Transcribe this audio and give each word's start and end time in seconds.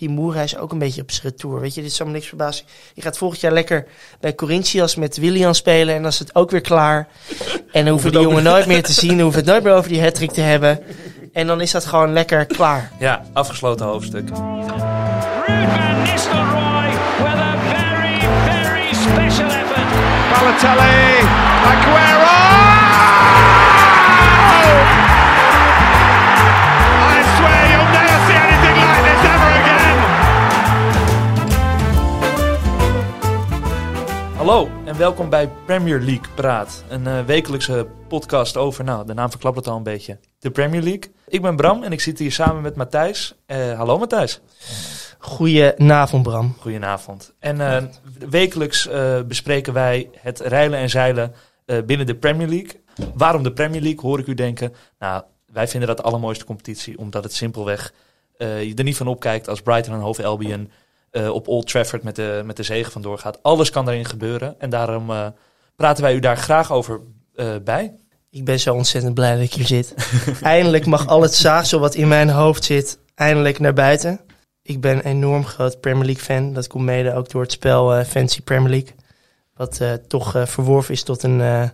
die 0.00 0.08
Moera 0.08 0.42
is 0.42 0.56
ook 0.56 0.72
een 0.72 0.78
beetje 0.78 1.02
op 1.02 1.10
zijn 1.10 1.32
retour. 1.32 1.60
Weet 1.60 1.74
je, 1.74 1.82
dit 1.82 1.90
is 1.90 1.96
allemaal 1.96 2.14
niks 2.14 2.28
verbazen. 2.28 2.64
Je 2.94 3.02
gaat 3.02 3.18
volgend 3.18 3.40
jaar 3.40 3.52
lekker 3.52 3.86
bij 4.20 4.34
Corinthians 4.34 4.94
met 4.94 5.16
Willian 5.16 5.54
spelen. 5.54 5.94
En 5.94 6.02
dan 6.02 6.10
is 6.10 6.18
het 6.18 6.34
ook 6.34 6.50
weer 6.50 6.60
klaar. 6.60 7.08
En 7.72 7.84
dan 7.84 7.92
hoeven 7.92 8.12
die 8.12 8.20
jongen 8.20 8.42
nooit 8.42 8.66
meer 8.66 8.82
te 8.82 8.92
zien. 8.92 9.10
Dan 9.10 9.20
hoeven 9.20 9.40
het 9.40 9.50
nooit 9.50 9.62
meer 9.62 9.72
over 9.72 9.90
die 9.90 10.02
hat 10.02 10.34
te 10.34 10.40
hebben. 10.40 10.80
En 11.32 11.46
dan 11.46 11.60
is 11.60 11.70
dat 11.70 11.84
gewoon 11.84 12.12
lekker 12.12 12.46
klaar. 12.46 12.92
Ja, 12.98 13.24
afgesloten 13.32 13.86
hoofdstuk. 13.86 14.28
Ruud 14.28 14.36
van 15.70 16.02
Nistelrooy 16.02 16.90
with 17.18 17.38
a 17.38 17.56
very, 17.68 18.20
very 18.44 18.94
special 18.94 19.50
effort. 19.50 20.38
Balotelli, 20.38 21.26
Aguero! 21.64 22.09
Hallo 34.40 34.68
en 34.84 34.96
welkom 34.96 35.28
bij 35.28 35.48
Premier 35.66 35.98
League 35.98 36.34
Praat. 36.34 36.84
Een 36.88 37.06
eh, 37.06 37.24
wekelijkse 37.24 37.86
podcast 38.08 38.56
over, 38.56 38.84
nou, 38.84 39.06
de 39.06 39.14
naam 39.14 39.30
verklapt 39.30 39.56
het 39.56 39.66
al 39.66 39.76
een 39.76 39.82
beetje, 39.82 40.18
de 40.38 40.50
Premier 40.50 40.82
League. 40.82 41.12
Ik 41.28 41.42
ben 41.42 41.56
Bram 41.56 41.82
en 41.82 41.92
ik 41.92 42.00
zit 42.00 42.18
hier 42.18 42.32
samen 42.32 42.62
met 42.62 42.76
Matthijs. 42.76 43.34
Eh, 43.46 43.76
hallo 43.76 43.98
Matthijs. 43.98 44.40
Goedenavond, 45.18 46.22
Bram. 46.22 46.56
Goedenavond. 46.58 47.34
En 47.38 47.60
eh, 47.60 47.84
wekelijks 48.28 48.88
bespreken 49.26 49.72
wij 49.72 50.10
het 50.16 50.40
reilen 50.40 50.78
en 50.78 50.90
zeilen 50.90 51.34
binnen 51.64 52.06
de 52.06 52.16
Premier 52.16 52.48
League. 52.48 52.80
Waarom 53.14 53.42
de 53.42 53.52
Premier 53.52 53.80
League, 53.80 54.00
hoor 54.00 54.18
ik 54.18 54.26
u 54.26 54.34
denken. 54.34 54.74
Nou, 54.98 55.22
wij 55.52 55.68
vinden 55.68 55.88
dat 55.88 55.96
de 55.96 56.02
allermooiste 56.02 56.44
competitie, 56.44 56.98
omdat 56.98 57.24
het 57.24 57.34
simpelweg 57.34 57.92
je 58.38 58.72
er 58.76 58.84
niet 58.84 58.96
van 58.96 59.06
opkijkt 59.06 59.48
als 59.48 59.62
Brighton 59.62 59.94
en 59.94 60.00
Hove 60.00 60.24
Albion 60.24 60.70
eh, 61.10 61.28
op 61.28 61.48
Old 61.48 61.66
Trafford 61.66 62.02
met 62.02 62.16
de, 62.16 62.42
met 62.44 62.56
de 62.56 62.62
zegen 62.62 62.92
vandoor 62.92 63.18
gaat. 63.18 63.42
Alles 63.42 63.70
kan 63.70 63.84
daarin 63.84 64.04
gebeuren 64.04 64.54
en 64.58 64.70
daarom 64.70 65.10
eh, 65.10 65.26
praten 65.76 66.02
wij 66.02 66.14
u 66.14 66.18
daar 66.18 66.36
graag 66.36 66.72
over 66.72 67.00
eh, 67.34 67.54
bij. 67.64 67.94
Ik 68.30 68.44
ben 68.44 68.60
zo 68.60 68.74
ontzettend 68.74 69.14
blij 69.14 69.34
dat 69.34 69.44
ik 69.44 69.52
hier 69.52 69.66
zit. 69.66 69.94
eindelijk 70.42 70.86
mag 70.86 71.06
al 71.06 71.22
het 71.22 71.34
zaagsel 71.34 71.80
wat 71.80 71.94
in 71.94 72.08
mijn 72.08 72.28
hoofd 72.28 72.64
zit, 72.64 72.98
eindelijk 73.14 73.58
naar 73.58 73.72
buiten. 73.72 74.20
Ik 74.62 74.80
ben 74.80 74.96
een 74.96 75.04
enorm 75.04 75.44
groot 75.44 75.80
Premier 75.80 76.04
League 76.04 76.22
fan. 76.22 76.52
Dat 76.52 76.66
komt 76.66 76.84
mede 76.84 77.14
ook 77.14 77.30
door 77.30 77.42
het 77.42 77.52
spel 77.52 78.04
Fancy 78.04 78.42
Premier 78.42 78.70
League. 78.70 78.94
Wat 79.54 79.80
toch 80.08 80.42
verworven 80.44 80.94
is 80.94 81.02
tot 81.02 81.22
een, 81.22 81.70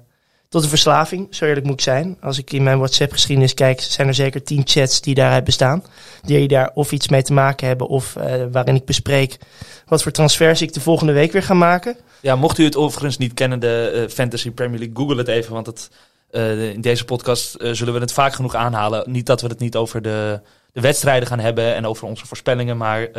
tot 0.49 0.63
een 0.63 0.69
verslaving, 0.69 1.35
zo 1.35 1.45
eerlijk 1.45 1.67
moet 1.67 1.75
ik 1.75 1.81
zijn. 1.81 2.17
Als 2.21 2.39
ik 2.39 2.53
in 2.53 2.63
mijn 2.63 2.79
WhatsApp-geschiedenis 2.79 3.55
kijk, 3.55 3.81
zijn 3.81 4.09
er 4.09 4.15
zeker 4.15 4.43
tien 4.43 4.63
chats 4.65 5.01
die 5.01 5.15
daaruit 5.15 5.45
bestaan. 5.45 5.85
Die 6.23 6.49
daar 6.49 6.71
of 6.75 6.93
iets 6.93 7.09
mee 7.09 7.23
te 7.23 7.33
maken 7.33 7.67
hebben 7.67 7.89
of 7.89 8.17
eh, 8.17 8.43
waarin 8.53 8.75
ik 8.75 8.85
bespreek 8.85 9.39
wat 9.87 10.03
voor 10.03 10.13
transfers 10.13 10.63
ik 10.63 10.73
de 10.73 10.81
volgende 10.81 11.13
week 11.13 11.33
weer 11.33 11.43
ga 11.43 11.55
maken. 11.55 11.97
Ja, 12.21 12.37
mocht 12.37 12.59
u 12.59 12.65
het 12.65 12.77
overigens 12.77 13.19
niet 13.19 13.35
kennen, 13.35 13.61
de 13.61 13.91
eh, 13.95 14.15
Fantasy 14.15 14.51
Premier 14.51 14.79
League, 14.79 14.97
google 14.97 15.17
het 15.17 15.29
even. 15.29 15.53
Want 15.53 15.67
het, 15.67 15.91
eh, 16.31 16.69
in 16.69 16.81
deze 16.81 17.05
podcast 17.05 17.57
zullen 17.61 17.95
we 17.95 18.01
het 18.01 18.13
vaak 18.13 18.35
genoeg 18.35 18.55
aanhalen. 18.55 19.11
Niet 19.11 19.27
dat 19.27 19.41
we 19.41 19.47
het 19.49 19.59
niet 19.59 19.77
over 19.77 20.03
de, 20.03 20.41
de 20.73 20.81
wedstrijden 20.81 21.29
gaan 21.29 21.41
hebben 21.41 21.75
en 21.75 21.87
over 21.87 22.07
onze 22.07 22.27
voorspellingen. 22.27 22.77
Maar 22.77 23.11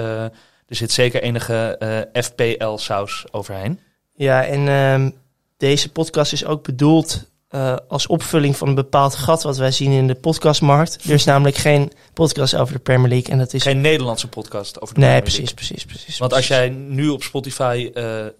er 0.68 0.76
zit 0.76 0.92
zeker 0.92 1.22
enige 1.22 2.10
FPL-saus 2.14 3.26
overheen. 3.32 3.80
Ja, 4.16 4.46
en 4.46 4.68
ehm, 4.68 5.10
deze 5.58 5.92
podcast 5.92 6.34
is 6.34 6.46
ook 6.46 6.64
bedoeld 6.64 7.30
eh, 7.48 7.76
als 7.88 8.08
opvulling 8.08 8.58
van 8.58 8.68
een 8.68 8.76
bepaald 8.76 9.16
gat 9.16 9.44
wat 9.44 9.58
wij 9.58 9.72
zien 9.72 9.92
in 9.92 10.08
de 10.08 10.16
podcastmarkt. 10.16 11.04
Er 11.04 11.12
is 11.12 11.24
namelijk 11.24 11.56
geen 11.56 11.92
podcast 12.14 12.56
over 12.56 12.74
de 12.74 12.80
Premier 12.80 13.10
League 13.10 13.32
en 13.32 13.38
dat 13.38 13.54
is... 13.54 13.64
Geen 13.64 13.82
Nederlandse 13.82 14.28
podcast 14.28 14.82
over 14.82 14.96
de 14.96 15.00
nee, 15.00 15.10
Premier 15.10 15.24
precies, 15.24 15.54
League. 15.56 15.56
precies, 15.56 15.86
precies. 15.86 16.18
Want 16.18 16.34
als 16.34 16.48
precies. 16.48 16.66
jij 16.66 16.76
nu 16.76 17.10
op 17.10 17.24
Spotify 17.24 17.92
eh, 17.94 18.26
eh, 18.26 18.32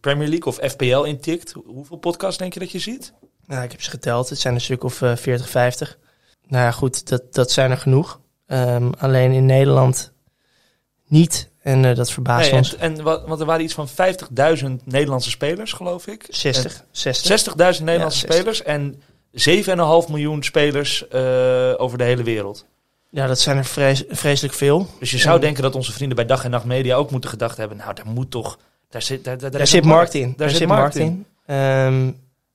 Premier 0.00 0.28
League 0.28 0.46
of 0.46 0.58
FPL 0.70 1.02
intikt, 1.02 1.54
hoeveel 1.66 1.96
podcasts 1.96 2.38
denk 2.38 2.54
je 2.54 2.60
dat 2.60 2.70
je 2.70 2.78
ziet? 2.78 3.12
Nou, 3.46 3.64
ik 3.64 3.70
heb 3.70 3.82
ze 3.82 3.90
geteld. 3.90 4.28
Het 4.28 4.38
zijn 4.38 4.54
een 4.54 4.60
stuk 4.60 4.84
of 4.84 5.02
eh 5.02 5.16
40, 5.16 5.48
50. 5.48 5.98
Nou 6.46 6.64
ja, 6.64 6.70
goed, 6.70 7.08
dat, 7.08 7.34
dat 7.34 7.50
zijn 7.50 7.70
er 7.70 7.76
genoeg. 7.76 8.20
Ehm, 8.46 8.90
alleen 8.98 9.32
in 9.32 9.46
Nederland 9.46 10.12
niet. 11.06 11.50
En 11.68 11.84
eh, 11.84 11.96
dat 11.96 12.10
verbaast 12.10 12.50
Nee, 12.50 12.58
ons. 12.60 12.76
en, 12.76 12.96
en 12.96 13.02
wat, 13.02 13.26
want 13.26 13.40
er 13.40 13.46
waren 13.46 13.64
iets 13.64 13.74
van 13.74 13.88
50.000 13.88 13.94
Nederlandse 14.84 15.30
spelers, 15.30 15.72
geloof 15.72 16.06
ik. 16.06 16.26
60, 16.28 16.84
60. 16.90 17.52
60.000 17.78 17.82
Nederlandse 17.82 18.18
60. 18.18 18.34
spelers 18.34 18.62
en 18.62 19.02
7,5 20.04 20.10
miljoen 20.10 20.42
spelers 20.42 21.08
eh, 21.08 21.74
over 21.76 21.98
de 21.98 22.04
hele 22.04 22.22
wereld. 22.22 22.66
Ja, 23.10 23.26
dat 23.26 23.40
zijn 23.40 23.56
er 23.56 23.64
vrees- 23.64 24.04
vreselijk 24.08 24.54
veel. 24.54 24.86
Dus 24.98 25.10
je 25.10 25.18
zou 25.18 25.40
denken 25.40 25.62
dat 25.62 25.74
onze 25.74 25.92
vrienden 25.92 26.16
bij 26.16 26.26
Dag 26.26 26.44
en 26.44 26.50
Nacht 26.50 26.64
Media 26.64 26.96
ook 26.96 27.10
moeten 27.10 27.30
gedacht 27.30 27.56
hebben... 27.56 27.76
nou, 27.76 27.94
daar 27.94 28.06
moet 28.06 28.30
toch... 28.30 28.58
Daar 28.90 29.02
zit, 29.02 29.24
daar, 29.24 29.50
daar, 29.50 29.66
zit 29.66 29.84
markt 29.84 30.14
in. 30.14 30.34
Daar, 30.36 30.50
zit 30.50 30.68
markt 30.68 30.96
in. 30.96 31.26
Ehm, 31.46 32.10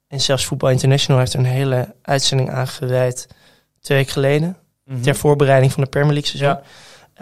en 0.07 0.21
zelfs 0.21 0.45
Voetbal 0.45 0.69
International 0.69 1.19
heeft 1.21 1.33
er 1.33 1.39
een 1.39 1.45
hele 1.45 1.93
uitzending 2.01 2.49
aangeweid 2.49 3.27
twee 3.81 3.97
weken 3.97 4.13
geleden. 4.13 4.57
Mhm. 4.85 5.01
Ter 5.01 5.15
voorbereiding 5.15 5.71
van 5.71 5.83
de 5.83 5.89
Premier 5.89 6.13
League 6.13 6.29
seizoen. 6.29 6.49
Ja. 6.49 6.61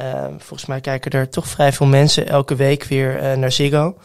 Ehm, 0.02 0.32
volgens 0.38 0.66
mij 0.66 0.82
kijken 0.82 1.12
er 1.12 1.30
toch 1.30 1.48
vrij 1.48 1.74
veel 1.74 1.86
mensen 1.86 2.28
elke 2.28 2.56
week 2.56 2.84
weer 2.84 3.20
eh, 3.20 3.38
naar 3.38 3.52
Ziggo. 3.52 3.98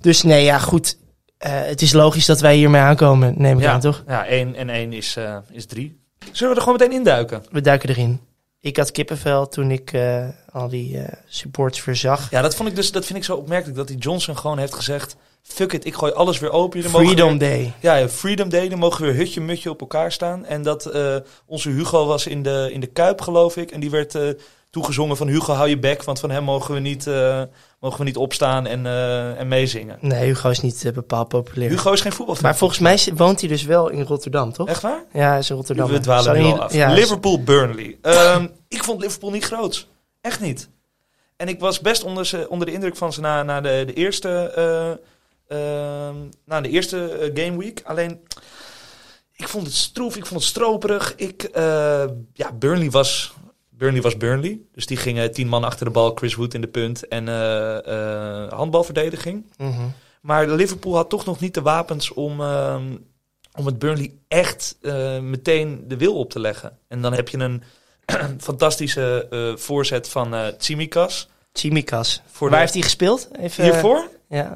Dus 0.00 0.22
nee, 0.22 0.44
ja 0.44 0.58
goed. 0.58 0.96
Eh, 1.38 1.50
het 1.54 1.82
is 1.82 1.92
logisch 1.92 2.26
dat 2.26 2.40
wij 2.40 2.54
hiermee 2.56 2.80
aankomen, 2.80 3.34
neem 3.36 3.56
ik 3.56 3.62
Ja. 3.62 3.72
aan, 3.72 3.80
toch? 3.80 4.04
Ja, 4.06 4.26
1 4.28 4.54
en 4.54 4.70
1 4.70 4.92
is, 4.92 5.16
eh, 5.16 5.36
is 5.50 5.66
3. 5.66 6.00
Zullen 6.32 6.52
we 6.52 6.58
er 6.60 6.64
gewoon 6.64 6.78
meteen 6.78 6.96
induiken? 6.98 7.42
We 7.50 7.60
duiken 7.60 7.88
erin. 7.88 8.20
Ik 8.60 8.76
had 8.76 8.90
kippenvel 8.90 9.48
toen 9.48 9.70
ik 9.70 9.92
al 10.52 10.68
die 10.68 10.98
eh, 10.98 11.12
supports 11.26 11.80
verzag. 11.80 12.30
Ja, 12.30 12.42
dat, 12.42 12.54
vond 12.54 12.68
ik 12.68 12.74
dus, 12.76 12.92
dat 12.92 13.04
vind 13.04 13.18
ik 13.18 13.24
zo 13.24 13.36
opmerkelijk. 13.36 13.76
Dat 13.76 13.88
die 13.88 13.98
Johnson 13.98 14.36
gewoon 14.38 14.58
heeft 14.58 14.74
gezegd... 14.74 15.16
Fuck 15.42 15.72
it, 15.72 15.84
ik 15.86 15.94
gooi 15.94 16.12
alles 16.12 16.38
weer 16.38 16.50
open. 16.50 16.76
Jullie 16.80 16.92
mogen 16.96 17.06
Freedom 17.08 17.38
weer- 17.38 17.48
Day. 17.48 17.72
Ja, 17.80 17.94
ja, 17.94 18.08
Freedom 18.08 18.48
Day, 18.48 18.68
dan 18.68 18.78
mogen 18.78 19.00
we 19.00 19.06
weer 19.06 19.16
hutje 19.16 19.40
mutje 19.40 19.70
op 19.70 19.80
elkaar 19.80 20.12
staan. 20.12 20.46
En 20.46 20.62
dat 20.62 20.90
onze 21.46 21.70
Hugo 21.70 22.06
was 22.06 22.26
in 22.26 22.42
de, 22.42 22.68
in 22.72 22.80
de 22.80 22.86
Kuip, 22.86 23.20
geloof 23.20 23.56
ik. 23.56 23.70
En 23.70 23.80
die 23.80 23.90
werd 23.90 24.14
toegezongen 24.78 25.16
van 25.16 25.28
Hugo, 25.28 25.52
hou 25.52 25.68
je 25.68 25.78
bek. 25.78 26.02
Want 26.02 26.20
van 26.20 26.30
hem 26.30 26.44
mogen 26.44 26.74
we 26.74 26.80
niet, 26.80 27.06
eh, 27.06 27.42
mogen 27.80 27.98
we 27.98 28.04
niet 28.04 28.16
opstaan 28.16 28.66
en, 28.66 28.86
eh, 28.86 29.40
en 29.40 29.48
meezingen. 29.48 29.98
Nee, 30.00 30.24
Hugo 30.24 30.50
is 30.50 30.60
niet 30.60 30.84
eh, 30.84 30.92
bepaald 30.92 31.28
populair. 31.28 31.70
Hugo 31.70 31.92
is 31.92 32.00
geen 32.00 32.12
voetbalfan. 32.12 32.44
Maar 32.44 32.56
volgens 32.56 32.78
mij 32.80 32.98
woont 33.14 33.40
hij 33.40 33.48
dus 33.48 33.62
wel 33.62 33.88
in 33.88 34.02
Rotterdam, 34.02 34.52
toch? 34.52 34.68
Echt 34.68 34.82
waar? 34.82 35.04
Ja, 35.12 35.36
is 35.36 35.50
in 35.50 35.56
Rotterdam. 35.56 35.90
We 35.90 36.00
dwalen 36.00 36.42
niet- 36.42 36.58
af. 36.58 36.72
Ja, 36.72 36.92
Liverpool-Burnley. 36.92 37.98
Ehm, 38.02 38.46
ik 38.68 38.84
vond 38.84 39.00
Liverpool 39.00 39.30
niet 39.30 39.44
groot. 39.44 39.86
Echt 40.20 40.40
niet. 40.40 40.68
En 41.36 41.48
ik 41.48 41.60
was 41.60 41.80
best 41.80 42.04
onder, 42.04 42.26
ze, 42.26 42.46
onder 42.48 42.66
de 42.66 42.72
indruk 42.72 42.96
van 42.96 43.12
ze 43.12 43.20
na, 43.20 43.42
na 43.42 43.60
de, 43.60 43.82
de 43.86 43.94
eerste, 43.94 44.28
eh, 44.28 44.90
ehm, 46.08 46.16
na 46.44 46.60
de 46.60 46.68
eerste 46.68 47.30
game 47.34 47.58
week. 47.58 47.82
Alleen, 47.84 48.20
ik 49.32 49.48
vond 49.48 49.66
het 49.66 49.74
stroef, 49.74 50.16
ik 50.16 50.26
vond 50.26 50.40
het 50.40 50.48
stroperig. 50.48 51.14
Ik, 51.16 51.48
ja, 52.32 52.52
Burnley 52.58 52.90
was, 52.90 53.32
Burnley 53.78 54.02
was 54.02 54.16
Burnley. 54.16 54.60
Dus 54.72 54.86
die 54.86 54.96
gingen 54.96 55.32
tien 55.32 55.48
man 55.48 55.64
achter 55.64 55.86
de 55.86 55.92
bal, 55.92 56.12
Chris 56.14 56.34
Wood 56.34 56.54
in 56.54 56.60
de 56.60 56.66
punt 56.68 57.08
en 57.08 57.28
eh, 57.28 57.86
eh, 58.44 58.52
handbalverdediging. 58.52 59.44
Mhm. 59.56 59.82
Maar 60.22 60.48
Liverpool 60.48 60.94
had 60.94 61.08
toch 61.10 61.24
nog 61.24 61.40
niet 61.40 61.54
de 61.54 61.62
wapens 61.62 62.12
om, 62.12 62.40
ehm, 62.40 62.96
om 63.58 63.66
het 63.66 63.78
Burnley 63.78 64.12
echt 64.28 64.76
eh, 64.82 65.18
meteen 65.18 65.84
de 65.88 65.96
wil 65.96 66.14
op 66.18 66.30
te 66.30 66.40
leggen. 66.40 66.78
En 66.88 67.00
dan 67.02 67.12
heb 67.12 67.28
je 67.28 67.38
een 67.38 67.62
fantastische 68.40 69.26
voorzet 69.58 70.08
van 70.08 70.34
eh 70.34 70.46
Tsimikas. 70.46 71.28
Waar 72.38 72.50
de- 72.50 72.56
heeft 72.56 72.72
hij 72.72 72.82
gespeeld? 72.82 73.28
Even, 73.40 73.64
Hiervoor? 73.64 74.08
Ja, 74.28 74.52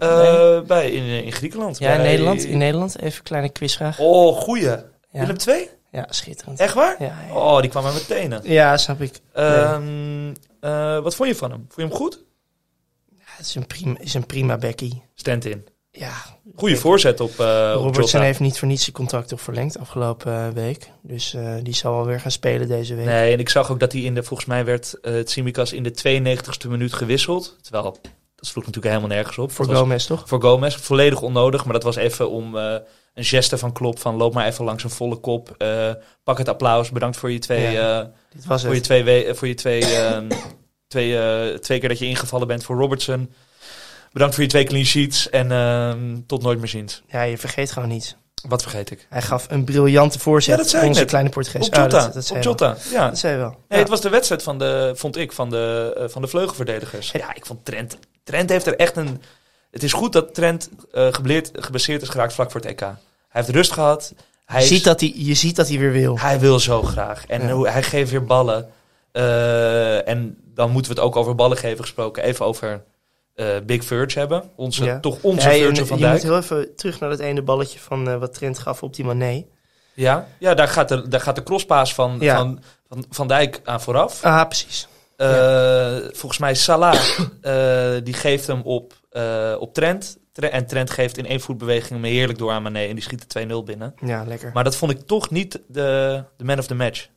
bij, 0.66 0.90
in, 0.90 1.24
in 1.24 1.32
Griekenland. 1.32 1.78
ja 1.78 1.92
in 1.94 2.00
Nederland. 2.02 2.44
In 2.44 2.58
Nederland. 2.58 2.96
Even 3.00 3.16
een 3.18 3.22
kleine 3.22 3.48
quizvraag. 3.48 3.98
Oh, 3.98 4.36
goeie. 4.36 4.62
Ja, 4.64 4.84
Willem 5.10 5.38
2? 5.38 5.68
Ja 5.92 6.06
schitterend. 6.10 6.60
Echt 6.60 6.74
waar? 6.74 6.96
Ja, 7.02 7.18
ja. 7.28 7.34
Oh, 7.34 7.60
die 7.60 7.70
kwam 7.70 7.86
aan 7.86 7.92
mijn 7.92 8.06
tenen. 8.06 8.40
ja, 8.44 8.76
snap 8.76 9.00
ik. 9.00 9.20
Ehm, 9.32 10.34
eh, 10.60 10.98
wat 10.98 11.14
vond 11.14 11.28
je 11.28 11.34
van 11.34 11.50
hem? 11.50 11.58
Vond 11.60 11.74
je 11.76 11.82
hem 11.82 11.92
goed? 11.92 12.22
Ja, 13.18 13.24
het 13.24 13.46
is 13.46 13.54
een 13.54 13.66
prima, 13.66 13.98
is 13.98 14.14
een 14.14 14.26
prima 14.26 14.56
Becky. 14.56 14.92
Stand 15.14 15.44
in. 15.44 15.66
Ja, 15.90 16.12
Goeie 16.56 16.76
voorzet 16.76 17.20
op, 17.20 17.30
uh, 17.40 17.72
op 17.76 17.82
Robertson 17.82 18.20
heeft 18.20 18.40
niet 18.40 18.58
voor 18.58 18.68
niets 18.68 18.82
zijn 18.82 18.96
contract 18.96 19.28
toch 19.28 19.40
verlengd 19.40 19.78
afgelopen 19.78 20.32
eh, 20.46 20.48
week. 20.48 20.90
Dus 21.02 21.34
eh, 21.34 21.54
die 21.62 21.74
zal 21.74 21.94
wel 21.94 22.06
weer 22.06 22.20
gaan 22.20 22.30
spelen 22.30 22.68
deze 22.68 22.94
week. 22.94 23.04
Nee, 23.06 23.32
en 23.32 23.38
ik 23.38 23.48
zag 23.48 23.70
ook 23.70 23.80
dat 23.80 23.92
hij 23.92 24.00
in 24.00 24.14
de, 24.14 24.22
volgens 24.22 24.48
mij 24.48 24.64
werd 24.64 24.98
uh, 25.02 25.20
Tsimikas 25.20 25.72
in 25.72 25.82
de 25.82 26.20
92ste 26.64 26.68
minuut 26.68 26.92
gewisseld. 26.92 27.56
Terwijl, 27.62 27.84
dat 27.84 28.00
sloeg 28.36 28.66
natuurlijk 28.66 28.94
helemaal 28.94 29.16
nergens 29.16 29.38
op. 29.38 29.52
Voor 29.52 29.66
was- 29.66 29.78
Gomez 29.78 30.06
toch? 30.06 30.22
Voor 30.26 30.42
Gomez, 30.42 30.76
volledig 30.76 31.22
onnodig. 31.22 31.64
Maar 31.64 31.72
dat 31.72 31.82
was 31.82 31.96
even 31.96 32.30
om 32.30 32.58
eh, 32.58 32.76
een 33.14 33.24
geste 33.24 33.58
van 33.58 33.72
Klop 33.72 33.98
van 33.98 34.16
loop 34.16 34.34
maar 34.34 34.46
even 34.46 34.64
langs 34.64 34.84
een 34.84 34.90
volle 34.90 35.16
kop. 35.16 35.54
eh, 35.58 35.90
pak 36.24 36.38
het 36.38 36.48
applaus, 36.48 36.90
bedankt 36.90 37.16
voor 37.16 37.30
je 37.30 37.38
twee, 37.38 37.70
Ja, 37.72 38.00
eh, 38.00 38.06
Dit 38.34 38.44
was 38.46 38.64
voor 38.64 38.74
je 38.74 38.80
twee, 38.80 39.04
we- 39.04 39.32
voor 39.34 39.48
je 39.48 39.54
twee, 39.54 39.84
ehm, 39.84 40.30
twee, 40.86 41.18
eh, 41.18 41.58
twee 41.58 41.78
keer 41.80 41.88
dat 41.88 41.98
je 41.98 42.06
ingevallen 42.06 42.46
bent 42.46 42.64
voor 42.64 42.76
Robertson. 42.76 43.32
Bedankt 44.12 44.34
voor 44.34 44.44
je 44.44 44.50
twee 44.50 44.64
clean 44.64 44.84
sheets 44.84 45.30
en 45.30 45.52
ehm, 45.52 46.20
tot 46.26 46.42
nooit 46.42 46.58
meer 46.58 46.68
ziens. 46.68 47.02
Ja, 47.08 47.22
je 47.22 47.38
vergeet 47.38 47.72
gewoon 47.72 47.88
niets. 47.88 48.16
Wat 48.48 48.62
vergeet 48.62 48.90
ik? 48.90 49.06
Hij 49.08 49.22
gaf 49.22 49.46
een 49.50 49.64
briljante 49.64 50.18
voorzet 50.18 50.50
Ja, 50.50 50.56
dat 50.56 50.68
zei 50.70 50.86
onze 50.86 51.00
net. 51.00 51.08
kleine 51.08 51.30
Portugees. 51.30 51.66
Op 51.66 51.74
Oh, 51.76 51.82
Jota. 51.82 51.98
dat, 52.04 52.14
dat 52.14 52.24
zei 52.26 52.38
op. 52.38 52.44
Jota. 52.44 52.76
Ja. 52.90 53.08
Dat 53.08 53.18
zei 53.18 53.32
je 53.32 53.38
wel. 53.38 53.48
Nee, 53.48 53.58
Ja. 53.68 53.76
het 53.76 53.88
was 53.88 54.00
de 54.00 54.08
wedstrijd 54.08 54.42
van 54.42 54.58
de, 54.58 54.92
vond 54.94 55.16
ik, 55.16 55.32
van 55.32 55.50
de, 55.50 55.94
van 56.10 56.22
de 56.22 56.28
vleugelverdedigers. 56.28 57.10
Ja, 57.10 57.34
ik 57.34 57.46
vond 57.46 57.64
Trent. 57.64 57.98
Trent 58.24 58.50
heeft 58.50 58.66
er 58.66 58.76
echt 58.76 58.96
een. 58.96 59.22
Het 59.72 59.82
is 59.82 59.92
goed 59.92 60.12
dat 60.12 60.34
Trent 60.34 60.68
eh 60.92 61.06
gebleerd, 61.10 61.50
geblesseerd 61.54 62.02
is 62.02 62.08
geraakt 62.08 62.32
vlak 62.32 62.50
voor 62.50 62.60
het 62.60 62.70
EK. 62.70 62.80
Hij 62.80 62.96
heeft 63.28 63.48
rust 63.48 63.72
gehad. 63.72 64.14
Hij, 64.44 64.58
je, 64.58 64.64
is- 64.66 64.72
ziet 64.72 64.84
dat 64.84 65.00
hij, 65.00 65.12
je 65.16 65.34
ziet 65.34 65.56
dat 65.56 65.68
hij 65.68 65.78
weer 65.78 65.92
wil. 65.92 66.18
hij 66.18 66.40
wil 66.40 66.58
zo 66.58 66.82
graag. 66.82 67.26
En 67.26 67.46
Ja. 67.58 67.70
hij 67.70 67.82
geeft 67.82 68.10
weer 68.10 68.24
ballen. 68.24 68.70
Eh, 69.12 70.08
en 70.08 70.36
dan 70.54 70.70
moeten 70.70 70.92
we 70.94 70.98
het 71.00 71.06
ook 71.08 71.16
over 71.16 71.34
ballen 71.34 71.56
geven 71.56 71.80
gesproken. 71.84 72.22
Even 72.22 72.46
over 72.46 72.82
eh, 73.34 73.46
Big 73.66 73.84
Verge 73.84 74.18
hebben. 74.18 74.50
Onze, 74.56 74.84
Ja. 74.84 75.00
Toch 75.00 75.18
onze 75.22 75.48
Ja, 75.50 75.54
Virgil 75.54 75.86
van 75.86 75.98
je 75.98 76.04
moet 76.04 76.12
Dijk. 76.12 76.22
heel 76.22 76.36
even 76.36 76.76
terug 76.76 77.00
naar 77.00 77.10
dat 77.10 77.18
ene 77.18 77.42
balletje 77.42 77.78
van 77.78 78.18
wat 78.18 78.34
Trent 78.34 78.58
gaf 78.58 78.82
op 78.82 78.94
die 78.94 79.04
Mané. 79.04 79.44
Ja, 79.94 80.26
ja 80.38 80.54
daar, 80.54 80.68
gaat 80.68 80.88
de, 80.88 81.08
daar 81.08 81.20
gaat 81.20 81.36
de 81.36 81.42
crosspaas 81.42 81.94
van, 81.94 82.16
Ja. 82.20 82.36
van, 82.36 82.62
van, 82.88 83.04
van 83.10 83.28
Dijk 83.28 83.60
aan 83.64 83.80
vooraf. 83.80 84.24
Ah, 84.24 84.46
precies. 84.48 84.88
Volgens 86.12 86.38
mij 86.38 86.54
Salah, 86.54 87.00
die 88.04 88.14
geeft 88.14 88.46
hem 88.46 88.60
op, 88.62 88.92
eh, 89.12 89.54
op 89.58 89.74
Trent. 89.74 90.18
Tre- 90.32 90.46
En 90.46 90.66
Trent 90.66 90.90
geeft 90.90 91.18
in 91.18 91.26
één 91.26 91.40
voetbeweging 91.40 91.90
hem 91.90 92.04
heerlijk 92.04 92.38
door 92.38 92.50
aan 92.52 92.62
Mané. 92.62 92.80
En 92.86 92.94
die 92.94 93.02
schiet 93.04 93.32
de 93.32 93.46
2-0 93.60 93.64
binnen. 93.64 93.94
Ja, 94.04 94.24
lekker. 94.24 94.50
Maar 94.54 94.64
dat 94.64 94.76
vond 94.76 94.92
ik 94.92 95.00
toch 95.06 95.30
niet 95.30 95.60
de, 95.68 96.24
de 96.36 96.44
man 96.44 96.58
of 96.58 96.66
the 96.66 96.74
match. 96.74 97.08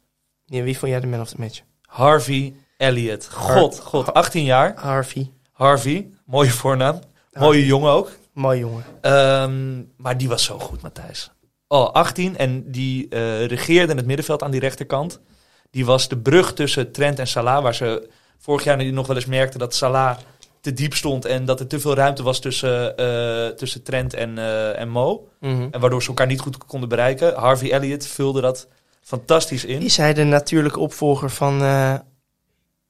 Ja, 0.46 0.64
wie 0.64 0.78
vond 0.78 0.92
jij 0.92 1.00
de 1.00 1.08
man 1.08 1.22
of 1.22 1.30
the 1.30 1.36
match? 1.40 1.62
Harvey 1.82 2.54
Elliott. 2.78 3.28
God, 3.32 3.80
Har- 3.80 3.86
god. 4.04 4.14
18 4.14 4.44
jaar. 4.44 4.74
Harvey. 4.76 5.32
Harvey. 5.52 6.10
Mooie 6.26 6.50
voornaam. 6.50 7.00
Mooie 7.32 7.66
jongen 7.66 7.92
ook. 7.92 8.12
Mooi 8.34 8.60
jongen. 8.60 8.84
Ehm, 9.02 9.82
maar 9.98 10.18
die 10.18 10.28
was 10.30 10.44
zo 10.44 10.60
goed, 10.60 10.82
Matthijs. 10.82 11.32
Oh, 11.68 11.92
18 11.92 12.38
en 12.38 12.72
die 12.72 13.08
eh, 13.10 13.46
regeerde 13.46 13.92
in 13.92 13.98
het 13.98 14.06
middenveld 14.06 14.44
aan 14.44 14.52
die 14.52 14.60
rechterkant. 14.60 15.20
Die 15.72 15.86
was 15.86 16.08
de 16.08 16.18
brug 16.18 16.54
tussen 16.54 16.92
Trent 16.92 17.20
en 17.20 17.28
Salah, 17.28 17.64
waar 17.64 17.76
ze 17.76 18.10
vorig 18.38 18.64
jaar 18.64 18.86
nog 18.94 19.08
wel 19.08 19.16
eens 19.16 19.26
merkten 19.26 19.60
dat 19.60 19.76
Salah 19.76 20.18
te 20.66 20.74
diep 20.74 20.94
stond 20.94 21.26
en 21.26 21.46
dat 21.46 21.60
er 21.60 21.68
te 21.68 21.80
veel 21.80 21.96
ruimte 21.96 22.24
was 22.24 22.40
tussen, 22.40 22.98
eh, 22.98 23.48
tussen 23.48 23.84
Trent 23.84 24.14
en, 24.14 24.38
eh, 24.38 24.80
en 24.80 24.90
Mo. 24.90 25.28
Mhm. 25.40 25.68
En 25.72 25.80
waardoor 25.80 26.02
ze 26.02 26.08
elkaar 26.08 26.28
niet 26.28 26.40
goed 26.40 26.58
konden 26.58 26.90
bereiken. 26.90 27.34
Harvey 27.36 27.72
Elliott 27.72 28.08
vulde 28.08 28.42
dat 28.42 28.68
fantastisch 29.02 29.66
in. 29.66 29.82
Is 29.82 29.98
hij 29.98 30.14
de 30.14 30.24
natuurlijke 30.24 30.80
opvolger 30.80 31.30
van 31.30 31.62
eh, 31.64 31.94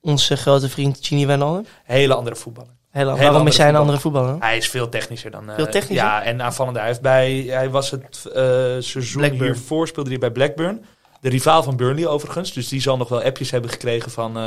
onze 0.01 0.36
grote 0.38 0.69
vriend 0.69 0.98
Gini 1.01 1.25
Wijnaldum? 1.25 1.66
Hele 1.83 2.13
andere 2.13 2.36
voetballer. 2.36 2.72
Heel, 2.89 3.16
Hele 3.16 3.30
waarom 3.30 3.48
is 3.48 3.57
hij 3.57 3.69
een 3.69 3.75
andere 3.75 4.00
voetballer? 4.00 4.36
Hij 4.39 4.57
is 4.57 4.69
veel 4.69 4.89
technischer 4.89 5.31
dan... 5.31 5.50
eh, 5.50 5.56
Veel 5.56 5.66
technischer? 5.69 6.07
Ja, 6.07 6.24
en 6.24 6.42
aanvallender. 6.42 6.81
Hij, 6.81 6.89
heeft 6.92 7.01
bij, 7.04 7.33
hij 7.48 7.69
was 7.69 7.92
het 7.92 8.25
eh, 8.25 8.42
seizoen 8.80 9.21
Blackburn. 9.21 9.54
hiervoor 9.54 9.88
speelde 9.88 10.10
hij 10.10 10.19
bij 10.19 10.31
Blackburn. 10.31 10.86
De 11.21 11.30
rivaal 11.30 11.63
van 11.63 11.75
Burnley 11.75 12.07
overigens. 12.07 12.54
Dus 12.54 12.68
die 12.68 12.81
zal 12.81 12.98
nog 12.98 13.10
wel 13.10 13.21
appjes 13.24 13.51
hebben 13.51 13.69
gekregen 13.69 14.12
van... 14.12 14.38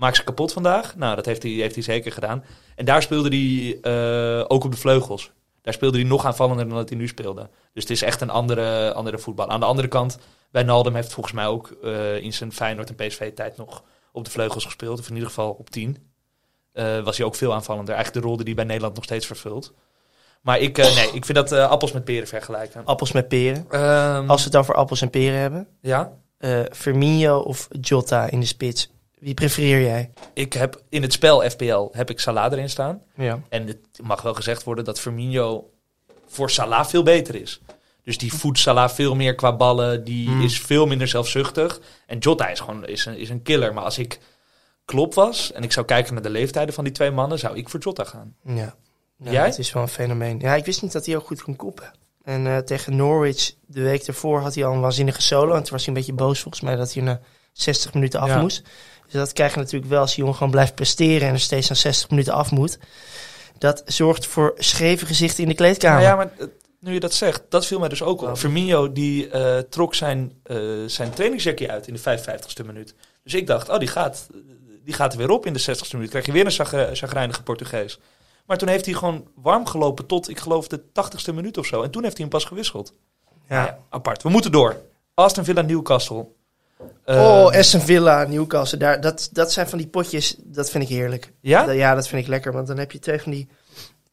maak 0.00 0.14
ze 0.14 0.24
kapot 0.24 0.52
vandaag. 0.52 0.96
Nou, 0.96 1.16
dat 1.16 1.26
heeft 1.26 1.42
hij, 1.42 1.52
heeft 1.52 1.74
hij 1.74 1.84
zeker 1.84 2.12
gedaan. 2.12 2.44
En 2.76 2.84
daar 2.84 3.02
speelde 3.02 3.28
hij 3.28 3.78
eh, 3.82 4.44
ook 4.48 4.64
op 4.64 4.70
de 4.70 4.76
vleugels. 4.76 5.32
Daar 5.62 5.74
speelde 5.74 5.98
hij 5.98 6.06
nog 6.06 6.26
aanvallender 6.26 6.68
dan 6.68 6.76
dat 6.76 6.88
hij 6.88 6.98
nu 6.98 7.08
speelde. 7.08 7.48
Dus 7.72 7.82
het 7.82 7.92
is 7.92 8.02
echt 8.02 8.20
een 8.20 8.30
andere, 8.30 8.92
andere 8.92 9.18
voetbal. 9.18 9.48
Aan 9.48 9.60
de 9.60 9.66
andere 9.66 9.88
kant, 9.88 10.18
Wijnaldum 10.50 10.94
heeft 10.94 11.12
volgens 11.12 11.34
mij 11.34 11.46
ook 11.46 11.70
eh, 11.82 12.16
in 12.16 12.32
zijn 12.32 12.52
Feyenoord 12.52 12.88
en 12.88 13.06
PSV-tijd 13.06 13.56
nog 13.56 13.82
op 14.12 14.24
de 14.24 14.30
vleugels 14.30 14.64
gespeeld. 14.64 14.98
Of 14.98 15.08
in 15.08 15.14
ieder 15.14 15.28
geval 15.28 15.50
op 15.50 15.70
10. 15.70 15.96
Eh, 16.72 17.00
was 17.00 17.16
hij 17.16 17.26
ook 17.26 17.34
veel 17.34 17.54
aanvallender. 17.54 17.94
Eigenlijk 17.94 18.24
de 18.24 18.28
rol 18.28 18.36
die 18.36 18.46
hij 18.46 18.54
bij 18.54 18.64
Nederland 18.64 18.94
nog 18.94 19.04
steeds 19.04 19.26
vervult. 19.26 19.72
Maar 20.42 20.58
ik, 20.58 20.76
nee, 20.76 21.10
ik 21.12 21.24
vind 21.24 21.34
dat 21.34 21.52
appels 21.52 21.92
met 21.92 22.04
peren 22.04 22.28
vergelijken. 22.28 22.84
Appels 22.84 23.12
met 23.12 23.28
peren. 23.28 23.66
Ehm, 23.70 24.30
Als 24.30 24.38
we 24.38 24.44
het 24.44 24.52
dan 24.52 24.64
voor 24.64 24.74
appels 24.74 25.02
en 25.02 25.10
peren 25.10 25.38
hebben. 25.38 25.68
Ja, 25.80 26.12
Firmino 26.72 27.38
of 27.38 27.68
Jota 27.80 28.30
in 28.30 28.40
de 28.40 28.46
spits. 28.46 28.90
Wie 29.20 29.34
prefereer 29.34 29.80
jij? 29.80 30.10
ik 30.34 30.52
heb 30.52 30.82
in 30.88 31.02
het 31.02 31.12
spel 31.12 31.50
FPL 31.50 31.88
heb 31.92 32.10
ik 32.10 32.20
Salah 32.20 32.52
erin 32.52 32.70
staan. 32.70 33.02
Ja. 33.14 33.40
En 33.48 33.66
het 33.66 33.78
mag 34.02 34.22
wel 34.22 34.34
gezegd 34.34 34.64
worden 34.64 34.84
dat 34.84 35.00
Firmino 35.00 35.70
voor 36.28 36.50
Salah 36.50 36.86
veel 36.86 37.02
beter 37.02 37.34
is. 37.34 37.60
Dus 38.02 38.18
die 38.18 38.32
voedt 38.32 38.58
Salah 38.58 38.88
veel 38.90 39.14
meer 39.14 39.34
qua 39.34 39.56
ballen. 39.56 40.04
Die 40.04 40.28
Hmm. 40.28 40.40
is 40.42 40.60
veel 40.60 40.86
minder 40.86 41.08
zelfzuchtig. 41.08 41.80
En 42.06 42.18
Jota 42.18 42.48
is 42.48 42.60
gewoon 42.60 42.86
is 42.86 43.06
een, 43.06 43.16
is 43.16 43.28
een 43.30 43.42
killer. 43.42 43.74
Maar 43.74 43.84
als 43.84 43.98
ik 43.98 44.18
klop 44.84 45.14
was 45.14 45.52
en 45.52 45.62
ik 45.62 45.72
zou 45.72 45.86
kijken 45.86 46.14
naar 46.14 46.22
de 46.22 46.30
leeftijden 46.30 46.74
van 46.74 46.84
die 46.84 46.92
twee 46.92 47.10
mannen, 47.10 47.38
zou 47.38 47.56
ik 47.56 47.68
voor 47.68 47.80
Jota 47.80 48.04
gaan. 48.04 48.34
Ja. 48.44 48.74
ja 49.16 49.30
Jij? 49.30 49.44
Het 49.44 49.58
is 49.58 49.72
wel 49.72 49.82
een 49.82 49.88
fenomeen. 49.88 50.38
Ja, 50.40 50.54
ik 50.54 50.64
wist 50.64 50.82
niet 50.82 50.92
dat 50.92 51.06
hij 51.06 51.16
ook 51.16 51.26
goed 51.26 51.42
kon 51.42 51.56
koppen. 51.56 51.90
En 52.24 52.46
eh, 52.46 52.58
tegen 52.58 52.96
Norwich 52.96 53.52
de 53.66 53.82
week 53.82 54.06
daarvoor 54.06 54.40
had 54.40 54.54
hij 54.54 54.64
al 54.64 54.72
een 54.72 54.80
waanzinnige 54.80 55.22
solo. 55.22 55.54
En 55.54 55.62
toen 55.62 55.72
was 55.72 55.84
hij 55.86 55.88
een 55.88 56.00
beetje 56.00 56.12
boos 56.12 56.40
volgens 56.40 56.62
mij 56.62 56.76
dat 56.76 56.92
hij 56.94 57.02
na 57.02 57.20
60 57.52 57.94
minuten 57.94 58.20
af 58.20 58.28
Ja. 58.28 58.40
moest. 58.40 58.62
Dus 59.10 59.20
dat 59.20 59.32
krijg 59.32 59.54
je 59.54 59.58
natuurlijk 59.58 59.90
wel 59.90 60.00
als 60.00 60.10
die 60.10 60.18
jongen 60.18 60.34
gewoon 60.34 60.50
blijft 60.50 60.74
presteren 60.74 61.28
en 61.28 61.34
er 61.34 61.40
steeds 61.40 61.68
na 61.68 61.74
60 61.74 62.10
minuten 62.10 62.32
af 62.32 62.50
moet. 62.50 62.78
Dat 63.58 63.82
zorgt 63.86 64.26
voor 64.26 64.54
scheve 64.56 65.06
gezichten 65.06 65.42
in 65.42 65.48
de 65.48 65.54
kleedkamer. 65.54 66.02
Nou 66.02 66.10
ja, 66.10 66.16
maar 66.16 66.32
eh, 66.38 66.46
nu 66.80 66.92
je 66.92 67.00
dat 67.00 67.14
zegt, 67.14 67.42
dat 67.48 67.66
viel 67.66 67.78
mij 67.78 67.88
dus 67.88 68.02
ook 68.02 68.22
op. 68.22 68.28
Oh. 68.28 68.34
Firmino 68.34 68.92
die 68.92 69.30
eh, 69.30 69.58
trok 69.58 69.94
zijn, 69.94 70.32
eh 70.42 70.58
zijn 70.86 71.10
trainingsjackje 71.10 71.70
uit 71.70 71.86
in 71.86 71.94
de 71.94 72.00
55ste 72.00 72.66
minuut. 72.66 72.94
Dus 73.22 73.34
ik 73.34 73.46
dacht, 73.46 73.68
oh, 73.68 73.78
die 73.78 73.88
gaat, 73.88 74.26
die 74.84 74.94
gaat 74.94 75.12
er 75.12 75.18
weer 75.18 75.30
op 75.30 75.46
in 75.46 75.52
de 75.52 75.60
60ste 75.60 75.92
minuut. 75.92 76.10
Krijg 76.10 76.26
je 76.26 76.32
weer 76.32 76.46
een 76.46 76.96
zagrijnige 76.96 77.42
Portugees. 77.42 77.98
Maar 78.46 78.58
toen 78.58 78.68
heeft 78.68 78.84
hij 78.84 78.94
gewoon 78.94 79.28
warm 79.34 79.66
gelopen 79.66 80.06
tot, 80.06 80.28
ik 80.28 80.38
geloof, 80.38 80.68
de 80.68 80.80
80ste 80.80 81.34
minuut 81.34 81.58
of 81.58 81.66
zo. 81.66 81.82
En 81.82 81.90
toen 81.90 82.02
heeft 82.02 82.16
hij 82.16 82.26
hem 82.26 82.34
pas 82.34 82.44
gewisseld. 82.44 82.94
Ja. 83.48 83.54
Nou 83.54 83.66
ja, 83.66 83.78
apart. 83.88 84.22
We 84.22 84.28
moeten 84.28 84.52
door. 84.52 84.76
Aston 85.14 85.44
Villa 85.44 85.62
Newcastle. 85.62 86.26
Eh, 87.04 87.16
oh, 87.16 87.52
Aston 87.56 87.80
Villa, 87.80 88.24
Newcastle. 88.24 88.78
Daar, 88.78 89.00
dat, 89.00 89.28
dat 89.32 89.52
zijn 89.52 89.68
van 89.68 89.78
die 89.78 89.86
potjes, 89.86 90.36
dat 90.38 90.70
vind 90.70 90.84
ik 90.84 90.90
heerlijk. 90.90 91.32
ja? 91.40 91.64
Dat- 91.66 91.74
ja, 91.76 91.94
dat 91.94 92.08
vind 92.08 92.22
ik 92.22 92.28
lekker. 92.28 92.52
Want 92.52 92.66
dan 92.66 92.78
heb 92.78 92.92
je 92.92 92.98
twee 92.98 93.20
van 93.20 93.32
die, 93.32 93.48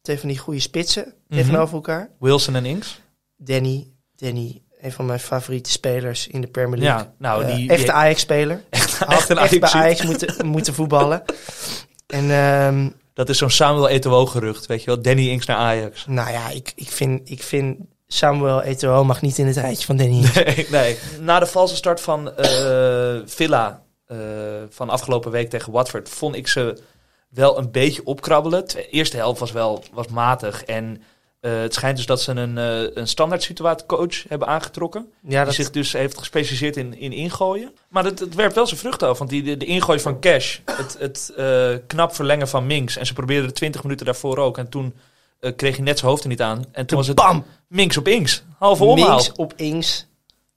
twee 0.01 0.19
van 0.19 0.29
die 0.29 0.37
goede 0.37 0.59
spitsen 0.59 1.13
Mhm. 1.27 1.39
tegenover 1.39 1.75
elkaar. 1.75 2.09
Wilson 2.19 2.55
en 2.55 2.65
Ings. 2.65 3.01
Danny, 3.37 3.87
Danny, 4.15 4.61
een 4.81 4.91
van 4.91 5.05
mijn 5.05 5.19
favoriete 5.19 5.71
spelers 5.71 6.27
in 6.27 6.41
de 6.41 6.47
Premier 6.47 6.79
League. 6.79 7.03
Ja, 7.05 7.13
nou, 7.17 7.43
Eh, 7.43 7.55
die, 7.55 7.69
echte 7.69 7.91
Ajax-speler. 7.91 8.61
echt, 8.69 9.29
een 9.29 9.37
echt 9.37 9.59
bij. 9.59 9.69
Ajax 9.69 10.03
moeten, 10.03 10.45
moeten 10.45 10.73
voetballen. 10.73 11.23
En 12.07 12.31
ehm, 12.31 12.89
Dat 13.13 13.29
is 13.29 13.37
zo'n 13.37 13.49
Samuel 13.49 13.89
Eto'o 13.89 14.25
gerucht, 14.25 14.65
weet 14.65 14.79
je 14.79 14.85
wel. 14.85 15.01
Danny 15.01 15.29
Ings 15.29 15.45
naar 15.45 15.57
Ajax. 15.57 16.05
nou 16.07 16.31
ja, 16.31 16.49
ik, 16.49 16.71
ik, 16.75 16.89
vind, 16.91 17.29
ik 17.29 17.43
vind 17.43 17.77
Samuel 18.07 18.61
Eto'o 18.61 19.03
mag 19.03 19.21
niet 19.21 19.37
in 19.37 19.47
het 19.47 19.57
rijtje 19.57 19.85
van 19.85 19.97
Danny. 19.97 20.25
Nee, 20.33 20.67
nee. 20.71 20.97
Na 21.19 21.39
de 21.39 21.45
valse 21.45 21.75
start 21.75 22.01
van 22.01 22.35
eh, 22.35 23.15
Villa 23.25 23.83
eh, 24.05 24.17
van 24.69 24.89
afgelopen 24.89 25.31
week 25.31 25.49
tegen 25.49 25.71
Watford 25.71 26.09
vond 26.09 26.35
ik 26.35 26.47
ze 26.47 26.77
wel 27.29 27.57
een 27.57 27.71
beetje 27.71 28.05
opkrabbelen. 28.05 28.67
De 28.67 28.89
eerste 28.89 29.17
helft 29.17 29.39
was 29.39 29.51
wel 29.51 29.83
was 29.93 30.07
matig 30.07 30.63
en 30.63 31.01
eh, 31.39 31.59
het 31.59 31.73
schijnt 31.73 31.97
dus 31.97 32.05
dat 32.05 32.21
ze 32.21 32.31
een, 32.31 32.57
een 32.97 33.07
standaard 33.07 33.43
situatiecoach 33.43 34.23
hebben 34.27 34.47
aangetrokken. 34.47 35.11
Ja, 35.21 35.43
Die 35.43 35.53
zich 35.53 35.71
dus 35.71 35.93
heeft 35.93 36.17
gespecialiseerd 36.17 36.77
in, 36.77 36.99
in 36.99 37.11
ingooien. 37.11 37.71
Maar 37.89 38.03
het, 38.03 38.19
het 38.19 38.35
werpt 38.35 38.55
wel 38.55 38.67
zijn 38.67 38.79
vruchten 38.79 39.07
af. 39.07 39.17
Want 39.17 39.29
die, 39.29 39.43
de, 39.43 39.57
de 39.57 39.65
ingooi 39.65 39.99
van 39.99 40.19
Cash, 40.19 40.59
het, 40.65 40.95
het 40.99 41.33
knap 41.87 42.15
verlengen 42.15 42.47
van 42.47 42.67
Minks. 42.67 42.97
En 42.97 43.05
ze 43.05 43.13
probeerden 43.13 43.47
de 43.47 43.53
20 43.53 43.83
minuten 43.83 44.05
daarvoor 44.05 44.37
ook. 44.37 44.57
En 44.57 44.69
toen 44.69 44.93
kreeg 45.55 45.75
hij 45.75 45.85
net 45.85 45.99
zijn 45.99 46.11
hoofd 46.11 46.23
er 46.23 46.29
niet 46.29 46.41
aan. 46.41 46.65
En 46.71 46.85
toen 46.85 46.97
was 46.97 47.07
het 47.07 47.15
bam! 47.15 47.45
Minks 47.67 47.97
op 47.97 48.07
Inks. 48.07 48.43
Halve 48.57 48.83
omhaal. 48.83 49.07
Minks 49.09 49.31
op 49.31 49.53
Ings. 49.55 50.07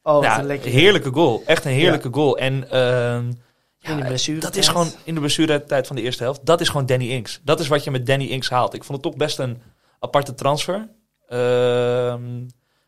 Oh, 0.03 0.23
Ja, 0.23 0.39
een 0.45 0.61
heerlijke 0.61 1.11
goal. 1.13 1.43
Echt 1.47 1.65
een 1.65 1.73
heerlijke 1.73 2.09
goal. 2.13 2.39
En 2.39 2.71
ehm, 2.71 3.33
In 3.81 3.97
de 3.97 4.39
dat 4.39 4.57
is 4.57 4.69
gewoon 4.69 4.93
in 5.05 5.15
de 5.15 5.21
blessuretijd 5.21 5.87
van 5.87 5.97
de 5.97 6.03
eerste 6.03 6.23
helft. 6.23 6.41
Dat 6.47 6.61
is 6.61 6.69
gewoon 6.69 6.87
Danny 6.87 7.11
Inks. 7.11 7.41
Dat 7.45 7.61
is 7.61 7.69
wat 7.69 7.85
je 7.85 7.91
met 7.91 8.07
Danny 8.07 8.27
Inks 8.27 8.51
haalt. 8.51 8.75
Ik 8.75 8.85
vond 8.85 9.03
het 9.03 9.13
toch 9.13 9.17
best 9.17 9.39
een 9.39 9.63
aparte 9.99 10.35
transfer. 10.35 10.89
Ehm, 11.29 12.23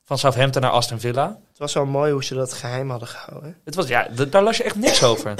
van 0.04 0.18
Southampton 0.18 0.62
naar 0.62 0.70
Aston 0.70 1.00
Villa. 1.00 1.38
Het 1.48 1.58
was 1.58 1.74
wel 1.74 1.86
mooi 1.86 2.12
hoe 2.12 2.24
ze 2.24 2.34
dat 2.34 2.52
geheim 2.52 2.90
hadden 2.90 3.08
gehouden. 3.08 3.56
Het 3.64 3.74
was, 3.74 3.88
ja, 3.88 4.08
daar 4.28 4.42
las 4.42 4.56
je 4.56 4.62
echt 4.62 4.76
niks 4.76 5.02
over. 5.02 5.34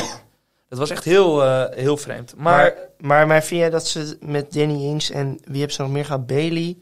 Het 0.68 0.78
was 0.78 0.90
echt 0.90 1.04
heel, 1.04 1.44
eh, 1.44 1.64
heel 1.76 1.96
vreemd. 1.96 2.34
Maar, 2.36 2.56
Maar, 2.56 2.74
maar, 2.98 3.26
maar 3.26 3.42
vind 3.42 3.60
jij 3.60 3.70
dat 3.70 3.86
ze 3.86 4.16
met 4.20 4.52
Danny 4.52 4.84
Ings 4.84 5.10
en 5.10 5.38
wie 5.44 5.58
hebben 5.58 5.72
ze 5.76 5.82
nog 5.82 5.90
meer 5.90 6.04
gehad? 6.04 6.26
Bailey 6.26 6.76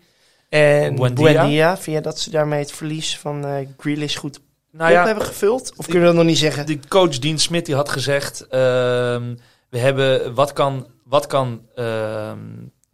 en 0.51 0.95
Buendia. 0.95 1.33
Buendia. 1.33 1.75
Vind 1.75 1.87
jij 1.97 2.01
dat 2.01 2.19
ze 2.19 2.31
daarmee 2.31 2.61
het 2.61 2.73
verlies 2.73 3.19
van 3.19 3.45
eh 3.45 3.67
Grealish 3.77 4.17
goed 4.17 4.41
nou 4.73 4.93
ja, 4.93 5.07
hebben 5.07 5.25
gevuld? 5.25 5.73
Of 5.77 5.85
kunnen 5.85 6.01
we 6.01 6.07
dat 6.07 6.17
nog 6.17 6.25
niet 6.25 6.39
zeggen? 6.39 6.67
de 6.67 6.79
coach 6.89 7.19
Dean 7.19 7.39
Smith 7.39 7.67
die 7.67 7.75
had 7.75 7.89
gezegd... 7.89 8.47
ehm, 8.47 9.35
we 9.69 9.79
hebben, 9.79 10.35
wat 10.35 10.53
kan, 10.53 10.87
wat 11.05 11.27
kan, 11.27 11.67
ehm, 11.75 12.39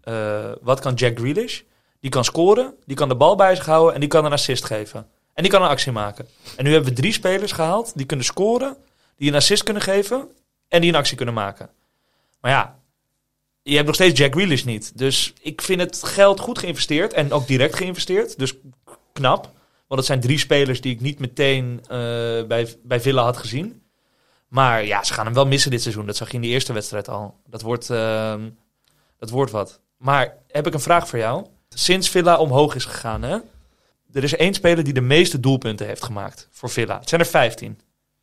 eh, 0.01 0.53
wat 0.61 0.81
kan 0.81 0.95
Jack 0.95 1.19
Grealish? 1.19 1.61
Die 2.01 2.11
kan 2.11 2.25
scoren, 2.25 2.75
die 2.85 2.97
kan 2.97 3.09
de 3.09 3.17
bal 3.17 3.37
bij 3.37 3.55
zich 3.55 3.67
houden 3.67 3.95
en 3.95 4.01
die 4.01 4.09
kan 4.09 4.25
een 4.25 4.33
assist 4.33 4.65
geven. 4.65 5.07
En 5.35 5.43
die 5.43 5.53
kan 5.53 5.63
een 5.63 5.69
actie 5.69 5.93
maken. 5.93 6.27
En 6.57 6.65
nu 6.65 6.73
hebben 6.73 6.91
we 6.91 6.97
drie 6.97 7.13
spelers 7.13 7.53
gehaald 7.53 7.93
die 7.95 8.07
kunnen 8.07 8.27
scoren, 8.27 8.77
die 9.17 9.29
een 9.29 9.35
assist 9.35 9.63
kunnen 9.63 9.83
geven 9.83 10.29
en 10.69 10.81
die 10.81 10.91
een 10.91 10.97
actie 10.97 11.17
kunnen 11.17 11.35
maken. 11.35 11.71
Maar 12.41 12.51
ja, 12.51 12.79
je 13.69 13.75
hebt 13.75 13.87
nog 13.87 13.95
steeds 13.95 14.19
Jack 14.19 14.35
Grealish 14.35 14.63
niet. 14.63 14.99
Dus 14.99 15.33
ik 15.41 15.63
vind 15.63 15.81
het 15.81 16.03
geld 16.05 16.41
goed 16.41 16.59
geïnvesteerd 16.59 17.13
en 17.13 17.33
ook 17.33 17.47
direct 17.47 17.75
geïnvesteerd. 17.75 18.39
Dus 18.39 18.55
knap. 19.13 19.43
Want 19.87 20.01
het 20.01 20.05
zijn 20.05 20.21
drie 20.21 20.39
spelers 20.39 20.81
die 20.81 20.93
ik 20.95 21.01
niet 21.01 21.19
meteen 21.19 21.81
eh, 21.83 21.89
bij, 22.47 22.77
bij 22.83 23.01
Villa 23.01 23.23
had 23.23 23.37
gezien. 23.37 23.83
Maar 24.49 24.85
ja, 24.85 25.05
ze 25.05 25.15
gaan 25.15 25.25
hem 25.25 25.35
wel 25.35 25.47
missen 25.47 25.71
dit 25.71 25.83
seizoen. 25.83 26.07
Dat 26.07 26.17
zag 26.17 26.29
je 26.29 26.35
in 26.35 26.41
de 26.41 26.47
eerste 26.47 26.73
wedstrijd 26.73 27.09
al. 27.09 27.41
Dat 27.47 27.63
wordt, 27.63 27.91
ehm, 27.91 28.51
dat 29.19 29.31
wordt 29.31 29.51
wat. 29.51 29.81
Maar 29.97 30.37
heb 30.49 30.67
ik 30.67 30.75
een 30.75 30.81
vraag 30.81 31.09
voor 31.09 31.19
jou. 31.19 31.47
Sinds 31.69 32.09
Villa 32.09 32.39
omhoog 32.39 32.75
is 32.75 32.85
gegaan, 32.85 33.23
hè? 33.23 33.39
Er 34.13 34.25
is 34.25 34.37
één 34.37 34.55
speler 34.55 34.85
die 34.85 34.93
de 34.93 35.01
meeste 35.01 35.41
doelpunten 35.41 35.87
heeft 35.87 36.05
gemaakt 36.05 36.49
voor 36.51 36.71
Villa. 36.71 36.99
Het 36.99 37.09
zijn 37.09 37.21
er 37.21 37.27
15. 37.27 37.81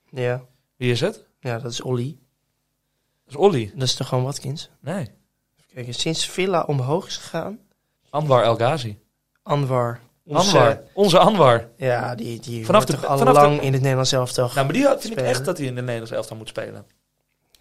Ja. 0.10 0.46
Wie 0.76 0.92
is 0.92 1.00
het? 1.00 1.26
ja, 1.40 1.60
dat 1.60 1.72
is 1.72 1.82
Olly. 1.82 2.18
Dat 3.26 3.34
is 3.34 3.36
Olly. 3.36 3.72
Dat 3.76 3.88
is 3.88 3.96
toch 3.96 4.08
gewoon 4.08 4.24
Watkins? 4.24 4.70
Nee. 4.80 5.08
Kijk, 5.74 5.88
sinds 5.90 6.26
Villa 6.30 6.64
omhoog 6.68 7.08
is 7.08 7.18
gegaan, 7.18 7.60
Anwar 8.10 8.44
El 8.44 8.56
Ghazi. 8.56 9.00
Anwar. 9.44 10.00
Onze, 10.26 10.58
Anwar. 10.58 10.82
Onze 10.94 11.18
Anwar. 11.20 11.68
Ja, 11.78 12.16
die, 12.16 12.40
die 12.40 12.66
Vanaf 12.66 12.86
de- 12.86 12.94
toch 12.94 13.06
al 13.06 13.18
vanaf 13.18 13.34
de- 13.34 13.40
lang 13.42 13.62
in 13.62 13.72
het 13.74 13.82
Nederlands 13.82 14.12
elftal. 14.12 14.50
Nou, 14.54 14.66
maar 14.66 14.74
die 14.74 14.86
had- 14.86 15.02
vind 15.02 15.20
ik 15.20 15.26
echt 15.26 15.46
dat 15.46 15.58
hij 15.58 15.68
in 15.68 15.76
de 15.76 15.82
Nederlandse 15.82 16.16
elftal 16.16 16.38
moet 16.38 16.48
spelen. 16.48 16.86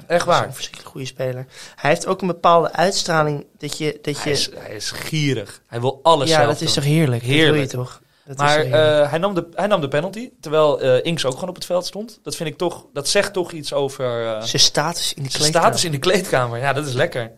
Echt 0.07 0.25
waar. 0.26 0.47
een 0.47 0.52
verschrikkelijk 0.54 0.90
goede 0.90 1.07
speler. 1.07 1.47
Hij 1.76 1.90
heeft 1.90 2.07
ook 2.07 2.21
een 2.21 2.26
bepaalde 2.26 2.73
uitstraling 2.73 3.47
dat 3.59 3.78
je... 3.78 3.99
Dat 4.02 4.16
je 4.16 4.23
Hij 4.23 4.33
is, 4.33 4.50
hij 4.54 4.75
is 4.75 4.90
gierig. 4.90 5.62
Hij 5.66 5.81
wil 5.81 6.00
alles 6.02 6.28
ja, 6.28 6.37
zelf 6.37 6.49
dat 6.52 6.61
is 6.61 6.75
toch 6.75 6.85
heerlijk? 6.85 7.23
Heerlijk. 7.23 7.62
Dat 7.62 7.71
je 7.71 7.76
toch? 7.76 8.00
Dat 8.25 8.37
Maar 8.37 8.59
eh, 8.59 9.11
hij, 9.11 9.19
nam 9.19 9.35
de, 9.35 9.49
hij 9.54 9.66
nam 9.66 9.81
de 9.81 9.88
penalty, 9.88 10.31
terwijl 10.40 10.81
eh 10.81 11.04
Inks 11.04 11.25
ook 11.25 11.33
gewoon 11.35 11.49
op 11.49 11.54
het 11.54 11.64
veld 11.64 11.87
stond. 11.87 12.21
Dat 12.23 12.37
vind 12.37 12.49
ik 12.49 12.57
toch, 12.59 12.87
dat 12.92 13.09
zegt 13.09 13.33
toch 13.33 13.52
iets 13.52 13.73
over 13.73 14.26
eh, 14.26 14.42
Zijn 14.42 14.62
status 14.62 15.14
in 15.14 15.23
de 15.23 15.28
zijn 15.31 15.40
kleedkamer. 15.42 15.66
status 15.69 15.85
in 15.85 15.90
de 15.90 15.99
kleedkamer. 15.99 16.59
Ja, 16.59 16.73
dat 16.73 16.87
is 16.87 16.92
lekker. 16.92 17.31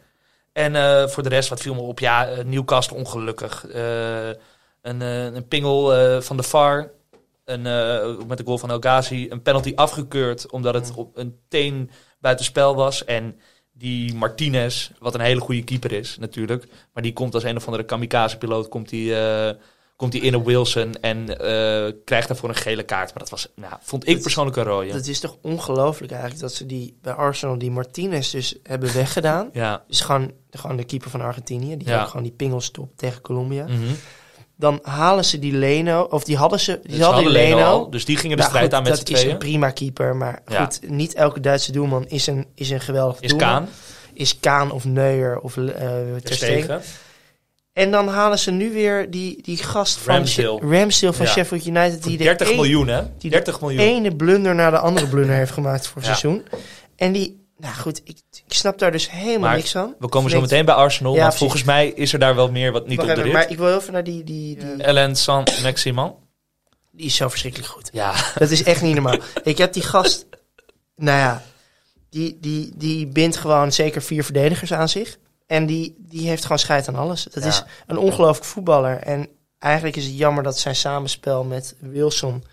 En 0.54 0.76
eh, 0.76 1.08
voor 1.08 1.23
de 1.23 1.28
rest, 1.28 1.49
wat 1.49 1.61
viel 1.61 1.75
me 1.75 1.80
op? 1.80 1.99
Ja, 1.99 2.28
eh, 2.28 2.44
Newcastle 2.44 2.96
ongelukkig. 2.96 3.66
Eh, 3.66 4.28
een, 4.80 5.00
een 5.00 5.49
pingel 5.49 6.23
van 6.23 6.37
de 6.37 6.42
VAR. 6.42 6.90
Een, 7.44 7.62
met 8.26 8.38
de 8.38 8.44
goal 8.44 8.58
van 8.58 8.70
El 8.70 8.78
Ghazi. 8.78 9.26
Een 9.30 9.42
penalty 9.42 9.73
afgekeurd 9.75 10.50
omdat 10.50 10.75
het 10.75 10.92
op 10.94 11.16
een 11.16 11.38
teen 11.49 11.90
buitenspel 12.20 12.75
was. 12.75 13.04
En 13.04 13.40
die 13.73 14.14
Martinez, 14.14 14.90
wat 14.99 15.14
een 15.14 15.20
hele 15.20 15.40
goede 15.40 15.64
keeper 15.64 15.92
is 15.92 16.18
natuurlijk. 16.18 16.66
Maar 16.92 17.02
die 17.02 17.12
komt 17.12 17.34
als 17.34 17.42
een 17.42 17.56
of 17.56 17.66
andere 17.66 17.84
kamikaze-piloot 17.84 18.68
komt 18.68 18.88
die, 18.88 19.14
komt 19.96 20.12
die 20.12 20.20
in 20.20 20.34
op 20.36 20.44
Wilson. 20.46 20.94
En 21.00 21.38
eh, 21.38 21.92
krijgt 22.04 22.28
daarvoor 22.28 22.48
een 22.48 22.54
gele 22.54 22.82
kaart. 22.82 23.08
Maar 23.10 23.18
dat 23.18 23.30
was, 23.30 23.48
nou, 23.56 23.72
vond 23.82 24.06
ik 24.08 24.14
Dat- 24.14 24.22
persoonlijk 24.22 24.56
een 24.56 24.64
rode. 24.64 24.92
Dat 24.92 25.06
is 25.06 25.20
toch 25.20 25.36
ongelooflijk 25.42 26.12
eigenlijk 26.12 26.40
dat 26.42 26.52
ze 26.52 26.66
die 26.66 26.96
bij 27.02 27.12
Arsenal 27.12 27.58
die 27.58 27.70
Martinez 27.70 28.30
dus 28.30 28.56
hebben 28.62 28.92
weggedaan. 29.02 29.50
ja. 29.52 29.84
Dus 29.88 30.00
gewoon, 30.00 30.32
gewoon 30.50 30.76
de 30.76 30.84
keeper 30.84 31.10
van 31.10 31.20
Argentinië, 31.20 31.76
die 31.76 31.88
Ja. 31.88 32.00
ook 32.02 32.08
gewoon 32.08 32.22
die 32.22 32.32
pingel 32.32 32.60
stopt 32.60 32.98
tegen 32.98 33.20
Colombia. 33.20 33.64
Mhm. 33.64 33.74
Dan 34.56 34.78
halen 34.82 35.24
ze 35.24 35.38
die 35.38 35.52
Leno, 35.52 36.02
of 36.02 36.24
die 36.24 36.36
hadden 36.36 36.60
ze, 36.60 36.80
die 36.82 36.96
Dus 36.96 37.06
hadden 37.06 37.30
Leno. 37.32 37.64
al, 37.64 37.90
dus 37.90 38.04
die 38.04 38.16
gingen 38.16 38.36
de 38.36 38.42
Nou, 38.42 38.48
strijd 38.54 38.64
goed, 38.74 38.74
aan 38.74 38.82
met 38.82 38.92
z'n 38.92 39.04
dat 39.04 39.08
is 39.08 39.14
een 39.18 39.22
tweeën. 39.24 39.38
prima 39.38 39.70
keeper, 39.70 40.16
maar 40.16 40.42
Ja. 40.46 40.64
goed, 40.64 40.90
niet 40.90 41.14
elke 41.14 41.40
Duitse 41.40 41.72
doelman 41.72 42.06
is 42.06 42.26
een, 42.26 42.46
is 42.54 42.70
een 42.70 42.80
geweldig 42.80 43.20
Is 43.20 43.28
doelman. 43.30 43.48
Kaan, 43.48 43.68
Is 44.12 44.40
Kaan 44.40 44.70
of 44.70 44.84
Neuer 44.84 45.38
of 45.40 45.52
Ter 45.54 46.22
Ter 46.22 46.34
Stegen. 46.34 46.80
En 47.75 47.90
dan 47.90 48.09
halen 48.09 48.38
ze 48.38 48.50
nu 48.50 48.73
weer 48.73 49.11
die, 49.11 49.43
die 49.43 49.57
gast 49.57 49.99
van 49.99 50.14
Ramsdale. 50.14 51.12
Van 51.12 51.26
Ja. 51.26 51.33
Sheffield 51.33 51.66
United. 51.66 52.02
Die 52.02 52.16
de 52.16 52.25
30 52.25 52.49
een- 52.50 52.54
miljoen, 52.57 52.88
hè? 52.88 53.02
die 53.19 53.31
30 53.31 53.61
miljoen. 53.61 53.81
ene 53.81 54.16
blunder 54.16 54.54
naar 54.54 54.71
de 54.71 54.78
andere 54.78 55.07
blunder 55.09 55.35
heeft 55.37 55.50
gemaakt 55.52 55.87
voor 55.87 56.02
het 56.02 56.11
Ja. 56.11 56.16
seizoen. 56.16 56.45
En 56.97 57.12
die, 57.12 57.47
nou 57.59 57.75
goed, 57.75 58.00
ik, 58.04 58.16
ik 58.47 58.52
snap 58.54 58.78
daar 58.78 58.93
dus 58.93 59.11
helemaal 59.11 59.38
Maar 59.49 59.57
niks 59.57 59.71
van. 59.73 59.95
We 59.99 60.09
komen 60.09 60.31
zo 60.31 60.40
meteen 60.40 60.64
bij 60.64 60.75
Arsenal, 60.75 61.12
Ja, 61.12 61.19
maar 61.19 61.26
precies. 61.28 61.40
volgens 61.47 61.64
mij 61.64 61.88
is 61.88 62.12
er 62.12 62.19
daar 62.19 62.35
wel 62.35 62.50
meer 62.50 62.73
wat 62.73 62.87
niet 62.88 62.97
Wacht 62.97 63.09
op 63.11 63.16
de 63.16 63.23
rit. 63.23 63.33
maar 63.33 63.50
ik 63.50 63.59
wil 63.59 63.76
even 63.76 63.93
naar 63.93 64.04
die, 64.04 64.25
die, 64.25 64.57
die, 64.57 64.83
Ellen 64.83 65.16
Saint-Maximan. 65.16 66.14
die 66.93 67.07
is 67.07 67.16
zo 67.16 67.28
verschrikkelijk 67.28 67.71
goed. 67.71 67.88
Ja, 67.93 68.14
Dat 68.38 68.50
is 68.50 68.62
echt 68.62 68.83
niet 68.83 68.95
normaal. 68.95 69.19
ik 69.45 69.59
heb 69.59 69.73
die 69.73 69.83
gast, 69.83 70.26
nou 70.97 71.19
ja, 71.19 71.43
die, 72.11 72.38
die, 72.40 72.73
die 72.75 73.07
bindt 73.07 73.37
gewoon 73.37 73.73
zeker 73.73 74.02
vier 74.02 74.25
verdedigers 74.25 74.73
aan 74.73 74.88
zich. 74.88 75.19
En 75.46 75.66
die, 75.66 75.94
die 75.98 76.28
heeft 76.28 76.42
gewoon 76.42 76.58
scheid 76.58 76.88
aan 76.88 76.96
alles. 76.96 77.24
Dat 77.24 77.42
Ja. 77.42 77.48
is 77.48 77.64
een 77.86 77.98
ongelooflijk 77.98 78.44
voetballer. 78.46 78.96
En 78.98 79.28
eigenlijk 79.58 79.96
is 79.96 80.04
het 80.04 80.16
jammer 80.18 80.42
dat 80.42 80.58
zijn 80.58 80.76
samenspel 80.76 81.44
met 81.44 81.76
Wilson 81.80 82.44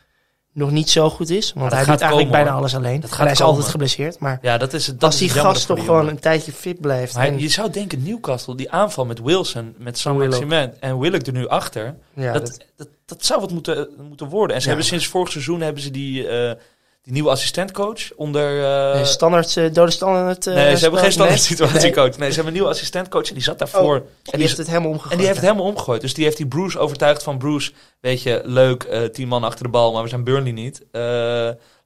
nog 0.53 0.71
niet 0.71 0.89
zo 0.89 1.09
goed 1.09 1.29
is. 1.29 1.53
Want 1.53 1.71
hij 1.71 1.79
gaat 1.83 1.87
doet 1.91 2.01
eigenlijk 2.01 2.11
komen, 2.11 2.31
bijna 2.31 2.49
hoor. 2.49 2.59
alles 2.59 2.75
alleen. 2.75 2.99
Dat 2.99 3.09
gaat 3.11 3.19
hij 3.19 3.31
is 3.31 3.37
komen. 3.37 3.53
altijd 3.53 3.71
geblesseerd. 3.71 4.19
Maar 4.19 4.39
ja 4.41 4.57
dat 4.57 4.73
is 4.73 4.87
het. 4.87 4.99
Dat 4.99 5.09
als 5.09 5.19
die 5.19 5.29
gast 5.29 5.65
toch 5.67 5.79
gewoon 5.79 6.07
een 6.07 6.19
tijdje 6.19 6.51
fit 6.51 6.81
blijft. 6.81 7.15
En- 7.15 7.39
je 7.39 7.49
zou 7.49 7.69
denken, 7.69 8.03
Newcastle, 8.03 8.55
die 8.55 8.71
aanval 8.71 9.05
met 9.05 9.21
Wilson, 9.21 9.75
met 9.77 9.97
Sam. 9.97 10.17
Maximan 10.17 10.73
en 10.79 10.99
Willock 10.99 11.25
er 11.27 11.33
nu 11.33 11.47
achter. 11.47 11.95
ja, 12.13 12.33
dat, 12.33 12.41
dat- 12.45 12.65
dat, 12.77 12.87
dat, 13.05 13.25
zou 13.25 13.39
wat 13.41 13.51
moeten, 13.51 13.89
moeten 14.07 14.27
worden. 14.29 14.55
En 14.55 14.61
ze 14.61 14.67
Ja, 14.67 14.73
hebben 14.73 14.91
sinds 14.91 15.07
vorig 15.07 15.31
seizoen 15.31 15.61
hebben 15.61 15.81
ze 15.83 15.91
die, 15.91 16.27
eh, 16.27 16.55
die 17.01 17.13
nieuwe 17.13 17.29
assistentcoach 17.29 18.11
onder... 18.15 18.63
eh, 18.89 18.93
nee, 18.95 19.05
standaard, 19.05 19.57
eh, 19.57 19.73
dode 19.73 19.91
standaard. 19.91 20.47
eh, 20.47 20.53
nee, 20.53 20.75
ze 20.75 20.81
hebben 20.81 20.99
geen 20.99 21.11
standaard 21.11 21.39
nee. 21.39 21.47
situatiecoach. 21.47 22.17
Nee, 22.17 22.27
ze 22.29 22.35
hebben 22.35 22.45
een 22.45 22.53
nieuwe 22.53 22.69
assistentcoach 22.69 23.27
en 23.27 23.33
die 23.33 23.43
zat 23.43 23.59
daarvoor. 23.59 23.95
Oh, 23.95 24.01
en 24.03 24.07
Die 24.23 24.31
die 24.31 24.41
heeft 24.41 24.57
het 24.57 24.67
helemaal 24.67 24.89
omgegooid. 24.89 25.11
En 25.11 25.17
die 25.17 25.27
heeft 25.27 25.39
het 25.39 25.49
helemaal 25.49 25.69
omgegooid. 25.71 26.01
Dus 26.01 26.13
die 26.13 26.23
heeft 26.23 26.37
die 26.37 26.47
Bruce 26.47 26.79
overtuigd 26.79 27.23
van 27.23 27.37
Bruce, 27.37 27.71
weet 27.99 28.21
je, 28.23 28.41
leuk, 28.45 29.09
tien 29.13 29.27
man 29.27 29.43
achter 29.43 29.63
de 29.63 29.69
bal, 29.69 29.93
maar 29.93 30.03
we 30.03 30.09
zijn 30.09 30.23
Burnley 30.23 30.51
niet. 30.51 30.81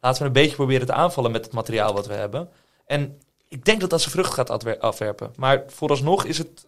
Laten 0.01 0.21
we 0.21 0.27
een 0.27 0.31
beetje 0.33 0.55
proberen 0.55 0.85
te 0.87 0.93
aanvallen 0.93 1.31
met 1.31 1.45
het 1.45 1.53
materiaal 1.53 1.93
wat 1.93 2.07
we 2.07 2.13
hebben. 2.13 2.49
En 2.85 3.17
ik 3.49 3.65
denk 3.65 3.81
dat 3.81 3.89
dat 3.89 3.99
zijn 4.01 4.11
vrucht 4.11 4.33
gaat 4.33 4.79
afwerpen. 4.79 5.31
Maar 5.35 5.63
vooralsnog 5.67 6.25
is 6.25 6.37
het 6.37 6.65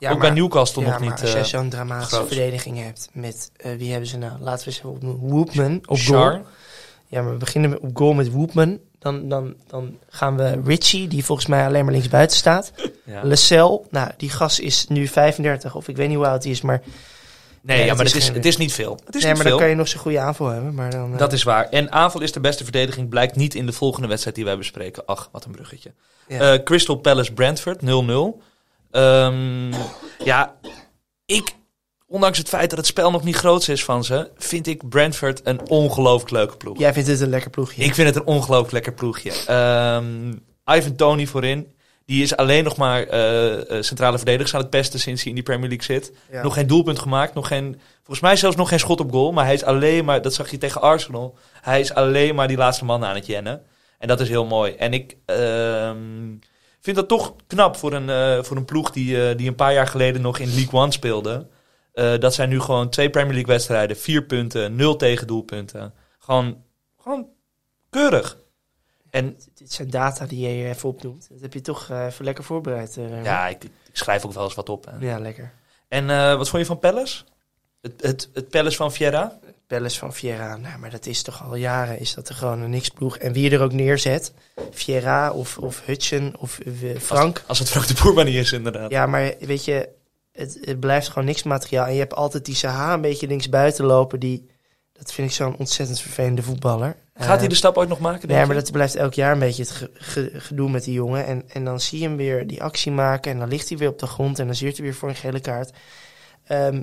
Ja, 0.00 0.10
ook 0.10 0.18
maar- 0.18 0.30
bij 0.30 0.40
Newcastle 0.40 0.82
ja, 0.82 0.88
nog 0.90 0.98
maar 1.00 1.08
niet... 1.08 1.20
als 1.20 1.34
eh 1.34 1.42
zo'n 1.44 1.68
dramatische 1.68 2.14
groot. 2.14 2.28
verdediging 2.28 2.82
hebt 2.82 3.08
met, 3.12 3.50
wie 3.78 3.90
hebben 3.90 4.08
ze 4.08 4.16
nou? 4.16 4.32
Laten 4.40 4.64
we 4.64 4.70
eens 4.70 4.78
even 4.78 4.90
opnoemen. 4.90 5.28
Woopman 5.30 5.80
op 5.86 5.96
Char. 5.98 6.30
goal. 6.30 6.42
Ja, 7.08 7.22
maar 7.22 7.32
we 7.32 7.38
beginnen 7.38 7.70
met- 7.70 7.78
op 7.80 7.96
goal 7.96 8.12
met 8.12 8.30
Woopman. 8.30 8.78
Dan, 8.98 9.28
dan, 9.28 9.54
dan 9.66 9.98
gaan 10.08 10.36
we 10.36 10.60
Richie, 10.64 11.08
die 11.08 11.24
volgens 11.24 11.46
mij 11.48 11.66
alleen 11.66 11.84
maar 11.84 11.92
linksbuiten 11.92 12.36
staat. 12.36 12.72
Ja. 13.04 13.20
Lecel, 13.22 13.86
nou, 13.90 14.10
die 14.16 14.30
gast 14.30 14.58
is 14.58 14.86
nu 14.88 15.06
35 15.08 15.74
of 15.74 15.88
ik 15.88 15.96
weet 15.96 16.08
niet 16.08 16.16
hoe 16.16 16.26
oud 16.26 16.42
hij 16.42 16.52
is. 16.52 16.60
Maar, 16.60 16.82
Nee, 17.62 17.76
Nee, 17.76 17.84
ja, 17.84 17.88
het 17.88 17.96
maar 17.96 18.06
is 18.06 18.12
het 18.12 18.22
is, 18.22 18.28
het 18.28 18.44
is 18.44 18.56
niet 18.56 18.72
veel. 18.72 18.98
Het 19.04 19.14
is 19.14 19.22
nee, 19.22 19.32
niet 19.32 19.42
maar 19.42 19.50
dan 19.50 19.60
kan 19.60 19.68
je 19.68 19.74
nog 19.74 19.88
zo'n 19.88 20.00
goede 20.00 20.18
aanval 20.20 20.46
hebben. 20.46 20.74
Maar 20.74 20.90
dan, 20.90 21.12
eh, 21.12 21.18
Dat 21.18 21.32
is 21.32 21.42
waar. 21.42 21.68
En 21.68 21.92
aanval 21.92 22.20
is 22.20 22.32
de 22.32 22.40
beste 22.40 22.62
verdediging, 22.62 23.08
blijkt 23.08 23.36
niet 23.36 23.54
in 23.54 23.66
de 23.66 23.72
volgende 23.72 24.08
wedstrijd 24.08 24.36
die 24.36 24.44
wij 24.44 24.56
bespreken. 24.58 25.02
Ach, 25.06 25.28
wat 25.32 25.44
een 25.44 25.50
bruggetje. 25.52 25.92
ja. 26.28 26.52
Eh, 26.52 26.62
Crystal 26.62 26.94
Palace 26.96 27.32
Brentford 27.32 27.82
0-0. 27.82 28.40
Ehm, 28.90 29.72
ja, 30.24 30.54
ik, 31.26 31.54
ondanks 32.08 32.38
het 32.38 32.48
feit 32.48 32.70
dat 32.70 32.78
het 32.78 32.86
spel 32.86 33.10
nog 33.10 33.24
niet 33.24 33.36
groot 33.36 33.68
is 33.68 33.84
van 33.84 34.04
ze, 34.04 34.30
vind 34.36 34.66
ik 34.66 34.88
Brentford 34.88 35.40
een 35.44 35.68
ongelooflijk 35.68 36.30
leuke 36.30 36.56
ploeg. 36.56 36.78
Jij 36.78 36.92
vindt 36.92 37.08
het 37.08 37.20
een 37.20 37.28
lekker 37.28 37.50
ploegje. 37.50 37.82
Ik 37.82 37.94
vind 37.94 38.08
het 38.08 38.16
een 38.16 38.26
ongelooflijk 38.26 38.72
lekker 38.72 38.92
ploegje. 38.92 39.32
Ehm, 39.46 40.32
Ivan 40.76 40.96
Tony 40.96 41.26
voorin. 41.26 41.72
Die 42.04 42.22
is 42.22 42.36
alleen 42.36 42.64
nog 42.64 42.76
maar 42.76 43.02
eh, 43.02 43.76
eh, 43.76 43.82
centrale 43.82 44.16
verdedigers 44.16 44.54
aan 44.54 44.60
het 44.60 44.70
pesten 44.70 45.00
sinds 45.00 45.20
hij 45.20 45.28
in 45.28 45.34
die 45.34 45.44
Premier 45.44 45.68
League 45.68 45.86
zit. 45.86 46.12
Ja. 46.30 46.42
Nog 46.42 46.54
geen 46.54 46.66
doelpunt 46.66 46.98
gemaakt. 46.98 47.34
Nog 47.34 47.46
geen, 47.46 47.80
volgens 47.96 48.20
mij 48.20 48.36
zelfs 48.36 48.56
nog 48.56 48.68
geen 48.68 48.78
schot 48.78 49.00
op 49.00 49.10
goal. 49.10 49.32
Maar 49.32 49.44
hij 49.44 49.54
is 49.54 49.64
alleen 49.64 50.04
maar, 50.04 50.22
dat 50.22 50.34
zag 50.34 50.50
je 50.50 50.58
tegen 50.58 50.80
Arsenal. 50.80 51.36
Hij 51.60 51.80
is 51.80 51.94
alleen 51.94 52.34
maar 52.34 52.48
die 52.48 52.56
laatste 52.56 52.84
man 52.84 53.04
aan 53.04 53.14
het 53.14 53.26
jennen. 53.26 53.62
En 53.98 54.08
dat 54.08 54.20
is 54.20 54.28
heel 54.28 54.44
mooi. 54.46 54.72
En 54.72 54.92
ik 54.92 55.16
ehm, 55.24 55.96
vind 56.80 56.96
dat 56.96 57.08
toch 57.08 57.34
knap 57.46 57.76
voor 57.76 57.92
een, 57.92 58.10
eh, 58.10 58.42
voor 58.42 58.56
een 58.56 58.64
ploeg 58.64 58.90
die, 58.90 59.34
die 59.34 59.48
een 59.48 59.54
paar 59.54 59.72
jaar 59.72 59.88
geleden 59.88 60.22
nog 60.22 60.38
in 60.38 60.54
League 60.54 60.80
One 60.80 60.92
speelde. 60.92 61.46
Eh, 61.98 62.18
dat 62.18 62.34
zijn 62.34 62.48
nu 62.48 62.60
gewoon 62.60 62.88
twee 62.88 63.10
Premier 63.10 63.32
League 63.32 63.52
wedstrijden, 63.52 63.96
vier 63.96 64.22
punten, 64.24 64.74
nul 64.76 64.96
tegendoelpunten. 64.96 65.94
Gewoon, 66.18 66.62
gewoon 67.00 67.26
keurig. 67.90 68.38
En 69.10 69.36
Dit 69.54 69.72
zijn 69.72 69.90
data 69.90 70.26
die 70.26 70.48
je 70.56 70.68
even 70.68 70.88
opnoemt. 70.88 71.28
Dat 71.30 71.40
heb 71.40 71.52
je 71.52 71.60
toch 71.60 71.90
eh, 71.90 72.04
even 72.04 72.24
lekker 72.24 72.44
voorbereid. 72.44 72.96
eh, 72.96 73.24
ja, 73.24 73.48
ik, 73.48 73.64
ik 73.64 73.70
schrijf 73.92 74.24
ook 74.24 74.32
wel 74.32 74.44
eens 74.44 74.54
wat 74.54 74.68
op. 74.68 74.86
hè. 74.86 75.06
ja, 75.06 75.18
lekker. 75.18 75.52
En 75.88 76.06
wat 76.36 76.48
vond 76.48 76.62
je 76.62 76.68
van 76.68 76.78
Palace? 76.78 77.22
Het, 77.80 78.02
het, 78.02 78.30
het 78.32 78.48
Palace 78.48 78.76
van 78.76 78.92
Vieira? 78.92 79.38
Palace 79.66 79.98
van 79.98 80.12
Vieira. 80.14 80.56
Nou, 80.56 80.78
maar 80.78 80.90
dat 80.90 81.06
is 81.06 81.22
toch 81.22 81.44
al 81.44 81.54
jaren 81.54 81.98
is 81.98 82.14
dat 82.14 82.28
er 82.28 82.34
gewoon 82.34 82.60
een 82.60 82.70
niks 82.70 82.88
ploeg. 82.88 83.16
En 83.16 83.32
wie 83.32 83.50
je 83.50 83.56
er 83.56 83.62
ook 83.62 83.72
neerzet, 83.72 84.32
Vieira 84.70 85.32
of, 85.32 85.58
of 85.58 85.82
Hutchen 85.84 86.34
of 86.38 86.58
Frank. 86.98 87.42
Als 87.46 87.58
het 87.58 87.70
Frank 87.70 87.86
de 87.86 87.94
Boer 88.02 88.14
maar 88.14 88.24
niet 88.24 88.34
is, 88.34 88.52
inderdaad. 88.52 88.90
Ja, 88.90 89.06
maar 89.06 89.34
weet 89.38 89.64
je, 89.64 89.88
het, 90.38 90.58
het 90.60 90.80
blijft 90.80 91.08
gewoon 91.08 91.24
niks 91.24 91.42
materiaal. 91.42 91.86
En 91.86 91.92
je 91.92 91.98
hebt 91.98 92.14
altijd 92.14 92.44
die 92.44 92.54
Saha 92.54 92.92
een 92.94 93.00
beetje 93.00 93.26
links 93.26 93.48
buiten 93.48 93.84
lopen. 93.84 94.20
Die, 94.20 94.50
dat 94.92 95.12
vind 95.12 95.28
ik 95.28 95.34
zo'n 95.34 95.56
ontzettend 95.56 96.00
vervelende 96.00 96.42
voetballer. 96.42 96.96
Gaat 97.14 97.26
hij 97.36 97.42
Eh, 97.42 97.48
de 97.48 97.54
stap 97.54 97.76
ooit 97.76 97.88
nog 97.88 97.98
maken? 98.00 98.28
Nee, 98.28 98.46
maar 98.46 98.54
dat 98.54 98.72
blijft 98.72 98.94
elk 98.96 99.14
jaar 99.14 99.32
een 99.32 99.38
beetje 99.38 99.62
het 99.62 99.70
ge- 99.70 99.90
ge- 99.94 100.30
gedoe 100.34 100.70
met 100.70 100.84
die 100.84 100.94
jongen. 100.94 101.26
En, 101.26 101.44
en 101.48 101.64
dan 101.64 101.80
zie 101.80 101.98
je 102.00 102.06
hem 102.06 102.16
weer 102.16 102.46
die 102.46 102.62
actie 102.62 102.92
maken. 102.92 103.32
En 103.32 103.38
dan 103.38 103.48
ligt 103.48 103.68
hij 103.68 103.78
weer 103.78 103.88
op 103.88 103.98
de 103.98 104.06
grond. 104.06 104.38
En 104.38 104.46
dan 104.46 104.54
zeurt 104.54 104.76
hij 104.76 104.84
weer 104.84 104.94
voor 104.94 105.08
een 105.08 105.14
gele 105.14 105.40
kaart. 105.40 105.70
Ehm, 106.44 106.82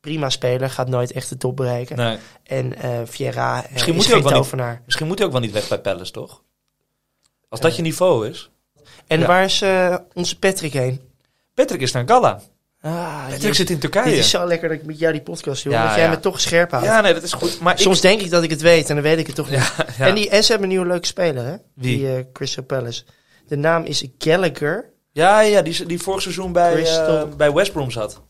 prima 0.00 0.30
speler, 0.30 0.70
gaat 0.70 0.88
nooit 0.88 1.12
echt 1.12 1.28
de 1.28 1.36
top 1.36 1.56
bereiken. 1.56 1.96
Nee. 1.96 2.18
En 2.42 2.76
eh 2.78 2.90
Vieira 3.04 3.64
eh, 3.64 3.72
Misschien 3.72 3.92
is 3.92 3.98
moet 3.98 4.06
hij 4.06 4.16
ook 4.16 4.22
wel 4.50 4.66
niet-. 4.66 4.80
Misschien 4.84 5.06
moet 5.06 5.16
hij 5.18 5.26
ook 5.26 5.32
wel 5.32 5.42
niet 5.42 5.52
weg 5.52 5.68
bij 5.68 5.80
Palace, 5.80 6.12
toch? 6.12 6.42
Als 7.48 7.60
dat 7.60 7.76
je 7.76 7.82
niveau 7.82 8.28
is. 8.28 8.50
En 9.06 9.20
Ja. 9.20 9.26
waar 9.26 9.44
is 9.44 9.62
onze 10.14 10.38
Patrick 10.38 10.72
heen? 10.72 11.00
Patrick 11.54 11.80
is 11.80 11.92
naar 11.92 12.08
Gala. 12.08 12.40
Ah, 12.86 13.28
Patrick 13.28 13.54
zit 13.54 13.70
in 13.70 13.78
Turkije. 13.78 14.04
Dit 14.10 14.18
is 14.18 14.30
zo 14.30 14.46
lekker 14.46 14.68
dat 14.68 14.78
ik 14.78 14.84
met 14.84 14.98
jou 14.98 15.12
die 15.12 15.22
podcast 15.22 15.62
doe. 15.64 15.72
Ja, 15.72 15.86
dat 15.86 15.94
jij 15.94 16.04
ja. 16.04 16.10
me 16.10 16.20
toch 16.20 16.40
scherp 16.40 16.70
houdt. 16.70 16.86
Ja, 16.86 17.00
nee, 17.00 17.14
dat 17.14 17.22
is 17.22 17.32
goed. 17.32 17.60
Maar 17.60 17.78
Soms 17.78 18.00
denk 18.00 18.20
ik 18.20 18.30
dat 18.30 18.42
ik 18.42 18.50
het 18.50 18.60
weet 18.60 18.88
en 18.88 18.94
dan 18.94 19.04
weet 19.04 19.18
ik 19.18 19.26
het 19.26 19.36
toch 19.36 19.50
niet. 19.50 19.72
Ja, 19.98 20.06
En, 20.06 20.14
die, 20.14 20.24
ze 20.24 20.30
hebben 20.50 20.62
een 20.62 20.68
nieuwe 20.68 20.86
leuke 20.86 21.06
speler, 21.06 21.44
hè? 21.44 21.54
Wie? 21.74 21.96
Die 21.96 22.16
eh, 22.16 22.24
Crystal 22.32 22.64
Palace. 22.64 23.04
De 23.46 23.56
naam 23.56 23.84
is 23.84 24.06
Gallagher. 24.18 24.90
ja, 25.12 25.40
ja 25.40 25.62
die, 25.62 25.86
die 25.86 26.02
vorig 26.02 26.22
seizoen 26.22 26.52
bij, 26.52 26.68
eh, 26.68 26.74
Crystal- 26.74 27.28
bij 27.36 27.52
West 27.52 27.72
Brom 27.72 27.90
zat. 27.90 28.22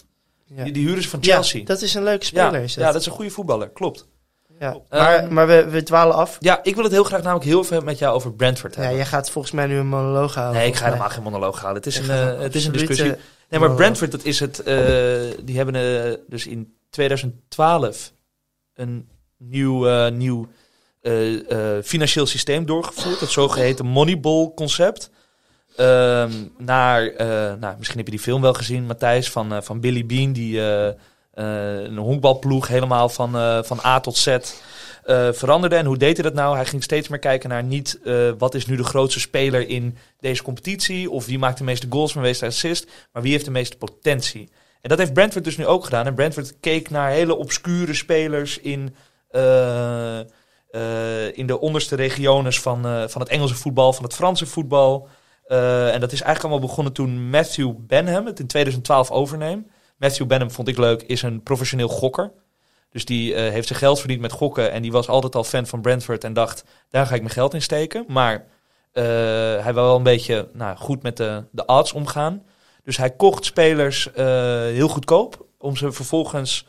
Ja. 0.46 0.62
Die, 0.64 0.72
die 0.72 0.86
huren 0.86 1.02
ze 1.02 1.08
van 1.08 1.18
Ja, 1.22 1.34
Chelsea. 1.34 1.64
dat 1.64 1.82
is 1.82 1.94
een 1.94 2.02
leuke 2.02 2.26
ja, 2.32 2.46
speler. 2.46 2.62
is 2.62 2.74
dat. 2.74 2.84
ja, 2.84 2.92
dat 2.92 3.00
is 3.00 3.06
een 3.06 3.12
goede 3.12 3.30
voetballer. 3.30 3.68
Klopt. 3.70 4.06
Ja. 4.58 4.76
Ehm, 4.88 5.02
Maar, 5.02 5.32
maar 5.32 5.46
we, 5.46 5.66
we 5.70 5.82
dwalen 5.82 6.16
af. 6.16 6.36
Ja, 6.40 6.60
ik 6.62 6.74
wil 6.74 6.84
het 6.84 6.92
heel 6.92 7.04
graag 7.04 7.22
namelijk 7.22 7.44
heel 7.46 7.64
veel 7.64 7.80
met 7.80 7.98
jou 7.98 8.14
over 8.14 8.32
Brentford 8.32 8.74
Ja, 8.74 8.80
hebben. 8.80 8.98
jij 8.98 9.06
gaat 9.06 9.30
volgens 9.30 9.54
mij 9.54 9.66
nu 9.66 9.76
een 9.78 9.86
monoloog 9.86 10.34
houden. 10.34 10.56
nee, 10.60 10.68
ik 10.68 10.76
ga 10.76 10.84
helemaal 10.84 11.08
geen 11.08 11.22
monoloog 11.22 11.60
halen. 11.60 11.76
Het 11.76 11.86
is 11.86 11.98
een, 11.98 12.10
eh, 12.10 12.38
het 12.40 12.54
is 12.54 12.66
een 12.66 12.72
discussie. 12.72 13.14
Nee, 13.48 13.60
maar 13.60 13.68
monoloog. 13.68 13.76
Brentford, 13.76 14.10
dat 14.10 14.24
is 14.24 14.40
het. 14.40 14.62
eh, 14.62 15.44
die 15.44 15.56
hebben 15.56 15.74
eh, 15.74 16.12
dus 16.26 16.46
in 16.46 16.74
2012 16.90 18.12
een 18.74 19.08
nieuw, 19.36 19.88
eh, 19.88 20.12
nieuw 20.12 20.48
financieel 21.82 22.26
systeem 22.26 22.66
doorgevoerd. 22.66 23.20
Het 23.20 23.30
zogeheten 23.30 23.86
Moneyball-concept. 23.86 25.10
Ehm, 25.76 26.32
naar, 26.58 27.12
nou, 27.58 27.74
misschien 27.76 27.98
heb 27.98 28.06
je 28.06 28.14
die 28.14 28.20
film 28.20 28.40
wel 28.42 28.54
gezien, 28.54 28.86
Matthijs, 28.86 29.30
van, 29.30 29.62
van 29.62 29.80
Billy 29.80 30.06
Bean, 30.06 30.32
die 30.32 30.60
een 31.34 31.96
honkbalploeg 31.96 32.68
helemaal 32.68 33.08
van, 33.08 33.30
van 33.64 33.80
A 33.84 34.00
tot 34.00 34.16
Z 34.16 34.36
eh, 35.06 35.28
veranderde. 35.32 35.76
En 35.76 35.86
hoe 35.86 35.96
deed 35.96 36.16
hij 36.16 36.22
dat 36.22 36.34
nou? 36.34 36.56
Hij 36.56 36.66
ging 36.66 36.82
steeds 36.82 37.08
meer 37.08 37.18
kijken 37.18 37.48
naar 37.48 37.62
niet 37.62 37.98
eh, 38.04 38.30
wat 38.38 38.54
is 38.54 38.66
nu 38.66 38.76
de 38.76 38.84
grootste 38.84 39.20
speler 39.20 39.68
in 39.68 39.96
deze 40.20 40.42
competitie, 40.42 41.10
of 41.10 41.26
wie 41.26 41.38
maakt 41.38 41.58
de 41.58 41.64
meeste 41.64 41.86
goals, 41.90 42.12
de 42.12 42.20
meeste 42.20 42.46
assist, 42.46 42.90
maar 43.12 43.22
wie 43.22 43.32
heeft 43.32 43.44
de 43.44 43.50
meeste 43.50 43.76
potentie. 43.76 44.48
En 44.80 44.88
dat 44.88 44.98
heeft 44.98 45.12
Brentford 45.12 45.44
dus 45.44 45.56
nu 45.56 45.66
ook 45.66 45.84
gedaan. 45.84 46.06
En 46.06 46.14
Brentford 46.14 46.60
keek 46.60 46.90
naar 46.90 47.10
hele 47.10 47.34
obscure 47.34 47.94
spelers 47.94 48.58
in, 48.58 48.94
eh, 49.28 50.20
in 51.32 51.46
de 51.46 51.60
onderste 51.60 51.96
regiones 51.96 52.60
van, 52.60 53.08
van 53.10 53.20
het 53.20 53.30
Engelse 53.30 53.54
voetbal, 53.54 53.92
van 53.92 54.04
het 54.04 54.14
Franse 54.14 54.46
voetbal. 54.46 55.08
En 55.48 56.00
dat 56.00 56.12
is 56.12 56.20
eigenlijk 56.20 56.40
allemaal 56.40 56.68
begonnen 56.68 56.92
toen 56.92 57.30
Matthew 57.30 57.72
Benham 57.78 58.26
het 58.26 58.40
in 58.40 58.46
2012 58.46 59.10
overneemt. 59.10 59.66
Matthew 59.98 60.26
Benham 60.26 60.50
vond 60.50 60.68
ik 60.68 60.78
leuk, 60.78 61.02
is 61.02 61.22
een 61.22 61.42
professioneel 61.42 61.88
gokker. 61.88 62.32
Dus 62.96 63.04
die 63.04 63.34
eh, 63.34 63.52
heeft 63.52 63.66
zijn 63.66 63.78
geld 63.78 63.98
verdiend 63.98 64.20
met 64.20 64.32
gokken. 64.32 64.72
En 64.72 64.82
die 64.82 64.92
was 64.92 65.08
altijd 65.08 65.34
al 65.34 65.44
fan 65.44 65.66
van 65.66 65.80
Brentford 65.80 66.24
en 66.24 66.32
dacht, 66.32 66.64
daar 66.90 67.06
ga 67.06 67.14
ik 67.14 67.20
mijn 67.20 67.32
geld 67.32 67.54
in 67.54 67.62
steken. 67.62 68.04
Maar 68.08 68.46
eh, 68.92 69.04
hij 69.62 69.74
wil 69.74 69.82
wel 69.82 69.96
een 69.96 70.02
beetje 70.02 70.48
nou, 70.52 70.76
goed 70.76 71.02
met 71.02 71.16
de, 71.16 71.44
de 71.50 71.64
odds 71.64 71.92
omgaan. 71.92 72.42
Dus 72.84 72.96
hij 72.96 73.10
kocht 73.10 73.44
spelers 73.44 74.12
eh, 74.12 74.24
heel 74.60 74.88
goedkoop. 74.88 75.46
Om 75.58 75.76
ze 75.76 75.92
vervolgens 75.92 76.66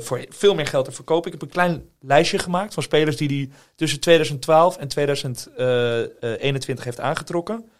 voor 0.00 0.24
veel 0.28 0.54
meer 0.54 0.66
geld 0.66 0.84
te 0.84 0.92
verkopen. 0.92 1.32
Ik 1.32 1.32
heb 1.32 1.42
een 1.42 1.54
klein 1.54 1.88
lijstje 2.00 2.38
gemaakt 2.38 2.74
van 2.74 2.82
spelers 2.82 3.16
die 3.16 3.28
hij 3.28 3.50
tussen 3.74 4.00
2012 4.00 4.76
en 4.76 4.88
2021 4.88 6.84
heeft 6.84 7.00
aangetrokken. 7.00 7.70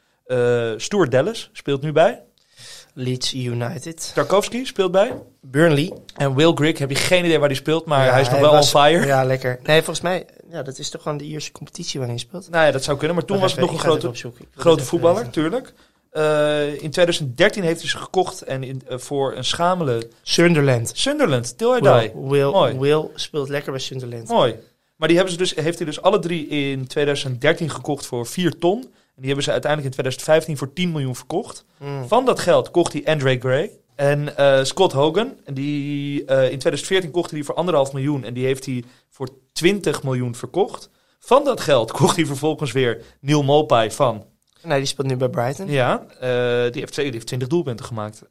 Stuart 0.77 1.11
Dallas 1.11 1.51
speelt 1.53 1.83
nu 1.83 1.93
bij. 1.93 2.23
Leeds 2.95 3.35
United. 3.35 4.11
Tarkovsky 4.15 4.65
speelt 4.65 4.93
bij. 4.93 5.13
Burnley. 5.41 5.93
En 6.17 6.35
Will 6.35 6.53
Grigg 6.55 6.79
heb 6.79 6.91
je 6.91 6.97
geen 6.97 7.25
idee 7.25 7.39
waar 7.39 7.49
hij 7.49 7.57
speelt, 7.57 7.85
maar 7.87 8.05
Ja, 8.07 8.13
hij 8.13 8.21
is 8.21 8.31
nog 8.31 8.41
wel 8.41 8.53
was- 8.53 8.75
on 8.75 8.81
fire. 8.81 9.07
Ja, 9.07 9.25
lekker. 9.25 9.59
Nee, 9.63 9.77
volgens 9.77 10.01
mij, 10.01 10.27
ja, 10.51 10.63
dat 10.63 10.79
is 10.79 10.91
toch 10.91 11.03
gewoon 11.03 11.19
de 11.19 11.25
Ierse 11.25 11.53
competitie 11.53 11.99
waarin 12.01 12.17
hij 12.17 12.27
speelt. 12.27 12.51
Nou 12.51 12.67
ja, 12.67 12.71
dat 12.73 12.85
zou 12.85 12.97
kunnen. 12.99 13.17
Maar 13.17 13.25
toen 13.25 13.41
was 13.41 13.51
het 13.53 13.61
nog 13.61 13.73
een 13.73 13.79
grote, 13.79 14.11
grote 14.55 14.85
voetballer, 14.85 15.17
weten. 15.17 15.33
tuurlijk. 15.33 15.73
Eh, 16.11 16.83
in 16.83 16.91
2013 16.91 17.63
heeft 17.63 17.81
hij 17.81 17.89
ze 17.89 17.97
gekocht 17.99 18.43
en 18.43 18.63
in, 18.63 18.83
eh, 18.89 18.99
voor 18.99 19.37
een 19.37 19.45
schamele 19.45 20.09
Sunderland. 20.23 20.91
Sunderland, 20.95 21.59
till 21.59 21.77
I 21.77 21.81
Will, 21.81 22.01
die. 22.01 22.11
Will, 22.29 22.51
Mooi. 22.51 22.79
Will 22.79 23.09
speelt 23.15 23.49
lekker 23.49 23.71
bij 23.73 23.81
Sunderland. 23.81 24.29
Mooi. 24.29 24.55
Maar 24.97 25.09
die 25.09 25.17
hebben 25.17 25.35
ze 25.35 25.41
dus, 25.41 25.55
heeft 25.55 25.77
hij 25.79 25.87
dus 25.87 26.03
alle 26.03 26.19
drie 26.19 26.47
in 26.49 26.87
2013 26.87 27.71
gekocht 27.71 28.07
voor 28.07 28.27
4 28.27 28.59
ton. 28.59 28.93
Die 29.21 29.29
hebben 29.29 29.45
ze 29.45 29.51
uiteindelijk 29.51 29.97
in 29.97 30.03
2015 30.03 30.57
voor 30.57 30.73
10 30.73 30.93
miljoen 30.93 31.17
verkocht. 31.17 31.65
Mm. 31.79 32.09
Van 32.09 32.25
dat 32.25 32.39
geld 32.39 32.71
kocht 32.71 32.93
hij 32.93 33.05
Andre 33.05 33.39
Gray 33.39 33.71
en 33.95 34.37
eh, 34.37 34.65
Scott 34.65 34.93
Hogan. 34.93 35.33
En 35.45 35.55
die, 35.55 36.25
eh, 36.25 36.43
in 36.43 36.59
2014 36.59 37.11
kocht 37.11 37.31
hij 37.31 37.39
die 37.39 37.47
voor 37.47 37.55
anderhalf 37.55 37.93
miljoen. 37.93 38.25
En 38.25 38.35
die 38.35 38.45
heeft 38.45 38.67
hij 38.67 38.85
voor 39.11 39.29
20 39.53 40.03
miljoen 40.03 40.35
verkocht. 40.35 40.91
Van 41.19 41.45
dat 41.45 41.61
geld 41.61 41.93
kocht 42.01 42.17
hij 42.17 42.27
vervolgens 42.27 42.73
weer 42.73 43.03
Neil 43.21 43.43
Mopai 43.43 43.91
van. 43.91 44.27
Nee, 44.63 44.79
die 44.79 44.87
speelt 44.87 45.07
nu 45.07 45.17
bij 45.17 45.29
Brighton. 45.29 45.71
Ja, 45.71 46.07
eh, 46.21 46.73
die, 46.73 46.81
heeft, 46.81 46.95
die 46.95 47.11
heeft 47.11 47.27
20 47.27 47.49
doelpunten 47.49 47.85
gemaakt. 47.85 48.23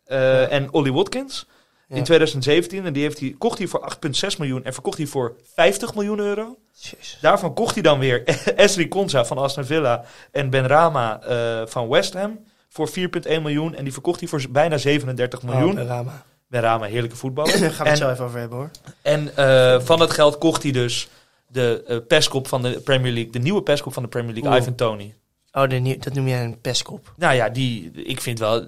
En 0.50 0.74
Ollie 0.74 0.94
Watkins 0.94 1.48
Ja. 1.90 1.96
in 1.96 2.04
2017. 2.04 2.86
En 2.86 2.94
die 2.94 3.04
heeft 3.04 3.20
hij, 3.20 3.36
kocht 3.38 3.58
hij 3.58 3.68
voor 3.68 3.96
8,6 4.32 4.38
miljoen 4.38 4.64
en 4.64 4.74
verkocht 4.74 4.98
hij 4.98 5.08
voor 5.08 5.36
50 5.54 5.96
miljoen 5.96 6.20
euro. 6.20 6.58
Jezus. 6.74 7.18
Daarvan 7.22 7.54
kocht 7.54 7.74
hij 7.74 7.84
dan 7.84 8.00
weer 8.00 8.24
Esri 8.56 8.88
Konsa 8.88 9.26
van 9.26 9.38
Aston 9.38 9.66
Villa 9.66 10.04
en 10.32 10.50
Ben 10.50 10.68
Rama 10.68 11.22
eh, 11.22 11.62
van 11.68 11.88
West 11.88 12.14
Ham 12.14 12.40
voor 12.70 12.90
4,1 12.90 12.94
miljoen. 13.28 13.76
En 13.76 13.84
die 13.84 13.94
verkocht 13.94 14.20
hij 14.20 14.30
voor 14.30 14.44
bijna 14.50 14.78
37 14.78 15.44
miljoen. 15.44 15.82
Oh. 15.82 16.08
Ben 16.48 16.62
Rama, 16.62 16.86
heerlijke 16.86 17.16
voetballer. 17.16 17.60
Daar 17.60 17.72
gaan 17.72 17.84
we 17.84 17.90
het 17.90 18.00
zo 18.00 18.10
even 18.10 18.26
over 18.26 18.40
hebben 18.40 18.58
hoor. 18.58 18.70
en 19.02 19.36
eh, 19.36 19.80
van 19.80 20.00
dat 20.00 20.12
geld 20.12 20.38
kocht 20.38 20.64
hij 20.64 20.72
dus 20.72 21.10
de 21.48 22.04
pestkop 22.08 22.48
van 22.48 22.62
de 22.62 22.80
Premier 22.80 23.12
League, 23.12 23.32
de 23.32 23.40
nieuwe 23.40 23.62
pestkop 23.62 23.94
van 23.94 24.04
de 24.04 24.10
Premier 24.10 24.34
League, 24.34 24.52
Oeh. 24.52 24.62
Ivan 24.62 24.76
Tony. 24.76 25.16
Oh, 25.52 25.70
de 25.70 25.98
dat 26.00 26.14
noem 26.14 26.28
jij 26.28 26.44
een 26.44 26.62
pestkop. 26.62 27.14
Nou 27.18 27.36
ja, 27.36 27.50
die, 27.50 27.92
ik 27.92 28.22
vind 28.22 28.40
wel, 28.40 28.66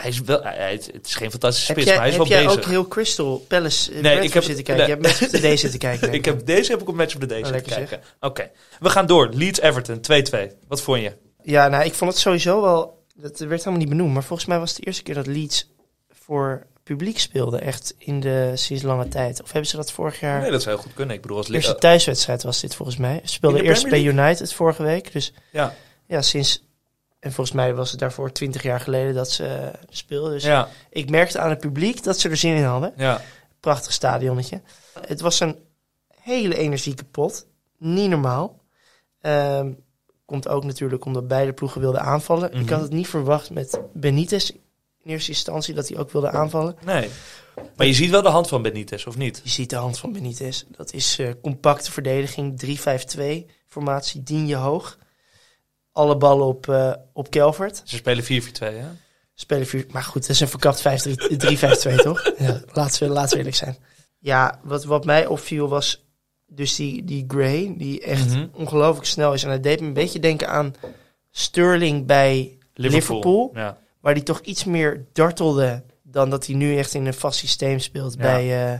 hij 0.00 0.10
is 0.10 0.20
wel, 0.20 0.42
hij, 0.42 0.72
het 0.72 1.06
is 1.06 1.14
geen 1.14 1.30
fantastische 1.30 1.72
Heb 1.72 1.80
spits, 1.80 1.86
jij, 1.86 1.94
maar 2.00 2.04
hij 2.06 2.12
is 2.12 2.18
heb 2.18 2.28
wel 2.28 2.36
jij 2.38 2.46
bezig. 2.46 2.62
ook 2.64 2.70
heel 2.70 2.88
Crystal 2.88 3.44
Palace 3.48 3.90
Nee, 3.90 3.98
uh, 3.98 4.02
nee, 4.04 4.20
ik 4.26 4.32
heb- 4.32 4.42
zitten 4.42 4.64
kijken? 4.64 4.86
nee. 4.88 4.96
Je 4.96 5.02
hebt 5.06 5.20
met 5.32 5.42
de 5.42 5.54
D 5.54 5.58
zitten 5.60 5.78
kijken. 5.78 6.12
Ik 6.12 6.24
heb, 6.24 6.46
deze 6.46 6.70
heb 6.70 6.80
ik 6.80 6.88
op 6.88 6.94
Match 6.94 7.14
of 7.14 7.20
the 7.20 7.26
Day 7.26 7.40
Oh, 7.42 7.46
zitten 7.46 7.72
kijken. 7.72 8.00
Oké, 8.20 8.50
we 8.80 8.88
gaan 8.90 9.06
door. 9.06 9.28
Leeds-Everton, 9.32 10.00
2-2. 10.00 10.52
Wat 10.68 10.82
vond 10.82 11.00
je? 11.00 11.12
Ja, 11.42 11.68
nou, 11.68 11.84
ik 11.84 11.94
vond 11.94 12.10
het 12.10 12.20
sowieso 12.20 12.62
wel... 12.62 12.98
Dat 13.14 13.38
werd 13.38 13.58
helemaal 13.58 13.78
niet 13.78 13.88
benoemd. 13.88 14.12
Maar 14.12 14.24
volgens 14.24 14.48
mij 14.48 14.58
was 14.58 14.68
het 14.70 14.78
de 14.78 14.86
eerste 14.86 15.02
keer 15.02 15.14
dat 15.14 15.26
Leeds 15.26 15.70
voor 16.12 16.66
publiek 16.82 17.18
speelde. 17.18 17.58
Echt 17.58 17.94
in 17.98 18.20
de, 18.20 18.52
sinds 18.54 18.82
lange 18.82 19.08
tijd. 19.08 19.42
Of 19.42 19.52
hebben 19.52 19.70
ze 19.70 19.76
dat 19.76 19.92
vorig 19.92 20.20
jaar... 20.20 20.40
Nee, 20.40 20.50
dat 20.50 20.62
zou 20.62 20.74
heel 20.74 20.84
goed 20.84 20.94
kunnen. 20.94 21.14
Ik 21.16 21.22
bedoel, 21.22 21.36
als 21.36 21.46
De 21.46 21.52
eerste 21.52 21.68
Leeds... 21.70 21.80
thuiswedstrijd 21.82 22.42
was 22.42 22.60
dit 22.60 22.74
volgens 22.74 22.96
mij. 22.96 23.20
Ze 23.24 23.32
speelden 23.32 23.60
de 23.60 23.66
eerst 23.66 23.88
bij 23.88 24.02
United 24.02 24.52
vorige 24.52 24.82
week. 24.82 25.12
Dus 25.12 25.32
Ja, 25.52 25.74
ja, 26.06 26.22
sinds... 26.22 26.62
En 27.20 27.32
volgens 27.32 27.56
mij 27.56 27.74
was 27.74 27.90
het 27.90 28.00
daarvoor 28.00 28.32
twintig 28.32 28.62
jaar 28.62 28.80
geleden 28.80 29.14
dat 29.14 29.30
ze 29.30 29.70
speelden. 29.88 30.30
Dus 30.32 30.44
ja, 30.44 30.68
ik 30.90 31.10
merkte 31.10 31.38
aan 31.38 31.50
het 31.50 31.58
publiek 31.58 32.02
dat 32.02 32.18
ze 32.18 32.28
er 32.28 32.36
zin 32.36 32.56
in 32.56 32.64
hadden. 32.64 32.92
ja. 32.96 33.20
Prachtig 33.60 33.92
stadionnetje. 33.92 34.60
Het 35.06 35.20
was 35.20 35.40
een 35.40 35.56
hele 36.22 36.56
energieke 36.56 37.04
pot. 37.04 37.46
Niet 37.78 38.10
normaal. 38.10 38.60
Ehm, 39.20 39.72
komt 40.24 40.48
ook 40.48 40.64
natuurlijk 40.64 41.04
omdat 41.04 41.28
beide 41.28 41.52
ploegen 41.52 41.80
wilden 41.80 42.00
aanvallen. 42.00 42.50
Mhm. 42.50 42.60
Ik 42.60 42.70
had 42.70 42.80
het 42.80 42.92
niet 42.92 43.08
verwacht 43.08 43.50
met 43.50 43.80
Benitez 43.92 44.50
in 45.02 45.10
eerste 45.10 45.30
instantie 45.30 45.74
dat 45.74 45.88
hij 45.88 45.98
ook 45.98 46.10
wilde 46.10 46.30
aanvallen. 46.30 46.76
Nee. 46.84 47.10
Maar 47.76 47.86
je 47.86 47.94
ziet 47.94 48.10
wel 48.10 48.22
de 48.22 48.28
hand 48.28 48.48
van 48.48 48.62
Benitez, 48.62 49.06
of 49.06 49.16
niet? 49.16 49.40
Je 49.44 49.50
ziet 49.50 49.70
de 49.70 49.76
hand 49.76 49.98
van 49.98 50.12
Benitez. 50.12 50.64
Dat 50.68 50.92
is 50.92 51.18
eh, 51.18 51.30
compacte 51.42 51.92
verdediging, 51.92 52.58
3-5-2 52.58 53.46
formatie, 53.66 54.22
dien 54.22 54.46
je 54.46 54.56
hoog. 54.56 54.98
Alle 55.92 56.16
ballen 56.16 56.46
op, 56.46 56.68
eh 56.68 56.92
op 57.12 57.30
Kelvert. 57.30 57.82
Ze 57.84 57.96
spelen 57.96 58.24
4-4-2, 58.24 58.28
hè? 58.58 58.86
Spelen 59.34 59.66
vier, 59.66 59.86
maar 59.90 60.02
goed, 60.02 60.20
dat 60.20 60.30
is 60.30 60.40
een 60.40 60.48
verkapt 60.48 60.82
5-3-2 61.98 62.02
toch? 62.02 62.32
Ja, 62.38 62.60
laten, 62.72 63.06
we, 63.08 63.14
laten 63.14 63.30
we 63.30 63.36
eerlijk 63.36 63.56
zijn. 63.56 63.76
Ja, 64.18 64.60
wat, 64.62 64.84
wat 64.84 65.04
mij 65.04 65.26
opviel 65.26 65.68
was 65.68 66.04
dus 66.46 66.74
die, 66.74 67.04
die 67.04 67.24
Gray, 67.28 67.74
die 67.76 68.00
echt 68.00 68.28
Mhm. 68.28 68.46
ongelooflijk 68.52 69.06
snel 69.06 69.32
is. 69.32 69.42
En 69.42 69.48
hij 69.48 69.60
deed 69.60 69.80
me 69.80 69.86
een 69.86 69.92
beetje 69.92 70.18
denken 70.20 70.48
aan 70.48 70.74
Sterling 71.30 72.06
bij 72.06 72.58
Liverpool. 72.74 73.50
Ja. 73.54 73.78
waar 74.00 74.14
die 74.14 74.22
toch 74.22 74.40
iets 74.40 74.64
meer 74.64 75.06
dartelde 75.12 75.82
dan 76.02 76.30
dat 76.30 76.46
hij 76.46 76.54
nu 76.54 76.76
echt 76.76 76.94
in 76.94 77.06
een 77.06 77.14
vast 77.14 77.38
systeem 77.38 77.78
speelt 77.78 78.14
Ja. 78.14 78.20
bij, 78.20 78.72
eh, 78.72 78.78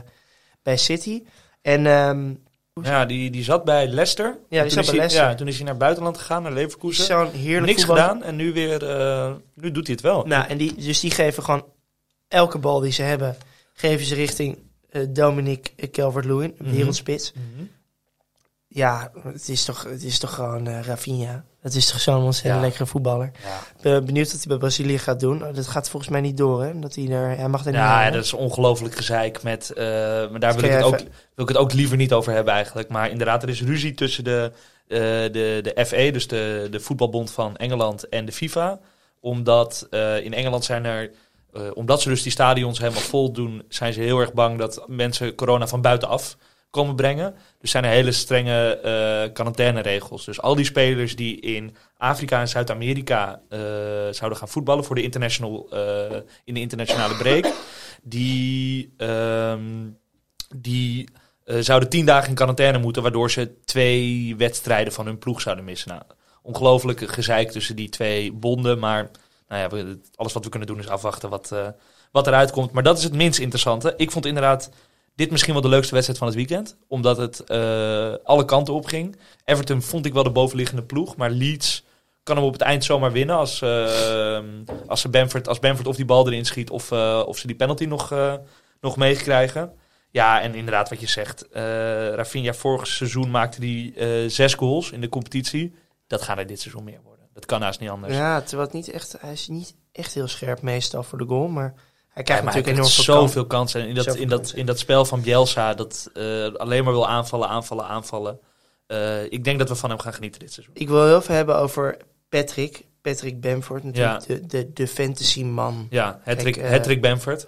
bij 0.63 0.77
City. 0.77 1.23
En 1.61 1.85
ehm 1.85 2.33
ja, 2.81 3.05
die, 3.05 3.29
die 3.29 3.43
zat 3.43 3.63
bij 3.63 3.87
Leicester. 3.87 4.25
Ja, 4.25 4.35
die 4.49 4.59
Toen 4.61 4.69
zat 4.69 4.79
is 4.83 4.85
bij 4.85 4.85
hij- 4.85 4.95
Leicester. 4.97 5.29
Ja, 5.29 5.35
toen 5.35 5.47
is 5.47 5.53
hij 5.55 5.63
naar 5.63 5.73
het 5.73 5.81
buitenland 5.83 6.17
gegaan, 6.17 6.43
naar 6.43 6.51
Leverkusen. 6.51 7.05
zo'n 7.05 7.31
heerlijk 7.31 7.65
Niks 7.65 7.83
voetballer. 7.85 8.03
gedaan 8.09 8.23
en 8.23 8.35
nu 8.35 8.53
weer... 8.53 8.87
eh, 8.89 9.33
nu 9.53 9.71
doet 9.71 9.85
hij 9.85 9.95
het 9.95 10.03
wel. 10.03 10.25
Nou, 10.25 10.47
en 10.47 10.57
die, 10.57 10.75
dus 10.75 10.99
die 10.99 11.11
geven 11.11 11.43
gewoon 11.43 11.65
elke 12.27 12.57
bal 12.57 12.79
die 12.79 12.91
ze 12.91 13.01
hebben, 13.01 13.37
geven 13.73 14.05
ze 14.05 14.15
richting 14.15 14.57
eh 14.89 15.01
Dominic 15.09 15.73
Calvert-Lewin, 15.91 16.55
Mhm. 16.57 16.71
wereldspits. 16.71 17.33
Mhm. 17.33 17.63
Ja, 18.67 19.11
het 19.23 19.49
is 19.49 19.65
toch, 19.65 19.83
het 19.83 20.03
is 20.03 20.19
toch 20.19 20.33
gewoon 20.33 20.67
eh 20.67 20.81
Rafinha. 20.81 21.43
Het 21.61 21.75
is 21.75 21.87
toch 21.87 21.99
zo'n 21.99 22.23
ontzettend 22.23 22.55
Ja. 22.55 22.61
lekkere 22.61 22.85
voetballer. 22.85 23.31
Ja, 23.43 23.59
ben 23.81 24.05
benieuwd 24.05 24.25
wat 24.31 24.37
hij 24.37 24.47
bij 24.47 24.57
Brazilië 24.57 24.97
gaat 24.97 25.19
doen. 25.19 25.43
Oh, 25.47 25.55
Dat 25.55 25.67
gaat 25.67 25.89
volgens 25.89 26.11
mij 26.11 26.21
niet 26.21 26.37
door, 26.37 26.63
hè? 26.63 26.79
Dat 26.79 26.95
hij, 26.95 27.09
er, 27.09 27.37
hij 27.37 27.47
mag 27.47 27.59
er 27.65 27.71
niet 27.71 27.75
ja, 27.75 28.11
dat 28.11 28.23
is 28.23 28.33
ongelooflijk 28.33 28.95
gezeik 28.95 29.43
met... 29.43 29.71
eh, 29.71 29.85
maar 30.29 30.39
daar 30.39 30.53
wil 30.55 30.63
ik, 30.63 30.71
het 30.71 30.83
ook, 30.83 30.97
wil 31.35 31.43
ik 31.45 31.47
het 31.47 31.57
ook 31.57 31.73
liever 31.73 31.97
niet 31.97 32.13
over 32.13 32.33
hebben 32.33 32.53
eigenlijk. 32.53 32.89
Maar 32.89 33.09
inderdaad, 33.09 33.43
er 33.43 33.49
is 33.49 33.61
ruzie 33.61 33.93
tussen 33.93 34.23
de, 34.23 34.51
eh, 34.87 34.99
de, 35.31 35.59
de 35.73 35.85
FA, 35.85 36.11
dus 36.11 36.27
de, 36.27 36.67
de 36.71 36.79
voetbalbond 36.79 37.31
van 37.31 37.55
Engeland 37.57 38.09
en 38.09 38.25
de 38.25 38.31
FIFA. 38.31 38.79
Omdat 39.19 39.87
eh, 39.89 40.25
in 40.25 40.33
Engeland 40.33 40.65
zijn 40.65 40.85
er 40.85 41.11
omdat 41.73 42.01
ze 42.01 42.09
dus 42.09 42.23
die 42.23 42.31
stadions 42.31 42.79
helemaal 42.79 43.01
vol 43.01 43.31
doen, 43.31 43.63
zijn 43.69 43.93
ze 43.93 44.01
heel 44.01 44.19
erg 44.19 44.33
bang 44.33 44.57
dat 44.57 44.83
mensen 44.87 45.35
corona 45.35 45.67
van 45.67 45.81
buitenaf 45.81 46.37
komen 46.71 46.95
brengen. 46.95 47.35
Dus 47.59 47.71
zijn 47.71 47.83
er 47.83 47.89
hele 47.89 48.11
strenge 48.11 48.79
eh 48.79 49.33
quarantaineregels. 49.33 50.25
Dus 50.25 50.41
al 50.41 50.55
die 50.55 50.65
spelers 50.65 51.15
die 51.15 51.39
in 51.39 51.75
Afrika 51.97 52.39
en 52.39 52.47
Zuid-Amerika 52.47 53.41
eh, 53.49 53.59
zouden 54.11 54.39
gaan 54.39 54.49
voetballen 54.49 54.83
voor 54.83 54.95
de 54.95 55.01
international, 55.01 55.67
eh, 55.69 56.17
in 56.43 56.53
de 56.53 56.59
internationale 56.59 57.15
break, 57.15 57.53
die, 58.03 58.93
ehm, 58.97 59.89
die 60.55 61.09
zouden 61.45 61.89
tien 61.89 62.05
dagen 62.05 62.29
in 62.29 62.35
quarantaine 62.35 62.77
moeten, 62.77 63.01
waardoor 63.01 63.31
ze 63.31 63.55
twee 63.65 64.35
wedstrijden 64.35 64.93
van 64.93 65.05
hun 65.05 65.17
ploeg 65.17 65.41
zouden 65.41 65.65
missen. 65.65 65.89
Nou, 65.89 66.01
ongelooflijk 66.41 67.11
gezeik 67.11 67.51
tussen 67.51 67.75
die 67.75 67.89
twee 67.89 68.31
bonden, 68.31 68.79
maar 68.79 69.11
nou 69.47 69.61
ja, 69.61 69.95
alles 70.15 70.33
wat 70.33 70.43
we 70.43 70.49
kunnen 70.49 70.67
doen 70.67 70.79
is 70.79 70.87
afwachten 70.87 71.29
wat, 71.29 71.53
wat 72.11 72.27
eruit 72.27 72.51
komt. 72.51 72.71
Maar 72.71 72.83
dat 72.83 72.97
is 72.97 73.03
het 73.03 73.13
minst 73.13 73.39
interessante. 73.39 73.93
Ik 73.97 74.11
vond 74.11 74.25
inderdaad 74.25 74.69
dit 75.15 75.31
misschien 75.31 75.53
wel 75.53 75.61
de 75.61 75.69
leukste 75.69 75.93
wedstrijd 75.93 76.19
van 76.19 76.27
het 76.27 76.37
weekend. 76.37 76.77
Omdat 76.87 77.17
het 77.17 77.39
eh, 77.39 78.13
alle 78.23 78.45
kanten 78.45 78.73
op 78.73 78.85
ging. 78.85 79.15
Everton 79.45 79.81
vond 79.81 80.05
ik 80.05 80.13
wel 80.13 80.23
de 80.23 80.31
bovenliggende 80.31 80.83
ploeg. 80.83 81.15
Maar 81.15 81.29
Leeds 81.29 81.83
kan 82.23 82.35
hem 82.35 82.45
op 82.45 82.53
het 82.53 82.61
eind 82.61 82.83
zomaar 82.83 83.11
winnen. 83.11 83.35
Als, 83.35 83.61
eh, 83.61 84.39
als, 84.87 85.01
ze 85.01 85.09
Bamford, 85.09 85.47
als 85.47 85.59
Bamford 85.59 85.87
of 85.87 85.95
die 85.95 86.05
bal 86.05 86.27
erin 86.27 86.45
schiet 86.45 86.69
of, 86.69 86.91
eh, 86.91 87.23
of 87.25 87.37
ze 87.37 87.47
die 87.47 87.55
penalty 87.55 87.85
nog, 87.85 88.13
nog 88.81 88.97
meekrijgen. 88.97 89.73
Ja, 90.11 90.41
en 90.41 90.55
inderdaad 90.55 90.89
wat 90.89 90.99
je 90.99 91.07
zegt. 91.07 91.47
Rafinha 92.15 92.53
vorig 92.53 92.87
seizoen 92.87 93.31
maakte 93.31 93.59
die 93.59 93.93
zes 94.29 94.53
goals 94.53 94.91
in 94.91 95.01
de 95.01 95.09
competitie. 95.09 95.73
Dat 96.07 96.21
gaan 96.21 96.37
er 96.37 96.47
dit 96.47 96.61
seizoen 96.61 96.83
meer 96.83 96.99
worden. 97.03 97.25
Dat 97.33 97.45
kan 97.45 97.61
haast 97.61 97.79
niet 97.79 97.89
anders. 97.89 98.13
Ja, 98.13 98.41
terwijl 98.41 98.69
niet 98.71 98.89
echt, 98.89 99.15
hij 99.19 99.31
is 99.31 99.47
niet 99.47 99.75
echt 99.91 100.13
heel 100.13 100.27
scherp 100.27 100.61
meestal 100.61 101.03
voor 101.03 101.17
de 101.17 101.25
goal, 101.25 101.47
maar 101.47 101.73
hij 102.11 102.23
Ja, 102.23 102.23
krijgt 102.23 102.43
natuurlijk 102.43 102.73
enorm 102.77 102.89
veel 102.89 103.03
zoveel 103.03 103.45
kansen. 103.45 103.81
En 103.81 103.87
in 103.87 103.95
dat, 103.95 104.15
in, 104.15 104.27
dat, 104.27 104.39
kansen. 104.39 104.57
in 104.57 104.65
dat 104.65 104.79
spel 104.79 105.05
van 105.05 105.21
Bielsa, 105.21 105.73
dat 105.73 106.09
eh, 106.13 106.53
alleen 106.53 106.83
maar 106.83 106.93
wil 106.93 107.07
aanvallen, 107.07 107.47
aanvallen, 107.47 107.85
aanvallen. 107.85 108.39
Eh, 108.87 109.23
ik 109.23 109.43
denk 109.43 109.59
dat 109.59 109.69
we 109.69 109.75
van 109.75 109.89
hem 109.89 109.99
gaan 109.99 110.13
genieten 110.13 110.39
dit 110.39 110.53
seizoen. 110.53 110.75
Ik 110.77 110.87
wil 110.89 111.05
heel 111.05 111.21
veel 111.21 111.35
hebben 111.35 111.57
over 111.57 111.97
Patrick, 112.29 112.85
Patrick 113.01 113.41
Bamford, 113.41 113.83
natuurlijk 113.83 114.27
de, 114.27 114.45
de, 114.45 114.73
de 114.73 114.87
fantasy 114.87 115.43
man. 115.43 115.87
Ja, 115.89 116.21
Hattrick, 116.23 116.53
Kijk, 116.53 116.85
eh, 116.87 116.99
Bamford. 116.99 117.47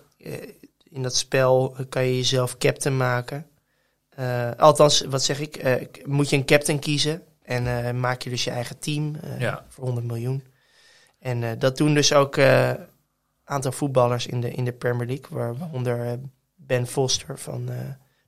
In 0.84 1.04
dat 1.04 1.15
spel 1.15 1.76
kan 1.89 2.06
je 2.06 2.15
jezelf 2.15 2.58
captain 2.58 2.97
maken. 2.97 3.47
Althans, 4.58 5.02
wat 5.02 5.23
zeg 5.23 5.39
ik? 5.39 5.62
moet 6.06 6.30
je 6.30 6.36
een 6.36 6.45
captain 6.45 6.80
kiezen 6.80 7.21
en 7.43 7.99
maak 7.99 8.21
je 8.21 8.30
dus 8.30 8.43
je 8.43 8.52
eigen 8.52 8.80
team 8.80 9.15
Ja. 9.39 9.65
voor 9.69 9.84
100 9.84 10.06
miljoen. 10.06 10.43
En 11.19 11.60
dat 11.60 11.78
doen 11.78 11.93
dus 11.93 12.13
ook 12.13 12.38
aantal 13.54 13.72
voetballers 13.72 14.28
in 14.28 14.42
de, 14.42 14.52
in 14.52 14.66
de 14.66 14.72
Premier 14.72 15.08
League, 15.08 15.26
waar- 15.30 15.58
waaronder 15.58 16.06
eh, 16.08 16.12
Ben 16.56 16.88
Foster 16.88 17.39
van 17.39 17.70
eh, 17.70 17.76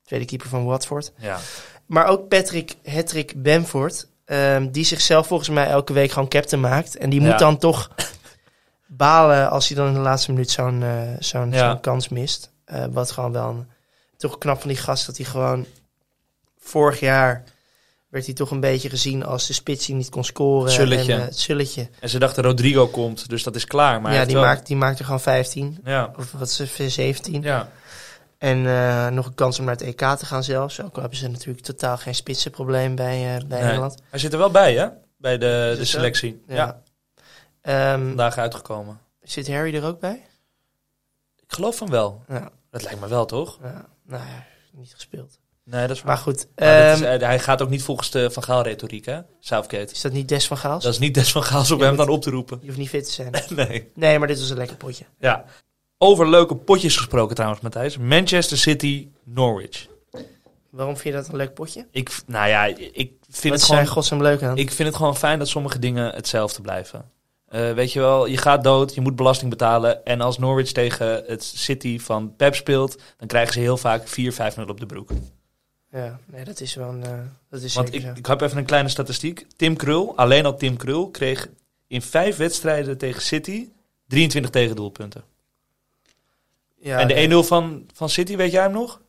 tweede 0.04 0.26
keeper 0.26 0.48
van 0.48 0.66
Watford. 0.66 1.12
Ja. 1.18 1.38
Maar 1.86 2.08
ook 2.08 2.28
Patrick 2.28 2.76
Hattrick 2.84 3.42
Bamford, 3.44 4.08
ehm, 4.26 4.72
die 4.72 4.84
zichzelf 4.86 5.28
volgens 5.28 5.50
mij 5.50 5.68
elke 5.68 5.94
week 5.94 6.12
gewoon 6.12 6.30
captain 6.30 6.62
maakt. 6.62 6.98
En 6.98 7.10
die 7.10 7.22
Ja. 7.22 7.28
moet 7.30 7.40
dan 7.40 7.58
toch 7.58 7.90
balen 8.88 9.50
als 9.50 9.68
hij 9.68 9.78
dan 9.78 9.88
in 9.88 9.94
de 9.94 10.00
laatste 10.00 10.32
minuut 10.32 10.52
zo'n 10.52 10.84
eh, 10.84 11.02
zo'n 11.20 11.52
Ja. 11.52 11.76
kans 11.82 12.10
mist. 12.10 12.52
Wat 12.92 13.12
gewoon 13.12 13.32
wel 13.32 13.50
een- 13.50 13.68
toch 14.18 14.38
knap 14.38 14.60
van 14.60 14.70
die 14.70 14.78
gast 14.78 15.06
dat 15.06 15.18
hij 15.18 15.26
gewoon 15.26 15.66
vorig 16.60 17.00
jaar 17.00 17.44
werd 18.16 18.26
hij 18.28 18.36
toch 18.36 18.52
een 18.52 18.60
beetje 18.60 18.90
gezien 18.90 19.26
als 19.26 19.48
de 19.48 19.54
spits 19.54 19.86
die 19.86 19.96
niet 19.96 20.10
kon 20.10 20.24
scoren. 20.24 20.72
Zulletje. 20.72 21.14
En, 21.14 21.20
eh, 21.20 21.26
het 21.26 21.38
zulletje. 21.40 21.90
En 22.00 22.10
ze 22.10 22.20
dachten 22.20 22.44
Rodrigo 22.44 22.88
komt, 22.88 23.30
dus 23.30 23.44
dat 23.44 23.56
is 23.56 23.66
klaar. 23.66 24.02
Maar 24.02 24.14
ja, 24.14 24.26
die 24.26 24.36
wel- 24.36 24.44
maakt, 24.44 24.68
die 24.68 24.76
maakt 24.76 25.00
er 25.00 25.06
gewoon 25.06 25.20
15. 25.20 25.78
Ja. 25.84 26.14
Of 26.18 26.32
wat 26.32 26.50
is 26.50 26.58
het, 26.58 26.92
17. 26.92 27.42
Ja. 27.42 27.72
En 28.38 28.66
eh, 28.66 29.08
nog 29.08 29.26
een 29.26 29.34
kans 29.36 29.60
om 29.60 29.66
naar 29.66 29.76
het 29.76 29.84
EK 29.84 29.98
te 30.18 30.26
gaan 30.26 30.44
zelfs. 30.44 30.82
Ook 30.82 30.96
al 30.96 31.02
hebben 31.02 31.20
ze 31.20 31.28
natuurlijk 31.28 31.66
totaal 31.66 31.98
geen 31.98 32.16
spitsenprobleem 32.16 32.96
bij, 32.96 33.36
eh, 33.36 33.46
bij 33.48 33.62
Nee. 33.62 33.70
Engeland. 33.70 33.96
Hij 34.10 34.20
zit 34.20 34.34
er 34.34 34.40
wel 34.40 34.52
bij, 34.52 34.74
hè? 34.76 34.88
Bij 35.18 35.38
de, 35.38 35.74
de 35.78 35.86
zo? 35.86 35.98
selectie. 35.98 36.44
Ja. 36.48 36.56
Ja. 36.56 36.82
Ehm, 37.94 38.06
Vandaag 38.08 38.38
uitgekomen. 38.38 39.00
zit 39.24 39.48
Harry 39.48 39.76
er 39.76 39.86
ook 39.86 40.00
bij? 40.00 40.26
Ik 41.48 41.54
geloof 41.54 41.78
van 41.78 41.90
wel. 41.90 42.24
Ja, 42.28 42.50
Dat 42.72 42.84
lijkt 42.84 43.00
me 43.00 43.08
wel, 43.08 43.26
toch? 43.26 43.58
ja 43.64 43.86
nou 44.06 44.24
ja, 44.24 44.46
niet 44.72 44.94
gespeeld. 44.94 45.40
Nee, 45.66 45.88
dat 45.88 45.96
is 45.96 46.02
waar. 46.02 46.08
Maar 46.08 46.18
goed, 46.24 46.48
Maar 46.56 46.68
ehm, 46.68 46.94
is, 46.94 47.02
eh, 47.02 47.28
hij 47.28 47.40
gaat 47.40 47.62
ook 47.62 47.70
niet 47.70 47.84
volgens 47.84 48.12
de 48.12 48.32
Van 48.32 48.44
Gaal 48.44 48.62
retoriek, 48.64 49.06
hè? 49.06 49.20
Southgate. 49.40 49.92
is 49.94 50.02
dat 50.02 50.12
niet 50.12 50.28
Des 50.28 50.48
van 50.48 50.58
Gaals? 50.58 50.84
Dat 50.84 50.94
is 50.94 51.00
niet 51.00 51.14
des 51.14 51.32
van 51.32 51.44
Gaals 51.44 51.72
om 51.72 51.82
hem 51.82 51.96
dan 51.96 52.10
op 52.10 52.22
te 52.22 52.30
roepen. 52.30 52.58
Je 52.62 52.66
hoeft 52.66 52.78
niet 52.78 52.90
fit 52.90 53.06
te 53.06 53.12
zijn. 53.12 53.34
Nee. 53.56 53.92
Nee, 53.94 54.20
maar 54.20 54.28
dit 54.28 54.40
was 54.40 54.50
een 54.50 54.58
lekker 54.58 54.78
potje. 54.78 55.06
Ja. 55.20 55.46
Over 55.98 56.30
leuke 56.30 56.56
potjes 56.56 56.98
gesproken 56.98 57.36
trouwens, 57.36 57.62
Matthijs. 57.62 57.98
Manchester 57.98 58.58
City, 58.58 59.08
Norwich. 59.24 59.88
Waarom 60.70 60.98
vind 60.98 61.16
je 61.16 61.22
dat 61.22 61.30
een 61.30 61.36
leuk 61.38 61.54
potje? 61.54 61.88
Ik, 61.92 62.12
nou 62.26 62.48
ja, 62.50 62.66
ik 62.66 63.12
vind 63.30 63.44
Wat 63.44 63.52
het 63.52 63.62
zijn 63.62 63.80
gewoon... 63.80 63.88
godsnaam 63.94 64.22
leuk 64.22 64.44
aan? 64.44 64.58
Ik 64.58 64.72
vind 64.72 64.88
het 64.88 64.98
gewoon 64.98 65.18
fijn 65.18 65.40
dat 65.40 65.48
sommige 65.48 65.80
dingen 65.80 66.14
hetzelfde 66.16 66.62
blijven. 66.62 67.12
Eh, 67.48 67.72
weet 67.72 67.94
je 67.94 68.00
wel, 68.00 68.26
je 68.26 68.38
gaat 68.38 68.64
dood, 68.64 68.94
je 68.94 69.02
moet 69.02 69.16
belasting 69.16 69.50
betalen. 69.50 70.06
En 70.06 70.22
als 70.22 70.38
Norwich 70.38 70.72
tegen 70.72 71.24
het 71.28 71.44
City 71.44 72.00
van 72.00 72.36
Pep 72.36 72.56
speelt, 72.56 72.98
dan 73.18 73.28
krijgen 73.28 73.54
ze 73.54 73.60
heel 73.60 73.78
vaak 73.78 74.08
4-5-0 74.08 74.68
op 74.68 74.80
de 74.80 74.86
broek. 74.86 75.10
Ja, 75.96 76.20
nee, 76.26 76.44
dat 76.44 76.60
is 76.60 76.76
wel 76.76 76.90
een... 76.90 77.04
eh, 77.04 77.10
dat 77.50 77.62
is 77.62 77.76
Want 77.76 77.94
ik, 77.94 78.02
zo. 78.02 78.12
ik 78.16 78.26
heb 78.26 78.42
even 78.42 78.58
een 78.58 78.66
kleine 78.66 78.90
statistiek. 78.90 79.46
Tim 79.56 79.76
Krul, 79.76 80.14
alleen 80.18 80.46
al 80.46 80.58
Tim 80.58 80.78
Krul, 80.78 81.10
kreeg 81.10 81.48
in 81.88 82.02
vijf 82.02 82.38
wedstrijden 82.38 82.98
tegen 82.98 83.22
City 83.22 83.68
23 84.08 84.52
tegendoelpunten. 84.52 85.24
Ja, 86.76 87.00
en 87.00 87.08
de 87.08 87.14
nee. 87.14 87.44
1-0 87.44 87.48
van, 87.48 87.86
van 87.94 88.10
City, 88.10 88.36
weet 88.36 88.52
jij 88.52 88.62
hem 88.64 88.72
nog? 88.72 89.02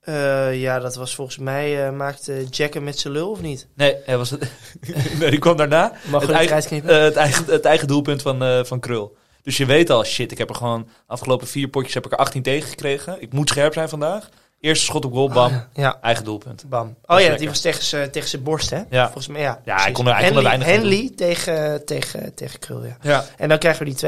Eh, 0.00 0.60
ja, 0.60 0.78
dat 0.78 0.94
was 0.94 1.14
volgens 1.14 1.38
mij... 1.38 1.86
eh, 1.86 1.92
maakte 1.92 2.44
Jack 2.50 2.74
hem 2.74 2.84
met 2.84 2.98
zijn 2.98 3.12
lul, 3.12 3.30
of 3.30 3.40
niet? 3.40 3.66
Nee, 3.74 3.96
hij 4.04 4.16
was 4.16 4.30
het, 4.30 4.50
nee 5.18 5.30
die 5.30 5.38
kwam 5.38 5.56
daarna. 5.56 5.92
Mag 6.10 6.22
het, 6.22 6.30
eigen, 6.30 6.84
het, 6.86 7.16
eigen, 7.16 7.44
het 7.44 7.64
eigen 7.64 7.88
doelpunt 7.88 8.22
van, 8.22 8.66
van 8.66 8.80
Krul. 8.80 9.16
Dus 9.42 9.56
je 9.56 9.66
weet 9.66 9.90
al, 9.90 10.04
shit, 10.04 10.32
ik 10.32 10.38
heb 10.38 10.48
er 10.48 10.54
gewoon 10.54 10.88
afgelopen 11.06 11.46
vier 11.46 11.68
potjes 11.68 11.94
heb 11.94 12.06
ik 12.06 12.12
er 12.12 12.18
18 12.18 12.42
tegen 12.42 12.68
gekregen. 12.68 13.22
Ik 13.22 13.32
moet 13.32 13.48
scherp 13.48 13.72
zijn 13.72 13.88
vandaag. 13.88 14.28
Eerste 14.62 14.84
schot 14.84 15.04
op 15.04 15.12
goal, 15.12 15.28
bam, 15.28 15.52
Ah, 15.52 15.60
ja, 15.72 15.98
eigen 16.00 16.24
doelpunt. 16.24 16.64
bam. 16.68 16.86
Oh 16.86 16.94
ja, 17.06 17.16
lekker. 17.16 17.38
die 17.38 17.48
was 17.48 17.60
tegen 17.60 17.82
zijn 17.84 18.10
tegen 18.10 18.28
zijn 18.28 18.42
borst, 18.42 18.70
hè? 18.70 18.82
Ja. 18.90 19.04
Volgens 19.04 19.26
mij, 19.26 19.40
ja. 19.40 19.54
precies. 19.64 19.64
kon 19.64 19.74
er- 19.74 19.84
hij 19.84 19.92
kon 19.92 20.06
er 20.06 20.22
Henley, 20.24 20.42
weinig 20.42 20.66
Henley 20.66 21.10
tegen, 21.16 21.84
tegen, 21.84 22.34
tegen 22.34 22.58
Krul, 22.58 22.84
ja. 22.84 22.96
Ja. 23.02 23.24
En 23.36 23.48
dan 23.48 23.58
krijgen 23.58 23.86
we 23.86 23.92
die 23.92 23.98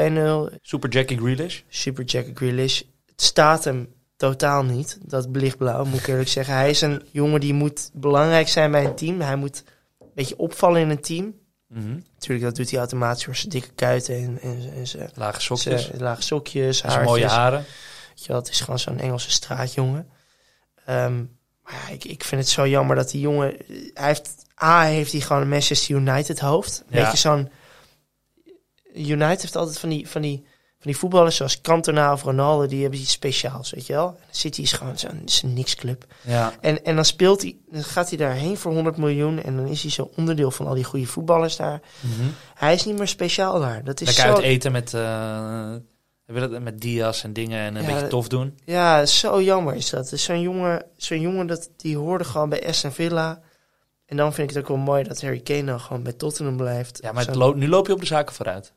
2-0. 0.51 0.57
Super 0.61 0.89
Jackie 0.89 1.17
Grealish. 1.17 1.61
Super 1.69 2.03
Jack 2.03 2.25
Grealish. 2.33 2.81
Het 3.05 3.21
staat 3.21 3.63
hem 3.63 3.93
totaal 4.17 4.63
niet, 4.63 4.97
dat 5.01 5.27
lichtblauw, 5.31 5.85
moet 5.85 5.99
ik 5.99 6.07
eerlijk 6.07 6.29
zeggen. 6.29 6.53
Hij 6.53 6.69
is 6.69 6.81
een 6.81 7.03
jongen 7.11 7.39
die 7.39 7.53
moet 7.53 7.89
belangrijk 7.93 8.47
zijn 8.47 8.71
bij 8.71 8.85
een 8.85 8.95
team. 8.95 9.21
Hij 9.21 9.35
moet 9.35 9.63
een 9.99 10.07
beetje 10.15 10.37
opvallen 10.37 10.81
in 10.81 10.89
een 10.89 11.01
team. 11.01 11.33
Mhm. 11.67 11.99
Natuurlijk, 12.13 12.45
dat 12.45 12.55
doet 12.55 12.69
hij 12.69 12.79
automatisch 12.79 13.25
door 13.25 13.35
zijn 13.35 13.49
dikke 13.49 13.69
kuiten 13.75 14.15
en, 14.15 14.39
en, 14.41 14.71
en 14.75 14.87
zijn, 14.87 15.09
Lage 15.15 15.41
sokjes. 15.41 15.85
zijn 15.85 16.01
lage 16.01 16.21
sokjes, 16.21 16.83
mooie 17.03 17.27
haren. 17.27 17.65
Je 18.15 18.33
het 18.33 18.49
is 18.49 18.59
gewoon 18.61 18.79
zo'n 18.79 18.99
Engelse 18.99 19.31
straatjongen. 19.31 20.07
Ehm, 20.85 21.23
maar 21.63 21.91
ik, 21.91 22.03
ik 22.03 22.23
vind 22.23 22.41
het 22.41 22.49
zo 22.49 22.67
jammer 22.67 22.95
dat 22.95 23.09
die 23.09 23.21
jongen... 23.21 23.55
Hij 23.93 24.07
heeft, 24.07 24.45
A, 24.63 24.81
heeft 24.81 25.11
hij 25.11 25.21
gewoon 25.21 25.41
een 25.41 25.49
Manchester 25.49 25.95
United 25.95 26.39
hoofd. 26.39 26.83
Ja. 26.89 27.01
Weet 27.01 27.11
je, 27.11 27.17
zo'n... 27.17 27.49
United 28.93 29.41
heeft 29.41 29.55
altijd 29.55 29.79
van 29.79 29.89
die, 29.89 30.09
van 30.09 30.21
die, 30.21 30.37
van 30.79 30.91
die 30.91 30.97
voetballers 30.97 31.35
zoals 31.35 31.61
Cantona 31.61 32.13
of 32.13 32.23
Ronaldo. 32.23 32.67
Die 32.67 32.81
hebben 32.81 32.99
iets 32.99 33.11
speciaals, 33.11 33.71
weet 33.71 33.85
je 33.85 33.93
wel. 33.93 34.07
En 34.07 34.35
City 34.35 34.61
is 34.61 34.71
gewoon 34.71 34.97
zo'n 34.97 35.23
een 35.41 35.53
niksclub. 35.53 36.05
Ja. 36.21 36.53
En, 36.61 36.83
en 36.83 36.95
dan 36.95 37.05
speelt 37.05 37.41
hij... 37.41 37.57
Dan 37.69 37.83
gaat 37.83 38.09
hij 38.09 38.17
daarheen 38.17 38.57
voor 38.57 38.73
100 38.73 38.97
miljoen. 38.97 39.43
En 39.43 39.55
dan 39.55 39.67
is 39.67 39.81
hij 39.81 39.91
zo 39.91 40.11
onderdeel 40.15 40.51
van 40.51 40.67
al 40.67 40.73
die 40.73 40.83
goede 40.83 41.05
voetballers 41.05 41.55
daar. 41.55 41.81
Mhm. 41.99 42.29
Hij 42.53 42.73
is 42.73 42.85
niet 42.85 42.97
meer 42.97 43.07
speciaal 43.07 43.59
daar. 43.59 43.83
Dat 43.83 44.01
is 44.01 44.07
Lekker 44.07 44.25
zo... 44.25 44.33
uit 44.33 44.43
eten 44.43 44.71
met, 44.71 44.93
eh, 44.93 45.75
je 46.25 46.33
dat, 46.33 46.61
met 46.61 46.81
Diaz 46.81 47.23
en 47.23 47.33
dingen 47.33 47.59
en 47.59 47.75
een 47.75 47.83
Ja, 47.83 47.93
beetje 47.93 48.07
tof 48.07 48.27
doen. 48.27 48.59
Ja, 48.65 49.05
zo 49.05 49.41
jammer 49.41 49.75
is 49.75 49.89
dat. 49.89 50.09
Dus 50.09 50.23
zo'n 50.23 50.41
jongen, 50.41 50.85
zo'n 50.97 51.21
jongen 51.21 51.47
dat, 51.47 51.69
die 51.77 51.97
hoorde 51.97 52.23
gewoon 52.23 52.49
bij 52.49 52.67
Aston 52.67 52.91
Villa. 52.91 53.41
En 54.05 54.17
dan 54.17 54.33
vind 54.33 54.49
ik 54.49 54.55
het 54.55 54.63
ook 54.63 54.69
wel 54.69 54.85
mooi 54.85 55.03
dat 55.03 55.21
Harry 55.21 55.39
Kane 55.39 55.63
dan 55.63 55.79
gewoon 55.79 56.03
bij 56.03 56.13
Tottenham 56.13 56.57
blijft. 56.57 56.99
Ja, 57.01 57.11
maar 57.11 57.25
het 57.27 57.55
nu 57.55 57.67
loop 57.67 57.87
je 57.87 57.93
op 57.93 57.99
de 57.99 58.05
zaken 58.05 58.35
vooruit. 58.35 58.73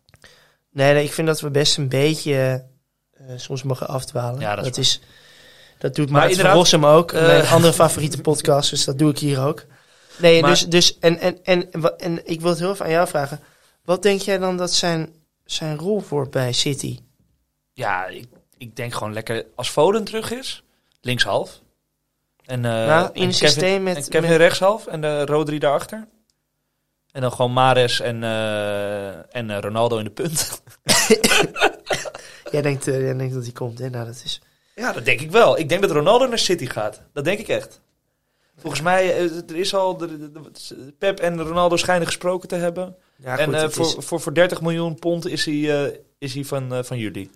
nee, 0.70 0.92
nee, 0.94 1.04
ik 1.04 1.12
vind 1.12 1.26
dat 1.26 1.40
we 1.40 1.50
best 1.50 1.76
een 1.76 1.88
beetje 1.88 2.64
eh, 3.12 3.24
soms 3.36 3.62
mogen 3.62 3.88
afdwalen. 3.88 4.40
Ja, 4.40 4.56
dat 4.56 4.66
is 4.66 4.78
is 4.78 5.00
dat 5.78 5.94
doet 5.94 6.10
Maar 6.10 6.30
inderdaad, 6.30 6.54
Rossum 6.54 6.86
ook. 6.86 7.12
eh, 7.12 7.26
mijn 7.26 7.46
andere 7.56 7.72
favoriete 7.72 8.20
podcast, 8.20 8.70
dus 8.70 8.84
dat 8.84 8.98
doe 8.98 9.10
ik 9.10 9.18
hier 9.18 9.40
ook. 9.40 9.64
Nee, 10.18 10.40
Maar- 10.40 10.50
dus, 10.50 10.66
dus 10.66 10.98
en, 10.98 11.18
en, 11.18 11.38
en, 11.44 11.70
en 11.98 12.26
ik 12.26 12.40
wil 12.40 12.50
het 12.50 12.58
heel 12.58 12.70
even 12.72 12.84
aan 12.84 12.90
jou 12.90 13.08
vragen. 13.08 13.40
Wat 13.84 14.02
denk 14.02 14.20
jij 14.20 14.38
dan 14.38 14.56
dat 14.56 14.72
zijn, 14.72 15.12
zijn 15.44 15.76
rol 15.78 16.04
wordt 16.08 16.30
bij 16.30 16.52
City? 16.52 16.98
Ja, 17.78 18.06
ik, 18.06 18.26
ik 18.58 18.76
denk 18.76 18.92
gewoon 18.94 19.12
lekker 19.12 19.46
als 19.54 19.68
Foden 19.70 20.04
terug 20.04 20.30
is, 20.32 20.62
linkshalf. 21.00 21.60
En, 22.44 22.64
eh, 22.64 22.70
Nou, 22.86 23.10
in 23.12 23.22
en 23.22 23.32
systeem 23.34 23.82
met- 23.82 23.96
en 23.96 24.08
Kevin 24.08 24.28
met- 24.30 24.38
rechtshalf 24.38 24.86
en 24.86 25.00
de 25.00 25.24
Rodri 25.24 25.58
daarachter. 25.58 26.06
En 27.12 27.20
dan 27.20 27.32
gewoon 27.32 27.52
Mares 27.52 28.00
en, 28.00 28.22
eh, 28.24 29.08
en 29.36 29.50
eh, 29.50 29.58
Ronaldo 29.60 29.98
in 29.98 30.04
de 30.04 30.10
punt. 30.10 30.62
Jij 32.52 32.62
denkt, 32.62 32.88
eh, 32.88 33.00
jij 33.00 33.14
denkt 33.16 33.34
dat 33.34 33.42
hij 33.42 33.52
komt, 33.52 33.78
hè? 33.78 33.88
Nou, 33.90 34.06
dat 34.06 34.22
is... 34.24 34.40
Ja, 34.74 34.92
dat 34.92 35.04
denk 35.04 35.20
ik 35.20 35.30
wel. 35.30 35.58
Ik 35.58 35.68
denk 35.68 35.82
dat 35.82 35.90
Ronaldo 35.90 36.26
naar 36.26 36.38
City 36.38 36.66
gaat. 36.66 37.02
Dat 37.12 37.24
denk 37.24 37.38
ik 37.38 37.48
echt. 37.48 37.80
Volgens 38.56 38.82
mij, 38.82 39.16
eh, 39.16 39.22
er 39.48 39.56
is 39.56 39.74
al... 39.74 39.96
De, 39.96 40.18
de- 40.18 40.30
de- 40.32 40.92
Pep 40.98 41.18
en 41.20 41.40
Ronaldo 41.42 41.76
schijnen 41.76 42.06
gesproken 42.06 42.48
te 42.48 42.54
hebben. 42.54 42.96
Ja, 43.16 43.38
en 43.38 43.44
goed, 43.44 43.54
eh, 43.54 43.60
het 43.62 43.72
voor, 43.74 43.86
is- 43.86 43.94
voor, 43.98 44.20
voor 44.20 44.34
30 44.34 44.60
miljoen 44.60 44.94
pond 44.98 45.26
is 45.26 45.44
hij, 45.44 45.84
eh, 45.84 45.98
is 46.18 46.34
hij 46.34 46.44
van, 46.44 46.74
eh, 46.74 46.82
van 46.82 46.98
jullie. 46.98 47.30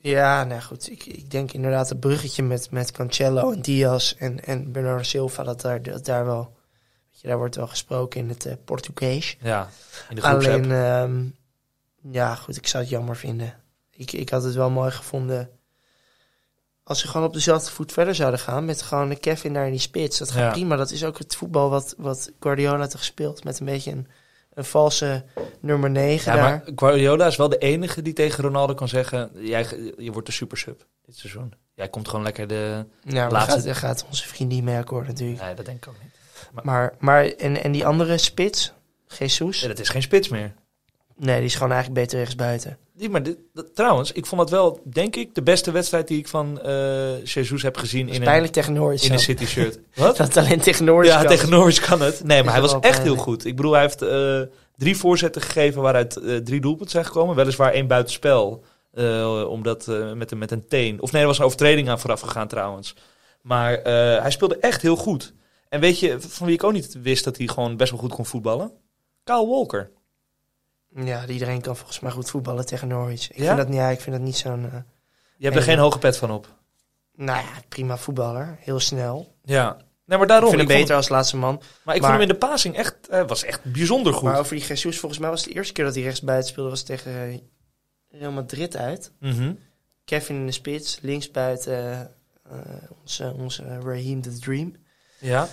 Ja, 0.00 0.44
nou 0.44 0.60
goed. 0.60 0.90
Ik, 0.90 1.04
ik 1.06 1.30
denk 1.30 1.52
inderdaad 1.52 1.88
het 1.88 2.00
bruggetje 2.00 2.42
met, 2.42 2.70
met 2.70 2.90
Cancelo 2.90 3.52
en 3.52 3.60
Diaz 3.60 4.12
en, 4.18 4.44
en 4.44 4.72
Bernardo 4.72 5.02
Silva, 5.02 5.42
dat 5.42 5.60
daar, 5.60 5.82
dat 5.82 6.04
daar 6.04 6.24
wel... 6.24 6.56
Weet 7.10 7.20
je, 7.20 7.28
daar 7.28 7.38
wordt 7.38 7.56
wel 7.56 7.66
gesproken 7.66 8.20
in 8.20 8.28
het 8.28 8.46
eh, 8.46 8.52
Portugees. 8.64 9.36
Ja, 9.40 9.68
in 10.08 10.16
de. 10.16 10.22
Alleen, 10.22 10.72
ehm, 10.72 11.24
ja 12.12 12.34
goed, 12.34 12.56
ik 12.56 12.66
zou 12.66 12.82
het 12.82 12.92
jammer 12.92 13.16
vinden. 13.16 13.54
Ik, 13.90 14.12
ik 14.12 14.28
had 14.28 14.42
het 14.42 14.54
wel 14.54 14.70
mooi 14.70 14.90
gevonden 14.90 15.50
als 16.88 17.00
ze 17.00 17.08
gewoon 17.08 17.26
op 17.26 17.32
dezelfde 17.32 17.70
voet 17.70 17.92
verder 17.92 18.14
zouden 18.14 18.40
gaan. 18.40 18.64
Met 18.64 18.82
gewoon 18.82 19.10
een 19.10 19.20
Kevin 19.20 19.52
daar 19.52 19.64
in 19.64 19.70
die 19.70 19.80
spits. 19.80 20.18
Dat 20.18 20.30
gaat 20.30 20.42
Ja. 20.42 20.50
prima. 20.50 20.76
Dat 20.76 20.90
is 20.90 21.04
ook 21.04 21.18
het 21.18 21.36
voetbal 21.36 21.70
wat, 21.70 21.94
wat 21.96 22.30
Guardiola 22.40 22.86
toch 22.86 23.04
speelt. 23.04 23.44
Met 23.44 23.60
een 23.60 23.66
beetje 23.66 23.90
een, 23.90 24.06
een 24.58 24.64
valse 24.64 25.24
nummer 25.60 25.90
9 25.90 26.32
Ja, 26.32 26.38
daar. 26.38 26.50
maar 26.50 26.62
Guardiola 26.76 27.26
is 27.26 27.36
wel 27.36 27.48
de 27.48 27.58
enige 27.58 28.02
die 28.02 28.12
tegen 28.12 28.44
Ronaldo 28.44 28.74
kan 28.74 28.88
zeggen... 28.88 29.30
Jij, 29.34 29.66
je 29.96 30.12
wordt 30.12 30.26
de 30.26 30.32
supersub 30.32 30.86
dit 31.04 31.16
seizoen. 31.16 31.52
Jij 31.74 31.88
komt 31.88 32.08
gewoon 32.08 32.24
lekker 32.24 32.46
de... 32.46 32.84
ja, 33.02 33.28
laatste- 33.30 33.52
gaat, 33.52 33.64
daar 33.64 33.74
gaat 33.74 34.04
onze 34.08 34.28
vriend 34.28 34.50
niet 34.50 34.64
mee 34.64 34.76
akkoord 34.76 35.06
natuurlijk. 35.06 35.40
Nee, 35.42 35.54
dat 35.54 35.64
denk 35.64 35.76
ik 35.76 35.88
ook 35.88 35.96
niet. 36.02 36.12
Maar, 36.64 36.94
maar 36.98 37.24
en, 37.24 37.62
en 37.62 37.72
die 37.72 37.86
andere 37.86 38.18
spits, 38.18 38.72
Jesus? 39.18 39.60
Ja, 39.60 39.68
dat 39.68 39.78
is 39.78 39.88
geen 39.88 40.02
spits 40.02 40.28
meer. 40.28 40.52
Nee, 41.16 41.36
die 41.36 41.44
is 41.46 41.54
gewoon 41.54 41.72
eigenlijk 41.72 42.00
beter 42.00 42.18
rechtsbuiten. 42.18 42.78
Die, 42.98 43.08
maar 43.08 43.22
dit, 43.22 43.38
dat- 43.52 43.74
trouwens, 43.74 44.12
ik 44.12 44.26
vond 44.26 44.40
dat 44.40 44.50
wel, 44.50 44.80
denk 44.84 45.16
ik, 45.16 45.34
de 45.34 45.42
beste 45.42 45.70
wedstrijd 45.70 46.08
die 46.08 46.18
ik 46.18 46.28
van 46.28 46.60
eh 46.60 47.24
Jesus 47.24 47.62
heb 47.62 47.76
gezien 47.76 48.08
in 48.08 48.26
een, 48.26 48.50
tegen 48.50 48.72
Norwich. 48.72 49.04
in 49.04 49.12
een. 49.12 49.18
City 49.18 49.46
shirt. 49.46 49.78
Wat? 49.94 50.16
Dat 50.16 50.36
alleen 50.36 50.60
tegen 50.60 50.84
Norwich 50.84 51.10
Ja, 51.10 51.18
kan. 51.18 51.26
tegen 51.26 51.50
Norwich 51.50 51.80
kan 51.80 52.00
het. 52.00 52.24
Nee, 52.24 52.42
maar 52.42 52.52
hij 52.52 52.62
was 52.62 52.78
echt 52.80 53.02
heel 53.02 53.16
goed. 53.16 53.44
Ik 53.44 53.56
bedoel, 53.56 53.72
hij 53.72 53.80
heeft 53.80 54.02
eh, 54.02 54.40
drie 54.76 54.96
voorzetten 54.96 55.42
gegeven 55.42 55.82
waaruit 55.82 56.16
eh, 56.16 56.36
drie 56.36 56.60
doelpunten 56.60 56.90
zijn 56.90 57.04
gekomen. 57.04 57.36
Weliswaar 57.36 57.72
één 57.72 57.86
buitenspel, 57.86 58.64
omdat 59.48 59.86
met, 60.14 60.30
een, 60.30 60.38
met 60.38 60.50
een 60.50 60.66
teen. 60.68 61.00
Of 61.02 61.12
nee, 61.12 61.20
er 61.20 61.26
was 61.28 61.38
een 61.38 61.44
overtreding 61.44 61.88
aan 61.88 62.00
vooraf 62.00 62.20
gegaan 62.20 62.48
trouwens. 62.48 62.94
Maar 63.42 63.72
hij 64.22 64.30
speelde 64.30 64.56
echt 64.58 64.82
heel 64.82 64.96
goed. 64.96 65.32
En 65.68 65.80
weet 65.80 65.98
je, 65.98 66.16
van 66.20 66.46
wie 66.46 66.54
ik 66.54 66.64
ook 66.64 66.72
niet 66.72 66.96
wist 67.02 67.24
dat 67.24 67.36
hij 67.36 67.46
gewoon 67.46 67.76
best 67.76 67.90
wel 67.90 68.00
goed 68.00 68.12
kon 68.14 68.26
voetballen? 68.26 68.70
Kyle 69.24 69.46
Walker. 69.46 69.90
Ja, 70.94 71.26
iedereen 71.26 71.60
kan 71.60 71.76
volgens 71.76 72.00
mij 72.00 72.10
goed 72.10 72.30
voetballen 72.30 72.66
tegen 72.66 72.88
Norwich. 72.88 73.30
Ik, 73.30 73.36
Ja? 73.38 73.44
vind, 73.44 73.56
dat, 73.56 73.68
niet- 73.68 73.76
ja, 73.76 73.88
ik 73.88 74.00
vind 74.00 74.16
dat 74.16 74.24
niet 74.24 74.36
zo'n... 74.36 74.64
eh, 74.64 74.72
Je 75.36 75.44
hebt 75.44 75.56
er 75.56 75.62
geen 75.62 75.78
hoge 75.78 75.98
pet 75.98 76.16
van 76.16 76.30
op. 76.30 76.54
nou 77.14 77.38
ja, 77.40 77.52
prima 77.68 77.96
voetballer. 77.96 78.56
Heel 78.60 78.80
snel. 78.80 79.34
Ja. 79.44 79.76
Nee, 80.04 80.18
maar 80.18 80.26
daarom. 80.26 80.50
ik 80.52 80.56
vind 80.56 80.68
hem 80.70 80.78
beter 80.80 80.96
als 80.96 81.08
laatste 81.08 81.36
man. 81.36 81.62
Maar 81.84 81.94
ik 81.94 82.00
vond 82.00 82.12
hem 82.12 82.22
in 82.22 82.28
de 82.28 82.34
passing 82.34 82.76
echt, 82.76 83.08
eh, 83.08 83.26
was 83.26 83.44
echt 83.44 83.64
bijzonder 83.72 84.12
goed. 84.12 84.22
Maar 84.22 84.38
over 84.38 84.56
die 84.56 84.64
Jesus, 84.66 84.98
volgens 84.98 85.20
mij 85.20 85.30
was 85.30 85.40
het 85.40 85.48
de 85.48 85.54
eerste 85.54 85.72
keer 85.72 85.84
dat 85.84 85.94
hij 85.94 86.02
rechtsbuiten 86.04 86.48
speelde... 86.48 86.70
was 86.70 86.82
tegen 86.82 87.12
eh, 87.12 87.38
Real 88.20 88.32
Madrid 88.32 88.76
uit. 88.76 89.12
Mhm. 89.20 89.52
Kevin 90.04 90.36
in 90.36 90.46
de 90.46 90.52
spits, 90.52 90.98
linksbuiten 91.02 92.10
eh, 92.50 92.58
onze, 93.02 93.34
onze 93.38 93.62
Raheem 93.80 94.22
the 94.22 94.38
Dream. 94.38 94.74
Ja. 95.18 95.48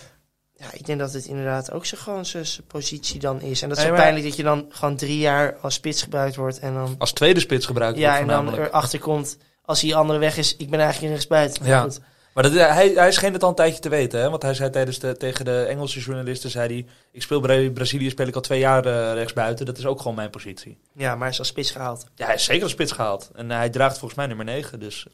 Ja, 0.71 0.77
ik 0.77 0.85
denk 0.85 0.99
dat 0.99 1.13
het 1.13 1.25
inderdaad 1.25 1.71
ook 1.71 1.85
zo 1.85 1.97
gewoon 1.99 2.25
zijn 2.25 2.45
positie 2.67 3.19
dan 3.19 3.41
is. 3.41 3.61
En 3.61 3.69
dat 3.69 3.77
is 3.77 3.83
Nee, 3.83 3.91
zo 3.91 3.97
maar- 3.97 4.01
pijnlijk 4.01 4.25
dat 4.27 4.37
je 4.37 4.43
dan 4.43 4.65
gewoon 4.69 4.95
drie 4.95 5.17
jaar 5.19 5.55
als 5.61 5.73
spits 5.73 6.03
gebruikt 6.03 6.35
wordt... 6.35 6.59
en 6.59 6.73
dan, 6.73 6.95
Als 6.97 7.11
tweede 7.11 7.39
spits 7.39 7.65
gebruikt 7.65 7.97
ja, 7.97 8.05
wordt 8.07 8.21
en 8.21 8.27
dan 8.27 8.35
voornamelijk. 8.37 8.73
erachter 8.73 8.99
komt... 8.99 9.37
als 9.65 9.79
die 9.79 9.95
andere 9.95 10.19
weg 10.19 10.37
is, 10.37 10.55
ik 10.55 10.69
ben 10.69 10.79
eigenlijk 10.79 11.03
in 11.07 11.11
rechtsbuiten. 11.11 11.65
Ja. 11.65 11.81
Goed. 11.81 11.99
Maar 12.33 12.43
dat, 12.43 12.53
hij, 12.53 12.91
hij 12.95 13.11
scheen 13.11 13.33
het 13.33 13.43
al 13.43 13.49
een 13.49 13.55
tijdje 13.55 13.79
te 13.79 13.89
weten. 13.89 14.19
Hè? 14.19 14.29
Want 14.29 14.41
hij 14.41 14.53
zei 14.53 14.69
tijdens 14.69 14.99
de, 14.99 15.17
tegen 15.17 15.45
de 15.45 15.61
Engelse 15.69 15.99
journalisten... 15.99 16.49
Zei 16.49 16.67
hij, 16.73 16.85
ik 17.11 17.21
speel 17.21 17.39
bij 17.39 17.69
Brazilië 17.71 18.09
speel 18.09 18.27
ik 18.27 18.35
al 18.35 18.41
twee 18.41 18.59
jaar 18.59 18.85
eh, 18.85 19.13
rechtsbuiten. 19.13 19.65
Dat 19.65 19.77
is 19.77 19.85
ook 19.85 19.97
gewoon 20.01 20.15
mijn 20.15 20.29
positie. 20.29 20.77
Ja, 20.93 21.11
maar 21.11 21.19
hij 21.19 21.29
is 21.29 21.39
als 21.39 21.47
spits 21.47 21.71
gehaald. 21.71 22.05
Ja, 22.15 22.25
hij 22.25 22.35
is 22.35 22.43
zeker 22.43 22.63
als 22.63 22.71
spits 22.71 22.91
gehaald. 22.91 23.29
En 23.35 23.49
hij 23.51 23.69
draagt 23.69 23.97
volgens 23.97 24.15
mij 24.19 24.27
nummer 24.27 24.45
9. 24.45 24.79
Dus 24.79 25.05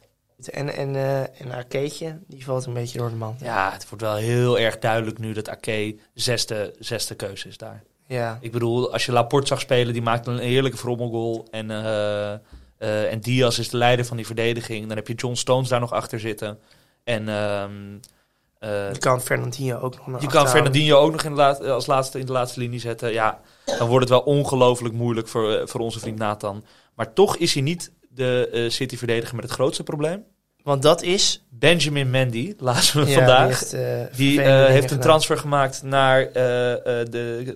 En, 0.50 0.74
en, 0.74 0.96
eh 0.96 1.20
en 1.42 1.52
Arkeetje, 1.52 2.20
die 2.28 2.46
valt 2.46 2.66
een 2.66 2.74
beetje 2.74 2.98
door 2.98 3.10
de 3.10 3.16
man. 3.16 3.36
ja, 3.40 3.72
het 3.74 3.90
wordt 3.90 4.04
wel 4.04 4.16
heel 4.16 4.60
erg 4.60 4.80
duidelijk 4.80 5.18
nu 5.20 5.34
dat 5.34 5.50
Ake 5.50 5.96
zesde, 6.14 6.74
zesde 6.80 7.16
keuze 7.16 7.48
is 7.48 7.58
daar. 7.58 7.84
Ja. 8.08 8.38
Ik 8.42 8.52
bedoel, 8.52 8.92
als 8.94 9.06
je 9.06 9.12
Laporte 9.12 9.48
zag 9.48 9.60
spelen, 9.60 9.94
die 9.94 10.02
maakte 10.02 10.32
een 10.32 10.38
heerlijke 10.38 10.78
verrommelgoal. 10.78 11.48
En, 11.52 11.72
eh, 11.72 12.34
eh, 12.34 13.12
en 13.12 13.20
Diaz 13.20 13.58
is 13.58 13.70
de 13.70 13.78
leider 13.78 14.06
van 14.06 14.18
die 14.18 14.26
verdediging. 14.26 14.88
Dan 14.88 14.98
heb 14.98 15.08
je 15.08 15.14
John 15.14 15.36
Stones 15.36 15.70
daar 15.70 15.80
nog 15.80 15.92
achter 15.94 16.20
zitten. 16.20 16.60
En 17.04 17.30
ehm, 17.30 17.72
eh, 18.60 18.92
Je 18.92 19.00
kan 19.00 19.22
Fernandinho 19.22 19.80
ook 19.80 19.96
nog 19.98 20.08
naar 20.08 20.22
je 20.22 20.28
kan. 20.28 20.48
Fernandinho 20.48 20.98
ook 20.98 21.12
nog 21.12 21.24
in 21.24 21.32
de 21.32 21.38
laat- 21.38 21.64
als 21.64 21.86
laatste 21.86 22.20
in 22.20 22.26
de 22.26 22.32
laatste 22.32 22.60
linie 22.60 22.80
zetten. 22.80 23.12
Ja, 23.14 23.40
dan 23.66 23.88
wordt 23.88 24.10
het 24.10 24.10
wel 24.10 24.36
ongelooflijk 24.36 24.94
moeilijk 24.94 25.28
voor, 25.28 25.62
voor 25.68 25.80
onze 25.82 26.00
vriend 26.00 26.18
Nathan. 26.18 26.64
Maar 26.96 27.14
toch 27.14 27.38
is 27.38 27.54
hij 27.54 27.64
niet 27.64 27.92
de 28.14 28.50
eh, 28.52 28.70
City-verdediger 28.70 29.36
met 29.36 29.44
het 29.44 29.54
grootste 29.54 29.84
probleem. 29.84 30.24
Want 30.64 30.82
dat 30.82 31.02
is... 31.02 31.46
Benjamin 31.50 32.10
Mendy, 32.10 32.54
lazen 32.58 33.04
we 33.04 33.10
ja, 33.10 33.16
vandaag. 33.16 33.60
Die 33.60 33.80
heeft, 33.80 34.10
eh, 34.12 34.18
Die 34.18 34.42
eh, 34.42 34.66
heeft 34.66 34.84
een 34.84 34.90
gedaan. 34.90 35.00
transfer 35.00 35.38
gemaakt 35.38 35.84
naar 35.84 36.34
de, 36.34 37.08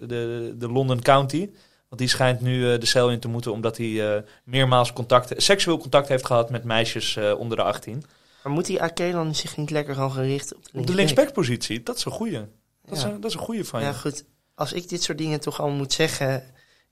de, 0.07 0.55
de 0.57 0.71
London 0.71 1.01
County. 1.01 1.49
Want 1.89 2.01
die 2.01 2.09
schijnt 2.09 2.41
nu 2.41 2.77
de 2.77 2.85
cel 2.85 3.11
in 3.11 3.19
te 3.19 3.27
moeten 3.27 3.51
omdat 3.51 3.77
hij 3.77 4.23
meermaals 4.43 4.93
contact, 4.93 5.33
seksueel 5.43 5.77
contact 5.77 6.07
heeft 6.07 6.25
gehad 6.25 6.49
met 6.49 6.63
meisjes 6.63 7.17
onder 7.37 7.57
de 7.57 7.63
18. 7.63 8.03
Maar 8.43 8.53
moet 8.53 8.65
die 8.65 9.11
dan 9.11 9.35
zich 9.35 9.57
niet 9.57 9.69
lekker 9.69 9.95
gaan 9.95 10.11
gericht 10.11 10.55
op 10.55 10.63
de 10.63 10.67
Op 10.67 10.73
de 10.73 10.79
linksback? 10.79 10.97
linksbackpositie, 10.97 11.83
dat 11.83 11.97
is 11.97 12.05
een 12.05 12.11
goeie. 12.11 12.39
Dat, 12.85 12.97
is, 12.97 13.03
een, 13.03 13.21
dat 13.21 13.29
is 13.29 13.37
een 13.37 13.43
goeie 13.43 13.63
van 13.63 13.79
je. 13.79 13.85
Ja, 13.85 13.93
goed. 13.93 14.23
Als 14.55 14.73
ik 14.73 14.89
dit 14.89 15.03
soort 15.03 15.17
dingen 15.17 15.39
toch 15.39 15.59
allemaal 15.59 15.77
moet 15.77 15.93
zeggen... 15.93 16.43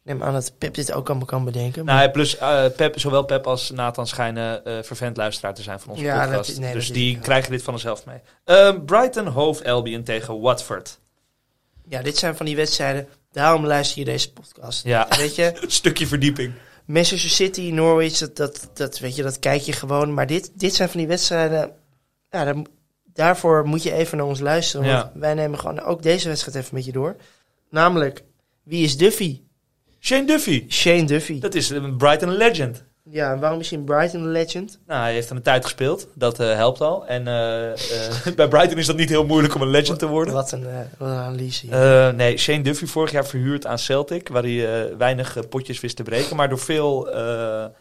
Ik 0.05 0.09
neem 0.09 0.23
aan 0.23 0.33
dat 0.33 0.53
Pep 0.57 0.73
dit 0.73 0.91
ook 0.93 1.07
allemaal 1.09 1.25
kan 1.27 1.45
bedenken. 1.45 1.85
Nou, 1.85 2.09
plus 2.09 2.37
eh, 2.37 2.65
Pep, 2.75 2.99
zowel 2.99 3.23
Pep 3.23 3.47
als 3.47 3.71
Nathan 3.71 4.07
schijnen 4.07 4.65
eh 4.65 4.77
vervent 4.83 5.17
luisteraar 5.17 5.53
te 5.53 5.61
zijn 5.61 5.79
van 5.79 5.91
onze 5.91 6.03
Ja, 6.03 6.25
podcast. 6.25 6.59
nee, 6.59 6.73
dus 6.73 6.91
die 6.91 7.19
krijgen 7.19 7.51
dit 7.51 7.63
van 7.63 7.73
zichzelf 7.79 8.05
mee. 8.05 8.19
Ehm, 8.45 8.85
Brighton 8.85 9.27
Hove 9.27 9.71
Albion 9.71 10.03
tegen 10.03 10.39
Watford. 10.41 10.99
Ja, 11.87 12.01
dit 12.01 12.17
zijn 12.17 12.35
van 12.35 12.45
die 12.45 12.55
wedstrijden... 12.55 13.07
Daarom 13.31 13.65
luister 13.65 13.99
je 13.99 14.05
deze 14.05 14.33
podcast. 14.33 14.83
Ja, 14.83 15.07
Weet 15.17 15.35
je, 15.35 15.53
een 15.61 15.71
stukje 15.71 16.07
verdieping. 16.07 16.53
Manchester 16.85 17.29
City, 17.29 17.69
Norwich, 17.73 18.17
dat, 18.17 18.35
dat, 18.35 18.69
dat, 18.73 18.99
weet 18.99 19.15
je, 19.15 19.23
dat 19.23 19.39
kijk 19.39 19.61
je 19.61 19.73
gewoon. 19.73 20.13
Maar 20.13 20.27
dit, 20.27 20.51
dit 20.59 20.75
zijn 20.75 20.89
van 20.89 20.99
die 20.99 21.07
wedstrijden... 21.09 21.71
Ja, 22.29 22.43
daar, 22.43 22.55
daarvoor 23.13 23.65
moet 23.67 23.83
je 23.83 23.91
even 23.93 24.17
naar 24.17 24.25
ons 24.25 24.39
luisteren. 24.39 24.87
Want 24.87 25.01
Ja. 25.13 25.19
wij 25.19 25.33
nemen 25.33 25.59
gewoon 25.59 25.81
ook 25.81 26.01
deze 26.03 26.27
wedstrijd 26.27 26.57
even 26.57 26.75
met 26.75 26.85
je 26.85 26.91
door. 26.91 27.15
Namelijk, 27.69 28.23
wie 28.63 28.83
is 28.83 28.97
Duffy? 28.97 29.41
Shane 30.05 30.25
Duffy. 30.25 30.65
Shane 30.69 31.03
Duffy. 31.03 31.39
Dat 31.39 31.55
is 31.55 31.69
een 31.69 31.97
Brighton 31.97 32.37
legend. 32.37 32.83
Ja, 33.09 33.31
en 33.31 33.39
waarom 33.39 33.59
is 33.59 33.69
hij 33.69 33.79
een 33.79 33.85
Brighton 33.85 34.31
legend? 34.31 34.79
Nou, 34.87 35.01
hij 35.01 35.13
heeft 35.13 35.29
er 35.29 35.35
een 35.35 35.41
tijd 35.41 35.63
gespeeld. 35.63 36.07
Dat 36.15 36.39
eh, 36.39 36.53
helpt 36.53 36.81
al. 36.81 37.07
En 37.07 37.27
eh, 37.27 37.71
eh, 37.71 38.35
bij 38.35 38.47
Brighton 38.47 38.77
is 38.77 38.85
dat 38.85 38.95
niet 38.95 39.09
heel 39.09 39.25
moeilijk 39.25 39.55
om 39.55 39.61
een 39.61 39.69
legend 39.69 39.99
te 39.99 40.07
worden. 40.07 40.33
Wat 40.33 40.51
een, 40.51 40.63
wat 40.97 41.09
een 41.09 41.15
analyse. 41.15 41.67
Nee, 42.15 42.37
Shane 42.37 42.61
Duffy 42.61 42.85
vorig 42.85 43.11
jaar 43.11 43.25
verhuurd 43.25 43.65
aan 43.65 43.79
Celtic, 43.79 44.27
waar 44.27 44.43
hij 44.43 44.97
weinig 44.97 45.49
potjes 45.49 45.79
wist 45.79 45.95
te 45.95 46.03
breken, 46.03 46.35
maar 46.35 46.49
door 46.49 46.59
veel, 46.59 47.07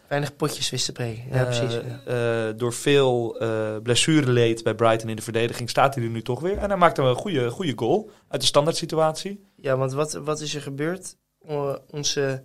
Weinig 0.07 0.35
potjes 0.35 0.69
wist 0.69 0.85
te 0.85 0.91
breken. 0.91 1.23
Ja, 1.31 1.43
precies. 1.43 1.79
ja. 2.05 2.51
door 2.51 2.73
veel 2.73 3.39
eh 3.39 3.49
blessureleed 3.83 4.63
bij 4.63 4.73
Brighton 4.75 5.09
in 5.09 5.15
de 5.15 5.21
verdediging 5.21 5.69
staat 5.69 5.95
hij 5.95 6.03
er 6.03 6.09
nu 6.09 6.21
toch 6.21 6.39
weer. 6.39 6.57
En 6.57 6.69
hij 6.69 6.77
maakte 6.77 7.01
een 7.01 7.15
goede, 7.15 7.49
goede 7.49 7.73
goal 7.75 8.09
uit 8.27 8.41
de 8.41 8.47
standaard 8.47 8.77
situatie. 8.77 9.49
Ja, 9.55 9.77
want 9.77 9.93
wat, 9.93 10.13
wat 10.13 10.41
is 10.41 10.55
er 10.55 10.61
gebeurd? 10.61 11.15
O- 11.47 11.77
onze 11.89 12.43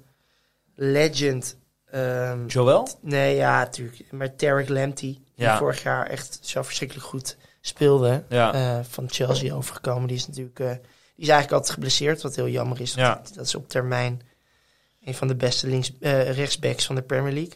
legend... 0.75 1.57
ehm, 1.91 2.47
Joel? 2.47 2.89
nee, 3.01 3.37
ja, 3.37 3.59
natuurlijk. 3.59 4.13
Maar 4.13 4.37
Tarek 4.37 4.69
Lamptey, 4.69 5.09
die 5.35 5.45
Ja. 5.45 5.59
vorig 5.59 5.83
jaar 5.83 6.07
echt 6.07 6.39
zo 6.43 6.63
verschrikkelijk 6.63 7.07
goed 7.07 7.37
speelde. 7.61 8.25
Ja. 8.29 8.53
eh, 8.55 8.85
van 8.89 9.05
Chelsea 9.11 9.55
overgekomen. 9.55 10.09
Die 10.09 10.17
is 10.17 10.27
natuurlijk... 10.27 10.59
eh, 10.61 10.67
die 10.71 11.27
is 11.27 11.29
eigenlijk 11.29 11.53
altijd 11.53 11.73
geblesseerd, 11.73 12.23
wat 12.23 12.37
heel 12.37 12.49
jammer 12.49 12.81
is. 12.81 12.95
Ja. 12.95 13.23
Dat 13.35 13.45
is 13.47 13.55
op 13.55 13.69
termijn 13.69 14.21
een 15.05 15.15
van 15.15 15.29
de 15.29 15.35
beste 15.37 15.67
links, 15.67 15.93
eh, 16.01 16.31
rechtsbacks 16.31 16.87
van 16.87 16.95
de 16.95 17.03
Premier 17.03 17.33
League. 17.33 17.55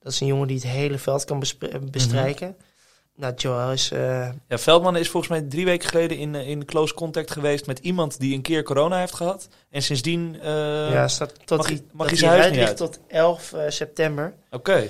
Dat 0.00 0.12
is 0.12 0.20
een 0.20 0.26
jongen 0.26 0.46
die 0.46 0.56
het 0.56 0.66
hele 0.66 0.98
veld 0.98 1.24
kan 1.24 1.36
Mhm. 1.60 1.90
bestrijken. 1.90 2.46
Nou, 2.48 2.62
Joel 3.36 3.72
is... 3.72 3.90
eh, 3.90 4.28
Ja, 4.48 4.58
Veldman 4.58 4.96
is 4.96 5.08
volgens 5.08 5.32
mij 5.32 5.42
drie 5.48 5.64
weken 5.64 5.88
geleden 5.88 6.16
in, 6.18 6.34
eh, 6.34 6.48
in 6.48 6.64
close 6.64 6.94
contact 6.94 7.30
geweest 7.30 7.66
met 7.66 7.78
iemand 7.78 8.20
die 8.20 8.34
een 8.34 8.42
keer 8.42 8.62
corona 8.62 8.98
heeft 8.98 9.14
gehad. 9.14 9.48
En 9.70 9.82
sindsdien... 9.82 10.36
eh, 10.42 10.90
ja, 10.92 11.08
staat 11.08 11.46
tot 11.46 11.58
mag 11.58 11.66
die, 11.66 11.76
hij- 11.76 11.84
mag 11.92 11.96
dat 11.96 12.06
hij 12.06 12.08
die 12.08 12.18
zijn 12.18 12.30
huis 12.30 12.44
eruit 12.44 12.50
niet 12.50 12.60
ligt 12.60 12.76
tot 12.76 13.00
11 13.08 13.52
eh, 13.52 13.60
september. 13.68 14.34
Oké. 14.50 14.86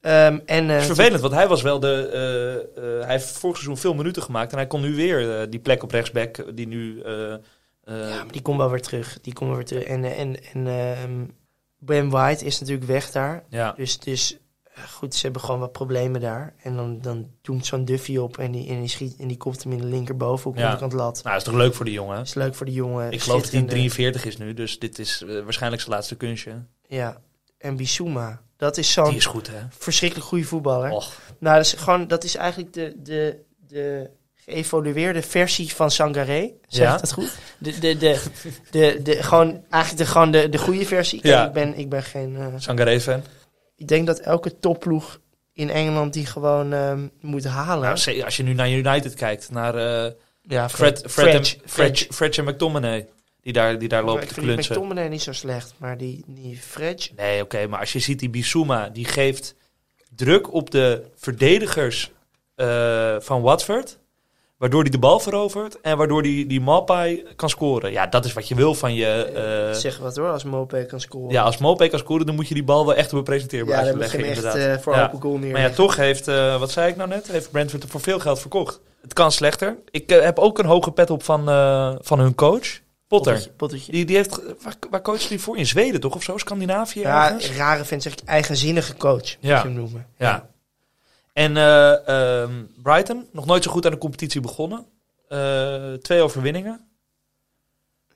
Ehm, 0.00 0.38
en, 0.46 0.70
eh, 0.70 0.76
is 0.76 0.86
vervelend, 0.86 1.20
want 1.20 1.32
hij 1.34 1.48
was 1.48 1.62
wel 1.62 1.80
de. 1.80 2.08
eh, 2.12 2.54
eh, 2.98 3.00
hij 3.04 3.12
heeft 3.12 3.26
vorig 3.38 3.56
seizoen 3.56 3.78
veel 3.78 3.94
minuten 3.94 4.22
gemaakt. 4.22 4.50
En 4.52 4.58
hij 4.58 4.66
kon 4.66 4.80
nu 4.80 4.94
weer 4.94 5.40
eh, 5.40 5.46
die 5.50 5.60
plek 5.60 5.82
op 5.82 5.90
rechtsback, 5.90 6.56
die 6.56 6.66
nu. 6.66 7.00
eh, 7.00 7.32
eh, 7.32 7.38
Ja, 7.84 8.16
maar 8.24 8.32
die 8.32 8.42
komt 8.42 8.58
wel 8.58 8.70
weer 8.70 8.82
terug. 8.82 9.18
Die 9.20 9.32
komt 9.32 9.48
wel 9.48 9.58
weer 9.58 9.66
terug. 9.68 9.82
En, 9.84 10.04
eh, 10.04 10.18
en, 10.20 10.36
en 10.52 10.66
ehm, 10.66 11.24
Ben 11.78 12.10
White 12.10 12.44
is 12.44 12.60
natuurlijk 12.60 12.86
weg 12.86 13.10
daar. 13.10 13.44
ja. 13.48 13.72
Dus, 13.76 13.98
dus 13.98 14.36
goed, 14.92 15.14
ze 15.14 15.22
hebben 15.22 15.40
gewoon 15.42 15.60
wat 15.60 15.72
problemen 15.72 16.20
daar. 16.20 16.54
En 16.62 16.76
dan, 16.76 17.00
dan 17.00 17.30
doet 17.42 17.66
zo'n 17.66 17.84
Duffy 17.84 18.16
op 18.16 18.38
en 18.38 18.50
die, 18.52 18.68
en 18.68 18.80
die 18.80 18.88
schiet 18.88 19.16
en 19.18 19.28
die 19.28 19.36
kopt 19.36 19.62
hem 19.62 19.72
in 19.72 19.78
de 19.78 19.84
linkerbovenhoek 19.86 20.56
Ja. 20.56 20.64
onderkant 20.64 20.92
lat. 20.92 21.20
Nou, 21.24 21.36
is 21.36 21.42
toch 21.42 21.54
leuk 21.54 21.74
voor 21.74 21.84
die 21.84 21.94
jongen? 21.94 22.20
is 22.20 22.34
leuk 22.34 22.54
voor 22.54 22.66
de 22.66 22.72
jongen. 22.72 23.10
Ik 23.12 23.20
geloof 23.20 23.42
dat 23.42 23.50
hij 23.50 23.60
schitterende- 23.60 23.94
43 23.94 24.24
is 24.24 24.36
nu, 24.36 24.54
dus 24.54 24.78
dit 24.78 24.98
is 24.98 25.22
eh, 25.22 25.42
waarschijnlijk 25.42 25.82
zijn 25.82 25.94
laatste 25.94 26.16
kunstje. 26.16 26.52
Ja, 26.88 27.20
en 27.58 27.76
Bissouma. 27.76 28.42
Dat 28.56 28.76
is 28.76 28.92
zo'n 28.92 29.04
Die 29.08 29.16
is 29.16 29.26
goed, 29.26 29.46
hè? 29.46 29.60
verschrikkelijk 29.70 30.28
goede 30.28 30.44
voetballer. 30.44 30.90
Och, 30.90 31.20
Nou, 31.38 31.56
dat 31.56 31.64
is, 31.64 31.72
gewoon, 31.72 32.06
dat 32.06 32.24
is 32.24 32.34
eigenlijk 32.36 32.72
de, 32.72 32.94
de, 33.02 33.38
de 33.66 34.10
geëvolueerde 34.34 35.22
versie 35.22 35.72
van 35.74 35.90
Sangaré. 35.90 36.50
Zeg 36.68 36.86
Ja? 36.86 36.96
dat 36.96 37.12
goed? 37.12 37.36
De, 37.58 37.78
de, 37.78 37.96
de, 37.96 38.22
de, 38.70 39.00
de, 39.02 39.22
gewoon, 39.22 39.64
eigenlijk 39.70 40.04
de, 40.04 40.10
gewoon 40.12 40.30
de, 40.30 40.48
de 40.48 40.58
goede 40.58 40.84
versie. 40.86 41.20
Ja. 41.22 41.46
ik, 41.46 41.52
ben, 41.52 41.78
ik 41.78 41.88
ben 41.88 42.02
geen... 42.02 42.36
eh, 42.36 42.46
Sangaré-fan. 42.56 43.22
Ik 43.76 43.88
denk 43.88 44.06
dat 44.06 44.18
elke 44.18 44.58
topploeg 44.58 45.20
in 45.52 45.70
Engeland 45.70 46.12
die 46.12 46.26
gewoon 46.26 46.72
ehm, 46.72 47.08
moet 47.20 47.44
halen. 47.44 47.94
Nou, 47.94 48.22
als 48.22 48.36
je 48.36 48.42
nu 48.42 48.54
naar 48.54 48.70
United 48.70 49.14
kijkt, 49.14 49.50
naar 49.50 49.74
eh, 49.74 50.12
ja, 50.42 50.68
Fred, 50.68 51.04
Fred, 51.08 51.34
en, 51.34 51.44
Fred, 51.44 51.60
Fred, 51.64 52.06
Fred 52.10 52.38
en 52.38 52.44
McTominay, 52.44 53.08
die 53.40 53.52
daar, 53.52 53.78
die 53.78 53.88
daar 53.88 54.02
ik 54.02 54.08
te 54.10 54.18
vind 54.18 54.34
die 54.34 54.44
klunsen. 54.44 54.74
McTominay 54.74 55.08
niet 55.08 55.22
zo 55.22 55.32
slecht, 55.32 55.74
maar 55.76 55.96
die, 55.96 56.24
die 56.26 56.56
Fred... 56.56 57.12
Nee, 57.16 57.42
oké, 57.42 57.66
maar 57.66 57.80
als 57.80 57.92
je 57.92 57.98
ziet 57.98 58.18
die 58.18 58.30
Bissouma, 58.30 58.88
die 58.88 59.04
geeft 59.04 59.54
druk 60.14 60.52
op 60.52 60.70
de 60.70 61.04
verdedigers 61.14 62.10
eh, 62.54 63.16
van 63.18 63.42
Watford. 63.42 63.98
Waardoor 64.56 64.82
hij 64.82 64.90
de 64.90 64.98
bal 64.98 65.20
verovert 65.20 65.80
en 65.80 65.96
waardoor 65.96 66.22
die, 66.22 66.46
die 66.46 66.60
Mapai 66.60 67.24
kan 67.36 67.48
scoren. 67.48 67.92
Ja, 67.92 68.06
dat 68.06 68.24
is 68.24 68.32
wat 68.32 68.48
je 68.48 68.54
wil 68.54 68.74
van 68.74 68.94
je... 68.94 69.06
eh, 69.70 69.78
zeg 69.78 69.98
wat 69.98 70.16
hoor, 70.16 70.30
als 70.30 70.44
Mopé 70.44 70.84
kan 70.84 71.00
scoren. 71.00 71.30
ja, 71.32 71.42
als 71.42 71.58
Mapai 71.58 71.88
kan 71.88 71.98
scoren, 71.98 72.26
dan 72.26 72.34
moet 72.34 72.48
je 72.48 72.54
die 72.54 72.64
bal 72.64 72.86
wel 72.86 72.94
echt 72.94 73.12
op 73.12 73.18
een 73.18 73.24
presenteerbaar 73.24 73.86
ja 73.86 73.96
leggen, 73.96 74.18
hem 74.20 74.28
echt 74.28 74.44
eh, 74.44 74.78
voor 74.78 74.94
Ja. 74.94 75.04
open 75.04 75.20
goal 75.20 75.36
neer. 75.38 75.52
Maar 75.52 75.60
ja, 75.60 75.70
toch 75.70 75.96
heeft, 75.96 76.28
eh, 76.28 76.58
wat 76.58 76.70
zei 76.70 76.90
ik 76.90 76.96
nou 76.96 77.08
net, 77.08 77.28
heeft 77.28 77.50
Brentford 77.50 77.82
er 77.82 77.88
voor 77.88 78.00
veel 78.00 78.18
geld 78.18 78.40
verkocht. 78.40 78.80
Het 79.02 79.12
kan 79.12 79.32
slechter. 79.32 79.76
Ik 79.90 80.10
heb 80.10 80.38
ook 80.38 80.58
een 80.58 80.66
hoge 80.66 80.90
pet 80.90 81.10
op 81.10 81.22
van, 81.22 81.44
van 82.02 82.18
hun 82.18 82.34
coach, 82.34 82.82
Potter. 83.08 83.32
Pottertje, 83.32 83.50
pottertje. 83.56 83.92
Die, 83.92 84.04
die 84.04 84.16
heeft, 84.16 84.40
waar, 84.62 84.74
waar 84.90 85.02
coacht 85.02 85.28
die 85.28 85.40
voor? 85.40 85.56
In 85.56 85.66
Zweden 85.66 86.00
toch 86.00 86.14
of 86.14 86.22
zo? 86.22 86.38
Scandinavië 86.38 87.00
Ja, 87.00 87.24
ergens? 87.26 87.56
rare 87.56 87.84
vent 87.84 88.02
zeg 88.02 88.12
ik 88.12 88.18
eigenzinnige 88.24 88.96
coach, 88.96 89.28
Ja. 89.28 89.36
moet 89.40 89.62
je 89.62 89.68
hem 89.68 89.72
noemen. 89.72 90.06
Ja. 90.18 90.48
En 91.34 91.56
eh, 91.56 92.08
ehm, 92.08 92.64
Brighton, 92.82 93.28
nog 93.32 93.46
nooit 93.46 93.62
zo 93.62 93.70
goed 93.70 93.84
aan 93.84 93.92
de 93.92 93.98
competitie 93.98 94.40
begonnen. 94.40 94.86
Eh, 95.28 95.92
twee 95.92 96.22
overwinningen. 96.22 96.88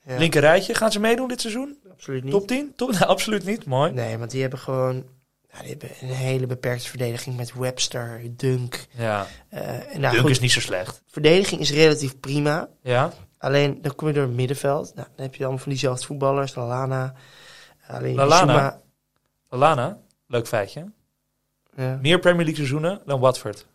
Ja, 0.03 0.17
Linker 0.17 0.41
rijtje. 0.41 0.73
Gaan 0.73 0.91
ze 0.91 0.99
meedoen 0.99 1.27
dit 1.27 1.41
seizoen? 1.41 1.77
absoluut 1.91 2.23
niet. 2.23 2.31
Top 2.31 2.47
10? 2.47 2.73
Top, 2.75 2.91
nee, 2.99 3.03
absoluut 3.03 3.45
niet. 3.45 3.65
Mooi. 3.65 3.91
Nee, 3.91 4.17
want 4.17 4.31
die 4.31 4.41
hebben 4.41 4.59
gewoon 4.59 5.05
ja, 5.53 5.59
die 5.59 5.69
hebben 5.69 5.89
een 6.01 6.07
hele 6.15 6.45
beperkte 6.45 6.87
verdediging 6.87 7.37
met 7.37 7.53
Webster, 7.53 8.21
Dunk. 8.35 8.87
Ja, 8.97 9.27
eh 9.49 9.93
en 9.93 9.99
nou, 9.99 10.13
Dunk 10.13 10.21
goed, 10.21 10.29
is 10.29 10.39
niet 10.39 10.51
zo 10.51 10.59
slecht. 10.59 11.03
verdediging 11.07 11.61
is 11.61 11.71
relatief 11.71 12.19
prima. 12.19 12.69
Ja, 12.81 13.13
Alleen 13.37 13.81
dan 13.81 13.95
kom 13.95 14.07
je 14.07 14.13
door 14.13 14.23
het 14.23 14.33
middenveld. 14.33 14.95
Nou, 14.95 15.07
dan 15.15 15.25
heb 15.25 15.35
je 15.35 15.41
allemaal 15.41 15.61
van 15.61 15.71
diezelfde 15.71 16.05
voetballers, 16.05 16.55
Lalana. 16.55 17.13
Alleen 17.87 18.15
Lallana, 19.49 19.97
leuk 20.27 20.47
feitje. 20.47 20.91
Ja, 21.79 21.99
Meer 22.01 22.19
Premier 22.19 22.45
League 22.45 22.55
seizoenen 22.55 22.99
dan 23.05 23.19
Watford. 23.19 23.65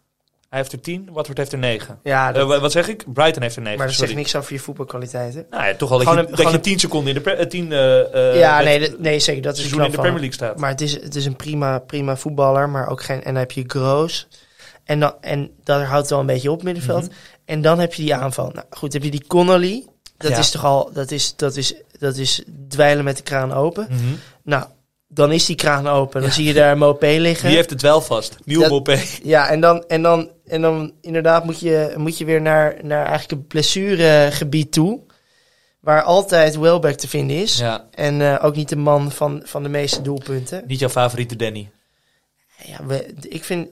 Hij 0.49 0.59
heeft 0.63 0.73
er 0.75 0.81
10, 0.81 1.09
Watford 1.13 1.39
heeft 1.39 1.53
er 1.53 1.59
9. 1.59 1.99
ja 2.03 2.33
dat- 2.33 2.61
wat 2.61 2.73
zeg 2.73 2.89
ik? 2.89 3.05
Brighton 3.13 3.43
heeft 3.43 3.57
er 3.57 3.63
9. 3.63 3.79
maar 3.79 3.87
dat 3.87 3.97
sorry. 3.97 4.11
zegt 4.13 4.23
niks 4.23 4.37
over 4.37 4.53
je 4.53 4.59
voetbalkwaliteiten. 4.59 5.47
Nou 5.51 5.65
ja, 5.67 5.75
toch 5.75 5.91
al 5.91 5.99
dat 5.99 6.07
Gewoon 6.07 6.23
je, 6.23 6.25
een- 6.25 6.31
dat 6.31 6.41
je 6.41 6.47
gewoon 6.47 6.61
10 6.61 6.79
seconden 6.79 7.09
in 7.09 7.15
de, 7.15 7.21
pre- 7.21 7.33
eh, 7.33 7.47
10 7.47 7.73
eh, 7.73 8.15
eh, 8.33 8.39
ja, 8.39 8.61
nee, 8.61 8.81
dat- 8.81 8.99
nee, 8.99 9.19
zeker. 9.19 9.43
Dat 9.43 9.53
is 9.55 9.59
seizoen 9.61 9.85
in 9.85 9.91
de 9.91 9.97
Premier. 9.97 10.13
League 10.21 10.33
staat. 10.33 10.59
Maar 10.59 10.71
het 10.71 10.81
is, 10.81 10.93
het 11.03 11.15
is 11.15 11.27
een 11.27 11.37
prima, 11.37 11.79
prima 11.79 12.17
voetballer, 12.17 12.69
maar 12.69 12.89
ook 12.89 13.03
geen. 13.03 13.17
En 13.19 13.25
dan 13.33 13.37
heb 13.37 13.51
je 13.53 13.65
Groos. 13.67 14.29
En, 14.85 15.01
dan, 15.01 15.13
en 15.21 15.51
daar 15.65 15.85
houdt 15.85 16.11
wel 16.11 16.21
een 16.21 16.27
beetje 16.27 16.51
op 16.51 16.63
middenveld. 16.63 17.03
Mhm. 17.03 17.13
En 17.45 17.63
dan 17.63 17.79
heb 17.79 17.95
je 17.95 18.03
die 18.03 18.15
aanval. 18.15 18.51
Nou 18.53 18.67
goed, 18.71 18.93
heb 18.93 19.03
je 19.03 19.11
die 19.11 19.27
Connolly. 19.27 19.85
Dat 20.17 20.31
Ja. 20.31 20.39
is 20.39 20.51
toch 20.51 20.65
al. 20.65 20.91
Dat 20.93 21.11
is, 21.11 21.37
dat, 21.37 21.57
is, 21.57 21.75
dat 21.99 22.17
is 22.17 22.43
dweilen 22.69 23.05
met 23.05 23.17
de 23.17 23.23
kraan 23.23 23.53
open. 23.53 23.87
Mhm. 23.91 24.03
Nou, 24.43 24.65
dan 25.09 25.33
is 25.33 25.47
die 25.47 25.57
kraan 25.57 25.87
open. 25.89 26.21
Dan 26.21 26.29
Ja. 26.29 26.35
zie 26.35 26.45
je 26.45 26.53
daar 26.53 26.79
Mopé 26.79 27.17
liggen. 27.19 27.47
Wie 27.47 27.57
heeft 27.57 27.71
het 27.71 27.83
wel 27.83 28.01
vast? 28.01 28.37
Nieuw 28.45 28.69
Mopé. 28.69 29.01
Ja, 29.23 29.49
en 29.49 29.61
dan, 29.61 29.85
en 29.87 30.03
dan, 30.03 30.31
en 30.47 30.61
dan 30.63 30.93
inderdaad 31.01 31.45
moet 31.45 31.61
je, 31.61 31.95
moet 31.97 32.19
je 32.19 32.25
weer 32.25 32.41
naar, 32.41 32.77
naar 32.83 33.07
eigenlijk 33.07 33.31
een 33.41 33.47
blessuregebied 33.47 34.73
toe. 34.73 35.01
Waar 35.81 36.03
altijd 36.03 36.57
Welbeck 36.59 36.97
te 36.97 37.09
vinden 37.09 37.37
is. 37.37 37.59
Ja. 37.59 37.89
En 37.91 38.21
eh, 38.21 38.45
ook 38.45 38.57
niet 38.57 38.69
de 38.69 38.77
man 38.77 39.13
van, 39.13 39.43
van 39.45 39.63
de 39.63 39.69
meeste 39.69 40.03
doelpunten. 40.03 40.63
Niet 40.67 40.79
jouw 40.79 40.89
favoriete 40.89 41.37
Danny. 41.37 41.71
Ja, 42.65 42.87
we, 42.87 43.15
ik 43.29 43.45
vind 43.45 43.69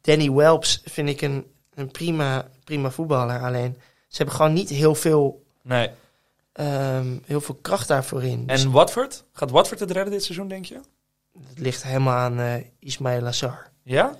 Danny 0.00 0.30
Welps 0.32 0.82
vind 0.84 1.08
ik 1.08 1.20
een, 1.20 1.46
een 1.74 1.90
prima, 1.90 2.48
prima 2.64 2.90
voetballer. 2.90 3.40
Alleen 3.42 3.76
ze 4.08 4.16
hebben 4.16 4.34
gewoon 4.34 4.52
niet 4.52 4.68
heel 4.68 4.94
veel, 4.94 5.42
Nee. 5.62 5.90
Ehm, 6.58 7.18
heel 7.24 7.40
veel 7.40 7.54
kracht 7.62 7.88
daarvoor 7.88 8.22
in. 8.24 8.46
Dus 8.46 8.62
En 8.64 8.70
Watford? 8.70 9.24
Gaat 9.32 9.50
Watford 9.50 9.80
het 9.80 9.90
redden 9.90 10.12
dit 10.12 10.24
seizoen, 10.24 10.48
denk 10.48 10.64
je? 10.64 10.80
het 11.48 11.58
ligt 11.58 11.82
helemaal 11.82 12.16
aan 12.16 12.38
eh 12.40 12.54
Ismail 12.78 13.20
Lazar. 13.20 13.70
Ja? 13.82 14.16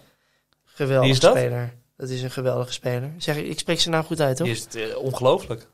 Geweldige 0.64 1.00
Wie 1.04 1.12
is 1.14 1.20
dat? 1.20 1.36
speler. 1.36 1.74
Dat 1.96 2.08
is 2.08 2.22
een 2.22 2.30
geweldige 2.30 2.72
speler. 2.72 3.10
Zeg, 3.18 3.36
ik 3.36 3.58
spreek 3.58 3.80
ze 3.80 3.88
nou 3.88 4.04
goed 4.04 4.20
uit, 4.20 4.36
toch? 4.36 4.46
Die 4.46 4.56
is 4.56 4.66
eh, 4.90 4.96
ongelooflijk. 4.98 5.66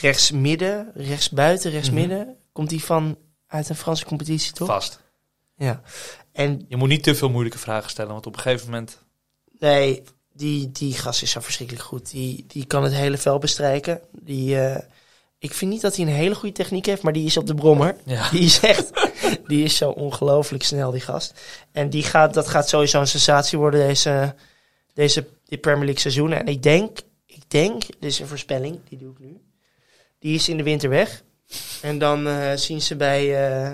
Rechts 0.00 0.30
midden, 0.30 0.90
rechts 0.94 1.30
buiten, 1.30 1.70
rechts 1.70 1.90
Mhm. 1.90 1.98
midden. 1.98 2.36
Komt 2.52 2.70
hij 2.70 2.80
van 2.80 3.18
uit 3.46 3.68
een 3.68 3.76
Franse 3.76 4.04
competitie, 4.04 4.52
toch? 4.52 4.68
Vast. 4.68 5.00
Ja. 5.56 5.82
En 6.32 6.64
Je 6.68 6.76
moet 6.76 6.88
niet 6.88 7.02
te 7.02 7.14
veel 7.14 7.30
moeilijke 7.30 7.58
vragen 7.58 7.90
stellen, 7.90 8.12
want 8.12 8.26
op 8.26 8.34
een 8.36 8.40
gegeven 8.40 8.66
moment... 8.70 8.98
nee, 9.58 10.02
die, 10.32 10.72
die 10.72 10.92
gast 10.94 11.22
is 11.22 11.30
zo 11.30 11.40
verschrikkelijk 11.40 11.84
goed. 11.86 12.10
Die, 12.10 12.44
die 12.48 12.64
kan 12.66 12.82
het 12.82 12.92
hele 12.92 13.18
veld 13.18 13.40
bestrijken. 13.40 14.00
Die, 14.12 14.60
eh, 14.60 14.82
ik 15.38 15.54
vind 15.54 15.70
niet 15.70 15.80
dat 15.80 15.96
hij 15.96 16.06
een 16.06 16.12
hele 16.12 16.34
goede 16.34 16.54
techniek 16.54 16.86
heeft, 16.86 17.02
maar 17.02 17.12
die 17.12 17.26
is 17.26 17.36
op 17.36 17.46
de 17.46 17.54
brommer. 17.54 17.96
Ja. 18.04 18.30
Die 18.30 18.44
is 18.44 18.60
echt, 18.60 18.90
die 19.46 19.64
is 19.64 19.76
zo 19.76 19.90
ongelooflijk 19.90 20.62
snel, 20.62 20.90
die 20.90 21.00
gast. 21.00 21.40
En 21.72 21.90
die 21.90 22.02
gaat, 22.02 22.34
dat 22.34 22.48
gaat 22.48 22.68
sowieso 22.68 23.00
een 23.00 23.06
sensatie 23.06 23.58
worden 23.58 23.86
deze, 23.86 24.34
deze 24.94 25.26
die 25.44 25.58
Premier 25.58 25.84
League 25.84 26.00
seizoenen. 26.00 26.38
En 26.38 26.46
ik 26.46 26.62
denk, 26.62 26.98
ik 27.26 27.50
denk, 27.50 27.80
dit 27.86 28.10
is 28.10 28.18
een 28.18 28.26
voorspelling, 28.26 28.78
die 28.88 28.98
doe 28.98 29.12
ik 29.12 29.18
nu. 29.18 29.40
Die 30.18 30.34
is 30.34 30.48
in 30.48 30.56
de 30.56 30.62
winter 30.62 30.88
weg. 30.88 31.22
En 31.82 31.98
dan 31.98 32.26
eh, 32.28 32.52
zien 32.54 32.82
ze 32.82 32.96
bij, 32.96 33.46
eh, 33.46 33.72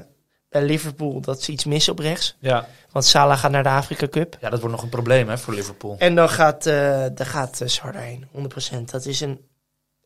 bij 0.49 0.63
Liverpool 0.63 1.21
dat 1.21 1.43
ze 1.43 1.53
iets 1.53 1.65
missen 1.65 1.93
op 1.93 1.99
rechts. 1.99 2.37
Ja. 2.39 2.69
Want 2.91 3.05
Salah 3.05 3.39
gaat 3.39 3.51
naar 3.51 3.63
de 3.63 3.69
Afrika 3.69 4.09
Cup. 4.09 4.37
ja, 4.41 4.51
dat 4.51 4.61
wordt 4.61 4.75
nog 4.75 4.85
een 4.85 4.91
probleem 4.91 5.29
hè, 5.29 5.39
voor 5.39 5.55
Liverpool. 5.55 5.97
En 5.99 6.15
dan 6.15 6.29
gaat, 6.29 6.67
eh 6.67 6.75
daar 7.15 7.27
gaat 7.27 7.61
uh, 7.63 7.95
heen, 7.95 8.27
100%. 8.73 8.85
Dat 8.85 9.07
is 9.07 9.21
een, 9.21 9.41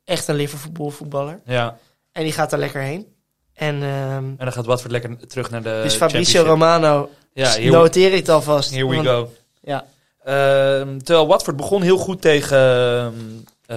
echt 0.07 0.29
een 0.29 0.35
Liverpool 0.35 0.90
voetballer. 0.90 1.40
Ja. 1.45 1.79
En 2.12 2.23
die 2.23 2.33
gaat 2.33 2.53
er 2.53 2.59
lekker 2.59 2.81
heen. 2.83 3.07
En, 3.55 3.75
ehm, 3.83 4.14
En 4.16 4.35
dan 4.38 4.53
gaat 4.53 4.66
Watford 4.66 4.92
lekker 4.92 5.27
terug 5.27 5.51
naar 5.51 5.62
de 5.62 5.81
dus 5.83 5.95
Fabrizio. 5.95 6.42
Romano, 6.45 7.11
Ja, 7.33 7.49
here 7.49 7.71
noteer 7.71 8.12
ik 8.12 8.29
alvast. 8.29 8.71
here 8.71 8.87
we 8.88 8.95
Want- 8.95 9.07
go. 9.09 9.33
Ja. 9.62 9.85
Ehm, 10.25 10.99
terwijl 10.99 11.27
Watford 11.27 11.57
begon 11.57 11.83
heel 11.83 11.97
goed 11.99 12.21
tegen, 12.23 13.14
eh, 13.66 13.77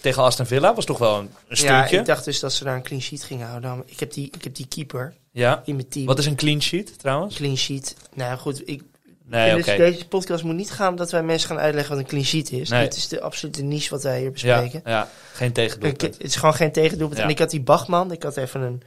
tegen 0.00 0.22
Aston 0.22 0.46
Villa. 0.46 0.74
Was 0.74 0.84
toch 0.84 0.98
wel 0.98 1.18
een, 1.18 1.30
een 1.48 1.56
Ja, 1.64 1.86
ik 1.86 2.04
dacht 2.04 2.24
dus 2.24 2.40
dat 2.40 2.52
ze 2.52 2.64
daar 2.64 2.76
een 2.76 2.82
clean 2.82 3.02
sheet 3.02 3.22
gingen 3.24 3.46
houden. 3.46 3.82
Ik 3.86 4.00
heb 4.00 4.12
die, 4.12 4.26
ik 4.32 4.44
heb 4.44 4.54
die 4.54 4.66
keeper 4.68 5.14
Ja. 5.32 5.62
in 5.64 5.74
mijn 5.76 5.88
team. 5.88 6.06
Wat 6.06 6.18
is 6.18 6.26
een 6.26 6.34
clean 6.36 6.62
sheet 6.62 6.98
trouwens? 6.98 7.34
Clean 7.36 7.56
sheet. 7.56 7.96
Nou 8.14 8.38
goed, 8.38 8.68
ik, 8.68 8.82
Nee, 9.30 9.54
dus 9.54 9.64
deze 9.64 10.08
podcast 10.08 10.44
moet 10.44 10.54
niet 10.54 10.70
gaan 10.70 10.96
dat 10.96 11.10
wij 11.10 11.22
mensen 11.22 11.48
gaan 11.48 11.58
uitleggen 11.58 11.94
wat 11.94 12.02
een 12.02 12.08
clean 12.08 12.24
sheet 12.24 12.52
is. 12.52 12.68
Nee. 12.68 12.82
Dit 12.82 12.96
is 12.96 13.08
de 13.08 13.20
absolute 13.20 13.62
niche 13.62 13.90
wat 13.90 14.02
wij 14.02 14.16
hier 14.16 14.24
Ja, 14.24 14.30
bespreken. 14.32 14.80
ja, 14.84 15.08
geen 15.32 15.48
Ik- 15.48 15.54
tegendoelpunt. 15.54 16.00
het 16.02 16.22
is 16.22 16.36
gewoon 16.36 16.54
geen 16.54 16.72
tegendoelpunt. 16.72 17.18
Ja. 17.18 17.24
En 17.24 17.30
ik 17.30 17.38
had 17.38 17.50
die 17.50 17.60
Bachman, 17.62 18.12
ik 18.12 18.22
had 18.22 18.36
even 18.36 18.60
een... 18.60 18.82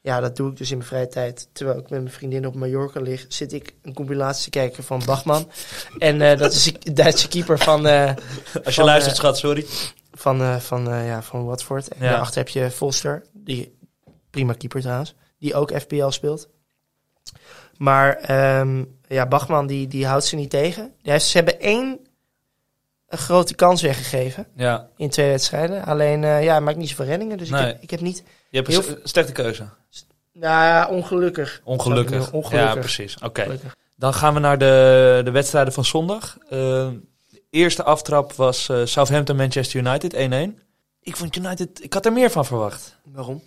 Ja, 0.00 0.20
dat 0.20 0.36
doe 0.36 0.50
ik 0.50 0.56
dus 0.56 0.70
in 0.70 0.76
mijn 0.76 0.88
vrije 0.88 1.08
tijd. 1.08 1.48
Terwijl 1.52 1.78
ik 1.78 1.90
met 1.90 2.00
mijn 2.02 2.14
vriendin 2.14 2.46
op 2.46 2.54
Mallorca 2.54 3.00
lig, 3.00 3.24
zit 3.28 3.52
ik 3.52 3.74
een 3.82 3.94
compilatie 3.94 4.44
te 4.44 4.50
kijken 4.50 4.84
van 4.84 5.02
Bachman. 5.06 5.50
en 5.98 6.20
eh, 6.20 6.38
dat 6.38 6.52
is 6.52 6.72
de 6.78 6.92
Duitse 7.02 7.28
keeper 7.28 7.58
van, 7.58 7.86
eh, 7.86 8.06
Als 8.08 8.16
je 8.64 8.72
van, 8.72 8.84
luistert, 8.84 9.14
eh, 9.14 9.20
schat, 9.20 9.38
sorry. 9.38 9.66
van, 10.12 10.60
van, 10.60 10.84
ja, 11.04 11.22
van 11.22 11.44
Watford. 11.44 11.88
En 11.88 11.96
Ja. 12.04 12.08
daarachter 12.10 12.38
heb 12.38 12.48
je 12.48 12.70
Foster, 12.70 13.24
die 13.32 13.78
prima 14.30 14.52
keeper 14.52 14.80
trouwens, 14.80 15.14
die 15.38 15.54
ook 15.54 15.72
FPL 15.80 16.08
speelt. 16.08 16.48
Maar 17.78 18.16
ehm, 18.16 18.84
ja, 19.08 19.26
Bachman 19.26 19.66
die, 19.66 19.88
die 19.88 20.06
houdt 20.06 20.24
ze 20.24 20.36
niet 20.36 20.50
tegen. 20.50 20.92
Ze 21.02 21.30
hebben 21.32 21.60
één 21.60 22.00
een 23.08 23.18
grote 23.18 23.54
kans 23.54 23.82
weggegeven 23.82 24.46
Ja, 24.56 24.88
in 24.96 25.10
twee 25.10 25.30
wedstrijden. 25.30 25.84
Alleen, 25.84 26.24
eh, 26.24 26.42
ja, 26.44 26.50
hij 26.50 26.60
maakt 26.60 26.76
niet 26.76 26.88
zoveel 26.88 27.04
reddingen. 27.04 27.38
Dus 27.38 27.50
Nee. 27.50 27.60
ik, 27.60 27.66
heb, 27.66 27.82
ik 27.82 27.90
heb 27.90 28.00
niet... 28.00 28.22
je 28.48 28.56
hebt 28.56 28.68
Heel 28.68 28.88
een 28.88 28.98
slechte 29.02 29.32
keuze. 29.32 29.62
Nou 30.32 30.64
ja, 30.64 30.88
ongelukkig. 30.88 31.60
Ongelukkig. 31.64 32.32
Ongelukkig. 32.32 32.74
Ja, 32.74 32.80
precies. 32.80 33.18
Oké. 33.22 33.58
Dan 33.96 34.14
gaan 34.14 34.34
we 34.34 34.40
naar 34.40 34.58
de, 34.58 35.20
de 35.24 35.30
wedstrijden 35.30 35.72
van 35.72 35.84
zondag. 35.84 36.36
Eh, 36.44 36.48
de 37.30 37.42
eerste 37.50 37.82
aftrap 37.82 38.32
was 38.32 38.68
eh, 38.68 38.80
Southampton-Manchester 38.84 39.80
United 39.80 40.14
1-1. 40.14 40.18
Ik 41.00 41.16
vond 41.16 41.36
United... 41.36 41.84
Ik 41.84 41.92
had 41.92 42.06
er 42.06 42.12
meer 42.12 42.30
van 42.30 42.44
verwacht. 42.44 42.96
Waarom? 43.04 43.42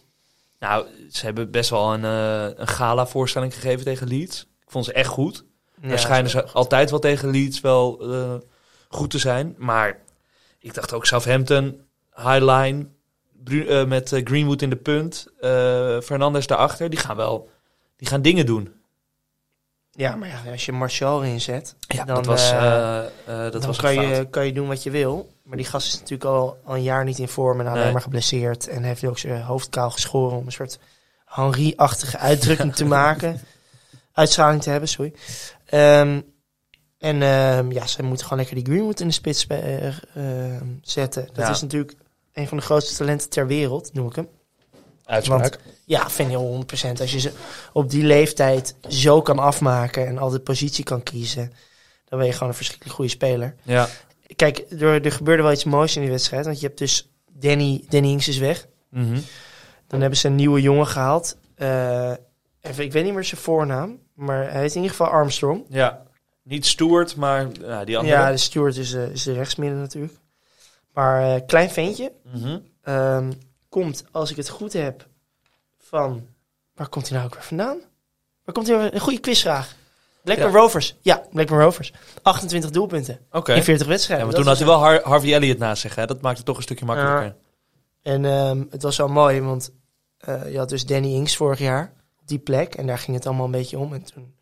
Nou, 0.60 0.86
ze 1.12 1.26
hebben 1.26 1.52
best 1.52 1.70
wel 1.70 1.94
een, 1.94 2.06
eh, 2.06 2.60
een 2.60 2.68
gala-voorstelling 2.68 3.54
gegeven 3.54 3.86
tegen 3.86 4.08
Leeds. 4.08 4.42
Ik 4.42 4.72
vond 4.72 4.86
ze 4.86 4.94
echt 4.94 5.10
goed. 5.10 5.46
Daar 5.82 6.00
schijnen 6.00 6.32
ze 6.32 6.44
altijd 6.44 6.90
wel 6.90 7.00
tegen 7.00 7.30
Leeds 7.30 7.62
wel 7.62 8.00
eh, 8.12 8.36
goed 8.88 9.10
te 9.10 9.18
zijn. 9.18 9.56
Maar 9.58 10.00
ik 10.60 10.74
dacht 10.74 10.94
ook 10.94 11.06
Southampton, 11.06 11.82
Highline, 12.16 12.88
eh, 13.46 13.86
met 13.86 14.22
Greenwood 14.24 14.62
in 14.62 14.70
de 14.70 14.76
punt, 14.76 15.28
Fernandes 16.04 16.48
daarachter. 16.48 16.90
Die 16.90 17.00
gaan 17.00 17.16
wel 17.16 17.50
die 17.96 18.08
gaan 18.08 18.22
dingen 18.22 18.46
doen. 18.46 18.74
Ja, 19.92 20.16
maar 20.16 20.28
ja, 20.28 20.52
als 20.52 20.66
je 20.66 20.72
Martial 20.72 21.24
inzet, 21.24 21.76
Ja, 21.88 22.06
dan, 22.06 22.16
dat 22.16 22.26
was, 22.26 22.52
dat 23.26 23.52
dan 23.52 23.62
was 23.66 23.78
kan, 23.78 23.94
je, 23.94 24.28
kan 24.30 24.46
je 24.46 24.54
doen 24.54 24.68
wat 24.68 24.84
je 24.84 24.92
wil. 24.92 25.30
Maar 25.50 25.58
die 25.58 25.68
gast 25.68 25.88
is 25.88 25.94
natuurlijk 25.94 26.30
al, 26.30 26.58
al 26.64 26.76
een 26.76 26.84
jaar 26.84 27.04
niet 27.04 27.20
in 27.20 27.28
vorm 27.28 27.60
en 27.60 27.68
alleen 27.68 27.84
Nee. 27.84 27.92
maar 27.92 28.02
geblesseerd. 28.02 28.68
En 28.68 28.84
heeft 28.84 29.06
ook 29.06 29.18
zijn 29.18 29.42
hoofd 29.42 29.70
kaal 29.70 29.92
geschoren 29.92 30.38
om 30.38 30.46
een 30.46 30.52
soort 30.52 30.80
Henri-achtige 31.26 32.18
uitdrukking 32.18 32.76
te 32.76 32.86
maken. 32.86 33.40
Uitstraling 34.14 34.62
te 34.62 34.70
hebben, 34.70 34.90
sorry. 34.90 35.14
Ehm, 35.66 36.22
en 36.98 37.22
ehm, 37.22 37.72
ja, 37.72 37.88
ze 37.88 38.04
moeten 38.04 38.24
gewoon 38.24 38.38
lekker 38.44 38.64
die 38.64 38.74
Greenwood 38.74 39.00
in 39.00 39.08
de 39.08 39.14
spits 39.14 39.48
eh, 39.48 39.88
ehm, 39.88 40.66
zetten. 40.82 41.26
Dat 41.34 41.46
Ja. 41.46 41.50
is 41.50 41.62
natuurlijk 41.62 41.94
een 42.34 42.48
van 42.48 42.58
de 42.58 42.64
grootste 42.64 42.96
talenten 42.96 43.30
ter 43.30 43.48
wereld, 43.48 43.94
noem 43.94 44.08
ik 44.08 44.16
hem. 44.16 44.28
Uitspraak. 45.06 45.60
Ja, 45.86 46.10
vind 46.10 46.32
je 46.32 46.38
100%. 46.38 47.02
Als 47.02 47.12
je 47.12 47.20
ze 47.20 47.32
op 47.74 47.90
die 47.90 48.04
leeftijd 48.04 48.76
zo 48.90 49.22
kan 49.22 49.40
afmaken 49.40 50.08
en 50.08 50.18
altijd 50.18 50.44
positie 50.44 50.84
kan 50.84 51.04
kiezen, 51.04 51.54
dan 52.06 52.20
ben 52.20 52.28
je 52.28 52.34
gewoon 52.34 52.50
een 52.50 52.56
verschrikkelijk 52.56 52.96
goede 52.96 53.12
speler. 53.12 53.56
ja. 53.64 53.88
Kijk, 54.36 54.66
er, 54.80 55.06
er 55.06 55.12
gebeurde 55.12 55.44
wel 55.44 55.52
iets 55.52 55.64
moois 55.64 55.96
in 55.96 56.02
die 56.02 56.12
wedstrijd. 56.12 56.46
Want 56.46 56.60
je 56.60 56.66
hebt 56.68 56.80
dus 56.80 57.10
Danny, 57.32 57.84
Danny 57.90 58.08
Ings 58.10 58.28
is 58.28 58.38
weg. 58.38 58.68
Mhm. 58.90 59.20
Dan 59.88 60.02
hebben 60.02 60.20
ze 60.20 60.28
een 60.28 60.36
nieuwe 60.36 60.62
jongen 60.62 60.88
gehaald. 60.88 61.38
Eh, 61.56 62.12
even, 62.62 62.84
ik 62.84 62.92
weet 62.92 63.04
niet 63.04 63.14
meer 63.14 63.24
zijn 63.24 63.42
voornaam. 63.42 64.00
Maar 64.14 64.52
hij 64.52 64.62
heet 64.62 64.76
in 64.76 64.82
ieder 64.82 64.98
geval 64.98 65.08
Armstrong. 65.14 65.66
ja. 65.70 66.08
Niet 66.44 66.66
Stewart, 66.66 67.16
maar 67.16 67.48
ja, 67.62 67.86
die 67.86 67.98
andere. 67.98 68.16
Ja, 68.18 68.32
de 68.32 68.38
steward 68.38 68.78
is, 68.78 68.94
eh, 68.94 69.10
is 69.10 69.24
de 69.24 69.34
rechtsmidden 69.34 69.80
natuurlijk. 69.80 70.14
Maar 70.94 71.36
eh, 71.36 71.42
klein 71.48 71.70
ventje. 71.70 72.12
Mhm. 72.34 72.60
ehm, 72.82 73.32
komt, 73.70 74.04
als 74.12 74.32
ik 74.32 74.36
het 74.38 74.50
goed 74.50 74.74
heb, 74.74 75.08
van... 75.78 76.28
Waar 76.76 76.90
komt 76.90 77.08
hij 77.10 77.18
nou 77.18 77.30
ook 77.30 77.36
weer 77.36 77.44
vandaan? 77.48 77.78
Waar 78.44 78.54
komt 78.56 78.68
hij 78.68 78.78
nou- 78.78 78.90
Een 78.94 79.00
goede 79.00 79.20
quizvraag. 79.20 79.76
Blackburn 80.36 80.62
Rovers. 80.64 80.96
Ja, 81.02 81.24
Blackburn 81.32 81.62
Rovers. 81.62 81.94
28 82.22 82.70
doelpunten 82.70 83.20
Oké. 83.32 83.54
in 83.54 83.64
40 83.64 83.86
Ja, 83.86 83.92
wedstrijden. 83.92 84.26
maar 84.26 84.36
Dat 84.36 84.44
toen 84.46 84.54
had 84.54 84.62
hij 84.64 84.72
wel 84.72 84.80
Har- 84.80 85.02
Harvey 85.04 85.34
Elliott 85.34 85.60
naast 85.60 85.82
zich. 85.82 85.96
Hè? 85.96 86.06
Dat 86.06 86.22
maakt 86.22 86.38
het 86.38 86.46
toch 86.46 86.58
een 86.58 86.64
stukje 86.64 86.86
makkelijker. 86.86 87.36
En 88.02 88.26
ehm, 88.26 88.64
het 88.70 88.82
was 88.82 88.98
wel 88.98 89.08
mooi, 89.08 89.42
want 89.42 89.72
eh, 90.18 90.52
je 90.52 90.58
had 90.58 90.70
dus 90.70 90.86
Danny 90.86 91.14
Ings 91.14 91.36
vorig 91.38 91.60
jaar 91.60 91.94
op 92.22 92.28
die 92.28 92.40
plek. 92.40 92.76
En 92.76 92.88
daar 92.88 92.98
ging 92.98 93.18
het 93.18 93.26
allemaal 93.26 93.46
een 93.46 93.52
beetje 93.52 93.78
om. 93.80 93.94
En 93.94 94.04
toen 94.04 94.34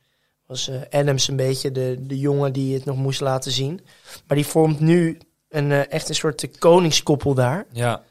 was 0.46 0.68
eh, 0.70 1.00
Adams 1.00 1.28
een 1.28 1.36
beetje 1.36 1.72
de, 1.72 1.96
de 2.00 2.20
jongen 2.20 2.54
die 2.54 2.74
het 2.74 2.86
nog 2.86 2.96
moest 2.98 3.22
laten 3.22 3.52
zien. 3.52 3.82
Maar 4.28 4.38
die 4.38 4.46
vormt 4.48 4.80
nu 4.80 5.18
een, 5.50 5.72
eh, 5.72 5.92
echt 5.92 6.10
een 6.10 6.16
soort 6.16 6.44
eh, 6.44 6.50
koningskoppel 6.60 7.34
daar. 7.34 7.66
Ja. 7.72 8.02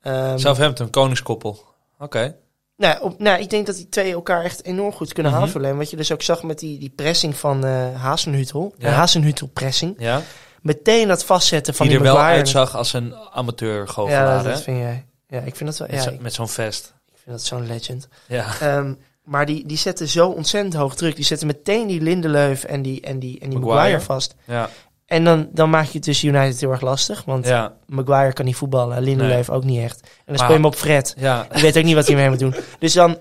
Ehm, 0.00 0.38
Southampton, 0.38 0.90
koningskoppel. 0.90 1.64
Oké. 1.98 2.36
Nou, 2.78 3.02
op, 3.02 3.18
nou, 3.18 3.40
ik 3.40 3.50
denk 3.50 3.66
dat 3.66 3.76
die 3.76 3.88
twee 3.88 4.12
elkaar 4.12 4.44
echt 4.44 4.64
enorm 4.64 4.92
goed 4.92 5.12
kunnen 5.12 5.32
aanvullen. 5.32 5.70
En 5.70 5.76
wat 5.76 5.90
je 5.90 5.96
dus 5.96 6.12
ook 6.12 6.22
zag 6.22 6.42
met 6.42 6.58
die, 6.58 6.78
die 6.78 6.92
pressing 6.96 7.36
van 7.36 7.64
eh 7.64 8.00
Hazenhutel. 8.02 8.74
De 8.78 8.86
Ja. 8.86 8.92
Hazenhutel 8.92 9.46
pressing. 9.46 9.94
Ja. 9.98 10.22
Meteen 10.62 11.08
dat 11.08 11.24
vastzetten 11.24 11.74
van 11.74 11.86
die 11.88 11.98
die, 11.98 12.06
er 12.06 12.12
wel 12.12 12.22
uitzag 12.22 12.76
als 12.76 12.92
een 12.92 13.14
amateur 13.32 13.78
Ja, 13.78 13.86
goochelaar. 13.92 14.34
dat, 14.34 14.44
dat 14.44 14.54
hè? 14.56 14.60
vind 14.62 14.78
jij. 14.78 15.06
Ja, 15.28 15.40
ik 15.40 15.56
vind 15.56 15.70
dat 15.70 15.78
wel. 15.78 15.88
Met 15.88 16.04
Ja, 16.04 16.10
zo- 16.10 16.16
met 16.20 16.34
zo'n 16.34 16.48
vest. 16.48 16.94
ik 17.12 17.18
vind 17.22 17.36
dat 17.36 17.44
zo'n 17.44 17.66
legend. 17.66 18.08
Ja. 18.26 18.46
Ehm, 18.60 18.94
maar 19.24 19.46
die, 19.46 19.66
die 19.66 19.76
zetten 19.76 20.08
zo 20.08 20.28
ontzettend 20.28 20.74
hoog 20.74 20.94
druk. 20.94 21.16
Die 21.16 21.24
zetten 21.24 21.46
meteen 21.46 21.86
die 21.86 22.00
Lindeleuf 22.00 22.64
en 22.64 22.82
die, 22.82 23.00
en 23.00 23.18
die, 23.18 23.40
en 23.40 23.48
die 23.50 23.58
Maguire. 23.58 23.80
Maguire. 23.80 24.00
vast. 24.04 24.34
Ja. 24.44 24.70
En 25.08 25.24
dan, 25.24 25.48
dan 25.52 25.70
maak 25.70 25.84
je 25.86 25.92
het 25.92 26.04
dus 26.04 26.22
United 26.24 26.60
heel 26.60 26.70
erg 26.70 26.80
lastig. 26.80 27.24
Want 27.24 27.46
Ja. 27.46 27.74
Maguire 27.86 28.32
kan 28.32 28.44
niet 28.44 28.56
voetballen. 28.56 29.02
Lindeleuf 29.02 29.50
ook 29.50 29.64
niet 29.64 29.82
echt. 29.82 30.00
En 30.02 30.08
dan 30.26 30.36
speel 30.36 30.48
je 30.48 30.54
hem 30.54 30.64
op 30.64 30.74
Fred. 30.74 31.14
Ja. 31.18 31.46
Die 31.52 31.62
weet 31.62 31.78
ook 31.78 31.84
niet 31.84 31.94
wat 31.94 32.06
hij 32.06 32.16
mee 32.16 32.28
moet 32.28 32.38
doen. 32.38 32.54
Dus 32.78 32.92
dan 32.92 33.18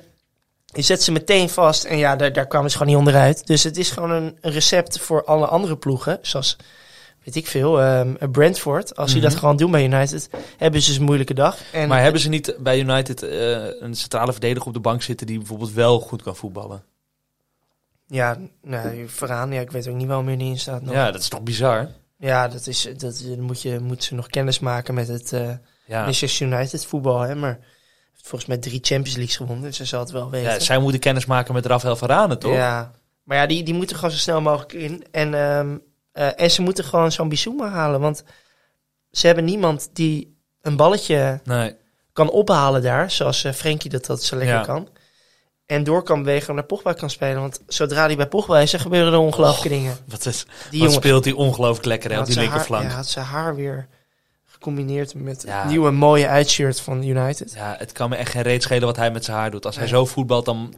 je 0.66 0.82
zet 0.82 1.04
ze 1.04 1.12
meteen 1.12 1.50
vast. 1.50 1.84
En 1.84 1.98
ja, 1.98 2.16
daar, 2.16 2.34
daar 2.34 2.48
kwamen 2.48 2.70
ze 2.72 2.78
gewoon 2.78 2.92
niet 2.94 3.02
onderuit. 3.02 3.48
Dus 3.48 3.64
het 3.64 3.78
is 3.78 3.92
gewoon 3.92 4.12
een, 4.12 4.38
een 4.42 4.52
recept 4.52 5.00
voor 5.00 5.24
alle 5.26 5.46
andere 5.48 5.78
ploegen. 5.78 6.20
Zoals, 6.22 6.56
weet 7.24 7.36
ik 7.36 7.48
veel, 7.48 7.82
ehm, 7.82 8.14
Brentford. 8.32 8.96
Als 8.96 9.12
die 9.12 9.22
Mhm. 9.22 9.30
dat 9.30 9.40
gewoon 9.40 9.58
doen 9.58 9.72
bij 9.72 9.84
United, 9.84 10.30
hebben 10.58 10.82
ze 10.82 10.88
dus 10.90 10.98
een 10.98 11.06
moeilijke 11.06 11.34
dag. 11.34 11.58
En 11.72 11.88
Maar 11.88 12.02
hebben 12.02 12.22
ze 12.22 12.30
niet 12.30 12.56
bij 12.60 12.80
United 12.80 13.24
eh, 13.24 13.30
een 13.80 13.96
centrale 13.96 14.32
verdediger 14.32 14.68
op 14.68 14.74
de 14.74 14.80
bank 14.80 15.02
zitten 15.02 15.28
die 15.28 15.38
bijvoorbeeld 15.38 15.72
wel 15.74 16.00
goed 16.00 16.22
kan 16.22 16.36
voetballen? 16.36 16.84
Ja, 18.08 18.38
nou, 18.62 19.08
vooraan. 19.10 19.52
Ja, 19.52 19.62
ik 19.62 19.72
weet 19.72 19.88
ook 19.88 19.96
niet 19.96 20.08
meer 20.08 20.38
die 20.38 20.50
in 20.50 20.60
staat 20.60 20.82
nog. 20.82 20.94
Ja, 20.94 21.12
dat 21.12 21.22
is 21.22 21.28
toch 21.30 21.42
bizar? 21.44 21.88
Ja, 22.18 22.48
dat 22.48 22.68
is, 22.68 22.88
dat 22.98 23.24
dan 23.28 23.42
moet 23.42 23.62
je 23.62 23.80
moet 23.80 24.04
ze 24.04 24.16
nog 24.16 24.28
kennis 24.28 24.60
maken 24.60 24.94
met 24.94 25.08
het 25.08 25.30
Ja. 25.86 26.02
Manchester 26.04 26.48
United 26.48 26.86
voetbal. 26.86 27.20
Hè? 27.20 27.36
Maar 27.36 27.60
heeft 28.14 28.28
volgens 28.28 28.46
mij 28.46 28.58
drie 28.58 28.80
Champions 28.82 29.16
Leagues 29.16 29.36
gewonnen, 29.38 29.64
dus 29.64 29.78
ze 29.78 29.86
zal 29.86 30.00
het 30.00 30.12
wel 30.12 30.30
weten. 30.30 30.52
ja, 30.52 30.60
zij 30.60 30.78
moeten 30.80 31.00
kennis 31.00 31.26
maken 31.26 31.54
met 31.54 31.66
Rafael 31.66 31.96
Varane, 31.96 32.38
toch? 32.38 32.54
Ja, 32.54 32.92
maar 33.24 33.38
ja, 33.38 33.46
die, 33.46 33.64
die 33.64 33.74
moeten 33.74 33.96
gewoon 33.96 34.12
zo 34.12 34.18
snel 34.18 34.42
mogelijk 34.42 34.74
in. 34.74 35.06
En, 35.12 35.34
ehm, 35.34 35.78
eh, 36.12 36.42
en 36.42 36.52
ze 36.52 36.62
moeten 36.62 36.84
gewoon 36.84 37.12
zo'n 37.12 37.30
Bissouma 37.30 37.70
halen, 37.70 38.00
want 38.00 38.24
ze 39.12 39.26
hebben 39.28 39.46
niemand 39.46 39.90
die 39.94 40.38
een 40.62 40.76
balletje 40.76 41.40
Nee. 41.44 41.76
kan 42.14 42.30
ophalen 42.30 42.82
daar, 42.82 43.12
zoals 43.12 43.44
eh 43.44 43.54
Frenkie 43.54 43.90
dat, 43.90 44.06
dat 44.06 44.24
zo 44.24 44.36
lekker 44.36 44.56
Ja. 44.56 44.64
kan. 44.64 44.88
En 45.68 45.84
door 45.84 46.04
kan 46.04 46.24
bewegen 46.24 46.56
naar 46.56 46.64
Pogba 46.64 46.94
kan 46.94 47.10
spelen. 47.10 47.42
Want 47.42 47.62
zodra 47.68 48.06
hij 48.06 48.16
bij 48.16 48.28
Pogba 48.28 48.60
is, 48.60 48.72
dan 48.72 48.80
gebeuren 48.80 49.14
er 49.14 49.20
ongelooflijke 49.20 49.70
dingen. 49.70 49.98
Wat, 50.06 50.26
is, 50.26 50.46
Die 50.70 50.82
wat 50.84 50.92
speelt 50.94 51.26
hij 51.26 51.34
ongelooflijk 51.34 51.86
lekker 51.86 52.12
hè, 52.12 52.20
op 52.20 52.26
die 52.26 52.34
zijn 52.34 52.46
linkerflank. 52.46 52.90
Ja, 52.90 52.96
had 52.96 53.08
zijn 53.08 53.26
haar 53.26 53.56
weer 53.56 53.88
gecombineerd 54.46 55.14
met 55.16 55.44
Ja. 55.46 55.68
nieuwe 55.68 55.92
mooie 55.92 56.28
uitshirt 56.28 56.80
van 56.80 57.04
United. 57.04 57.54
Ja, 57.54 57.76
het 57.80 57.92
kan 57.92 58.10
me 58.10 58.16
echt 58.16 58.32
geen 58.32 58.42
reet 58.42 58.64
schelen 58.64 58.86
wat 58.86 58.96
hij 58.96 59.12
met 59.12 59.26
zijn 59.26 59.38
haar 59.38 59.52
doet. 59.52 59.66
Als 59.66 59.76
hij 59.76 59.88
zo 59.88 60.06
voetbalt, 60.06 60.46
dan, 60.46 60.74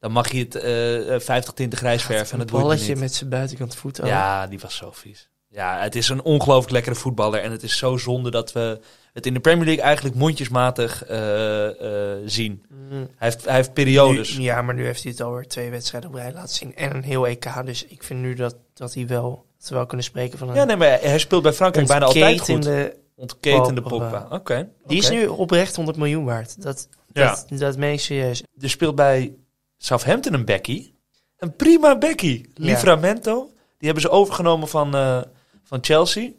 dan 0.00 0.12
mag 0.12 0.32
je 0.32 0.38
het 0.38 0.54
eh 0.54 1.18
50 1.20 1.54
tinten 1.54 1.78
grijs 1.78 2.02
verven 2.02 2.26
en 2.26 2.34
een 2.34 2.40
het 2.40 2.50
balletje 2.50 2.96
met 2.96 3.14
zijn 3.14 3.30
buitenkant 3.30 3.74
voet. 3.74 4.00
ook. 4.00 4.06
Ja, 4.06 4.46
die 4.46 4.58
was 4.58 4.76
zo 4.76 4.90
vies. 4.92 5.28
Ja, 5.50 5.78
het 5.80 5.94
is 5.96 6.08
een 6.08 6.22
ongelooflijk 6.22 6.72
lekkere 6.72 6.94
voetballer. 6.94 7.40
En 7.40 7.50
het 7.50 7.62
is 7.62 7.76
zo 7.78 7.96
zonde 7.96 8.30
dat 8.30 8.52
we 8.52 8.80
het 9.18 9.26
in 9.26 9.34
de 9.34 9.40
Premier 9.40 9.64
League 9.64 9.84
eigenlijk 9.84 10.14
mondjesmatig 10.16 11.04
eh, 11.04 12.12
eh, 12.12 12.18
zien. 12.24 12.64
Mm. 12.68 12.90
Hij 12.90 13.08
heeft, 13.28 13.44
hij 13.44 13.54
heeft 13.54 13.72
periodes. 13.72 14.36
Nu- 14.36 14.42
ja, 14.44 14.62
maar 14.62 14.74
nu 14.74 14.84
heeft 14.84 15.02
hij 15.02 15.12
het 15.12 15.20
alweer 15.20 15.46
twee 15.46 15.70
wedstrijden 15.70 16.10
op 16.10 16.16
rij 16.16 16.32
laten 16.32 16.54
zien. 16.54 16.76
En 16.76 16.94
een 16.96 17.02
heel 17.02 17.26
EK. 17.26 17.46
Dus 17.64 17.84
ik 17.86 18.02
vind 18.02 18.20
nu 18.20 18.34
dat, 18.34 18.56
dat 18.74 18.94
hij 18.94 19.06
wel, 19.06 19.44
dat 19.58 19.68
we 19.68 19.74
wel 19.74 19.86
kunnen 19.86 20.06
spreken 20.06 20.38
van 20.38 20.48
een 20.48 20.54
Ja, 20.54 20.64
nee, 20.64 20.76
maar 20.76 20.88
hij 21.00 21.18
speelt 21.18 21.42
bij 21.42 21.52
Frankrijk 21.52 21.86
bijna 21.86 22.04
altijd 22.04 22.40
goed. 22.40 22.48
ontketende- 22.48 22.96
Ontketende 23.16 23.82
Pogba. 23.82 24.26
Oké. 24.30 24.68
Die 24.86 24.98
is 24.98 25.10
nu 25.10 25.26
oprecht 25.26 25.76
100 25.76 25.96
miljoen 25.96 26.24
waard. 26.24 26.62
Dat, 26.62 26.88
Ja. 27.12 27.44
dat, 27.48 27.58
dat 27.58 27.76
meen 27.76 27.92
ik 27.92 28.00
serieus. 28.00 28.42
Er 28.60 28.70
speelt 28.70 28.94
bij 28.94 29.34
Southampton 29.76 30.34
een 30.34 30.44
Becky. 30.44 30.90
Een 31.38 31.56
prima 31.56 31.98
Becky. 31.98 32.44
Ja. 32.54 32.64
Livramento. 32.64 33.50
Die 33.78 33.86
hebben 33.88 34.02
ze 34.02 34.10
overgenomen 34.10 34.68
van, 34.68 34.94
eh, 34.94 35.20
van 35.64 35.78
Chelsea. 35.80 36.30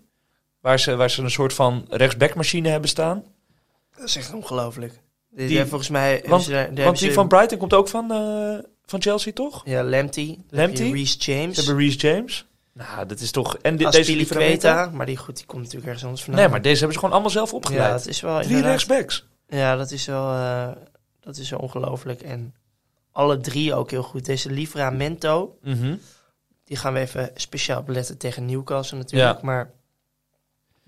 Waar 0.61 0.79
ze, 0.79 0.95
waar 0.95 1.09
ze 1.09 1.21
een 1.21 1.31
soort 1.31 1.53
van 1.53 1.85
rechtsbackmachine 1.89 2.69
hebben 2.69 2.89
staan. 2.89 3.23
Dat 3.97 4.07
is 4.07 4.15
echt 4.15 4.33
ongelooflijk. 4.33 4.93
Die, 5.29 5.47
Die- 5.47 5.65
volgens 5.65 5.89
mij 5.89 6.23
Want, 6.27 6.43
ze 6.43 6.69
want 6.75 6.99
die 6.99 7.07
ze- 7.07 7.13
van 7.13 7.27
Brighton 7.27 7.57
komt 7.57 7.73
ook 7.73 7.87
van, 7.87 8.11
eh, 8.11 8.57
van 8.85 9.01
Chelsea, 9.01 9.33
toch? 9.33 9.61
Ja, 9.65 9.83
Lamptey. 9.83 10.37
Lamptey? 10.49 10.91
Reece 10.91 11.17
James. 11.17 11.55
Ze 11.55 11.61
hebben 11.65 11.83
Reece 11.83 11.97
James. 11.97 12.45
Nou, 12.73 13.05
dat 13.05 13.19
is 13.19 13.31
toch... 13.31 13.57
En 13.57 13.75
di- 13.77 13.89
deze 13.89 14.15
Livramento. 14.15 14.89
Maar 14.91 15.05
die, 15.05 15.17
goed, 15.17 15.35
die 15.37 15.45
komt 15.45 15.59
natuurlijk 15.61 15.85
ergens 15.85 16.03
anders 16.05 16.23
vandaan. 16.23 16.41
Nee, 16.43 16.51
maar 16.51 16.61
deze 16.61 16.75
hebben 16.75 16.93
ze 16.93 16.99
gewoon 16.99 17.13
allemaal 17.13 17.31
zelf 17.33 17.49
Ja, 17.51 17.55
opgeleid. 17.57 17.91
dat 17.91 18.07
is 18.07 18.21
wel 18.21 18.41
Drie 18.41 18.61
rechtsbacks. 18.61 19.25
Ja, 19.47 19.75
dat 19.75 19.91
is 19.91 20.05
wel, 20.05 20.31
eh, 20.33 20.67
dat 21.19 21.37
is 21.37 21.49
wel 21.49 21.59
ongelooflijk. 21.59 22.21
En 22.21 22.53
alle 23.11 23.37
drie 23.37 23.73
ook 23.73 23.91
heel 23.91 24.03
goed. 24.03 24.25
Deze 24.25 24.51
Livramento, 24.51 25.57
Mhm. 25.63 25.95
die 26.65 26.77
gaan 26.77 26.93
we 26.93 26.99
even 26.99 27.31
speciaal 27.35 27.83
beletten 27.83 28.17
tegen 28.17 28.45
Newcastle 28.45 28.97
natuurlijk. 28.97 29.39
Ja. 29.39 29.45
Maar 29.45 29.71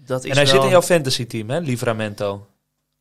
dat 0.06 0.24
is 0.24 0.30
En 0.30 0.36
hij 0.36 0.46
wel, 0.46 0.54
zit 0.54 0.64
in 0.64 0.70
jouw 0.70 0.82
fantasy 0.82 1.26
team, 1.26 1.50
hè? 1.50 1.60
Livramento. 1.60 2.46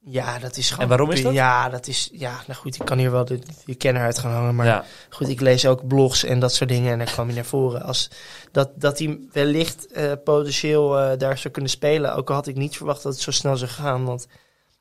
Ja, 0.03 0.39
dat 0.39 0.57
is 0.57 0.69
gewoon... 0.69 0.83
En 0.83 0.89
waarom 0.89 1.11
is 1.11 1.23
dat? 1.23 1.33
Ja, 1.33 1.69
dat 1.69 1.87
is... 1.87 2.09
Ja, 2.13 2.41
nou 2.47 2.59
goed, 2.61 2.75
ik 2.75 2.85
kan 2.85 2.99
hier 2.99 3.11
wel 3.11 3.25
de, 3.25 3.39
de 3.65 3.75
kenner 3.75 4.03
uit 4.03 4.19
gaan 4.19 4.33
hangen. 4.33 4.55
Maar 4.55 4.67
ja. 4.67 4.85
goed, 5.11 5.29
ik 5.29 5.41
lees 5.41 5.67
ook 5.67 5.87
blogs 5.87 6.25
en 6.25 6.41
dat 6.41 6.55
soort 6.55 6.71
dingen. 6.71 6.93
En 6.93 6.99
daar 6.99 7.11
kwam 7.13 7.27
hij 7.27 7.35
naar 7.35 7.45
voren. 7.45 7.83
Als 7.83 8.11
dat, 8.53 8.71
dat 8.75 8.99
hij 8.99 9.19
wellicht 9.33 9.87
eh, 9.87 10.13
potentieel 10.25 10.99
eh, 10.99 11.19
daar 11.19 11.39
zou 11.39 11.53
kunnen 11.53 11.71
spelen. 11.71 12.15
Ook 12.15 12.29
al 12.29 12.35
had 12.35 12.47
ik 12.47 12.57
niet 12.57 12.77
verwacht 12.77 13.03
dat 13.03 13.13
het 13.13 13.23
zo 13.23 13.31
snel 13.31 13.57
zou 13.57 13.71
gaan. 13.71 14.05
Want 14.05 14.27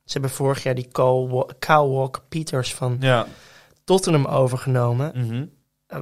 ze 0.06 0.12
hebben 0.12 0.32
vorig 0.32 0.64
jaar 0.64 0.76
die 0.76 0.88
Kyle 0.92 1.28
Wa- 1.28 1.48
Kyle 1.60 1.88
Walker-Peters 1.88 2.74
van 2.74 2.98
Ja. 3.00 3.28
Tottenham 3.84 4.26
overgenomen. 4.26 5.12
Mhm. 5.16 5.46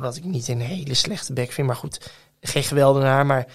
Wat 0.01 0.15
ik 0.15 0.23
niet 0.23 0.47
een 0.47 0.61
hele 0.61 0.93
slechte 0.93 1.33
back 1.33 1.51
vind. 1.51 1.67
Maar 1.67 1.75
goed, 1.75 2.11
geen 2.41 2.63
geweldenaar. 2.63 3.25
Maar 3.25 3.47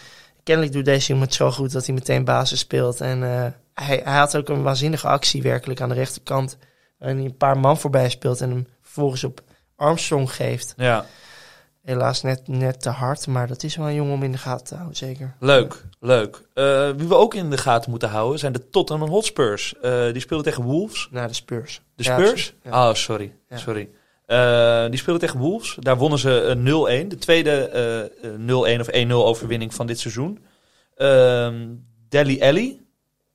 kennelijk 0.43 0.75
doet 0.75 0.85
deze 0.85 1.07
jongen 1.09 1.27
het 1.27 1.35
zo 1.35 1.51
goed 1.51 1.73
dat 1.73 1.87
hij 1.87 1.95
meteen 1.95 2.25
basis 2.25 2.59
speelt. 2.59 3.01
En 3.01 3.23
eh, 3.23 3.47
hij, 3.75 4.01
hij 4.05 4.19
had 4.19 4.37
ook 4.37 4.49
een 4.49 4.63
waanzinnige 4.63 5.09
actie 5.09 5.43
werkelijk 5.43 5.81
aan 5.81 5.89
de 5.89 5.95
rechterkant. 5.95 6.57
Waarin 6.99 7.17
hij 7.19 7.27
een 7.27 7.37
paar 7.37 7.59
man 7.59 7.79
voorbij 7.79 8.09
speelt 8.11 8.41
en 8.41 8.51
hem 8.51 8.67
vervolgens 8.83 9.25
op 9.25 9.41
Armstrong 9.77 10.35
geeft. 10.35 10.75
Ja. 10.77 11.07
Helaas 11.83 12.23
net, 12.23 12.49
net 12.49 12.81
te 12.83 12.89
hard, 12.91 13.27
maar 13.27 13.47
dat 13.47 13.63
is 13.63 13.77
wel 13.77 13.87
een 13.89 13.95
jongen 13.95 14.13
om 14.15 14.23
in 14.23 14.33
de 14.33 14.39
gaten 14.39 14.67
te 14.67 14.75
houden, 14.75 14.97
zeker. 14.97 15.35
Leuk, 15.41 15.85
leuk. 16.01 16.43
Eh, 16.55 16.91
wie 16.97 17.09
we 17.09 17.15
ook 17.15 17.35
in 17.35 17.51
de 17.51 17.57
gaten 17.59 17.91
moeten 17.91 18.09
houden 18.09 18.39
zijn 18.39 18.53
de 18.53 18.69
Tottenham 18.69 19.09
Hotspurs. 19.09 19.75
Eh, 19.81 20.05
die 20.13 20.21
spelen 20.21 20.43
tegen 20.45 20.63
Wolves. 20.63 21.09
Naar 21.11 21.29
de 21.29 21.35
Spurs. 21.35 21.83
De 21.97 22.03
Ja, 22.05 22.19
Spurs? 22.19 22.55
ja. 22.63 22.89
Oh, 22.89 22.95
sorry. 22.95 23.33
Ja. 23.49 23.57
sorry. 23.57 23.89
Eh, 24.33 24.91
die 24.91 24.99
spelen 24.99 25.21
tegen 25.21 25.39
Wolves. 25.39 25.77
Daar 25.81 25.97
wonnen 25.97 26.19
ze 26.19 26.41
eh, 26.41 27.05
0-1. 27.05 27.07
De 27.09 27.17
tweede 27.19 27.51
eh, 27.51 28.01
eh, 28.01 28.77
0-1 28.79 28.81
of 28.81 28.89
1-0 28.91 29.13
overwinning 29.13 29.75
van 29.75 29.87
dit 29.87 30.01
seizoen. 30.01 30.39
Ehm 30.97 31.55
Deli 32.09 32.43
Alli. 32.43 32.81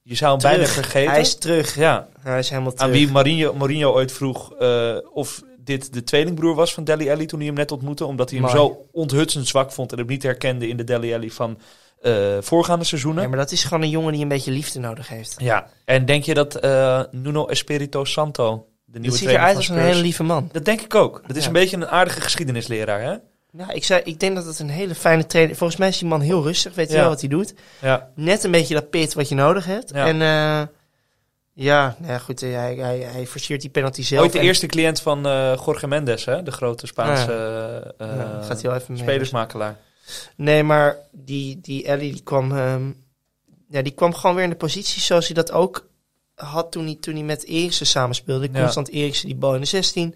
Je 0.01 0.15
zou 0.15 0.31
hem 0.31 0.41
bijna 0.51 0.65
vergeten. 0.65 1.11
Hij 1.11 1.19
is 1.21 1.35
terug. 1.35 1.75
ja, 1.75 2.07
Hij 2.19 2.39
is 2.39 2.49
helemaal 2.49 2.71
terug. 2.71 2.85
aan 2.87 2.91
wie 2.93 3.11
Mourinho, 3.11 3.53
Mourinho 3.53 3.93
ooit 3.93 4.11
vroeg 4.11 4.53
eh, 4.55 4.97
of 5.13 5.43
dit 5.59 5.93
de 5.93 6.03
tweelingbroer 6.03 6.55
was 6.55 6.73
van 6.73 6.83
Deli 6.83 7.09
Alli 7.11 7.25
toen 7.25 7.39
hij 7.39 7.47
hem 7.47 7.57
net 7.57 7.71
ontmoette. 7.71 8.05
Omdat 8.05 8.29
hij 8.29 8.39
hem 8.39 8.47
Mooi. 8.47 8.59
zo 8.59 8.85
onthutsend 8.91 9.47
zwak 9.47 9.71
vond 9.71 9.91
en 9.91 9.97
hem 9.97 10.07
niet 10.07 10.23
herkende 10.23 10.67
in 10.67 10.77
de 10.77 10.83
Deli 10.83 11.13
Alli 11.13 11.31
van 11.31 11.57
eh, 12.01 12.37
voorgaande 12.39 12.85
seizoenen. 12.85 13.23
Ja, 13.23 13.29
maar 13.29 13.37
dat 13.37 13.51
is 13.51 13.63
gewoon 13.63 13.83
een 13.83 13.89
jongen 13.89 14.11
die 14.13 14.21
een 14.21 14.27
beetje 14.27 14.51
liefde 14.51 14.79
nodig 14.79 15.07
heeft. 15.07 15.35
Ja, 15.37 15.67
en 15.85 16.05
denk 16.05 16.23
je 16.23 16.33
dat 16.33 16.55
eh, 16.55 17.01
Nuno 17.11 17.45
Espirito 17.45 18.05
Santo, 18.05 18.67
de 18.89 18.99
nieuwe 18.99 19.17
ziet 19.17 19.29
eruit 19.29 19.55
als 19.55 19.67
een 19.69 19.77
hele 19.77 20.01
lieve 20.01 20.23
man. 20.23 20.49
Dat 20.51 20.65
denk 20.65 20.81
ik 20.81 20.95
ook. 20.95 21.21
Dat 21.27 21.35
is 21.35 21.41
Ja. 21.41 21.47
een 21.47 21.53
beetje 21.53 21.75
een 21.75 21.87
aardige 21.87 22.21
geschiedenisleraar, 22.21 23.01
hè? 23.01 23.15
Nou, 23.51 23.73
ik, 23.73 23.83
zei, 23.83 24.01
ik 24.03 24.19
denk 24.19 24.35
dat 24.35 24.45
het 24.45 24.59
een 24.59 24.69
hele 24.69 24.95
fijne 24.95 25.25
trainer 25.25 25.55
Volgens 25.55 25.79
mij 25.79 25.87
is 25.87 25.97
die 25.97 26.07
man 26.07 26.21
heel 26.21 26.43
rustig, 26.43 26.75
weet 26.75 26.87
je 26.89 26.93
Ja. 26.95 26.99
wel 26.99 27.09
wat 27.09 27.19
hij 27.19 27.29
doet. 27.29 27.53
Ja. 27.81 28.09
Net 28.15 28.43
een 28.43 28.51
beetje 28.51 28.73
dat 28.73 28.89
pit 28.89 29.13
wat 29.13 29.29
je 29.29 29.35
nodig 29.35 29.65
hebt. 29.65 29.89
Ja. 29.93 30.05
En 30.05 30.21
eh, 30.21 30.67
ja, 31.53 31.95
nou 31.99 32.11
ja, 32.11 32.17
goed, 32.17 32.39
hij, 32.39 32.75
hij, 32.75 32.99
hij 32.99 33.27
forceert 33.27 33.61
die 33.61 33.69
penalty 33.69 34.03
zelf. 34.03 34.21
Ooit 34.23 34.31
de 34.31 34.39
En- 34.39 34.45
eerste 34.45 34.65
cliënt 34.65 35.01
van 35.01 35.25
eh 35.27 35.57
Jorge 35.65 35.87
Mendes, 35.87 36.25
hè? 36.25 36.43
De 36.43 36.51
grote 36.51 36.87
Spaanse 36.87 37.93
gaat 38.41 38.87
mee. 38.87 38.97
spelersmakelaar. 38.97 39.77
Nee, 40.35 40.63
maar 40.63 40.95
die, 41.11 41.59
die 41.61 41.85
Ellie 41.85 42.11
die 42.11 42.23
kwam, 42.23 42.57
ehm, 42.57 42.91
ja, 43.69 43.81
die 43.81 43.93
kwam 43.93 44.13
gewoon 44.13 44.35
weer 44.35 44.43
in 44.43 44.49
de 44.49 44.55
positie 44.55 45.01
zoals 45.01 45.25
hij 45.25 45.35
dat 45.35 45.51
ook 45.51 45.87
had 46.45 46.71
toen 46.71 46.85
hij, 46.85 46.95
toen 46.99 47.13
hij 47.13 47.23
met 47.23 47.45
Eriksen 47.45 47.85
samenspeelde. 47.85 48.49
Ja. 48.51 48.61
Constant 48.61 48.89
Eriksen, 48.89 49.27
die 49.27 49.35
bal 49.35 49.55
in 49.55 49.61
de 49.61 49.67
16. 49.67 50.15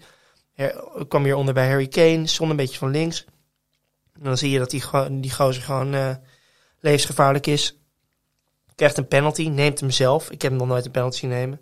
Her, 0.52 0.84
kwam 1.08 1.22
weer 1.22 1.34
onder 1.34 1.54
bij 1.54 1.68
Harry 1.68 1.88
Kane, 1.88 2.26
stond 2.26 2.50
een 2.50 2.56
beetje 2.56 2.78
van 2.78 2.90
links. 2.90 3.24
En 4.14 4.22
dan 4.22 4.38
zie 4.38 4.50
je 4.50 4.58
dat 4.58 4.70
die, 4.70 4.82
die 5.20 5.30
gozer 5.32 5.62
gewoon 5.62 5.94
eh, 5.94 6.14
levensgevaarlijk 6.80 7.46
is. 7.46 7.76
Krijgt 8.74 8.98
een 8.98 9.08
penalty, 9.08 9.48
neemt 9.48 9.80
hem 9.80 9.90
zelf. 9.90 10.30
Ik 10.30 10.42
heb 10.42 10.50
hem 10.50 10.60
nog 10.60 10.68
nooit 10.68 10.84
een 10.84 10.90
penalty 10.90 11.26
nemen. 11.26 11.60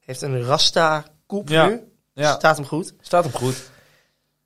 Heeft 0.00 0.22
een 0.22 0.42
Rasta-koep 0.42 1.48
Ja. 1.48 1.66
nu. 1.66 1.80
Ja, 2.14 2.34
Staat 2.34 2.56
hem 2.56 2.66
goed. 2.66 2.94
staat 3.00 3.24
hem 3.24 3.32
goed. 3.32 3.70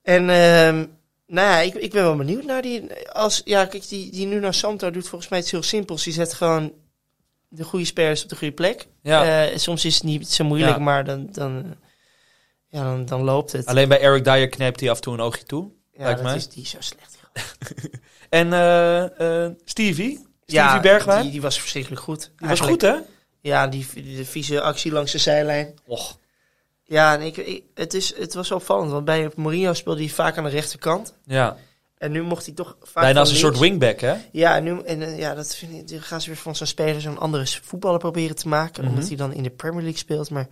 En 0.02 0.30
ehm, 0.30 0.86
nou 1.26 1.48
ja, 1.50 1.60
ik, 1.60 1.74
ik 1.74 1.90
ben 1.92 2.02
wel 2.02 2.16
benieuwd 2.16 2.44
naar 2.44 2.62
die. 2.62 2.92
Als, 3.12 3.42
ja, 3.44 3.64
kijk, 3.66 3.88
die, 3.88 4.10
die 4.10 4.26
Nuno 4.26 4.52
Santo 4.52 4.90
doet 4.90 5.08
volgens 5.08 5.30
mij 5.30 5.38
iets 5.38 5.50
heel 5.50 5.62
simpels. 5.62 6.04
Die 6.04 6.12
zet 6.12 6.34
gewoon 6.34 6.72
de 7.48 7.64
goede 7.64 7.84
spelers 7.84 8.22
op 8.22 8.28
de 8.28 8.36
goede 8.36 8.52
plek. 8.54 8.86
Ja. 9.02 9.46
Eh, 9.46 9.58
soms 9.58 9.84
is 9.84 9.94
het 9.94 10.02
niet 10.04 10.28
zo 10.30 10.44
moeilijk, 10.44 10.76
Ja. 10.76 10.82
maar 10.82 11.04
dan, 11.04 11.28
dan, 11.32 11.74
ja, 12.68 12.82
dan, 12.82 13.04
dan 13.04 13.22
loopt 13.22 13.52
het. 13.52 13.66
Alleen 13.66 13.88
bij 13.88 14.00
Eric 14.00 14.24
Dyer 14.24 14.48
knijpt 14.48 14.80
hij 14.80 14.90
af 14.90 14.96
en 14.96 15.02
toe 15.02 15.14
een 15.14 15.20
oogje 15.20 15.44
toe. 15.44 15.70
ja, 15.92 16.02
lijkt 16.02 16.16
dat 16.18 16.26
mij. 16.28 16.36
is 16.36 16.48
die 16.48 16.66
zo 16.66 16.76
slecht. 16.80 17.14
En 18.28 18.52
eh, 18.52 19.44
eh, 19.44 19.52
Stevie? 19.64 20.26
Stevie 20.46 20.80
Bergwijn? 20.80 21.22
Die, 21.22 21.30
die 21.30 21.40
was 21.40 21.60
verschrikkelijk 21.60 22.02
goed. 22.02 22.30
Die 22.36 22.48
was 22.48 22.60
goed, 22.60 22.80
hè? 22.82 22.94
Ja, 23.40 23.66
die, 23.66 23.86
die 23.94 24.24
vieze 24.24 24.60
actie 24.60 24.92
langs 24.92 25.12
de 25.12 25.18
zijlijn. 25.18 25.74
Och. 25.84 26.18
Ja, 26.82 27.14
en 27.14 27.20
ik, 27.22 27.36
ik- 27.36 27.64
het, 27.74 27.94
is, 27.94 28.16
het 28.16 28.34
was 28.34 28.50
opvallend, 28.50 28.90
want 28.90 29.04
bij 29.04 29.30
Mourinho 29.36 29.72
speelde 29.72 30.00
hij 30.00 30.08
vaak 30.08 30.36
aan 30.38 30.44
de 30.44 30.50
rechterkant. 30.50 31.14
Ja, 31.24 31.56
En 31.98 32.12
nu 32.12 32.22
mocht 32.22 32.46
hij 32.46 32.54
toch 32.54 32.76
vaak 32.82 33.02
bijna 33.02 33.20
als 33.20 33.30
een 33.30 33.36
soort 33.36 33.58
wingback, 33.58 34.00
hè? 34.00 34.14
Ja, 34.32 34.56
en 34.56 34.64
nu, 34.64 34.80
en, 34.80 35.02
eh, 35.02 35.18
ja, 35.18 35.34
dat 35.34 35.56
vind 35.56 35.72
ik, 35.72 35.88
dan 35.88 36.00
gaan 36.00 36.20
ze 36.20 36.28
weer 36.28 36.36
van 36.36 36.56
zo'n 36.56 36.66
speler 36.66 37.00
zo'n 37.00 37.18
andere 37.18 37.46
voetballer 37.62 37.98
proberen 37.98 38.36
te 38.36 38.48
maken. 38.48 38.82
Mhm. 38.84 38.92
Omdat 38.92 39.08
hij 39.08 39.16
dan 39.16 39.32
in 39.32 39.42
de 39.42 39.50
Premier 39.50 39.82
League 39.82 39.98
speelt. 39.98 40.30
Maar 40.30 40.46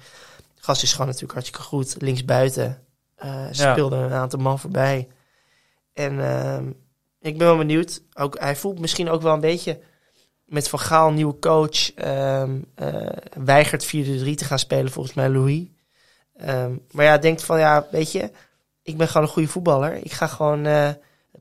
gast 0.55 0.83
is 0.83 0.93
gewoon 0.93 1.07
natuurlijk 1.07 1.33
hartstikke 1.33 1.63
goed. 1.67 1.97
Linksbuiten 1.99 2.83
eh 3.15 3.47
speelde 3.51 3.97
een 3.97 4.13
aantal 4.13 4.39
man 4.39 4.59
voorbij. 4.59 5.09
En 5.93 6.21
ehm, 6.21 6.67
ik 7.21 7.39
ben 7.39 7.47
wel 7.47 7.57
benieuwd. 7.57 8.03
Ook, 8.15 8.39
hij 8.39 8.57
voelt 8.57 8.79
misschien 8.79 9.11
ook 9.11 9.23
wel 9.23 9.35
een 9.35 9.41
beetje 9.41 9.81
met 10.45 10.69
Van 10.69 10.79
Gaal, 10.79 11.11
nieuwe 11.11 11.39
coach. 11.39 11.93
ehm, 11.95 12.59
eh, 12.75 13.07
weigert 13.45 13.85
4-3 13.85 14.35
te 14.35 14.45
gaan 14.45 14.59
spelen 14.59 14.93
volgens 14.93 15.15
mij 15.15 15.29
Louis. 15.29 15.63
Ehm, 16.37 16.73
maar 16.91 17.05
ja, 17.05 17.19
denkt 17.19 17.43
van 17.45 17.59
ja, 17.59 17.87
weet 17.91 18.13
je, 18.13 18.31
ik 18.83 18.97
ben 18.97 19.09
gewoon 19.09 19.23
een 19.23 19.33
goede 19.33 19.49
voetballer. 19.49 19.95
Ik 19.95 20.13
ga 20.13 20.27
gewoon 20.27 20.67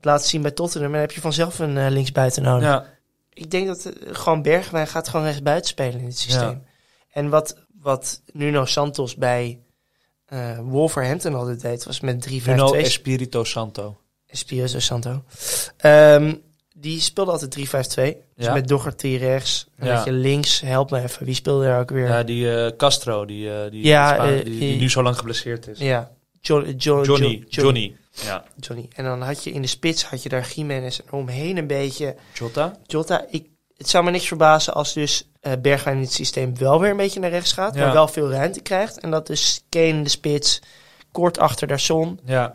het 0.04 0.12
laten 0.12 0.28
zien 0.28 0.42
bij 0.42 0.50
Tottenham. 0.50 0.86
En 0.90 0.92
dan 0.92 1.00
heb 1.06 1.12
je 1.12 1.20
vanzelf 1.20 1.58
een 1.58 1.78
eh, 1.78 1.90
linksbuiten 1.90 2.42
nodig. 2.42 2.68
Ja. 2.68 2.86
Ik 3.32 3.50
denk 3.50 3.66
dat 3.66 3.84
eh, 3.84 3.92
gewoon 4.14 4.42
Bergwijn 4.42 4.86
gaat 4.86 5.08
gewoon 5.08 5.26
rechtsbuiten 5.26 5.68
spelen 5.68 5.98
in 6.00 6.04
dit 6.06 6.18
systeem. 6.18 6.62
En 7.10 7.28
wat, 7.28 7.56
wat 7.80 8.20
Nuno 8.32 8.64
Santos 8.64 9.14
bij 9.16 9.58
eh 10.26 10.58
Wolverhampton 10.58 11.34
altijd 11.34 11.60
deed, 11.60 11.84
was 11.84 12.00
met 12.00 12.28
3-5-2. 12.30 12.44
Nuno 12.44 12.72
Espirito 12.72 13.44
Santo. 13.44 13.96
Espirito 14.26 14.78
Santo. 14.78 15.22
Ehm, 15.76 16.34
die 16.76 17.00
speelde 17.00 17.30
altijd 17.30 17.50
3-5-2. 17.50 18.16
Dus 18.36 18.46
Ja. 18.46 18.52
met 18.52 18.68
Doherty 18.68 19.16
rechts. 19.16 19.66
En 19.76 19.86
Ja. 19.86 19.94
dat 19.96 20.04
je 20.04 20.12
links, 20.12 20.60
help 20.60 20.90
me 20.90 21.02
even. 21.02 21.26
Wie 21.26 21.34
speelde 21.34 21.64
daar 21.64 21.80
ook 21.80 21.90
weer? 21.90 22.06
Ja, 22.08 22.22
die 22.22 22.76
Castro, 22.76 23.24
die, 23.24 23.70
die, 23.70 23.84
Ja, 23.86 24.08
die, 24.12 24.14
Spaan- 24.22 24.34
die, 24.34 24.44
die- 24.44 24.58
die 24.58 24.80
nu 24.80 24.90
zo 24.90 25.02
lang 25.02 25.16
geblesseerd 25.18 25.68
is. 25.68 25.78
Ja, 25.78 26.10
Jo- 26.40 26.64
Jo- 26.76 27.02
Johnny, 27.04 27.28
Jo- 27.48 27.62
Johnny. 27.62 27.96
Ja. 28.22 28.44
Johnny. 28.56 28.88
En 28.94 29.04
dan 29.04 29.22
had 29.22 29.44
je 29.44 29.50
in 29.50 29.62
de 29.62 29.68
spits 29.68 30.04
had 30.04 30.22
je 30.22 30.28
daar 30.28 30.50
Jiménez 30.54 30.98
en 30.98 31.12
omheen 31.12 31.56
een 31.56 31.66
beetje 31.66 32.16
Jota? 32.32 32.76
Jota. 32.86 33.24
Ik, 33.28 33.46
het 33.76 33.88
zou 33.88 34.04
me 34.04 34.10
niks 34.10 34.26
verbazen 34.26 34.74
als 34.74 34.92
dus 34.92 35.28
Bergwijn 35.60 35.96
in 35.96 36.02
het 36.02 36.12
systeem 36.12 36.58
wel 36.58 36.80
weer 36.80 36.90
een 36.90 36.96
beetje 36.96 37.20
naar 37.20 37.30
rechts 37.30 37.52
gaat. 37.52 37.74
Ja. 37.74 37.84
Maar 37.84 37.92
wel 37.92 38.08
veel 38.08 38.30
ruimte 38.30 38.60
krijgt. 38.60 38.98
En 39.00 39.10
dat 39.10 39.26
dus 39.26 39.64
Kane 39.68 39.86
in 39.86 40.02
de 40.02 40.08
spits, 40.08 40.60
kort 41.12 41.38
achter 41.38 41.66
daar 41.66 41.80
Son. 41.80 42.20
Ja. 42.24 42.54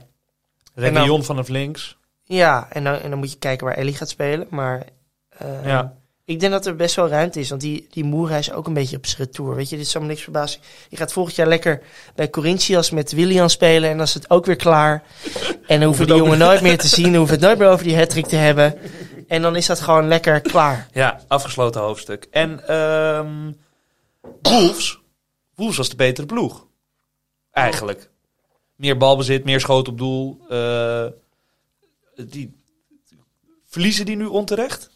Dan- 0.75 1.23
vanaf 1.23 1.47
links. 1.47 1.97
Ja, 2.23 2.67
en 2.71 2.83
dan, 2.83 2.95
en 2.95 3.09
dan 3.09 3.19
moet 3.19 3.31
je 3.31 3.37
kijken 3.37 3.65
waar 3.65 3.75
Ellie 3.75 3.95
gaat 3.95 4.09
spelen. 4.09 4.47
Maar 4.49 4.83
eh, 5.29 5.65
Ja. 5.65 5.97
Ik 6.29 6.39
denk 6.39 6.51
dat 6.51 6.65
er 6.65 6.75
best 6.75 6.95
wel 6.95 7.07
ruimte 7.07 7.39
is. 7.39 7.49
Want 7.49 7.61
die, 7.61 7.87
die 7.89 8.03
Moera 8.03 8.37
is 8.37 8.51
ook 8.51 8.67
een 8.67 8.73
beetje 8.73 8.97
op 8.97 9.05
zijn 9.05 9.21
retour. 9.27 9.55
Weet 9.55 9.69
je, 9.69 9.77
dit 9.77 9.87
zou 9.87 10.03
me 10.03 10.09
niks 10.09 10.23
verbazen. 10.23 10.61
Je 10.89 10.97
gaat 10.97 11.13
volgend 11.13 11.35
jaar 11.35 11.47
lekker 11.47 11.81
bij 12.15 12.29
Corinthians 12.29 12.89
met 12.89 13.11
Willian 13.11 13.49
spelen. 13.49 13.89
En 13.89 13.97
dan 13.97 14.05
is 14.05 14.13
het 14.13 14.29
ook 14.29 14.45
weer 14.45 14.55
klaar. 14.55 15.03
En 15.67 15.79
dan 15.79 15.87
hoeven 15.87 16.05
die 16.07 16.15
jongen 16.15 16.37
nooit 16.37 16.61
meer 16.61 16.77
te 16.77 16.87
zien. 16.87 17.05
Dan 17.05 17.15
hoeven 17.15 17.35
het 17.35 17.45
nooit 17.45 17.57
meer 17.57 17.67
over 17.67 17.85
die 17.85 17.97
hattrick 17.97 18.25
te 18.25 18.35
hebben. 18.35 18.77
En 19.27 19.41
dan 19.41 19.55
is 19.55 19.65
dat 19.65 19.79
gewoon 19.79 20.07
lekker 20.07 20.41
klaar. 20.41 20.87
Ja, 20.93 21.21
afgesloten 21.27 21.81
hoofdstuk. 21.81 22.27
En 22.31 22.67
ehm 22.67 23.51
Wolves. 24.41 24.99
Wolves 25.55 25.77
was 25.77 25.89
de 25.89 25.95
betere 25.95 26.27
ploeg. 26.27 26.67
Eigenlijk. 27.51 28.09
Meer 28.75 28.97
balbezit, 28.97 29.43
meer 29.43 29.59
schoot 29.59 29.87
op 29.87 29.97
doel. 29.97 30.39
eh, 30.49 31.05
die, 32.15 32.55
verliezen 33.65 34.05
die 34.05 34.15
nu 34.15 34.25
onterecht? 34.25 34.89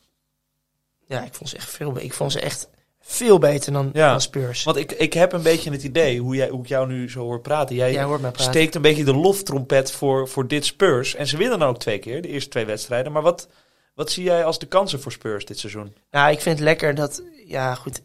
Ja, 1.08 1.24
ik 1.24 1.34
vond 1.34 1.50
ze 1.50 1.56
echt 1.56 1.70
veel, 1.70 2.00
ik 2.00 2.14
vond 2.14 2.32
ze 2.32 2.40
echt 2.40 2.70
veel 3.02 3.38
beter 3.40 3.74
dan, 3.74 3.90
Ja. 3.94 4.12
dan 4.12 4.22
Spurs. 4.22 4.64
Want 4.64 4.78
ik, 4.78 4.92
ik 4.92 5.14
heb 5.14 5.34
een 5.34 5.42
beetje 5.42 5.72
het 5.72 5.84
idee, 5.84 6.20
hoe, 6.20 6.36
jij, 6.36 6.50
hoe 6.50 6.62
ik 6.62 6.68
jou 6.68 6.88
nu 6.88 7.10
zo 7.10 7.20
hoor 7.20 7.42
praten. 7.42 7.76
Jij 7.76 7.92
Jij 7.92 8.04
hoort 8.04 8.22
mij 8.22 8.32
praten. 8.32 8.52
steekt 8.52 8.76
een 8.76 8.82
beetje 8.82 9.04
de 9.04 9.14
loftrompet 9.16 9.92
voor, 9.92 10.28
voor 10.28 10.48
dit 10.48 10.66
Spurs. 10.66 11.16
En 11.16 11.28
ze 11.28 11.38
winnen 11.38 11.60
dan 11.60 11.68
ook 11.70 11.80
twee 11.80 12.00
keer, 12.00 12.22
de 12.22 12.28
eerste 12.28 12.50
twee 12.50 12.66
wedstrijden. 12.66 13.12
Maar 13.12 13.22
wat, 13.22 13.48
wat 13.96 14.12
zie 14.12 14.24
jij 14.24 14.46
als 14.46 14.60
de 14.60 14.66
kansen 14.66 15.02
voor 15.02 15.12
Spurs 15.12 15.46
dit 15.46 15.60
seizoen? 15.60 15.94
Nou, 16.12 16.32
ik 16.32 16.42
vind 16.42 16.56
het 16.56 16.64
lekker 16.68 16.96
dat... 16.96 17.24
Ja, 17.48 17.76
goed. 17.76 18.02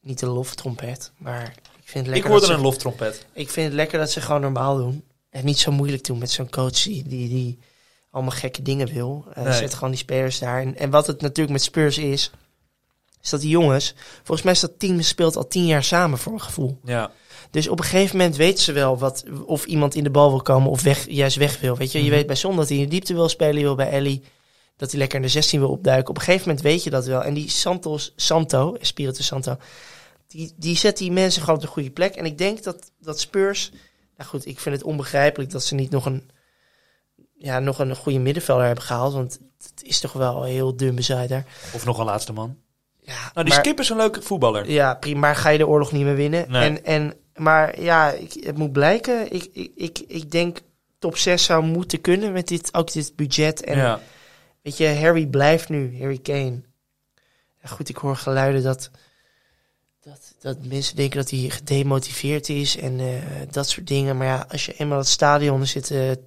Niet 0.00 0.18
de 0.18 0.26
loftrompet, 0.26 1.12
maar 1.16 1.54
ik 1.78 1.88
vind 1.90 2.06
het 2.06 2.16
Ik 2.16 2.24
hoorde 2.24 2.52
een 2.52 2.60
loftrompet. 2.60 3.26
Ik 3.32 3.50
vind 3.50 3.66
het 3.66 3.74
lekker 3.74 3.98
dat 3.98 4.10
ze 4.10 4.20
gewoon 4.20 4.40
normaal 4.40 4.76
doen. 4.76 5.04
En 5.30 5.44
niet 5.44 5.58
zo 5.58 5.72
moeilijk 5.72 6.04
doen 6.04 6.18
met 6.18 6.30
zo'n 6.30 6.50
coach 6.50 6.82
die, 6.82 7.02
die, 7.08 7.28
die 7.28 7.58
allemaal 8.14 8.32
gekke 8.36 8.62
dingen 8.62 8.86
wil. 8.92 9.24
Eh 9.34 9.44
Nee. 9.44 9.52
Zet 9.52 9.74
gewoon 9.74 9.90
die 9.90 9.98
spelers 9.98 10.38
daar. 10.38 10.60
En, 10.60 10.76
en 10.76 10.90
wat 10.90 11.06
het 11.06 11.20
natuurlijk 11.20 11.50
met 11.50 11.62
Spurs 11.62 11.98
is... 11.98 12.30
Is 13.22 13.30
dat 13.30 13.40
die 13.40 13.50
jongens... 13.50 13.94
Volgens 14.16 14.42
mij 14.42 14.52
is 14.52 14.60
dat 14.60 14.78
team 14.78 15.00
speelt 15.02 15.36
al 15.36 15.46
tien 15.48 15.66
jaar 15.66 15.84
samen 15.84 16.18
voor 16.18 16.32
een 16.32 16.40
gevoel. 16.40 16.78
Ja. 16.84 17.10
Dus 17.50 17.68
op 17.68 17.78
een 17.78 17.84
gegeven 17.84 18.16
moment 18.16 18.36
weten 18.36 18.64
ze 18.64 18.72
wel 18.72 18.98
wat, 18.98 19.24
of 19.46 19.64
iemand 19.64 19.94
in 19.94 20.04
de 20.04 20.10
bal 20.10 20.30
wil 20.30 20.42
komen 20.42 20.70
of 20.70 20.82
weg, 20.82 21.06
juist 21.08 21.36
weg 21.36 21.60
wil. 21.60 21.76
Weet 21.76 21.92
je, 21.92 21.98
je 21.98 22.04
Mhm. 22.04 22.14
weet 22.14 22.26
bij 22.26 22.36
Son 22.36 22.56
dat 22.56 22.68
hij 22.68 22.76
in 22.76 22.82
de 22.84 22.90
diepte 22.90 23.14
wil 23.14 23.28
spelen. 23.28 23.56
Je 23.56 23.62
wil 23.62 23.74
bij 23.74 23.90
Ellie 23.90 24.22
dat 24.76 24.90
hij 24.90 24.98
lekker 24.98 25.16
in 25.16 25.24
de 25.24 25.30
16 25.30 25.60
wil 25.60 25.70
opduiken. 25.70 26.08
Op 26.08 26.16
een 26.16 26.22
gegeven 26.22 26.48
moment 26.48 26.64
weet 26.64 26.84
je 26.84 26.90
dat 26.90 27.06
wel. 27.06 27.22
En 27.22 27.34
die 27.34 27.50
Santos, 27.50 28.12
Santo, 28.16 28.74
Espirito 28.74 29.22
Santo, 29.22 29.56
die, 30.26 30.52
die 30.56 30.76
zet 30.76 30.98
die 30.98 31.12
mensen 31.12 31.40
gewoon 31.40 31.56
op 31.56 31.62
de 31.62 31.68
goede 31.70 31.90
plek. 31.90 32.14
En 32.14 32.24
ik 32.24 32.38
denk 32.38 32.62
dat, 32.62 32.90
dat 33.00 33.20
Spurs... 33.20 33.70
Nou 34.16 34.28
goed, 34.30 34.46
ik 34.46 34.60
vind 34.60 34.74
het 34.74 34.84
onbegrijpelijk 34.84 35.50
dat 35.50 35.64
ze 35.64 35.74
niet 35.74 35.90
nog 35.90 36.06
een, 36.06 36.30
ja, 37.34 37.58
nog 37.58 37.78
een 37.78 37.96
goede 37.96 38.18
middenvelder 38.18 38.66
hebben 38.66 38.84
gehaald. 38.84 39.12
Want 39.12 39.38
het 39.58 39.82
is 39.82 40.00
toch 40.00 40.12
wel 40.12 40.42
heel 40.42 40.76
dun 40.76 40.94
bezaaid 40.94 41.28
daar. 41.28 41.44
Of 41.74 41.84
nog 41.84 41.98
een 41.98 42.04
laatste 42.04 42.32
man. 42.32 42.56
Ja, 43.00 43.12
Nou, 43.12 43.46
die 43.46 43.54
maar- 43.54 43.64
Skip 43.64 43.80
is 43.80 43.88
een 43.88 43.96
leuke 43.96 44.22
voetballer. 44.22 44.70
ja, 44.70 44.94
prima. 44.94 45.18
Maar 45.20 45.36
ga 45.36 45.48
je 45.48 45.58
de 45.58 45.66
oorlog 45.66 45.92
niet 45.92 46.04
meer 46.04 46.14
winnen? 46.14 46.50
Nee. 46.50 46.62
En, 46.62 46.84
en, 46.84 47.14
maar 47.36 47.80
ja, 47.80 48.10
ik, 48.10 48.32
het 48.44 48.58
moet 48.58 48.72
blijken. 48.72 49.32
Ik, 49.32 49.48
ik, 49.52 49.70
ik, 49.74 49.98
ik 49.98 50.30
denk 50.30 50.58
top 50.98 51.16
6 51.16 51.44
zou 51.44 51.64
moeten 51.64 52.00
kunnen 52.00 52.32
met 52.32 52.48
dit, 52.48 52.74
ook 52.74 52.92
dit 52.92 53.12
budget. 53.16 53.64
En 53.64 53.76
ja. 53.76 54.00
weet 54.62 54.76
je, 54.76 54.88
Harry 54.88 55.26
blijft 55.26 55.68
nu, 55.68 55.98
Harry 55.98 56.18
Kane. 56.18 56.62
Ja, 57.62 57.68
goed, 57.68 57.88
ik 57.88 57.96
hoor 57.96 58.16
geluiden 58.16 58.62
dat, 58.62 58.90
dat, 60.44 60.56
mensen 60.66 60.96
denken 60.96 61.16
dat 61.18 61.30
hij 61.30 61.38
gedemotiveerd 61.38 62.48
is 62.48 62.76
en 62.78 63.00
eh, 63.00 63.06
dat 63.50 63.68
soort 63.68 63.86
dingen. 63.86 64.16
Maar 64.16 64.26
ja, 64.26 64.46
als 64.48 64.66
je 64.66 64.72
eenmaal 64.76 64.98
het 64.98 65.08
stadion, 65.08 65.60
er 65.60 65.66
zitten 65.66 66.18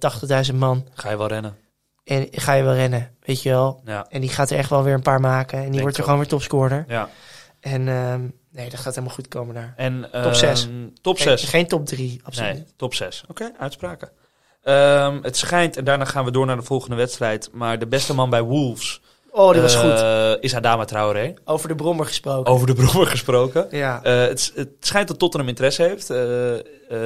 80.000 0.50 0.54
man 0.54 0.86
Ga 0.94 1.10
je 1.10 1.16
wel 1.16 1.26
rennen. 1.26 1.56
en 2.04 2.28
ga 2.30 2.52
je 2.52 2.62
wel 2.62 2.74
rennen, 2.74 3.14
weet 3.22 3.42
je 3.42 3.48
wel. 3.48 3.80
Ja. 3.84 4.06
En 4.08 4.20
die 4.20 4.30
gaat 4.30 4.50
er 4.50 4.58
echt 4.58 4.70
wel 4.70 4.82
weer 4.82 4.94
een 4.94 5.02
paar 5.02 5.20
maken 5.20 5.56
en 5.58 5.62
die 5.62 5.70
Denk 5.70 5.82
wordt 5.82 5.96
er 5.96 6.02
gewoon 6.04 6.18
weer 6.18 6.28
topscorer. 6.28 6.84
ja. 6.88 7.08
En 7.60 7.88
ehm, 7.88 8.20
nee, 8.50 8.70
dat 8.70 8.80
gaat 8.80 8.94
helemaal 8.94 9.14
goed 9.14 9.28
komen 9.28 9.54
daar. 9.54 9.72
En, 9.76 10.08
Top 10.22 10.34
zes. 10.34 10.64
ehm, 10.66 10.88
Top 11.00 11.16
Geen, 11.16 11.38
6. 11.38 11.48
geen 11.48 11.66
top 11.66 11.86
3, 11.86 12.20
absoluut 12.24 12.52
Nee, 12.54 12.64
top 12.76 12.94
6. 12.94 13.24
Oké, 13.28 13.52
uitspraken. 13.58 14.10
Ehm, 14.62 15.18
het 15.22 15.36
schijnt, 15.36 15.76
en 15.76 15.84
daarna 15.84 16.04
gaan 16.04 16.24
we 16.24 16.30
door 16.30 16.46
naar 16.46 16.56
de 16.56 16.62
volgende 16.62 16.96
wedstrijd. 16.96 17.48
Maar 17.52 17.78
de 17.78 17.86
beste 17.86 18.14
man 18.14 18.30
bij 18.30 18.42
Wolves 18.42 19.00
Oh, 19.30 19.52
die 19.52 19.62
was 19.62 19.74
goed. 19.76 19.90
eh, 19.90 20.32
is 20.40 20.54
Adama 20.54 20.84
Traoré. 20.84 21.34
Over 21.44 21.68
de 21.68 21.74
brommer 21.74 22.06
gesproken. 22.06 22.52
Over 22.52 22.66
de 22.66 22.74
brommer 22.74 23.06
gesproken. 23.06 23.66
Ja. 23.70 24.02
Eh, 24.02 24.20
het, 24.20 24.52
het 24.54 24.68
schijnt 24.80 25.08
dat 25.08 25.18
Tottenham 25.18 25.48
interesse 25.48 25.82
heeft. 25.82 26.10
Eh 26.10 26.54
eh, 26.88 26.98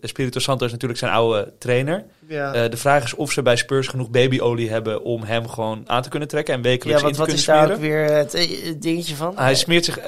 Espirito 0.00 0.38
Santo 0.38 0.64
is 0.64 0.70
natuurlijk 0.72 0.98
zijn 0.98 1.12
oude 1.12 1.52
trainer. 1.58 2.04
ja. 2.26 2.52
Eh, 2.54 2.70
de 2.70 2.76
vraag 2.76 3.04
is 3.04 3.14
of 3.14 3.32
ze 3.32 3.42
bij 3.42 3.56
Spurs 3.56 3.86
genoeg 3.86 4.10
babyolie 4.10 4.70
hebben 4.70 5.02
om 5.02 5.22
hem 5.22 5.48
gewoon 5.48 5.82
aan 5.86 6.02
te 6.02 6.08
kunnen 6.08 6.28
trekken 6.28 6.54
en 6.54 6.62
ja, 6.62 6.68
wekelijks 6.68 7.02
want 7.02 7.16
in 7.16 7.24
te 7.24 7.30
wat 7.30 7.40
kunnen 7.44 7.68
is 7.68 7.78
daar 7.78 7.78
smeren. 7.78 8.04
ook 8.04 8.08
weer 8.08 8.16
het, 8.16 8.64
het 8.66 8.82
dingetje 8.82 9.14
van? 9.14 9.32
Hij 9.36 9.54
smeert 9.54 9.84
zich. 9.84 9.98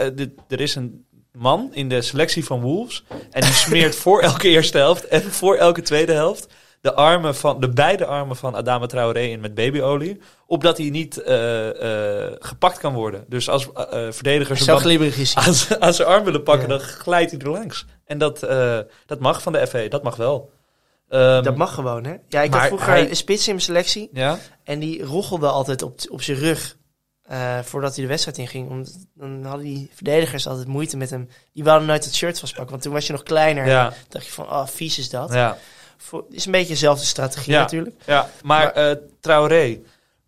er 0.48 0.60
is 0.60 0.74
een 0.74 1.04
man 1.32 1.68
in 1.72 1.88
de 1.88 2.02
selectie 2.02 2.44
van 2.44 2.60
Wolves. 2.60 3.04
En 3.30 3.40
die 3.40 3.52
smeert 3.52 3.96
voor 4.04 4.20
elke 4.20 4.48
eerste 4.48 4.78
helft 4.78 5.06
en 5.06 5.22
voor 5.22 5.56
elke 5.56 5.82
tweede 5.82 6.12
helft. 6.12 6.46
De, 6.80 6.94
armen 6.94 7.34
van, 7.34 7.60
de 7.60 7.68
beide 7.68 8.06
armen 8.06 8.36
van 8.36 8.54
Adama 8.56 8.86
Traoré 8.86 9.20
in 9.20 9.40
met 9.40 9.54
babyolie. 9.54 10.20
Opdat 10.46 10.78
hij 10.78 10.90
niet 10.90 11.22
eh, 11.22 12.24
eh, 12.26 12.32
gepakt 12.38 12.78
kan 12.78 12.94
worden. 12.94 13.24
Dus 13.28 13.48
als 13.48 13.72
eh, 13.72 13.82
eh, 14.06 14.12
verdedigers 14.12 14.58
hem 14.66 14.68
aan, 15.80 15.92
zijn- 15.94 16.08
arm 16.14 16.24
willen 16.24 16.42
pakken, 16.42 16.68
Ja. 16.68 16.76
dan 16.76 16.86
glijdt 16.86 17.30
hij 17.30 17.40
er 17.40 17.50
langs. 17.50 17.86
En 18.04 18.18
dat, 18.18 18.40
dat 19.06 19.18
mag 19.18 19.42
van 19.42 19.52
de 19.52 19.66
FA, 19.66 19.88
dat 19.88 20.02
mag 20.02 20.16
wel. 20.16 20.50
Ehm, 21.08 21.42
Dat 21.42 21.56
mag 21.56 21.74
gewoon, 21.74 22.04
hè? 22.04 22.14
Ja, 22.28 22.40
ik 22.42 22.52
had 22.54 22.66
vroeger 22.66 22.88
hij- 22.88 23.08
een 23.10 23.16
spits 23.16 23.46
in 23.48 23.52
mijn 23.54 23.64
selectie. 23.64 24.08
Ja? 24.12 24.38
En 24.64 24.78
die 24.78 25.02
rochelde 25.04 25.48
altijd 25.48 25.82
op, 25.82 25.98
op 26.10 26.22
zijn 26.22 26.38
rug. 26.38 26.76
voordat 27.62 27.94
hij 27.94 28.02
de 28.04 28.10
wedstrijd 28.10 28.38
inging. 28.38 28.70
Omdat, 28.70 28.92
dan 29.14 29.44
hadden 29.44 29.64
die 29.66 29.90
verdedigers 29.94 30.46
altijd 30.46 30.66
moeite 30.68 30.96
met 30.96 31.10
hem. 31.10 31.28
Die 31.52 31.64
wilden 31.64 31.86
nooit 31.86 32.04
het 32.04 32.14
shirt 32.14 32.38
vastpakken. 32.40 32.70
Want 32.70 32.82
toen 32.82 32.92
was 32.92 33.06
je 33.06 33.12
nog 33.12 33.22
kleiner. 33.22 33.66
Ja, 33.66 33.84
Dan 33.84 33.92
dacht 34.08 34.26
je 34.26 34.32
van, 34.32 34.44
oh, 34.44 34.66
vies 34.66 34.98
is 34.98 35.10
dat. 35.10 35.32
ja. 35.32 35.56
Voor, 36.02 36.24
is 36.30 36.44
een 36.46 36.52
beetje 36.52 36.68
dezelfde 36.72 37.04
strategie 37.04 37.52
Ja. 37.52 37.60
natuurlijk. 37.60 37.96
Ja, 38.06 38.30
maar, 38.42 38.72
Maar- 38.74 38.90
eh, 38.90 38.96
Traoré, 39.20 39.78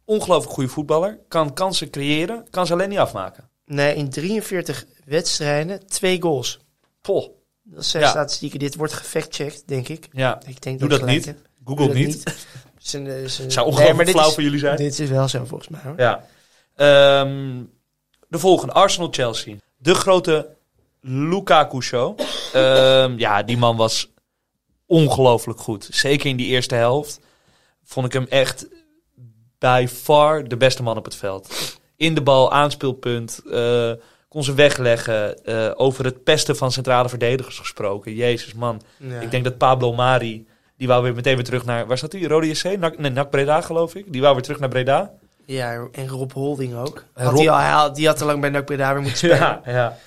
ongelooflijk 0.04 0.52
goede 0.54 0.68
voetballer. 0.68 1.18
Kan 1.28 1.52
kansen 1.54 1.90
creëren, 1.90 2.46
kan 2.50 2.66
ze 2.66 2.72
alleen 2.72 2.88
niet 2.88 2.98
afmaken. 2.98 3.48
Nee, 3.66 3.94
in 3.94 4.10
43 4.10 4.84
wedstrijden, 5.04 5.86
twee 5.86 6.22
goals. 6.22 6.58
Poh, 7.00 7.26
Dat 7.64 7.84
zijn 7.84 8.02
Ja. 8.02 8.08
statistieken. 8.08 8.58
Dit 8.58 8.74
wordt 8.74 8.92
gefactchecked, 8.92 9.62
denk 9.66 9.88
ik. 9.88 10.08
ja. 10.12 10.40
Ik 10.46 10.62
denk 10.62 10.78
Doe 10.78 10.88
dat 10.88 10.98
gelijk 10.98 11.16
niet. 11.16 11.26
heb. 11.26 11.36
Google 11.64 11.86
Doe 11.86 11.94
dat 11.94 12.04
niet. 12.06 12.22
Zijn, 12.78 13.06
zijn- 13.30 13.50
Zou 13.50 13.66
Nee, 13.66 13.74
ongelooflijk 13.76 14.06
dit 14.06 14.14
flauw 14.14 14.28
is- 14.28 14.34
voor 14.34 14.42
jullie 14.42 14.58
zijn. 14.58 14.76
Dit 14.76 14.98
is 14.98 15.08
wel 15.08 15.28
zo 15.28 15.44
volgens 15.44 15.68
mij 15.68 15.80
hoor. 15.84 15.94
Ja. 15.96 16.24
Ehm, 16.76 17.62
de 18.28 18.38
volgende, 18.38 18.72
Arsenal-Chelsea. 18.72 19.56
De 19.76 19.94
grote 19.94 20.48
Lukaku-show. 21.00 22.18
Ehm, 22.52 23.18
ja, 23.18 23.42
die 23.42 23.56
man 23.56 23.76
was 23.76 24.11
ongelooflijk 24.92 25.60
goed. 25.60 25.88
Zeker 25.90 26.26
in 26.30 26.36
die 26.36 26.46
eerste 26.46 26.74
helft 26.74 27.20
vond 27.84 28.06
ik 28.06 28.12
hem 28.12 28.26
echt 28.28 28.66
by 29.58 29.86
far 29.92 30.48
de 30.48 30.56
beste 30.56 30.82
man 30.82 30.96
op 30.96 31.04
het 31.04 31.14
veld. 31.16 31.54
In 31.96 32.14
de 32.14 32.22
bal, 32.22 32.52
aanspeelpunt, 32.52 33.40
eh, 33.50 33.92
kon 34.28 34.44
ze 34.44 34.54
wegleggen. 34.54 35.44
eh, 35.44 35.70
over 35.74 36.04
het 36.04 36.24
pesten 36.24 36.56
van 36.56 36.72
centrale 36.72 37.08
verdedigers 37.08 37.58
gesproken. 37.58 38.14
Jezus 38.14 38.54
man. 38.54 38.82
Ja. 38.96 39.20
Ik 39.20 39.30
denk 39.30 39.44
dat 39.44 39.58
Pablo 39.58 39.92
Mari, 39.92 40.46
die 40.76 40.88
wou 40.88 41.02
weer 41.02 41.14
meteen 41.14 41.34
weer 41.34 41.44
terug 41.44 41.64
naar... 41.64 41.86
Waar 41.86 41.98
zat 41.98 42.12
hij? 42.12 42.22
Rode 42.22 42.46
JC? 42.48 42.78
NAC, 42.78 42.98
nee, 42.98 43.10
NAC 43.10 43.30
Breda 43.30 43.60
geloof 43.60 43.94
ik. 43.94 44.12
Die 44.12 44.20
wou 44.20 44.34
weer 44.34 44.42
terug 44.42 44.58
naar 44.60 44.68
Breda. 44.68 45.12
Ja, 45.46 45.88
en 45.92 46.08
Rob 46.08 46.32
Holding 46.32 46.74
ook. 46.76 47.04
En 47.14 47.24
Had 47.24 47.34
Rob- 47.34 47.46
hij, 47.48 47.72
al, 47.74 47.92
die 47.92 48.06
had 48.06 48.16
te 48.16 48.24
lang 48.24 48.40
bij 48.40 48.50
NAC 48.50 48.64
Breda 48.64 48.92
weer 48.92 49.02
moeten 49.02 49.18
spelen. 49.30 49.38
Ja, 49.38 49.62
ja. 49.64 49.98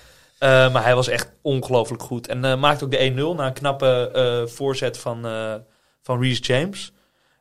Eh, 0.46 0.72
maar 0.74 0.84
hij 0.84 0.96
was 0.96 1.08
echt 1.08 1.32
ongelooflijk 1.42 2.04
goed. 2.04 2.28
En 2.28 2.46
eh, 2.46 2.58
maakte 2.58 2.84
ook 2.86 2.92
de 2.92 3.12
1-0 3.34 3.36
na 3.36 3.46
een 3.48 3.54
knappe 3.54 4.10
eh, 4.14 4.54
voorzet 4.54 4.98
van, 4.98 5.22
van 6.02 6.22
Reece 6.22 6.42
James. 6.42 6.92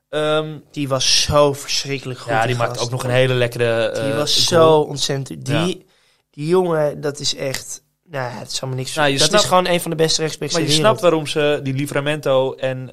Ehm, 0.08 0.58
Die 0.70 0.88
was 0.88 1.22
zo 1.22 1.52
verschrikkelijk 1.52 2.18
goed. 2.18 2.32
ja, 2.32 2.46
die 2.46 2.56
maakte 2.56 2.80
ook 2.80 2.90
nog 2.90 3.04
een 3.04 3.10
hele 3.10 3.34
lekkere 3.34 4.00
Die 4.04 4.12
was 4.12 4.46
goal. 4.46 4.62
zo 4.72 4.88
ontzettend... 4.88 5.46
Die, 5.46 5.86
die 6.30 6.46
jongen, 6.46 7.00
dat 7.00 7.18
is 7.20 7.36
echt... 7.36 7.82
Nou, 8.04 8.30
het 8.32 8.50
is 8.50 8.60
allemaal 8.60 8.78
niks. 8.78 8.94
Nou, 8.94 9.10
dat 9.10 9.20
snapt- 9.20 9.42
is 9.42 9.48
gewoon 9.48 9.66
een 9.66 9.80
van 9.80 9.90
de 9.90 9.96
beste 9.96 10.20
rechtsbacks 10.20 10.52
Maar 10.52 10.62
je 10.62 10.70
snapt 10.70 11.00
waarom 11.00 11.26
ze 11.26 11.60
die 11.62 11.74
Livramento 11.74 12.54
en 12.54 12.92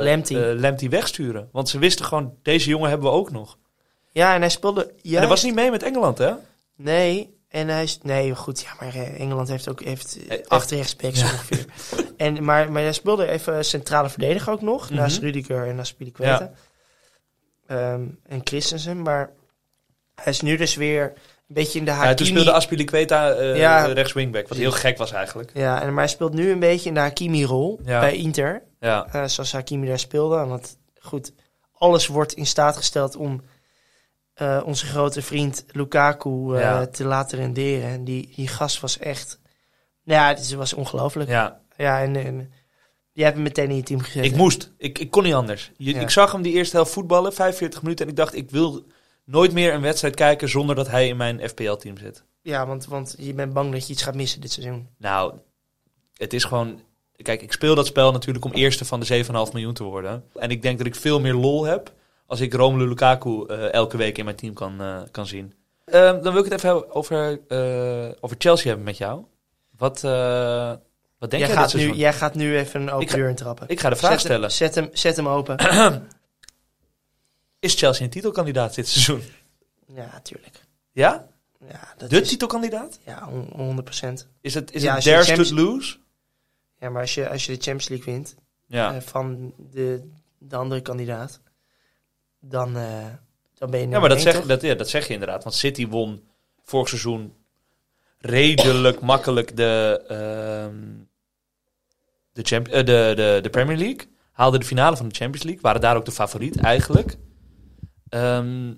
Lemty. 0.00 0.34
Lemty 0.34 0.88
wegsturen. 0.88 1.48
Want 1.52 1.68
ze 1.68 1.78
wisten 1.78 2.04
gewoon, 2.04 2.34
deze 2.42 2.68
jongen 2.68 2.88
hebben 2.88 3.10
we 3.10 3.16
ook 3.16 3.30
nog. 3.30 3.58
Ja, 4.12 4.34
en 4.34 4.40
hij 4.40 4.50
speelde... 4.50 4.92
En 5.02 5.12
dat 5.12 5.28
was 5.28 5.42
niet 5.42 5.54
mee 5.54 5.70
met 5.70 5.82
Engeland, 5.82 6.18
hè? 6.18 6.32
Nee, 6.76 7.38
en 7.54 7.68
hij 7.68 7.82
is... 7.82 7.98
Nee, 8.02 8.34
goed, 8.34 8.60
ja, 8.60 8.68
maar 8.80 8.94
eh, 8.94 9.20
Engeland 9.20 9.48
heeft 9.48 9.68
ook 9.68 9.82
heeft, 9.82 10.18
eh, 10.28 10.38
Eh, 10.38 10.46
acht 10.46 10.70
rechtsbacks 10.70 11.22
ongeveer. 11.22 11.64
En, 12.16 12.44
maar, 12.44 12.72
maar 12.72 12.82
hij 12.82 12.92
speelde 12.92 13.26
even 13.28 13.64
centrale 13.64 14.08
verdediger 14.08 14.52
ook 14.52 14.60
nog. 14.62 14.84
Mhm. 14.90 14.94
Naast 14.98 15.18
Rudiger 15.20 15.66
en 15.68 15.76
naast 15.76 15.88
Spilicueta. 15.90 16.50
Ehm, 17.66 18.02
en 18.26 18.40
Christensen. 18.44 19.02
Maar 19.02 19.30
hij 20.14 20.32
is 20.32 20.40
nu 20.40 20.56
dus 20.56 20.74
weer 20.74 21.02
een 21.48 21.54
beetje 21.54 21.78
in 21.78 21.84
de 21.84 21.90
Ja, 21.90 21.96
Hakimi... 21.96 22.14
toen 22.16 22.26
speelde 22.26 22.52
Aspilicueta 22.52 23.30
eh 23.30 23.56
Ja. 23.56 23.84
rechts 23.84 24.12
wingback, 24.12 24.48
wat 24.48 24.58
heel 24.58 24.72
gek 24.72 24.98
was 24.98 25.12
eigenlijk. 25.12 25.50
Ja, 25.54 25.82
en, 25.82 25.88
maar 25.88 26.04
hij 26.04 26.12
speelt 26.12 26.34
nu 26.34 26.50
een 26.50 26.58
beetje 26.58 26.88
in 26.88 26.94
de 26.94 27.00
Hakimi-rol 27.00 27.80
Ja. 27.84 28.00
bij 28.00 28.16
Inter. 28.16 28.62
Ja, 28.80 29.28
zoals 29.28 29.52
Hakimi 29.52 29.86
daar 29.86 29.98
speelde. 29.98 30.36
Want 30.44 30.78
goed, 31.00 31.32
alles 31.72 32.06
wordt 32.06 32.32
in 32.32 32.46
staat 32.46 32.76
gesteld 32.76 33.16
om 33.16 33.42
eh, 34.34 34.62
onze 34.64 34.86
grote 34.86 35.22
vriend 35.22 35.64
Lukaku 35.72 36.54
eh, 36.54 36.60
Ja. 36.60 36.86
te 36.86 37.04
laten 37.04 37.38
renderen. 37.38 37.88
En 37.88 38.04
die, 38.04 38.32
die 38.36 38.48
gast 38.48 38.80
was 38.80 38.98
echt... 38.98 39.40
Nou 40.04 40.20
ja, 40.20 40.28
het 40.28 40.54
was 40.54 40.72
ongelooflijk. 40.72 41.30
Ja. 41.30 41.60
ja. 41.76 42.02
en, 42.02 42.16
en 42.16 42.52
jij 43.12 43.24
hebt 43.24 43.36
hem 43.36 43.44
meteen 43.44 43.70
in 43.70 43.76
je 43.76 43.82
team 43.82 44.00
gezet. 44.00 44.24
Ik 44.24 44.30
hè? 44.30 44.36
moest. 44.36 44.72
Ik, 44.78 44.98
ik 44.98 45.10
kon 45.10 45.22
niet 45.22 45.34
anders. 45.34 45.70
Je, 45.76 45.94
Ja. 45.94 46.00
Ik 46.00 46.10
zag 46.10 46.32
hem 46.32 46.42
die 46.42 46.52
eerste 46.52 46.76
helft 46.76 46.92
voetballen, 46.92 47.32
45 47.32 47.82
minuten. 47.82 48.04
En 48.04 48.10
ik 48.10 48.16
dacht, 48.16 48.34
ik 48.34 48.50
wil 48.50 48.84
nooit 49.24 49.52
meer 49.52 49.74
een 49.74 49.80
wedstrijd 49.80 50.14
kijken 50.14 50.48
zonder 50.48 50.76
dat 50.76 50.88
hij 50.88 51.08
in 51.08 51.16
mijn 51.16 51.48
FPL-team 51.48 51.98
zit. 51.98 52.24
Ja, 52.42 52.66
want, 52.66 52.86
want 52.86 53.14
je 53.18 53.34
bent 53.34 53.52
bang 53.52 53.72
dat 53.72 53.86
je 53.86 53.92
iets 53.92 54.02
gaat 54.02 54.14
missen 54.14 54.40
dit 54.40 54.52
seizoen. 54.52 54.88
Nou, 54.98 55.34
het 56.14 56.32
is 56.32 56.44
gewoon... 56.44 56.80
Kijk, 57.16 57.42
ik 57.42 57.52
speel 57.52 57.74
dat 57.74 57.86
spel 57.86 58.12
natuurlijk 58.12 58.44
om 58.44 58.52
eerste 58.52 58.84
van 58.84 59.00
de 59.00 59.24
7,5 59.24 59.30
miljoen 59.52 59.74
te 59.74 59.82
worden. 59.84 60.24
En 60.34 60.50
ik 60.50 60.62
denk 60.62 60.78
dat 60.78 60.86
ik 60.86 60.94
veel 60.94 61.20
meer 61.20 61.34
lol 61.34 61.64
heb 61.64 61.92
als 62.26 62.40
ik 62.40 62.54
Romelu 62.54 62.88
Lukaku 62.88 63.46
eh, 63.46 63.72
elke 63.72 63.96
week 63.96 64.18
in 64.18 64.24
mijn 64.24 64.36
team 64.36 64.54
kan, 64.54 64.80
eh, 64.80 65.02
kan 65.10 65.26
zien. 65.26 65.54
Ehm, 65.84 66.22
dan 66.22 66.32
wil 66.32 66.44
ik 66.44 66.50
het 66.50 66.52
even 66.52 66.94
over, 66.94 67.40
eh, 67.48 68.10
over 68.20 68.36
Chelsea 68.38 68.66
hebben 68.66 68.84
met 68.84 68.96
jou. 68.98 69.24
Wat, 69.76 70.00
wat 70.00 71.30
denk 71.30 71.42
jij, 71.42 71.52
jij 71.52 71.54
gaat 71.62 71.74
nu, 71.74 71.92
jij 71.92 72.12
gaat 72.12 72.34
nu 72.34 72.56
even 72.58 72.80
een 72.82 72.90
open 72.90 73.08
ga- 73.08 73.16
deur 73.16 73.28
intrappen. 73.28 73.68
Ik 73.68 73.80
ga 73.80 73.88
de 73.90 73.96
vraag 73.96 74.10
zet 74.10 74.20
stellen. 74.20 74.40
Hem, 74.40 74.50
zet, 74.50 74.74
hem, 74.74 74.88
zet 74.92 75.16
hem 75.16 75.28
open. 75.28 75.56
Is 77.60 77.74
Chelsea 77.74 78.04
een 78.04 78.10
titelkandidaat 78.10 78.74
dit 78.74 78.88
seizoen? 78.88 79.22
ja, 79.86 80.20
tuurlijk. 80.22 80.60
Ja? 80.92 81.26
Ja, 81.68 81.94
dat 81.96 82.10
De 82.10 82.20
is, 82.20 82.28
titelkandidaat? 82.28 82.98
ja, 83.06 83.28
on- 83.30 83.48
100 83.54 83.84
procent. 83.84 84.28
Is 84.40 84.54
het, 84.54 84.72
is 84.72 84.82
Ja, 84.82 84.94
het 84.94 85.02
theirs 85.04 85.48
to 85.48 85.54
lose? 85.54 85.96
Ja, 86.78 86.90
maar 86.90 87.00
als 87.00 87.14
je, 87.14 87.28
als 87.28 87.46
je 87.46 87.52
de 87.52 87.62
Champions 87.62 87.88
League 87.88 88.14
wint 88.14 88.34
Ja. 88.66 89.00
van 89.00 89.54
de, 89.70 90.10
de 90.38 90.56
andere 90.56 90.80
kandidaat, 90.80 91.40
dan, 92.48 92.76
eh, 92.76 93.06
dan 93.54 93.70
ben 93.70 93.80
je 93.80 93.88
ja, 93.88 94.00
maar 94.00 94.08
dat 94.08 94.20
zeg, 94.20 94.34
toch? 94.34 94.46
dat, 94.46 94.62
ja, 94.62 94.74
dat 94.74 94.88
zeg 94.88 95.06
je 95.06 95.12
inderdaad. 95.12 95.42
Want 95.42 95.54
City 95.54 95.88
won 95.88 96.22
vorig 96.62 96.88
seizoen 96.88 97.34
redelijk 98.18 99.00
makkelijk 99.12 99.56
de, 99.56 100.04
ehm, 100.08 100.82
de, 102.32 102.42
champ, 102.42 102.68
eh, 102.68 102.84
de, 102.84 103.12
de, 103.16 103.38
de 103.42 103.50
Premier 103.50 103.76
League. 103.76 104.12
Haalden 104.32 104.60
de 104.60 104.66
finale 104.66 104.96
van 104.96 105.08
de 105.08 105.14
Champions 105.14 105.44
League. 105.44 105.62
Waren 105.62 105.80
daar 105.80 105.96
ook 105.96 106.04
de 106.04 106.12
favoriet 106.12 106.60
eigenlijk. 106.60 107.16
Ehm, 108.08 108.72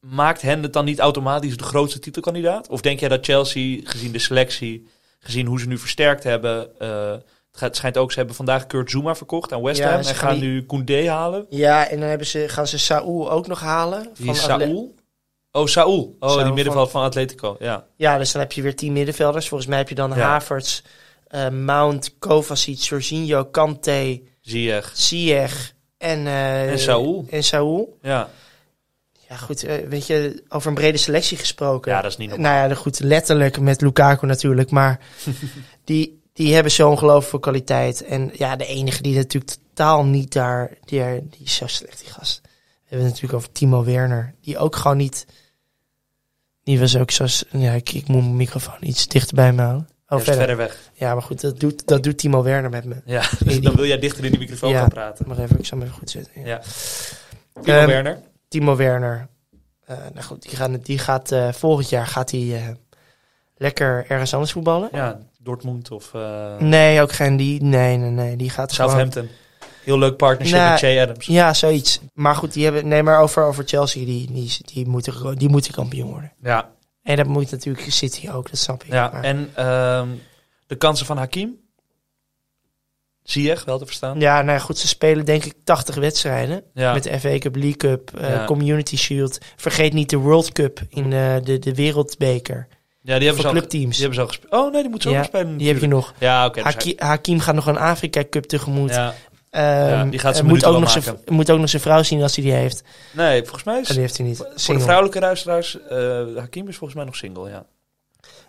maakt 0.00 0.42
hen 0.42 0.62
het 0.62 0.72
dan 0.72 0.84
niet 0.84 0.98
automatisch 0.98 1.56
de 1.56 1.64
grootste 1.64 1.98
titelkandidaat? 1.98 2.68
Of 2.68 2.80
denk 2.80 3.00
jij 3.00 3.08
dat 3.08 3.24
Chelsea, 3.24 3.80
gezien 3.84 4.12
de 4.12 4.18
selectie, 4.18 4.88
gezien 5.18 5.46
hoe 5.46 5.60
ze 5.60 5.66
nu 5.66 5.78
versterkt 5.78 6.24
hebben... 6.24 6.78
eh, 6.80 7.14
het 7.58 7.76
schijnt 7.76 7.96
ook, 7.98 8.10
ze 8.12 8.18
hebben 8.18 8.36
vandaag 8.36 8.66
Kurt 8.66 8.90
Zuma 8.90 9.14
verkocht 9.14 9.52
aan 9.52 9.62
West 9.62 9.82
Ham. 9.82 10.02
ze 10.02 10.08
en 10.08 10.14
gaan 10.14 10.28
gaan 10.30 10.38
die- 10.40 10.48
nu 10.48 10.66
Koundé 10.66 11.08
halen. 11.10 11.46
Ja, 11.48 11.88
en 11.88 12.00
dan 12.00 12.08
hebben 12.08 12.26
ze, 12.26 12.48
gaan 12.48 12.66
ze 12.66 12.78
Saúl 12.78 13.30
ook 13.30 13.46
nog 13.46 13.60
halen. 13.60 14.08
Is 14.18 14.28
Atle- 14.28 14.64
Saúl? 14.64 14.94
Oh, 15.52 15.66
Saúl. 15.66 16.16
Oh, 16.20 16.42
die 16.44 16.52
middenveld 16.52 16.90
van 16.90 17.02
Atletico. 17.02 17.56
Ja. 17.58 17.86
Ja, 17.96 18.18
dus 18.18 18.32
dan 18.32 18.40
heb 18.42 18.52
je 18.52 18.62
weer 18.62 18.76
tien 18.76 18.92
middenvelders. 18.92 19.48
Volgens 19.48 19.68
mij 19.68 19.78
heb 19.78 19.88
je 19.88 19.94
dan 19.94 20.10
Ja. 20.10 20.16
Havertz, 20.16 20.82
eh, 21.26 21.48
Mount, 21.48 22.14
Kovacic, 22.18 22.78
Jorginho, 22.78 23.44
Kante, 23.44 24.22
Ziyech. 24.40 24.90
Ziyech 24.94 25.74
en... 25.98 26.26
eh, 26.26 26.70
En 26.70 26.78
Saúl. 26.78 27.26
En 27.30 27.44
Saúl. 27.44 27.98
Ja. 28.02 28.28
Ja, 29.28 29.36
goed, 29.36 29.64
eh, 29.64 29.74
weet 29.88 30.06
je, 30.06 30.42
over 30.48 30.68
een 30.68 30.74
brede 30.74 30.98
selectie 30.98 31.36
gesproken. 31.36 31.92
ja, 31.92 32.00
dat 32.02 32.10
is 32.10 32.16
niet 32.16 32.28
normaal. 32.28 32.52
Nou 32.58 32.68
ja, 32.68 32.74
goed, 32.74 33.00
letterlijk 33.00 33.60
met 33.60 33.80
Lukaku 33.80 34.26
natuurlijk. 34.26 34.70
Maar 34.70 35.00
die, 35.84 36.19
die 36.44 36.54
hebben 36.54 36.72
zo'n 36.72 36.90
ongelooflijke 36.90 37.40
kwaliteit. 37.40 38.04
En 38.04 38.30
ja, 38.34 38.56
de 38.56 38.66
enige 38.66 39.02
die 39.02 39.16
natuurlijk 39.16 39.52
totaal 39.74 40.04
niet 40.04 40.32
daar... 40.32 40.70
Die, 40.84 41.00
er- 41.00 41.22
die 41.30 41.40
is 41.44 41.54
zo 41.54 41.66
slecht, 41.66 41.98
die 42.00 42.12
gast. 42.12 42.40
We 42.42 42.48
hebben 42.80 43.06
het 43.06 43.14
natuurlijk 43.14 43.34
over 43.42 43.52
Timo 43.52 43.84
Werner. 43.84 44.34
Die 44.40 44.58
ook 44.58 44.76
gewoon 44.76 44.96
niet... 44.96 45.26
Die 46.62 46.80
was 46.80 46.96
ook 46.96 47.10
zo... 47.10 47.26
Ja, 47.50 47.72
ik, 47.72 47.92
ik 47.92 48.08
moet 48.08 48.22
mijn 48.22 48.36
microfoon 48.36 48.76
iets 48.80 49.06
dichter 49.06 49.34
bij 49.34 49.52
me 49.52 49.62
houden. 49.62 49.88
Oh, 50.08 50.18
verder. 50.18 50.34
verder 50.34 50.56
weg. 50.56 50.90
Ja, 50.94 51.12
maar 51.12 51.22
goed, 51.22 51.40
dat 51.40 51.60
doet, 51.60 51.86
dat 51.86 52.02
doet 52.02 52.18
Timo 52.18 52.42
Werner 52.42 52.70
met 52.70 52.84
me. 52.84 52.96
Ja, 53.04 53.22
Die- 53.44 53.60
dan 53.60 53.74
wil 53.74 53.86
jij 53.86 53.98
dichter 53.98 54.24
in 54.24 54.30
die 54.30 54.40
microfoon 54.40 54.70
Ja. 54.70 54.78
gaan 54.80 54.88
praten. 54.88 55.28
Maar 55.28 55.38
even, 55.38 55.58
ik 55.58 55.66
zal 55.66 55.78
hem 55.78 55.86
even 55.86 55.98
goed 55.98 56.10
zetten. 56.10 56.32
Ja. 56.40 56.46
Ja. 56.46 56.60
Timo 57.62 57.76
Ehm, 57.76 57.86
Werner. 57.86 58.20
Timo 58.48 58.76
Werner. 58.76 59.28
Eh, 59.84 59.96
nou 59.96 60.22
goed, 60.26 60.42
die, 60.42 60.56
gaan, 60.56 60.76
die 60.82 60.98
gaat 60.98 61.32
eh, 61.32 61.52
volgend 61.52 61.88
jaar 61.88 62.06
gaat 62.06 62.30
hij 62.30 62.56
eh, 62.56 62.68
lekker 63.56 64.04
ergens 64.08 64.34
anders 64.34 64.52
voetballen. 64.52 64.88
Ja, 64.92 65.20
Dortmund 65.42 65.90
of 65.90 66.14
eh, 66.14 66.56
Nee, 66.58 67.00
ook 67.00 67.12
geen 67.12 67.36
die. 67.36 67.62
Nee, 67.62 67.96
nee, 67.96 68.10
nee. 68.10 68.36
Die 68.36 68.50
gaat 68.50 68.72
gewoon- 68.72 68.90
Southampton. 68.90 69.28
Heel 69.84 69.98
leuk 69.98 70.16
partnership 70.16 70.56
Nou, 70.58 70.70
met 70.70 70.78
Che 70.80 71.00
Adams. 71.02 71.26
Ja, 71.26 71.54
zoiets. 71.54 72.00
Maar 72.14 72.34
goed, 72.34 72.52
die 72.52 72.64
hebben. 72.64 72.88
Nee, 72.88 73.02
maar 73.02 73.20
over, 73.20 73.44
over 73.44 73.64
Chelsea, 73.66 74.04
die, 74.04 74.32
die, 74.32 74.56
die, 74.64 74.86
moeten, 74.88 75.12
gewoon- 75.12 75.34
die 75.34 75.48
moeten 75.48 75.72
kampioen 75.72 76.10
worden. 76.10 76.32
Ja, 76.42 76.70
En 77.02 77.16
dat 77.16 77.26
moet 77.26 77.50
natuurlijk 77.50 77.90
City 77.92 78.28
ook, 78.30 78.50
dat 78.50 78.58
snap 78.58 78.84
ik. 78.84 78.92
ja. 78.92 79.10
Maar- 79.12 79.22
en 79.24 79.50
ehm, 79.54 80.08
de 80.66 80.74
kansen 80.76 81.06
van 81.06 81.16
Hakim? 81.16 81.58
Ziyech, 83.22 83.64
wel 83.64 83.78
te 83.78 83.86
verstaan. 83.86 84.20
ja, 84.20 84.42
nou 84.42 84.58
ja, 84.58 84.64
goed, 84.64 84.78
ze 84.78 84.88
spelen 84.88 85.24
denk 85.24 85.44
ik 85.44 85.54
80 85.64 85.94
wedstrijden. 85.94 86.62
Ja. 86.74 86.92
Met 86.92 87.02
de 87.02 87.20
FA 87.20 87.38
Cup, 87.38 87.54
League 87.54 87.76
Cup, 87.76 88.14
eh, 88.18 88.28
Ja. 88.28 88.44
Community 88.44 88.96
Shield. 88.96 89.38
Vergeet 89.56 89.92
niet 89.92 90.10
de 90.10 90.16
World 90.16 90.52
Cup 90.52 90.80
in 90.88 91.12
eh, 91.12 91.34
de, 91.42 91.58
de 91.58 91.74
Wereldbeker. 91.74 92.68
Ja, 93.02 93.14
die 93.16 93.24
hebben 93.24 93.42
ze 93.42 93.48
al, 93.48 93.54
clubteams. 93.54 93.96
die 93.96 94.06
hebben 94.06 94.14
ze 94.14 94.20
al 94.20 94.26
gespeeld. 94.26 94.52
Oh 94.52 94.72
nee, 94.72 94.80
die 94.82 94.90
moet 94.90 95.02
zo 95.02 95.10
Ja, 95.10 95.16
nog 95.16 95.26
spelen. 95.26 95.56
Die 95.56 95.68
heb 95.68 95.80
je 95.80 95.86
nog. 95.86 96.14
Ja, 96.18 96.46
oké. 96.46 96.60
Haki- 96.60 96.94
Hakim 96.98 97.40
gaat 97.40 97.54
nog 97.54 97.66
een 97.66 97.78
Afrika 97.78 98.22
Cup 98.30 98.44
tegemoet. 98.44 98.90
ja. 98.90 99.14
Ehm, 99.50 99.64
Ja, 99.64 100.04
die 100.04 100.18
gaat 100.18 100.42
moet 100.42 100.64
ook, 100.64 100.80
nog 100.80 100.90
zijn, 100.90 101.04
maken. 101.04 101.34
moet 101.34 101.50
ook 101.50 101.58
nog 101.58 101.68
zijn 101.68 101.82
vrouw 101.82 102.02
zien 102.02 102.22
als 102.22 102.34
hij 102.36 102.44
die 102.44 102.54
heeft. 102.54 102.82
Nee, 103.12 103.40
volgens 103.42 103.64
mij 103.64 103.80
is... 103.80 103.86
Oh, 103.86 103.90
die 103.92 104.00
heeft 104.00 104.16
hij 104.16 104.26
niet. 104.26 104.36
voor 104.36 104.46
de 104.54 104.60
Single. 104.60 104.82
vrouwelijke 104.84 105.20
luisteraars, 105.20 105.78
eh 105.88 105.96
Hakim 106.36 106.68
is 106.68 106.76
volgens 106.76 106.94
mij 106.94 107.04
nog 107.04 107.16
single, 107.16 107.50
ja. 107.50 107.66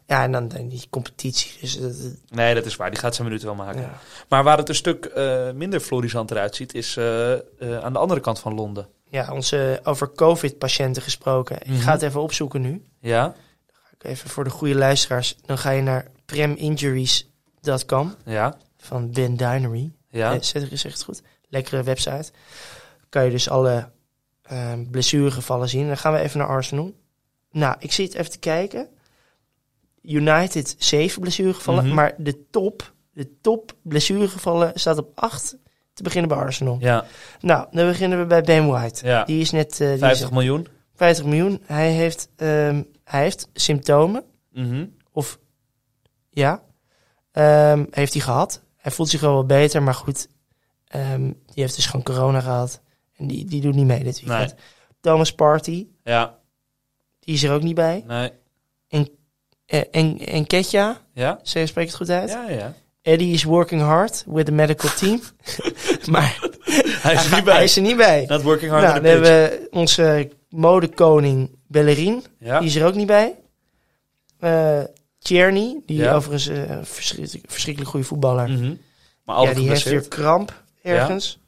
Ja, 0.07 0.23
en 0.23 0.31
dan, 0.31 0.47
dan 0.47 0.67
die 0.67 0.83
competitie. 0.89 1.51
Dus, 1.61 1.79
dat- 1.79 1.95
Nee, 2.29 2.53
dat 2.55 2.65
is 2.65 2.75
waar. 2.75 2.89
Die 2.91 2.99
gaat 2.99 3.15
zijn 3.15 3.27
minuten 3.27 3.47
wel 3.47 3.55
maken. 3.65 3.81
ja. 3.81 3.97
Maar 4.29 4.43
waar 4.43 4.57
het 4.57 4.69
een 4.69 4.75
stuk 4.75 5.05
eh, 5.05 5.51
minder 5.51 5.79
florisant 5.79 6.31
eruit 6.31 6.55
ziet, 6.55 6.73
is 6.73 6.97
eh, 6.97 7.31
aan 7.81 7.93
de 7.93 7.99
andere 7.99 8.19
kant 8.19 8.39
van 8.39 8.53
Londen. 8.53 8.87
ja, 9.09 9.31
onze 9.31 9.79
over 9.83 10.11
COVID-patiënten 10.15 11.01
gesproken. 11.01 11.57
Mhm. 11.65 11.73
Ik 11.75 11.81
ga 11.81 11.91
het 11.91 12.01
even 12.01 12.21
opzoeken 12.21 12.61
nu. 12.61 12.83
Ja? 12.99 13.33
Even 14.01 14.29
voor 14.29 14.43
de 14.43 14.49
goede 14.49 14.75
luisteraars. 14.75 15.35
Dan 15.45 15.57
ga 15.57 15.69
je 15.69 15.81
naar 15.81 16.05
preminjuries.com 16.25 18.15
Ja? 18.25 18.57
van 18.77 19.11
Ben 19.11 19.37
Dinery. 19.37 19.91
Ja? 20.09 20.33
Eh, 20.33 20.41
Zeg 20.41 20.71
ik 20.71 20.77
zeg 20.77 20.91
het 20.91 21.03
goed. 21.03 21.21
Lekkere 21.49 21.83
website. 21.83 22.31
Kan 23.09 23.25
je 23.25 23.31
dus 23.31 23.49
alle 23.49 23.89
eh, 24.41 24.73
blessuregevallen 24.91 25.69
zien. 25.69 25.87
Dan 25.87 25.97
gaan 25.97 26.13
we 26.13 26.19
even 26.19 26.39
naar 26.39 26.47
Arsenal. 26.47 26.93
Nou, 27.51 27.75
ik 27.79 27.91
zit 27.91 28.13
even 28.13 28.31
te 28.31 28.39
kijken. 28.39 28.87
United 30.01 30.75
7 30.77 31.21
blessuregevallen. 31.21 31.85
Mhm. 31.85 31.93
Maar 31.93 32.13
de 32.17 32.49
top, 32.49 32.93
de 33.13 33.39
top 33.41 33.73
blessuregevallen 33.81 34.71
staat 34.75 34.97
op 34.97 35.11
8 35.15 35.55
te 35.93 36.03
beginnen 36.03 36.29
bij 36.29 36.37
Arsenal. 36.37 36.77
Ja. 36.79 37.05
Nou, 37.39 37.67
dan 37.71 37.87
beginnen 37.87 38.19
we 38.19 38.25
bij 38.25 38.41
Ben 38.41 38.67
White. 38.67 39.05
Ja. 39.05 39.23
Die 39.23 39.41
is 39.41 39.51
net 39.51 39.71
eh, 39.71 39.77
die 39.87 39.93
is 39.93 39.99
50 39.99 40.31
miljoen. 40.31 40.67
50 40.95 41.25
miljoen. 41.25 41.61
Hij 41.65 41.91
heeft, 41.91 42.29
ehm, 42.35 42.83
hij 43.11 43.21
heeft 43.21 43.47
symptomen. 43.53 44.23
Mhm. 44.51 44.85
Of 45.11 45.39
ja, 46.29 46.63
Ehm, 47.31 47.85
heeft 47.91 48.13
hij 48.13 48.21
gehad. 48.21 48.61
Hij 48.77 48.91
voelt 48.91 49.09
zich 49.09 49.21
wel 49.21 49.33
wat 49.33 49.47
beter, 49.47 49.83
maar 49.83 49.93
goed. 49.93 50.27
ehm, 50.87 51.21
die 51.21 51.63
heeft 51.63 51.75
dus 51.75 51.85
gewoon 51.85 52.03
corona 52.05 52.39
gehad. 52.41 52.81
En 53.15 53.27
die, 53.27 53.45
die 53.45 53.61
doet 53.61 53.75
niet 53.75 53.85
mee 53.85 54.03
dit 54.03 54.21
weekend. 54.21 54.53
Nee. 54.55 54.63
Thomas 55.01 55.33
Party, 55.35 55.87
Ja. 56.03 56.39
die 57.19 57.33
is 57.35 57.43
er 57.43 57.51
ook 57.53 57.61
niet 57.61 57.75
bij. 57.75 58.03
Nee. 58.07 58.31
Eh, 59.65 59.81
en, 59.91 60.17
en 60.19 60.47
Ketja, 60.47 61.01
Ja? 61.13 61.39
zeg 61.43 61.67
spreek 61.67 61.85
het 61.87 61.95
goed 61.95 62.09
uit? 62.09 62.29
Ja, 62.29 62.49
ja. 62.49 62.73
Eddie 63.01 63.33
is 63.33 63.43
working 63.43 63.81
hard 63.81 64.23
with 64.27 64.45
the 64.45 64.51
medical 64.51 64.89
team. 64.89 65.21
maar 66.11 66.49
Hij 67.01 67.13
is 67.13 67.25
er 67.25 67.35
niet 67.35 67.43
bij. 67.43 67.53
hij 67.55 67.63
is 67.63 67.75
er 67.75 67.81
niet 67.81 67.97
bij. 67.97 68.25
Not 68.27 68.41
working 68.41 68.71
hard 68.71 68.83
Nou, 68.83 68.97
on 68.97 69.03
dan 69.03 69.13
pitch. 69.13 69.27
hebben 69.29 69.59
we 69.59 69.67
onze 69.71 70.31
modekoning 70.49 71.51
Bellerin. 71.67 72.25
Ja. 72.39 72.59
Die 72.59 72.67
is 72.67 72.75
er 72.75 72.85
ook 72.85 72.95
niet 72.95 73.07
bij. 73.07 73.35
Eh 74.39 74.79
Tierney, 75.19 75.81
die 75.85 75.97
Ja. 75.97 76.13
overigens 76.13 76.47
eh, 76.47 76.69
een 76.69 76.85
verschrikkelijk, 76.85 77.51
verschrikkelijk 77.51 77.91
goede 77.91 78.05
voetballer. 78.05 78.49
Mhm. 78.49 78.73
Maar 79.25 79.41
ja, 79.41 79.53
die 79.53 79.67
heeft 79.69 79.83
weer 79.83 80.07
kramp 80.07 80.63
ergens. 80.83 81.39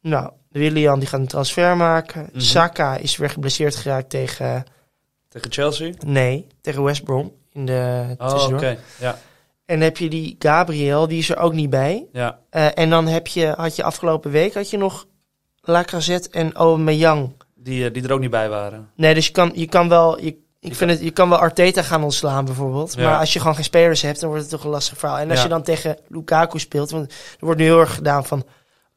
Nou, 0.00 0.30
Willian 0.48 0.98
die 0.98 1.08
gaat 1.08 1.20
een 1.20 1.26
transfer 1.26 1.76
maken. 1.76 2.28
Mhm. 2.32 2.40
Saka 2.40 2.96
is 2.96 3.16
weer 3.16 3.30
geblesseerd 3.30 3.76
geraakt 3.76 4.10
tegen... 4.10 4.64
Tegen 5.28 5.52
Chelsea. 5.52 5.92
Nee, 6.06 6.46
tegen 6.60 6.82
West 6.82 7.04
Brom 7.04 7.32
in 7.52 7.66
de 7.66 8.14
Oh, 8.18 8.46
oké. 8.52 8.78
Ja. 9.00 9.18
En 9.66 9.80
heb 9.80 9.96
je 9.96 10.08
die 10.08 10.36
Gabriel, 10.38 11.08
die 11.08 11.18
is 11.18 11.30
er 11.30 11.36
ook 11.38 11.52
niet 11.52 11.70
bij. 11.70 12.06
Ja. 12.12 12.38
Eh, 12.50 12.78
en 12.78 12.90
dan 12.90 13.06
heb 13.06 13.26
je, 13.26 13.46
had 13.56 13.76
je 13.76 13.82
afgelopen 13.82 14.30
week 14.30 14.54
had 14.54 14.70
je 14.70 14.76
nog 14.76 15.06
Lacazette 15.60 16.28
en 16.30 16.52
Aubameyang. 16.52 17.32
Die, 17.54 17.86
eh, 17.86 17.92
die 17.92 18.02
er 18.02 18.12
ook 18.12 18.20
niet 18.20 18.30
bij 18.30 18.48
waren. 18.48 18.90
Nee, 18.96 19.14
dus 19.14 19.26
je 19.26 19.32
kan, 19.32 19.50
je 19.54 19.66
kan 19.66 19.88
wel... 19.88 20.20
Je, 20.20 20.26
ik 20.60 20.70
Je 20.70 20.74
vind 20.74 20.90
het, 20.90 21.00
je 21.00 21.10
kan 21.10 21.28
wel 21.28 21.38
Arteta 21.38 21.82
gaan 21.82 22.02
ontslaan 22.02 22.44
bijvoorbeeld. 22.44 22.94
Ja. 22.94 23.02
Maar 23.10 23.18
als 23.18 23.32
je 23.32 23.38
gewoon 23.40 23.54
geen 23.54 23.64
spelers 23.64 24.02
hebt, 24.02 24.20
dan 24.20 24.28
wordt 24.28 24.44
het 24.44 24.52
toch 24.52 24.64
een 24.64 24.70
lastig 24.70 24.98
verhaal. 24.98 25.18
En 25.18 25.28
als 25.30 25.38
Ja. 25.38 25.44
je 25.44 25.50
dan 25.50 25.62
tegen 25.62 25.98
Lukaku 26.08 26.58
speelt, 26.58 26.90
want 26.90 27.10
er 27.12 27.44
wordt 27.44 27.60
nu 27.60 27.66
heel 27.66 27.80
erg 27.80 27.94
gedaan 27.94 28.24
van... 28.24 28.44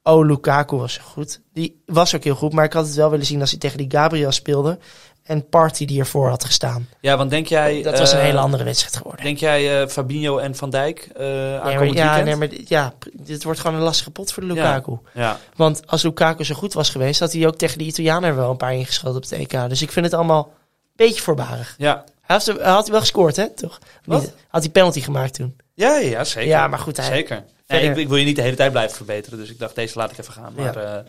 Oh, 0.04 0.26
Lukaku 0.26 0.76
was 0.78 0.98
goed. 0.98 1.42
Die 1.54 1.82
was 1.86 2.16
ook 2.16 2.24
heel 2.24 2.36
goed, 2.36 2.54
maar 2.54 2.66
ik 2.66 2.74
had 2.74 2.86
het 2.86 2.96
wel 2.96 3.10
willen 3.10 3.26
zien 3.26 3.42
als 3.42 3.50
hij 3.52 3.60
tegen 3.60 3.78
die 3.78 3.92
Gabriel 3.92 4.32
speelde. 4.32 4.80
En 5.28 5.50
Party 5.50 5.86
die 5.86 6.00
ervoor 6.00 6.30
had 6.30 6.46
gestaan. 6.46 6.90
Ja, 7.00 7.18
want 7.18 7.30
denk 7.30 7.48
jij... 7.48 7.82
Dat 7.82 8.00
was 8.00 8.12
een 8.12 8.18
eh, 8.18 8.24
hele 8.24 8.40
andere 8.40 8.64
wedstrijd 8.64 8.98
geworden. 8.98 9.26
Denk 9.26 9.38
jij 9.38 9.82
eh, 9.82 9.88
Fabinho 9.88 10.38
en 10.38 10.56
Van 10.56 10.70
Dijk 10.70 11.10
eh 11.16 11.24
Nee, 11.64 11.76
maar, 11.78 11.86
ja, 11.86 12.22
nee, 12.22 12.36
maar 12.36 12.50
ja, 12.66 12.94
dit 13.14 13.44
wordt 13.44 13.60
gewoon 13.60 13.76
een 13.76 13.84
lastige 13.84 14.12
pot 14.12 14.34
voor 14.34 14.44
de 14.48 14.54
Lukaku. 14.54 14.98
Ja. 15.14 15.40
Want 15.56 15.88
als 15.88 16.04
Lukaku 16.04 16.44
zo 16.44 16.56
goed 16.56 16.74
was 16.74 16.90
geweest, 16.90 17.20
had 17.20 17.34
hij 17.34 17.48
ook 17.48 17.58
tegen 17.58 17.78
de 17.78 17.84
Italianen 17.84 18.30
er 18.30 18.36
wel 18.36 18.50
een 18.50 18.58
paar 18.58 18.74
ingeschoten 18.74 19.16
op 19.18 19.24
het 19.24 19.32
EK. 19.32 19.70
Dus 19.70 19.82
ik 19.82 19.92
vind 19.92 20.06
het 20.06 20.14
allemaal 20.14 20.44
een 20.44 21.06
beetje 21.06 21.22
voorbarig. 21.22 21.76
Ja. 21.78 22.04
Hij 22.22 22.36
had, 22.36 22.46
hij 22.46 22.72
had 22.72 22.88
wel 22.88 23.00
gescoord, 23.00 23.36
hè? 23.36 23.50
Toch? 23.50 23.80
Wat? 24.06 24.34
Had 24.48 24.62
hij 24.62 24.72
penalty 24.72 25.02
gemaakt 25.02 25.34
toen? 25.34 25.56
Ja, 25.74 25.98
ja, 25.98 26.24
zeker. 26.24 26.50
Ja, 26.50 26.68
maar 26.68 26.80
goed, 26.80 26.98
hij- 26.98 27.06
Zeker. 27.06 27.44
Nee, 27.68 27.82
ik, 27.90 27.98
ik 27.98 28.08
wil 28.08 28.18
je 28.18 28.26
niet 28.26 28.36
de 28.36 28.42
hele 28.42 28.56
tijd 28.56 28.72
blijven 28.72 28.96
verbeteren, 28.96 29.40
dus 29.40 29.50
ik 29.50 29.60
dacht, 29.60 29.76
deze 29.76 29.98
laat 29.98 30.12
ik 30.12 30.18
even 30.18 30.34
gaan. 30.34 30.54
Maar, 30.56 30.82
Ja. 30.82 31.04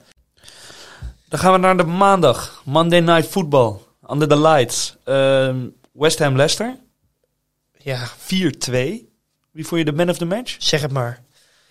dan 1.29 1.39
gaan 1.39 1.53
we 1.53 1.59
naar 1.59 1.77
de 1.77 1.85
maandag. 1.85 2.63
Monday 2.65 3.01
Night 3.01 3.27
Football. 3.31 3.77
Under 4.11 4.29
the 4.29 4.41
Lights. 4.41 4.97
Ehm, 5.05 5.67
West 5.93 6.19
Ham 6.19 6.37
Leicester. 6.37 6.77
Ja, 7.79 8.07
4-2. 8.17 9.09
Wie 9.51 9.67
vond 9.67 9.81
je 9.81 9.85
de 9.85 9.93
man 9.93 10.09
of 10.09 10.19
the 10.19 10.25
match? 10.25 10.57
zeg 10.59 10.81
het 10.81 10.93
maar. 10.93 11.23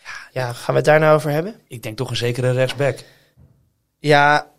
Ja, 0.04 0.42
ja, 0.42 0.54
gaan 0.54 0.74
we 0.74 0.74
het 0.74 0.86
daar 0.86 1.00
nou 1.00 1.16
over 1.16 1.32
hebben? 1.32 1.56
Ik 1.68 1.84
denk 1.84 1.98
toch 1.98 2.10
een 2.10 2.16
zekere 2.16 2.52
rechtsback. 2.52 3.04
Ja, 4.00 4.52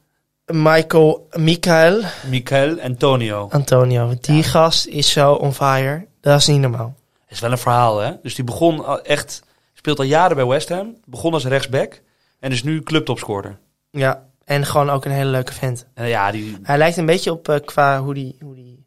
Michael, 0.47 1.29
Michael 1.33 2.03
Michael 2.29 2.81
Antonio. 2.81 3.49
Antonio. 3.51 4.14
Die 4.20 4.43
gast 4.43 4.87
is 4.87 5.11
zo 5.11 5.33
on 5.33 5.55
fire. 5.55 6.07
Dat 6.20 6.39
is 6.39 6.47
niet 6.47 6.61
normaal. 6.61 6.95
is 7.29 7.41
wel 7.41 7.51
een 7.51 7.59
verhaal, 7.59 7.99
hè? 7.99 8.12
Dus 8.22 8.35
die 8.35 8.45
begon 8.45 9.03
echt... 9.05 9.43
Speelt 9.74 9.99
al 9.99 10.05
jaren 10.05 10.37
bij 10.37 10.47
West 10.47 10.68
Ham. 10.68 10.97
Begon 11.05 11.33
als 11.33 11.45
rechtsback. 11.45 12.03
En 12.41 12.53
is 12.53 12.62
nu 12.62 12.83
clubtopscorer. 12.83 13.59
Ja, 13.91 14.28
en 14.49 14.66
gewoon 14.66 14.90
ook 14.90 15.05
een 15.05 15.11
hele 15.11 15.30
leuke 15.30 15.53
vent. 15.53 15.86
En 15.94 16.07
ja, 16.09 16.30
die... 16.30 16.57
Hij 16.62 16.78
lijkt 16.78 16.96
een 16.96 17.07
beetje 17.07 17.32
op 17.32 17.49
eh, 17.49 17.57
qua 17.64 18.01
hoe 18.03 18.14
die, 18.14 18.36
hoe 18.40 18.55
die 18.55 18.86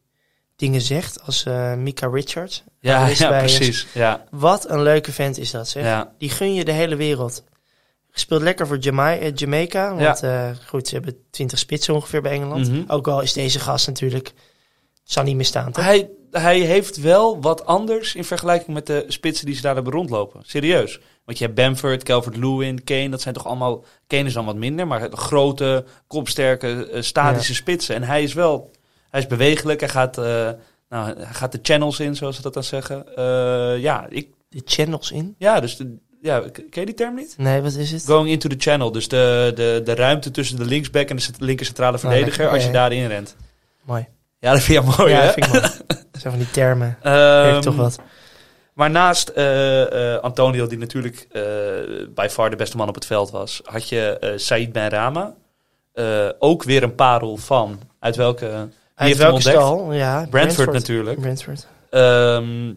dingen 0.56 0.80
zegt 0.80 1.22
als 1.26 1.44
eh 1.44 1.74
Mika 1.74 2.06
Richards. 2.06 2.64
Ja, 2.80 3.04
precies. 3.28 3.86
Ja, 3.94 4.24
Wat 4.30 4.70
een 4.70 4.82
leuke 4.82 5.12
vent 5.12 5.38
is 5.38 5.50
dat, 5.50 5.68
zeg. 5.68 5.84
ja. 5.84 6.12
Die 6.18 6.30
gun 6.30 6.54
je 6.54 6.64
de 6.64 6.72
hele 6.72 6.96
wereld. 6.96 7.44
Speelt 8.12 8.42
lekker 8.42 8.66
voor 8.66 8.78
Jama- 8.78 9.16
eh, 9.16 9.32
Jamaica. 9.34 9.94
Want 9.94 10.22
eh, 10.22 10.50
goed, 10.66 10.88
ze 10.88 10.94
hebben 10.94 11.16
20 11.30 11.58
spitsen 11.58 11.94
ongeveer 11.94 12.22
bij 12.22 12.32
Engeland. 12.32 12.70
Mhm. 12.70 12.82
Ook 12.86 13.08
al 13.08 13.20
is 13.20 13.32
deze 13.32 13.58
gast 13.60 13.86
natuurlijk... 13.86 14.32
Zal 15.04 15.22
niet 15.24 15.36
meer 15.36 15.44
staan, 15.44 15.72
toch? 15.72 15.84
Hij, 15.84 16.10
hij 16.40 16.60
heeft 16.60 17.00
wel 17.00 17.40
wat 17.40 17.66
anders 17.66 18.14
in 18.14 18.24
vergelijking 18.24 18.74
met 18.74 18.86
de 18.86 19.04
spitsen 19.08 19.46
die 19.46 19.54
ze 19.54 19.62
daar 19.62 19.74
hebben 19.74 19.92
rondlopen. 19.92 20.40
Serieus. 20.46 21.00
Want 21.24 21.38
je 21.38 21.44
hebt 21.44 21.56
Bamford, 21.56 22.02
Calvert-Lewin, 22.02 22.84
Kane. 22.84 23.08
Dat 23.08 23.20
zijn 23.20 23.34
toch 23.34 23.46
allemaal... 23.46 23.84
Kane 24.06 24.24
is 24.24 24.32
dan 24.32 24.44
wat 24.44 24.56
minder, 24.56 24.86
maar 24.86 25.08
grote, 25.12 25.84
kopsterke, 26.06 26.88
eh, 26.90 27.02
statische 27.02 27.54
spitsen. 27.54 27.94
En 27.94 28.02
hij 28.02 28.22
is 28.22 28.34
wel... 28.34 28.70
Hij 29.10 29.20
is 29.20 29.26
bewegelijk. 29.26 29.80
Hij 29.80 29.88
gaat, 29.88 30.18
eh, 30.18 30.24
nou, 30.88 31.16
hij 31.16 31.32
gaat 31.34 31.52
de 31.52 31.58
channels 31.62 32.00
in, 32.00 32.16
zoals 32.16 32.36
ze 32.36 32.42
dat 32.42 32.54
dan 32.54 32.64
zeggen. 32.64 33.16
Eh, 33.16 33.78
ja, 33.82 34.06
ik, 34.08 34.28
De 34.48 34.62
channels 34.64 35.10
in. 35.10 35.34
ja, 35.38 35.60
dus 35.60 35.76
de, 35.76 35.96
Ja, 36.20 36.40
ken 36.52 36.64
je 36.70 36.86
die 36.86 36.94
term 36.94 37.14
niet? 37.14 37.34
Nee, 37.38 37.60
wat 37.60 37.74
is 37.74 37.90
het? 37.92 38.04
Going 38.04 38.28
into 38.28 38.48
the 38.48 38.56
channel. 38.58 38.92
Dus 38.92 39.08
de, 39.08 39.52
de, 39.54 39.80
de 39.84 39.94
ruimte 39.94 40.30
tussen 40.30 40.56
de 40.56 40.64
linksback 40.64 41.08
en 41.08 41.16
de 41.16 41.22
linker 41.38 41.66
centrale 41.66 41.98
verdediger 41.98 42.38
lekker. 42.38 42.56
als 42.56 42.64
je 42.64 42.72
daarin 42.72 43.06
rent. 43.06 43.36
Mooi. 43.84 44.06
Ja, 44.42 44.52
dat 44.52 44.62
vind 44.62 44.84
je 44.84 44.94
mooi, 44.96 45.12
ja, 45.12 45.20
hè? 45.20 45.24
dat 45.24 45.34
vind 45.34 45.46
ik 45.46 45.52
mooi. 45.52 45.64
Zo 46.22 46.30
van 46.30 46.38
die 46.38 46.50
termen. 46.50 46.96
Ehm, 47.02 47.44
Heeft 47.44 47.62
toch 47.62 47.76
wat. 47.76 47.98
Maar 48.74 48.90
naast 48.90 49.28
eh, 49.28 50.14
eh, 50.14 50.22
Antonio, 50.22 50.66
die 50.66 50.78
natuurlijk 50.78 51.26
eh 51.30 51.42
bij 52.14 52.30
far 52.30 52.50
de 52.50 52.56
beste 52.56 52.76
man 52.76 52.88
op 52.88 52.94
het 52.94 53.06
veld 53.06 53.30
was, 53.30 53.60
had 53.64 53.88
je 53.88 54.32
Said 54.36 54.72
Ben 54.72 54.88
Rama. 54.88 55.34
Ook 56.38 56.62
weer 56.62 56.82
een 56.82 56.94
parel 56.94 57.36
van. 57.36 57.80
Uit 57.98 58.16
welke? 58.16 58.68
Uit 58.94 59.16
welke 59.16 59.40
stal? 59.40 59.92
Ja, 59.92 60.26
Brentford, 60.30 60.72
natuurlijk. 60.72 61.20
Brentford. 61.20 61.66
Ehm, 61.90 62.72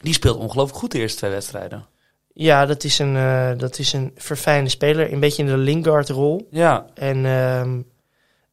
die 0.00 0.14
speelt 0.14 0.36
ongelooflijk 0.36 0.78
goed 0.78 0.92
de 0.92 0.98
eerste 0.98 1.18
twee 1.18 1.30
wedstrijden. 1.30 1.86
Ja, 2.32 2.66
dat 2.66 2.84
is 2.84 2.98
een, 2.98 3.14
dat 3.58 3.78
is 3.78 3.92
een 3.92 4.12
verfijnde 4.16 4.70
speler. 4.70 5.12
Een 5.12 5.20
beetje 5.20 5.42
in 5.42 5.48
de 5.48 5.56
Lingard-rol. 5.56 6.48
Ja, 6.50 6.86
En 6.94 7.24
ehm, 7.26 7.78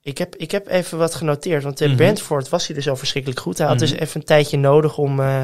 ik, 0.07 0.17
heb, 0.17 0.35
ik 0.35 0.51
heb 0.51 0.67
even 0.67 0.97
wat 0.97 1.15
genoteerd. 1.15 1.63
Want 1.63 1.81
in 1.81 1.87
Mhm. 1.87 1.97
Brentford 1.97 2.49
was 2.49 2.67
hij 2.67 2.75
dus 2.75 2.89
al 2.89 2.95
verschrikkelijk 2.95 3.39
goed. 3.39 3.57
Hij 3.57 3.67
had 3.67 3.75
Mhm. 3.75 3.85
dus 3.85 3.93
even 3.99 4.19
een 4.19 4.25
tijdje 4.25 4.57
nodig 4.57 4.97
om 4.97 5.19
eh, 5.19 5.41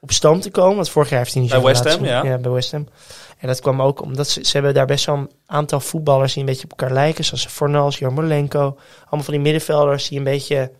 op 0.00 0.12
stand 0.12 0.42
te 0.42 0.50
komen. 0.50 0.74
Want 0.76 0.88
vorig 0.88 1.08
jaar 1.08 1.18
heeft 1.18 1.32
hij 1.32 1.42
niet 1.42 1.50
Bij 1.50 1.60
zo 1.60 1.66
West 1.66 1.84
Ham, 1.84 2.04
ja. 2.04 2.38
bij 2.38 2.50
West 2.50 2.70
Ham. 2.72 2.88
En 3.38 3.46
dat 3.48 3.60
kwam 3.60 3.82
ook 3.82 4.02
omdat 4.02 4.28
ze, 4.28 4.44
ze 4.44 4.52
hebben 4.52 4.74
daar 4.74 4.86
best 4.86 5.04
wel 5.06 5.16
een 5.16 5.30
aantal 5.46 5.80
voetballers 5.80 6.32
die 6.32 6.42
een 6.42 6.48
beetje 6.48 6.64
op 6.64 6.70
elkaar 6.70 6.92
lijken. 6.92 7.24
Zoals 7.24 7.46
Fornals, 7.46 7.98
Jarmolenko. 7.98 8.58
Allemaal 9.00 9.24
van 9.24 9.34
die 9.34 9.42
middenvelders 9.42 10.08
die 10.08 10.18
een 10.18 10.24
beetje 10.24 10.70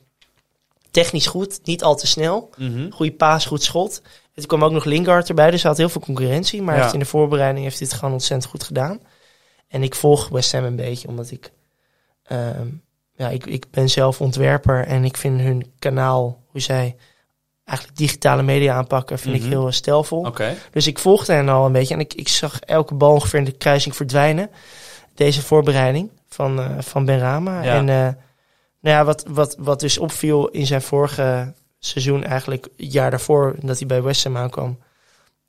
technisch 0.90 1.26
goed, 1.26 1.60
niet 1.64 1.82
al 1.82 1.96
te 1.96 2.06
snel. 2.06 2.50
mhm. 2.58 2.90
Goede 2.90 3.12
paas, 3.12 3.46
goed 3.46 3.62
schot. 3.62 4.00
En 4.04 4.10
toen 4.34 4.46
kwam 4.46 4.64
ook 4.64 4.72
nog 4.72 4.84
Lingard 4.84 5.28
erbij, 5.28 5.50
dus 5.50 5.60
hij 5.62 5.70
had 5.70 5.78
heel 5.80 5.88
veel 5.88 6.00
concurrentie. 6.00 6.62
Maar 6.62 6.74
Ja. 6.74 6.80
heeft 6.80 6.92
in 6.92 6.98
de 7.00 7.04
voorbereiding 7.06 7.64
heeft 7.64 7.78
hij 7.78 7.86
het 7.88 7.96
gewoon 7.96 8.14
ontzettend 8.14 8.50
goed 8.50 8.62
gedaan. 8.64 9.00
En 9.68 9.82
ik 9.82 9.94
volg 9.94 10.28
West 10.28 10.52
Ham 10.52 10.64
een 10.64 10.76
beetje, 10.76 11.08
omdat 11.08 11.30
ik... 11.30 11.52
ehm, 12.24 12.68
ja, 13.16 13.28
ik, 13.28 13.46
ik 13.46 13.64
ben 13.70 13.88
zelf 13.90 14.20
ontwerper 14.20 14.86
en 14.86 15.04
ik 15.04 15.16
vind 15.16 15.40
hun 15.40 15.72
kanaal, 15.78 16.42
hoe 16.50 16.60
zij 16.60 16.96
eigenlijk 17.64 17.98
digitale 17.98 18.42
media 18.42 18.74
aanpakken, 18.74 19.18
vind 19.18 19.34
Mhm. 19.34 19.44
ik 19.44 19.50
heel 19.50 19.72
stijlvol. 19.72 20.20
oké. 20.24 20.54
Dus 20.70 20.86
ik 20.86 20.98
volgde 20.98 21.32
hen 21.32 21.48
al 21.48 21.66
een 21.66 21.72
beetje 21.72 21.94
en 21.94 22.00
ik, 22.00 22.14
ik 22.14 22.28
zag 22.28 22.60
elke 22.60 22.94
bal 22.94 23.12
ongeveer 23.12 23.38
in 23.38 23.44
de 23.44 23.52
kruising 23.56 23.96
verdwijnen. 23.96 24.50
Deze 25.14 25.42
voorbereiding 25.42 26.10
van, 26.28 26.60
eh 26.60 26.70
van 26.78 27.04
Ben 27.04 27.18
Rama. 27.18 27.62
Ja. 27.62 27.74
En 27.74 27.88
eh, 27.88 27.94
nou 28.80 28.96
ja, 28.96 29.04
wat, 29.04 29.24
wat, 29.28 29.56
wat 29.58 29.80
dus 29.80 29.98
opviel 29.98 30.48
in 30.48 30.66
zijn 30.66 30.82
vorige 30.82 31.52
seizoen, 31.78 32.24
eigenlijk 32.24 32.68
het 32.76 32.92
jaar 32.92 33.10
daarvoor, 33.10 33.54
dat 33.60 33.78
hij 33.78 33.86
bij 33.86 34.02
West 34.02 34.24
Ham 34.24 34.36
aankwam, 34.36 34.78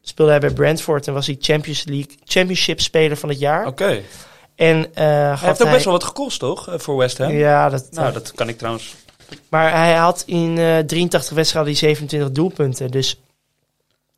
speelde 0.01 0.31
hij 0.31 0.39
bij 0.39 0.53
Brentford 0.53 1.07
en 1.07 1.13
was 1.13 1.25
hij 1.27 1.35
Champions 1.39 1.83
League 1.83 2.15
Championship 2.23 2.79
speler 2.79 3.17
van 3.17 3.29
het 3.29 3.39
jaar. 3.39 3.65
Oké. 3.67 4.01
En 4.55 4.93
eh 4.95 5.03
Hij 5.39 5.47
heeft 5.47 5.63
ook 5.63 5.69
best 5.71 5.83
wel 5.83 5.93
wat 5.93 6.03
gekost, 6.03 6.39
toch? 6.39 6.67
eh, 6.69 6.79
Voor 6.79 6.97
West 6.97 7.17
Ham. 7.17 7.31
Ja, 7.31 7.69
dat, 7.69 7.87
Nou, 7.91 8.13
dat 8.13 8.31
kan 8.31 8.49
ik 8.49 8.57
trouwens. 8.57 8.95
maar 9.49 9.71
hij 9.75 9.95
had 9.95 10.23
in 10.25 10.57
eh 10.57 10.77
83 10.79 11.33
wedstrijden 11.35 11.71
die 11.71 11.79
27 11.81 12.31
doelpunten. 12.31 12.91
Dus 12.91 13.19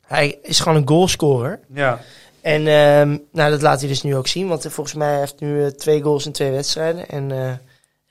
hij 0.01 0.37
is 0.41 0.59
gewoon 0.59 0.77
een 0.77 0.87
goalscorer. 0.87 1.59
Ja. 1.73 2.01
En 2.41 2.67
ehm, 2.67 3.17
nou, 3.31 3.51
dat 3.51 3.61
laat 3.61 3.79
hij 3.79 3.89
dus 3.89 4.01
nu 4.03 4.15
ook 4.15 4.27
zien. 4.27 4.47
Want 4.47 4.65
eh, 4.65 4.71
volgens 4.71 4.95
mij 4.95 5.19
heeft 5.19 5.35
hij 5.39 5.49
nu 5.49 5.63
eh, 5.65 5.71
twee 5.71 6.01
goals 6.01 6.25
in 6.25 6.31
twee 6.31 6.51
wedstrijden. 6.51 7.09
En 7.09 7.31
eh 7.31 7.53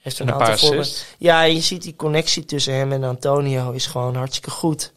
heeft 0.00 0.20
En 0.20 0.26
een, 0.28 0.34
een 0.34 0.40
aantal 0.40 0.48
paar 0.54 0.58
voorbe- 0.58 0.78
assists. 0.78 1.04
Ja, 1.18 1.42
je 1.42 1.60
ziet 1.60 1.82
die 1.82 1.96
connectie 1.96 2.44
tussen 2.44 2.74
hem 2.74 2.92
en 2.92 3.04
Antonio 3.04 3.70
is 3.70 3.86
gewoon 3.86 4.14
hartstikke 4.16 4.50
goed. 4.50 4.92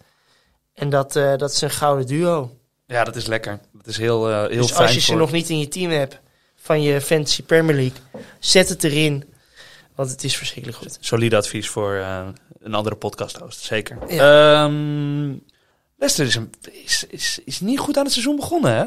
En 0.74 0.90
dat, 0.90 1.16
eh, 1.16 1.36
dat 1.38 1.52
is 1.52 1.62
een 1.62 1.70
gouden 1.72 2.08
duo. 2.08 2.52
Ja, 2.86 3.04
dat 3.04 3.16
is 3.16 3.26
lekker. 3.26 3.60
Dat 3.74 3.88
is 3.88 3.98
heel, 3.98 4.30
eh, 4.30 4.40
heel 4.40 4.48
dus 4.62 4.72
fijn 4.72 4.82
als 4.82 4.94
je 4.94 5.00
ze 5.00 5.06
voor- 5.06 5.18
nog 5.18 5.32
niet 5.32 5.50
in 5.50 5.60
je 5.60 5.68
team 5.68 5.92
hebt 5.92 6.20
van 6.62 6.82
je 6.82 7.02
Fantasy 7.02 7.44
Premier 7.44 7.76
League, 7.76 8.00
zet 8.40 8.70
het 8.70 8.84
erin. 8.84 9.24
Want 9.96 10.12
het 10.12 10.24
is 10.24 10.38
verschrikkelijk 10.38 10.82
goed. 10.82 10.98
Solide 11.00 11.36
advies 11.38 11.70
voor 11.70 11.94
eh, 11.96 12.28
een 12.60 12.74
andere 12.74 12.96
podcast-host, 12.96 13.60
zeker. 13.62 13.98
Ja. 14.08 14.64
Ehm, 14.64 15.34
Leicester 15.98 16.26
is, 16.26 16.36
een, 16.36 16.52
is, 16.72 17.06
is, 17.10 17.40
is 17.46 17.60
niet 17.60 17.80
goed 17.80 17.98
aan 17.98 18.04
het 18.04 18.12
seizoen 18.14 18.36
begonnen, 18.36 18.76
hè? 18.76 18.86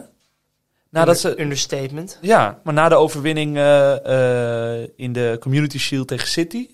Nadat 0.90 1.18
ze, 1.18 1.40
Understatement. 1.40 2.18
ja, 2.20 2.60
maar 2.64 2.74
na 2.74 2.88
de 2.88 2.94
overwinning 2.94 3.56
eh, 3.56 4.80
eh, 4.82 4.88
in 4.96 5.12
de 5.12 5.36
Community 5.40 5.78
Shield 5.78 6.08
tegen 6.08 6.28
City. 6.28 6.68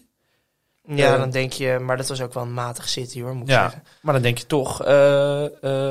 Ja, 0.85 1.17
dan 1.17 1.31
denk 1.31 1.53
je, 1.53 1.79
maar 1.81 1.97
dat 1.97 2.09
was 2.09 2.21
ook 2.21 2.35
wel 2.35 2.43
een 2.43 2.55
matige 2.55 2.89
City 2.89 3.21
hoor, 3.23 3.35
moet 3.35 3.49
ik 3.49 3.55
Ja, 3.55 3.63
zeggen. 3.63 3.83
maar 4.03 4.13
dan 4.15 4.23
denk 4.23 4.39
je 4.39 4.47
toch, 4.47 4.77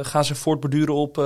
gaan 0.07 0.25
ze 0.25 0.35
voortborduren 0.35 0.93
op, 0.95 1.17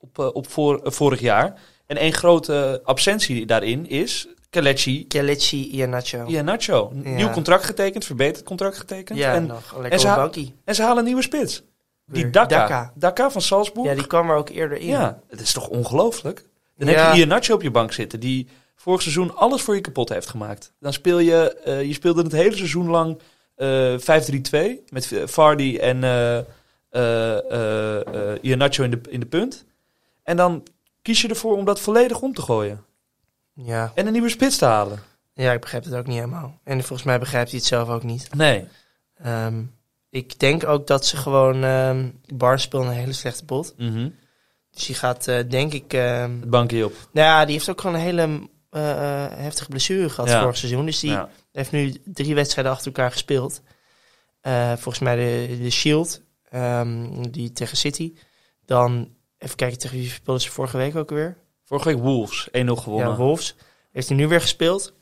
op, 0.00 0.18
op 0.18 0.50
voor, 0.50 0.80
vorig 0.84 1.20
jaar. 1.20 1.60
En 1.86 1.96
één 1.96 2.12
grote 2.12 2.80
absentie 2.84 3.46
daarin 3.46 3.88
is 3.88 4.28
Kelechi 4.50 5.06
Kelechi 5.06 5.70
Iheanacho. 5.70 6.26
Iheanacho. 6.26 6.92
Ja. 7.02 7.10
Nieuw 7.10 7.30
contract 7.30 7.64
getekend, 7.64 8.04
verbeterd 8.04 8.44
contract 8.44 8.78
getekend. 8.78 9.18
Ja, 9.18 9.34
en, 9.34 9.46
nog 9.46 9.84
en 9.90 9.98
ze 10.00 10.06
op 10.06 10.12
ha- 10.12 10.16
bankie. 10.20 10.54
en 10.64 10.74
ze 10.74 10.82
halen 10.82 10.98
een 10.98 11.04
nieuwe 11.04 11.22
spits. 11.22 11.62
Die. 12.06 12.30
Daka. 12.30 12.92
Daka. 12.94 13.30
Van 13.30 13.40
Salzburg. 13.42 13.88
Ja, 13.88 13.94
die 13.94 14.06
kwam 14.06 14.30
er 14.30 14.36
ook 14.36 14.48
eerder 14.48 14.78
in. 14.78 14.86
Ja, 14.86 15.20
het 15.28 15.40
is 15.40 15.52
toch 15.52 15.68
ongelooflijk? 15.68 16.44
Dan 16.76 16.88
Ja. 16.88 16.94
heb 17.04 17.14
je 17.14 17.20
Iheanacho 17.20 17.54
op 17.54 17.62
je 17.62 17.70
bank 17.70 17.92
zitten, 17.92 18.20
die 18.20 18.48
vorig 18.76 19.02
seizoen 19.02 19.36
alles 19.36 19.62
voor 19.62 19.74
je 19.74 19.80
kapot 19.80 20.08
heeft 20.08 20.28
gemaakt. 20.28 20.72
Dan 20.80 20.92
speel 20.92 21.18
je, 21.18 21.54
eh, 21.64 21.82
je 21.82 21.92
speelde 21.92 22.22
het 22.22 22.32
hele 22.32 22.56
seizoen 22.56 22.88
lang 22.88 23.18
eh 23.56 23.94
5-3-2 23.98 24.82
met 24.88 25.12
eh, 25.12 25.22
Vardy 25.26 25.76
en 25.80 26.04
eh 26.04 26.38
eh, 26.90 28.34
Iheanacho 28.40 28.82
in 28.84 28.90
de, 28.90 29.00
in 29.08 29.20
de 29.20 29.26
punt. 29.26 29.64
En 30.22 30.36
dan 30.36 30.62
kies 31.04 31.20
je 31.22 31.28
ervoor 31.28 31.56
om 31.56 31.64
dat 31.64 31.80
volledig 31.80 32.20
om 32.20 32.34
te 32.34 32.42
gooien. 32.42 32.84
Ja. 33.54 33.92
En 33.94 34.06
een 34.06 34.12
nieuwe 34.12 34.28
spits 34.28 34.56
te 34.58 34.64
halen. 34.64 34.98
ja, 35.34 35.52
ik 35.52 35.60
begrijp 35.60 35.84
het 35.84 35.94
ook 35.94 36.06
niet 36.06 36.16
helemaal. 36.16 36.60
En 36.64 36.78
volgens 36.78 37.02
mij 37.02 37.18
begrijpt 37.18 37.50
hij 37.50 37.58
het 37.58 37.68
zelf 37.68 37.88
ook 37.88 38.02
niet. 38.02 38.34
Nee. 38.34 38.68
Ehm, 39.14 39.62
ik 40.10 40.38
denk 40.38 40.66
ook 40.66 40.86
dat 40.86 41.06
ze 41.06 41.16
gewoon... 41.16 41.64
ehm 41.64 42.08
Barnes 42.34 42.62
speelt 42.62 42.84
een 42.84 42.90
hele 42.90 43.12
slechte 43.12 43.44
pot. 43.44 43.74
Mhm. 43.78 44.08
Dus 44.70 44.86
die 44.86 44.94
gaat, 44.94 45.28
eh, 45.28 45.38
denk 45.48 45.72
ik... 45.72 45.92
ehm, 45.92 46.30
Het 46.40 46.50
bankje 46.50 46.84
op. 46.84 46.92
nou 47.12 47.26
ja, 47.28 47.44
die 47.44 47.54
heeft 47.54 47.70
ook 47.70 47.80
gewoon 47.80 47.96
een 47.96 48.02
hele 48.02 48.48
eh, 48.70 49.26
heftige 49.30 49.68
blessure 49.68 50.08
gehad 50.10 50.30
Ja. 50.30 50.40
vorig 50.40 50.56
seizoen. 50.56 50.86
Dus 50.86 51.00
die 51.00 51.10
Ja. 51.10 51.28
heeft 51.52 51.72
nu 51.72 51.94
drie 52.04 52.34
wedstrijden 52.34 52.72
achter 52.72 52.86
elkaar 52.86 53.10
gespeeld. 53.10 53.60
Volgens 54.74 54.98
mij 54.98 55.16
de, 55.16 55.58
de 55.62 55.70
Shield, 55.70 56.20
die 57.30 57.52
tegen 57.52 57.76
City. 57.76 58.14
Dan, 58.66 59.13
even 59.44 59.56
kijken, 59.56 59.78
tegen 59.78 59.96
wie 59.96 60.08
speelden 60.10 60.42
ze 60.42 60.50
vorige 60.50 60.76
week 60.76 60.96
ook 60.96 61.10
weer? 61.10 61.36
Vorige 61.64 61.88
week 61.88 61.98
Wolves, 61.98 62.48
1-0 62.48 62.50
gewonnen. 62.50 63.08
Ja, 63.08 63.16
Wolves. 63.16 63.56
Heeft 63.92 64.08
hij 64.08 64.16
nu 64.16 64.28
weer 64.28 64.40
gespeeld. 64.40 64.92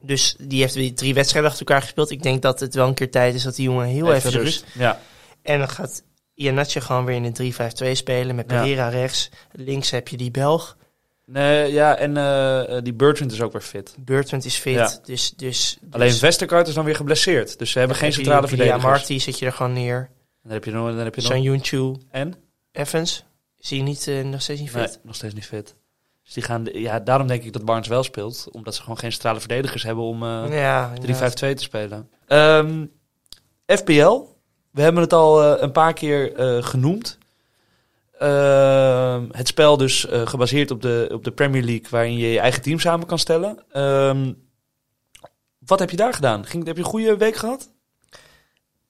Dus 0.00 0.36
die 0.38 0.60
heeft 0.60 0.74
weer 0.74 0.94
drie 0.94 1.14
wedstrijden 1.14 1.50
achter 1.50 1.66
elkaar 1.66 1.82
gespeeld. 1.82 2.10
Ik 2.10 2.22
denk 2.22 2.42
dat 2.42 2.60
het 2.60 2.74
wel 2.74 2.88
een 2.88 2.94
keer 2.94 3.10
tijd 3.10 3.34
is 3.34 3.42
dat 3.42 3.56
die 3.56 3.64
jongen 3.64 3.86
heel 3.86 4.12
even, 4.12 4.30
rust. 4.30 4.64
Ja. 4.74 5.00
En 5.42 5.58
dan 5.58 5.68
gaat 5.68 6.02
Iannatje 6.34 6.80
gewoon 6.80 7.04
weer 7.04 7.16
in 7.16 7.24
een 7.24 7.52
3-5-2 7.52 7.90
spelen. 7.92 8.36
Met 8.36 8.50
Ja. 8.50 8.56
Pereira 8.56 8.88
rechts. 8.88 9.30
Links 9.52 9.90
heb 9.90 10.08
je 10.08 10.16
die 10.16 10.30
Belg. 10.30 10.76
Nee, 11.26 11.72
ja, 11.72 11.96
en 11.96 12.16
eh, 12.16 12.78
die 12.82 12.94
Bertrand 12.94 13.32
is 13.32 13.40
ook 13.40 13.52
weer 13.52 13.60
fit. 13.60 13.94
Bertrand 13.98 14.44
is 14.44 14.56
fit. 14.56 14.74
Ja. 14.74 14.98
Dus, 15.04 15.30
dus, 15.30 15.78
Alleen 15.90 16.08
dus- 16.08 16.18
Vestergaard 16.18 16.68
is 16.68 16.74
dan 16.74 16.84
weer 16.84 16.96
geblesseerd. 16.96 17.58
Dus 17.58 17.70
ze 17.70 17.78
hebben 17.78 17.96
geen 17.96 18.12
centrale 18.12 18.40
die 18.40 18.48
verdedigers. 18.48 18.82
Marty 18.84 19.18
zet 19.18 19.38
je 19.38 19.46
er 19.46 19.52
gewoon 19.52 19.72
neer. 19.72 20.10
Dan 20.42 20.52
heb 20.52 20.64
je 20.64 20.70
nog, 20.70 20.86
dan 20.86 20.98
heb 20.98 21.14
je 21.14 21.20
nog. 21.22 21.98
En? 22.10 22.34
Evans. 22.72 23.24
Zie 23.62 23.76
je 23.76 23.82
niet, 23.82 24.08
eh, 24.08 24.24
nog 24.24 24.42
steeds 24.42 24.60
niet 24.60 24.70
fit? 24.70 24.80
Nee, 24.80 24.96
nog 25.02 25.14
steeds 25.14 25.34
niet 25.34 25.46
fit. 25.46 25.74
Dus 26.24 26.32
die 26.32 26.42
gaan, 26.42 26.64
ja, 26.72 27.00
daarom 27.00 27.26
denk 27.26 27.42
ik 27.42 27.52
dat 27.52 27.64
Barnes 27.64 27.88
wel 27.88 28.02
speelt. 28.02 28.48
Omdat 28.52 28.74
ze 28.74 28.80
gewoon 28.82 28.98
geen 28.98 29.12
centrale 29.12 29.40
verdedigers 29.40 29.82
hebben 29.82 30.04
om 30.04 30.22
eh, 30.22 30.44
ja, 30.50 30.92
3-5-2 30.94 31.00
inderdaad. 31.00 31.36
te 31.36 31.62
spelen. 31.62 32.10
Ehm, 32.26 32.86
FPL. 33.66 34.30
We 34.70 34.82
hebben 34.82 35.02
het 35.02 35.12
al 35.12 35.42
eh, 35.42 35.62
een 35.62 35.72
paar 35.72 35.92
keer 35.92 36.34
eh, 36.34 36.62
genoemd. 36.62 37.18
Ehm, 38.18 39.24
het 39.30 39.48
spel 39.48 39.76
dus 39.76 40.06
eh, 40.06 40.26
gebaseerd 40.26 40.70
op 40.70 40.82
de, 40.82 41.08
op 41.12 41.24
de 41.24 41.32
Premier 41.32 41.62
League, 41.62 41.86
waarin 41.90 42.16
je 42.16 42.30
je 42.30 42.38
eigen 42.38 42.62
team 42.62 42.78
samen 42.78 43.06
kan 43.06 43.18
stellen. 43.18 43.64
Ehm, 43.72 44.32
wat 45.58 45.78
heb 45.78 45.90
je 45.90 45.96
daar 45.96 46.14
gedaan? 46.14 46.46
Ging, 46.46 46.66
heb 46.66 46.76
je 46.76 46.82
een 46.82 46.88
goede 46.88 47.16
week 47.16 47.36
gehad? 47.36 47.71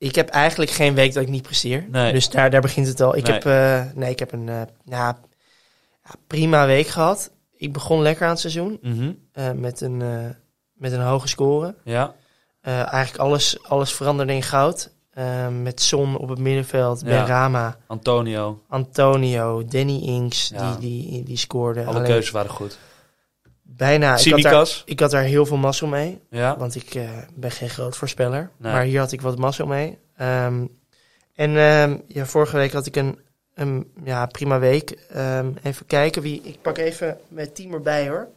Ik 0.03 0.14
heb 0.14 0.28
eigenlijk 0.28 0.70
geen 0.70 0.94
week 0.94 1.14
dat 1.14 1.22
ik 1.22 1.28
niet 1.28 1.42
presteer. 1.42 1.86
Nee. 1.90 2.12
Dus 2.12 2.30
daar, 2.30 2.50
daar 2.50 2.61
begint 2.61 2.86
het 2.86 3.00
al. 3.00 3.16
Ik 3.16 3.26
Nee. 3.26 3.32
heb, 3.32 3.44
eh, 3.46 3.94
nee, 3.94 4.11
ik 4.11 4.18
heb 4.18 4.32
een 4.32 4.48
eh, 4.48 4.61
ja, 4.84 5.18
prima 6.26 6.66
week 6.66 6.86
gehad. 6.86 7.30
Ik 7.57 7.72
begon 7.72 8.03
lekker 8.03 8.24
aan 8.24 8.30
het 8.30 8.40
seizoen. 8.40 8.78
Mhm. 8.82 9.12
eh, 9.32 9.50
met, 9.50 9.80
een, 9.80 9.96
met 10.72 10.92
een 10.92 11.00
hoge 11.03 11.28
score. 11.28 11.74
Ja. 11.84 12.14
Eigenlijk 12.62 13.16
alles, 13.16 13.62
alles 13.62 13.92
veranderde 13.92 14.32
in 14.34 14.42
goud. 14.42 14.90
Met 15.62 15.80
Son 15.82 16.16
op 16.16 16.28
het 16.28 16.38
middenveld, 16.38 17.00
Ja. 17.00 17.07
Ben 17.07 17.26
Rama, 17.26 17.76
Antonio. 17.86 18.62
Antonio, 18.68 19.64
Danny 19.64 19.98
Inks, 20.03 20.48
Ja. 20.55 20.76
die, 20.76 21.09
die, 21.11 21.22
die 21.22 21.36
scoorde. 21.36 21.80
Alle 21.84 21.88
Alleen 21.94 22.05
keuzes 22.07 22.30
waren 22.30 22.50
goed. 22.50 22.78
Bijna. 23.63 24.19
Ik 24.19 24.31
had, 24.31 24.43
daar, 24.43 24.83
ik 24.85 25.01
had 25.01 25.11
daar 25.11 25.23
heel 25.23 25.47
veel 25.47 25.57
mazzel 25.57 25.87
mee. 25.87 26.21
Ja. 26.31 26.59
Want 26.59 26.75
ik 26.75 26.95
eh, 26.95 27.11
ben 27.35 27.51
geen 27.51 27.71
groot 27.71 27.97
voorspeller. 27.97 28.51
Nee. 28.59 28.73
Maar 28.73 28.83
hier 28.83 29.01
had 29.01 29.13
ik 29.13 29.21
wat 29.21 29.39
mazzel 29.39 29.67
mee. 29.67 29.99
Ehm, 30.17 30.67
en 31.35 31.57
ehm, 31.57 31.99
ja, 32.07 32.27
vorige 32.27 32.57
week 32.57 32.73
had 32.73 32.87
ik 32.87 32.97
een 32.97 33.19
een 33.55 33.93
ja, 34.05 34.27
prima 34.27 34.59
week. 34.59 34.91
Ehm, 34.91 35.53
even 35.63 35.87
kijken 35.87 36.23
wie. 36.23 36.41
Ik 36.43 36.63
pak 36.63 36.79
even 36.79 37.19
mijn 37.29 37.53
team 37.53 37.73
erbij 37.73 38.09
hoor. 38.09 38.29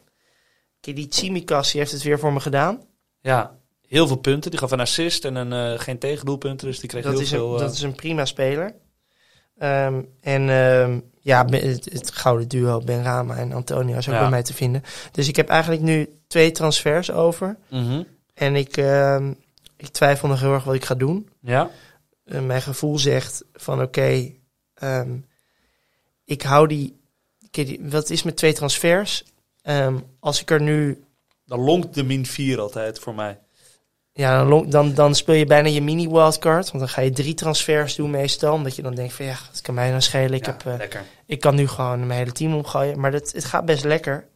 Kijk, 0.79 0.95
die 0.95 1.07
Tsimikas 1.07 1.71
die 1.71 1.79
heeft 1.79 1.91
het 1.91 2.03
weer 2.03 2.19
voor 2.19 2.33
me 2.33 2.39
gedaan. 2.39 2.81
Ja, 3.21 3.57
heel 3.87 4.07
veel 4.07 4.15
punten. 4.15 4.51
Die 4.51 4.59
gaf 4.59 4.71
een 4.71 4.79
assist 4.79 5.25
en 5.25 5.35
een, 5.35 5.53
eh, 5.53 5.79
geen 5.79 5.99
tegendoelpunten. 5.99 6.67
Dus 6.67 6.79
die 6.79 6.89
kreeg 6.89 7.03
Dat 7.03 7.11
heel 7.11 7.21
is, 7.21 7.29
veel... 7.29 7.47
een, 7.47 7.59
eh, 7.59 7.65
dat 7.65 7.73
is 7.73 7.81
een 7.81 7.95
prima 7.95 8.25
speler. 8.25 8.75
Ehm, 9.57 10.01
en 10.21 10.49
ehm, 10.49 10.99
ja, 11.19 11.45
het, 11.45 11.85
het 11.91 12.11
gouden 12.11 12.47
duo 12.47 12.81
Ben 12.81 13.03
Rama 13.03 13.35
en 13.35 13.51
Antonio 13.51 13.97
is 13.97 14.07
ook 14.07 14.13
Ja. 14.13 14.19
bij 14.19 14.29
mij 14.29 14.43
te 14.43 14.53
vinden. 14.53 14.83
Dus 15.11 15.27
ik 15.27 15.35
heb 15.35 15.49
eigenlijk 15.49 15.81
nu 15.81 16.09
twee 16.27 16.51
transfers 16.51 17.11
over. 17.11 17.57
mhm. 17.69 18.03
En 18.33 18.55
ik, 18.55 18.77
ehm, 18.77 19.33
ik 19.77 19.87
twijfel 19.87 20.27
nog 20.27 20.39
heel 20.39 20.53
erg 20.53 20.63
wat 20.63 20.75
ik 20.75 20.85
ga 20.85 20.95
doen. 20.95 21.29
Ja, 21.39 21.69
Eh, 22.25 22.41
mijn 22.41 22.61
gevoel 22.61 22.99
zegt 22.99 23.43
van 23.53 23.81
oké, 23.81 24.31
ehm, 24.73 25.09
ik 26.25 26.41
hou 26.41 26.67
die, 26.67 27.03
Wat 27.81 28.09
is 28.09 28.23
met 28.23 28.37
twee 28.37 28.53
transfers? 28.53 29.23
Ehm, 29.61 29.97
als 30.19 30.41
ik 30.41 30.51
er 30.51 30.61
nu... 30.61 31.03
dan 31.45 31.59
lonkt 31.59 31.93
de 31.93 32.03
min 32.03 32.25
4 32.25 32.59
altijd 32.59 32.99
voor 32.99 33.15
mij. 33.15 33.39
Ja, 34.17 34.43
dan, 34.45 34.69
dan, 34.69 34.93
dan 34.93 35.15
speel 35.15 35.35
je 35.35 35.45
bijna 35.45 35.67
je 35.67 35.81
mini 35.81 36.09
wildcard. 36.09 36.65
Want 36.71 36.79
dan 36.79 36.89
ga 36.89 37.01
je 37.01 37.11
drie 37.11 37.33
transfers 37.33 37.95
doen 37.95 38.09
meestal. 38.09 38.53
Omdat 38.53 38.75
je 38.75 38.81
dan 38.81 38.95
denkt 38.95 39.13
van 39.13 39.25
ja, 39.25 39.37
dat 39.51 39.61
kan 39.61 39.73
mij 39.73 39.91
dan 39.91 40.01
schelen. 40.01 40.33
Ik, 40.33 40.45
Ja, 40.45 40.55
heb, 40.63 40.79
eh, 40.79 40.99
ik 41.25 41.39
kan 41.39 41.55
nu 41.55 41.67
gewoon 41.67 42.07
mijn 42.07 42.19
hele 42.19 42.31
team 42.31 42.53
omgooien. 42.53 42.99
Maar 42.99 43.11
dat, 43.11 43.31
het 43.31 43.45
gaat 43.45 43.65
best 43.65 43.83
lekker. 43.83 44.27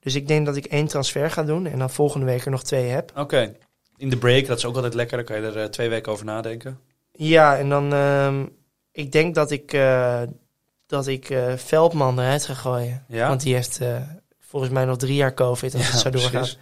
Dus 0.00 0.14
ik 0.14 0.28
denk 0.28 0.46
dat 0.46 0.56
ik 0.56 0.64
één 0.66 0.86
transfer 0.86 1.30
ga 1.30 1.42
doen. 1.42 1.66
En 1.66 1.78
dan 1.78 1.90
volgende 1.90 2.26
week 2.26 2.44
er 2.44 2.50
nog 2.50 2.62
twee 2.62 2.88
heb. 2.88 3.12
Oké. 3.16 3.54
In 3.96 4.10
de 4.10 4.16
break, 4.16 4.46
dat 4.46 4.58
is 4.58 4.64
ook 4.64 4.74
altijd 4.74 4.94
lekker. 4.94 5.16
Dan 5.16 5.26
kan 5.26 5.36
je 5.36 5.42
er 5.46 5.56
eh, 5.62 5.64
twee 5.68 5.88
weken 5.88 6.12
over 6.12 6.24
nadenken. 6.24 6.78
Ja, 7.12 7.58
en 7.58 7.68
dan... 7.68 7.92
ehm, 7.92 8.44
ik 8.92 9.12
denk 9.12 9.34
dat 9.34 9.50
ik, 9.50 9.72
eh, 9.72 10.22
dat 10.86 11.06
ik 11.06 11.34
Veldman 11.56 12.18
eruit 12.20 12.44
ga 12.46 12.54
gooien. 12.54 13.04
Ja? 13.08 13.28
Want 13.28 13.40
die 13.42 13.54
heeft 13.54 13.80
volgens 14.40 14.72
mij 14.72 14.84
nog 14.84 14.96
drie 14.96 15.14
jaar 15.14 15.34
COVID 15.34 15.74
als 15.74 15.86
Ja, 15.86 15.90
het 15.90 16.00
zo 16.00 16.10
doorgaat. 16.10 16.30
precies. 16.30 16.58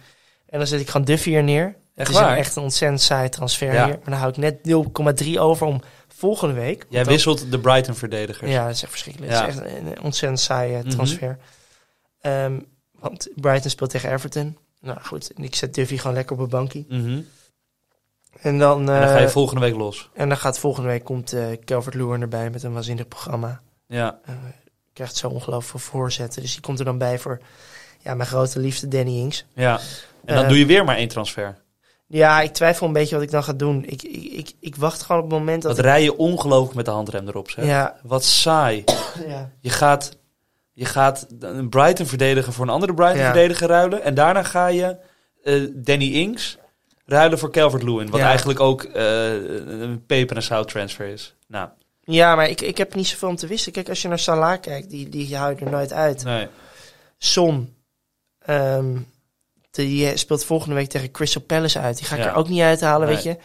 En 0.49 0.57
dan 0.57 0.67
zet 0.67 0.79
ik 0.79 0.89
gewoon 0.89 1.05
Duffy 1.05 1.35
er 1.35 1.43
neer. 1.43 1.75
Het 1.99 2.07
Echt 2.07 2.17
is 2.17 2.23
waar? 2.23 2.31
een, 2.31 2.37
echt 2.37 2.55
een 2.55 2.63
ontzettend 2.63 3.01
saai 3.01 3.29
transfer 3.29 3.73
Ja. 3.73 3.85
hier. 3.85 3.93
Maar 3.93 4.09
dan 4.09 4.13
hou 4.13 4.29
ik 4.29 4.37
net 4.37 4.57
0,3 5.23 5.39
over 5.39 5.67
om 5.67 5.81
volgende 6.07 6.53
week. 6.53 6.85
Jij 6.89 7.05
wisselt 7.05 7.51
de 7.51 7.59
Brighton-verdedigers. 7.59 8.51
Ja, 8.51 8.65
dat 8.65 8.75
is 8.75 8.81
echt 8.81 8.91
verschrikkelijk. 8.91 9.31
Ja. 9.31 9.45
Het 9.45 9.55
is 9.55 9.61
echt 9.61 9.71
een, 9.77 9.85
een 9.87 10.01
ontzettend 10.01 10.39
saaie 10.41 10.77
Mhm. 10.77 10.89
transfer. 10.89 11.37
Ehm, 12.21 12.59
want 12.99 13.27
Brighton 13.35 13.69
speelt 13.69 13.89
tegen 13.89 14.11
Everton. 14.11 14.57
Nou 14.81 14.99
goed, 15.01 15.31
ik 15.35 15.55
zet 15.55 15.73
Duffy 15.73 15.97
gewoon 15.97 16.15
lekker 16.15 16.35
op 16.35 16.41
een 16.41 16.49
bankje. 16.49 16.85
Mhm. 16.89 17.21
En 18.41 18.57
dan, 18.59 18.79
En 18.79 18.85
dan 18.85 19.07
ga 19.09 19.17
je 19.17 19.25
eh, 19.25 19.31
volgende 19.31 19.61
week 19.61 19.75
los. 19.75 20.09
en 20.13 20.27
dan 20.29 20.37
gaat 20.37 20.59
volgende 20.59 20.89
week 20.89 21.03
komt 21.03 21.33
eh 21.33 21.45
Calvert 21.65 21.95
Lewin 21.95 22.21
erbij 22.21 22.49
met 22.49 22.63
een 22.63 22.73
waanzinnig 22.73 23.07
programma. 23.07 23.61
Ja. 23.87 24.19
Eh, 24.25 24.33
krijgt 24.93 25.15
zo 25.15 25.27
ongelooflijk 25.27 25.69
veel 25.83 25.91
voorzetten. 25.91 26.41
Dus 26.41 26.51
die 26.51 26.61
komt 26.61 26.79
er 26.79 26.85
dan 26.85 26.97
bij 26.97 27.19
voor 27.19 27.39
ja, 27.99 28.13
mijn 28.13 28.29
grote 28.29 28.59
liefde 28.59 28.87
Danny 28.87 29.17
Ings. 29.19 29.45
ja. 29.53 29.79
En 30.25 30.35
dan 30.35 30.47
doe 30.47 30.57
je 30.59 30.65
weer 30.65 30.83
maar 30.85 30.95
één 30.95 31.07
transfer. 31.07 31.57
Ja, 32.11 32.41
ik 32.41 32.53
twijfel 32.53 32.87
een 32.87 32.93
beetje 32.93 33.15
wat 33.15 33.23
ik 33.23 33.31
dan 33.31 33.43
ga 33.43 33.53
doen. 33.53 33.83
Ik, 33.85 34.03
ik, 34.03 34.31
ik, 34.31 34.51
ik 34.59 34.75
wacht 34.75 35.01
gewoon 35.01 35.21
op 35.23 35.29
het 35.29 35.39
moment 35.39 35.61
dat... 35.61 35.75
Dat 35.75 35.85
rij 35.85 36.03
je 36.03 36.17
ongelooflijk 36.17 36.75
met 36.75 36.85
de 36.85 36.91
handrem 36.91 37.27
erop. 37.27 37.49
Zeg. 37.49 37.65
ja, 37.65 37.99
Wat 38.03 38.23
saai. 38.23 38.83
ja, 39.27 39.51
Je 39.59 39.69
gaat, 39.69 40.17
je 40.73 40.85
gaat 40.85 41.27
een 41.39 41.69
Brighton 41.69 42.05
verdediger 42.05 42.53
voor 42.53 42.65
een 42.65 42.71
andere 42.73 42.93
Brighton 42.93 43.19
Ja. 43.19 43.25
verdediger 43.31 43.67
ruilen. 43.67 44.03
En 44.03 44.13
daarna 44.13 44.43
ga 44.43 44.67
je 44.67 44.97
eh, 45.43 45.61
Danny 45.73 46.05
Ings 46.13 46.57
ruilen 47.05 47.39
voor 47.39 47.51
Calvert-Lewin. 47.51 48.09
Wat 48.09 48.19
eigenlijk 48.19 48.59
ook 48.59 48.83
eh, 48.83 49.33
een 49.81 50.03
peper 50.05 50.35
en 50.35 50.43
zout 50.43 50.67
transfer 50.67 51.07
is. 51.07 51.35
Nou, 51.47 51.69
ja, 52.01 52.35
maar 52.35 52.49
ik, 52.49 52.61
ik 52.61 52.77
heb 52.77 52.95
niet 52.95 53.07
zoveel 53.07 53.29
om 53.29 53.35
te 53.35 53.47
wisten. 53.47 53.71
Kijk, 53.71 53.89
als 53.89 54.01
je 54.01 54.07
naar 54.07 54.19
Salah 54.19 54.61
kijkt, 54.61 54.89
die, 54.89 55.09
die 55.09 55.37
hou 55.37 55.55
je 55.55 55.65
er 55.65 55.71
nooit 55.71 55.93
uit. 55.93 56.23
nee. 56.23 56.47
Son, 57.17 57.75
ehm, 58.39 58.97
die 59.71 60.17
speelt 60.17 60.45
volgende 60.45 60.75
week 60.75 60.89
tegen 60.89 61.11
Crystal 61.11 61.41
Palace 61.41 61.79
uit. 61.79 61.97
Die 61.97 62.05
ga 62.05 62.15
ik 62.15 62.21
Ja. 62.21 62.27
er 62.29 62.35
ook 62.35 62.49
niet 62.49 62.61
uithalen, 62.61 63.07
Nee. 63.07 63.15
weet 63.15 63.23
je. 63.23 63.37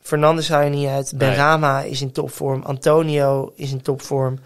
Fernandes 0.00 0.48
hou 0.48 0.64
je 0.64 0.70
niet 0.70 0.88
uit. 0.88 1.12
Ben 1.16 1.28
Nee. 1.28 1.36
Rama 1.36 1.80
is 1.82 2.00
in 2.00 2.12
topvorm. 2.12 2.62
Antonio 2.62 3.52
is 3.56 3.70
in 3.72 3.82
topvorm. 3.82 4.38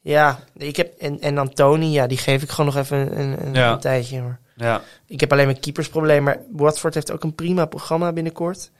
Ja, 0.00 0.38
ik 0.56 0.76
heb, 0.76 0.94
en, 0.98 1.20
en 1.20 1.38
Antoni, 1.38 1.90
ja, 1.90 2.06
die 2.06 2.18
geef 2.18 2.42
ik 2.42 2.50
gewoon 2.50 2.74
nog 2.74 2.82
even 2.84 3.20
een, 3.20 3.46
een, 3.46 3.54
Ja. 3.54 3.72
een 3.72 3.78
tijdje. 3.80 4.20
hoor. 4.20 4.38
Ja. 4.56 4.82
Ik 5.06 5.20
heb 5.20 5.32
alleen 5.32 5.46
mijn 5.46 5.60
keepersprobleem, 5.60 6.22
maar 6.22 6.38
Watford 6.52 6.94
heeft 6.94 7.10
ook 7.12 7.22
een 7.22 7.34
prima 7.34 7.64
programma 7.66 8.12
binnenkort. 8.12 8.70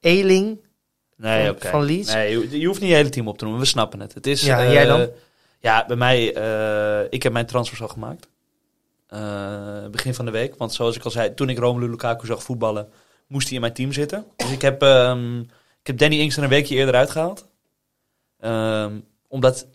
Eling, 0.00 0.60
Nee, 1.16 1.46
Van- 1.46 1.54
oké. 1.54 1.68
van 1.68 1.82
Leeds? 1.82 2.12
Nee, 2.12 2.58
je, 2.58 2.66
hoeft 2.66 2.80
niet 2.80 2.88
je 2.90 2.94
hele 2.96 3.08
team 3.08 3.28
op 3.28 3.38
te 3.38 3.44
noemen. 3.44 3.62
We 3.62 3.66
snappen 3.68 4.00
het. 4.00 4.14
Het 4.14 4.26
is, 4.26 4.42
Ja, 4.42 4.58
en 4.58 4.66
eh, 4.66 4.72
jij 4.72 4.84
dan? 4.84 5.08
Ja, 5.60 5.84
bij 5.86 5.96
mij... 5.96 6.34
eh, 6.34 7.06
ik 7.10 7.22
heb 7.22 7.32
mijn 7.32 7.46
transfers 7.46 7.82
al 7.82 7.88
gemaakt. 7.88 8.28
Eh, 9.10 9.86
begin 9.90 10.14
van 10.14 10.24
de 10.24 10.30
week. 10.30 10.54
Want 10.56 10.72
zoals 10.72 10.96
ik 10.96 11.04
al 11.04 11.10
zei, 11.10 11.34
toen 11.34 11.48
ik 11.48 11.58
Romelu 11.58 11.90
Lukaku 11.90 12.26
zag 12.26 12.42
voetballen... 12.42 12.88
moest 13.26 13.46
hij 13.46 13.54
in 13.54 13.60
mijn 13.60 13.72
team 13.72 13.92
zitten. 13.92 14.26
Dus 14.36 14.50
ik 14.50 14.62
heb, 14.62 14.82
ehm, 14.82 15.40
ik 15.80 15.86
heb 15.86 15.98
Danny 15.98 16.18
Ings 16.18 16.36
er 16.36 16.42
een 16.42 16.48
weekje 16.48 16.74
eerder 16.74 16.94
uitgehaald. 16.94 17.46
Ehm, 18.38 18.98
omdat 19.28 19.66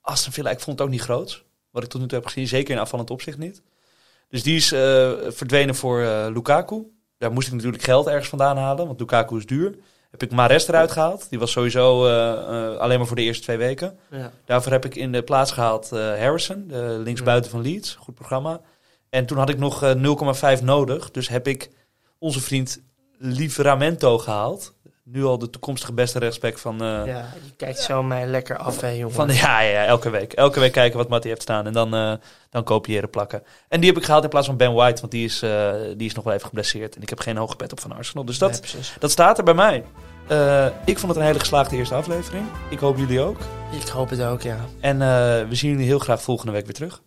Aston 0.00 0.32
Villa, 0.32 0.50
ik 0.50 0.60
vond 0.60 0.78
het 0.78 0.86
ook 0.86 0.92
niet 0.92 1.02
groot. 1.02 1.44
Wat 1.70 1.82
ik 1.82 1.88
tot 1.88 2.00
nu 2.00 2.06
toe 2.06 2.18
heb 2.18 2.26
gezien, 2.26 2.46
zeker 2.48 2.74
in 2.74 2.80
afvallend 2.80 3.10
opzicht 3.10 3.38
niet. 3.38 3.62
Dus 4.28 4.42
die 4.42 4.56
is 4.56 4.72
eh, 4.72 5.12
verdwenen 5.28 5.74
voor 5.74 6.02
eh, 6.02 6.26
Lukaku. 6.32 6.86
Daar 7.18 7.32
moest 7.32 7.46
ik 7.46 7.54
natuurlijk 7.54 7.82
geld 7.82 8.06
ergens 8.06 8.28
vandaan 8.28 8.56
halen, 8.56 8.86
want 8.86 9.00
Lukaku 9.00 9.36
is 9.36 9.46
duur. 9.46 9.78
Heb 10.10 10.22
ik 10.22 10.30
Mares 10.30 10.68
eruit 10.68 10.92
gehaald. 10.92 11.26
Die 11.30 11.38
was 11.38 11.50
sowieso 11.50 12.06
alleen 12.78 12.98
maar 12.98 13.06
voor 13.06 13.16
de 13.16 13.22
eerste 13.22 13.42
twee 13.42 13.56
weken. 13.56 13.98
ja. 14.10 14.32
Daarvoor 14.44 14.72
heb 14.72 14.84
ik 14.84 14.94
in 14.94 15.12
de 15.12 15.22
plaats 15.22 15.52
gehaald 15.52 15.92
eh, 15.92 15.98
Harrison, 15.98 16.64
de 16.68 17.00
linksbuiten 17.04 17.50
van 17.50 17.62
Leeds. 17.62 17.94
Goed 17.94 18.14
programma. 18.14 18.60
En 19.10 19.26
toen 19.26 19.38
had 19.38 19.48
ik 19.48 19.58
nog 19.58 19.82
eh, 19.82 20.56
0,5 20.58 20.62
nodig. 20.64 21.10
Dus 21.10 21.28
heb 21.28 21.46
ik 21.46 21.70
onze 22.18 22.40
vriend 22.40 22.80
Livramento 23.18 24.18
gehaald. 24.18 24.76
Nu 25.04 25.24
al 25.24 25.38
de 25.38 25.50
toekomstige 25.50 25.92
beste 25.92 26.18
rechtsback 26.18 26.58
van, 26.58 26.82
eh, 26.82 27.06
ja, 27.06 27.26
je 27.44 27.52
kijkt 27.56 27.80
zo 27.80 28.02
mij 28.02 28.26
lekker 28.26 28.56
af, 28.56 28.80
hè, 28.80 28.88
jongen. 28.88 29.14
van 29.14 29.28
ja, 29.28 29.60
ja, 29.60 29.84
elke 29.84 30.10
week. 30.10 30.32
Elke 30.32 30.60
week 30.60 30.72
kijken 30.72 30.98
wat 30.98 31.08
Matty 31.08 31.28
heeft 31.28 31.42
staan 31.42 31.66
en 31.66 31.72
dan, 31.72 31.94
eh, 31.94 32.12
dan 32.50 32.64
kopiëren 32.64 33.10
plakken. 33.10 33.42
En 33.68 33.80
die 33.80 33.88
heb 33.88 33.98
ik 33.98 34.04
gehaald 34.04 34.24
in 34.24 34.28
plaats 34.28 34.46
van 34.46 34.56
Ben 34.56 34.74
White, 34.74 35.00
want 35.00 35.12
die 35.12 35.24
is, 35.24 35.42
eh, 35.42 35.72
die 35.96 36.08
is 36.08 36.14
nog 36.14 36.24
wel 36.24 36.32
even 36.34 36.46
geblesseerd. 36.46 36.96
En 36.96 37.02
ik 37.02 37.08
heb 37.08 37.20
geen 37.20 37.36
hoge 37.36 37.56
pet 37.56 37.72
op 37.72 37.80
van 37.80 37.92
Arsenal. 37.92 38.24
Dus 38.24 38.38
dat, 38.38 38.60
Nee, 38.74 38.82
dat 38.98 39.10
staat 39.10 39.38
er 39.38 39.44
bij 39.44 39.54
mij. 39.54 39.84
Eh, 40.28 40.66
ik 40.84 40.98
vond 40.98 41.12
het 41.12 41.20
een 41.20 41.26
hele 41.26 41.38
geslaagde 41.38 41.76
eerste 41.76 41.94
aflevering. 41.94 42.44
Ik 42.70 42.78
hoop 42.78 42.98
jullie 42.98 43.20
ook. 43.20 43.38
Ik 43.80 43.88
hoop 43.88 44.10
het 44.10 44.22
ook, 44.22 44.42
ja. 44.42 44.56
En 44.80 45.02
eh, 45.02 45.08
we 45.48 45.54
zien 45.54 45.70
jullie 45.70 45.86
heel 45.86 45.98
graag 45.98 46.22
volgende 46.22 46.52
week 46.52 46.64
weer 46.64 46.74
terug. 46.74 47.02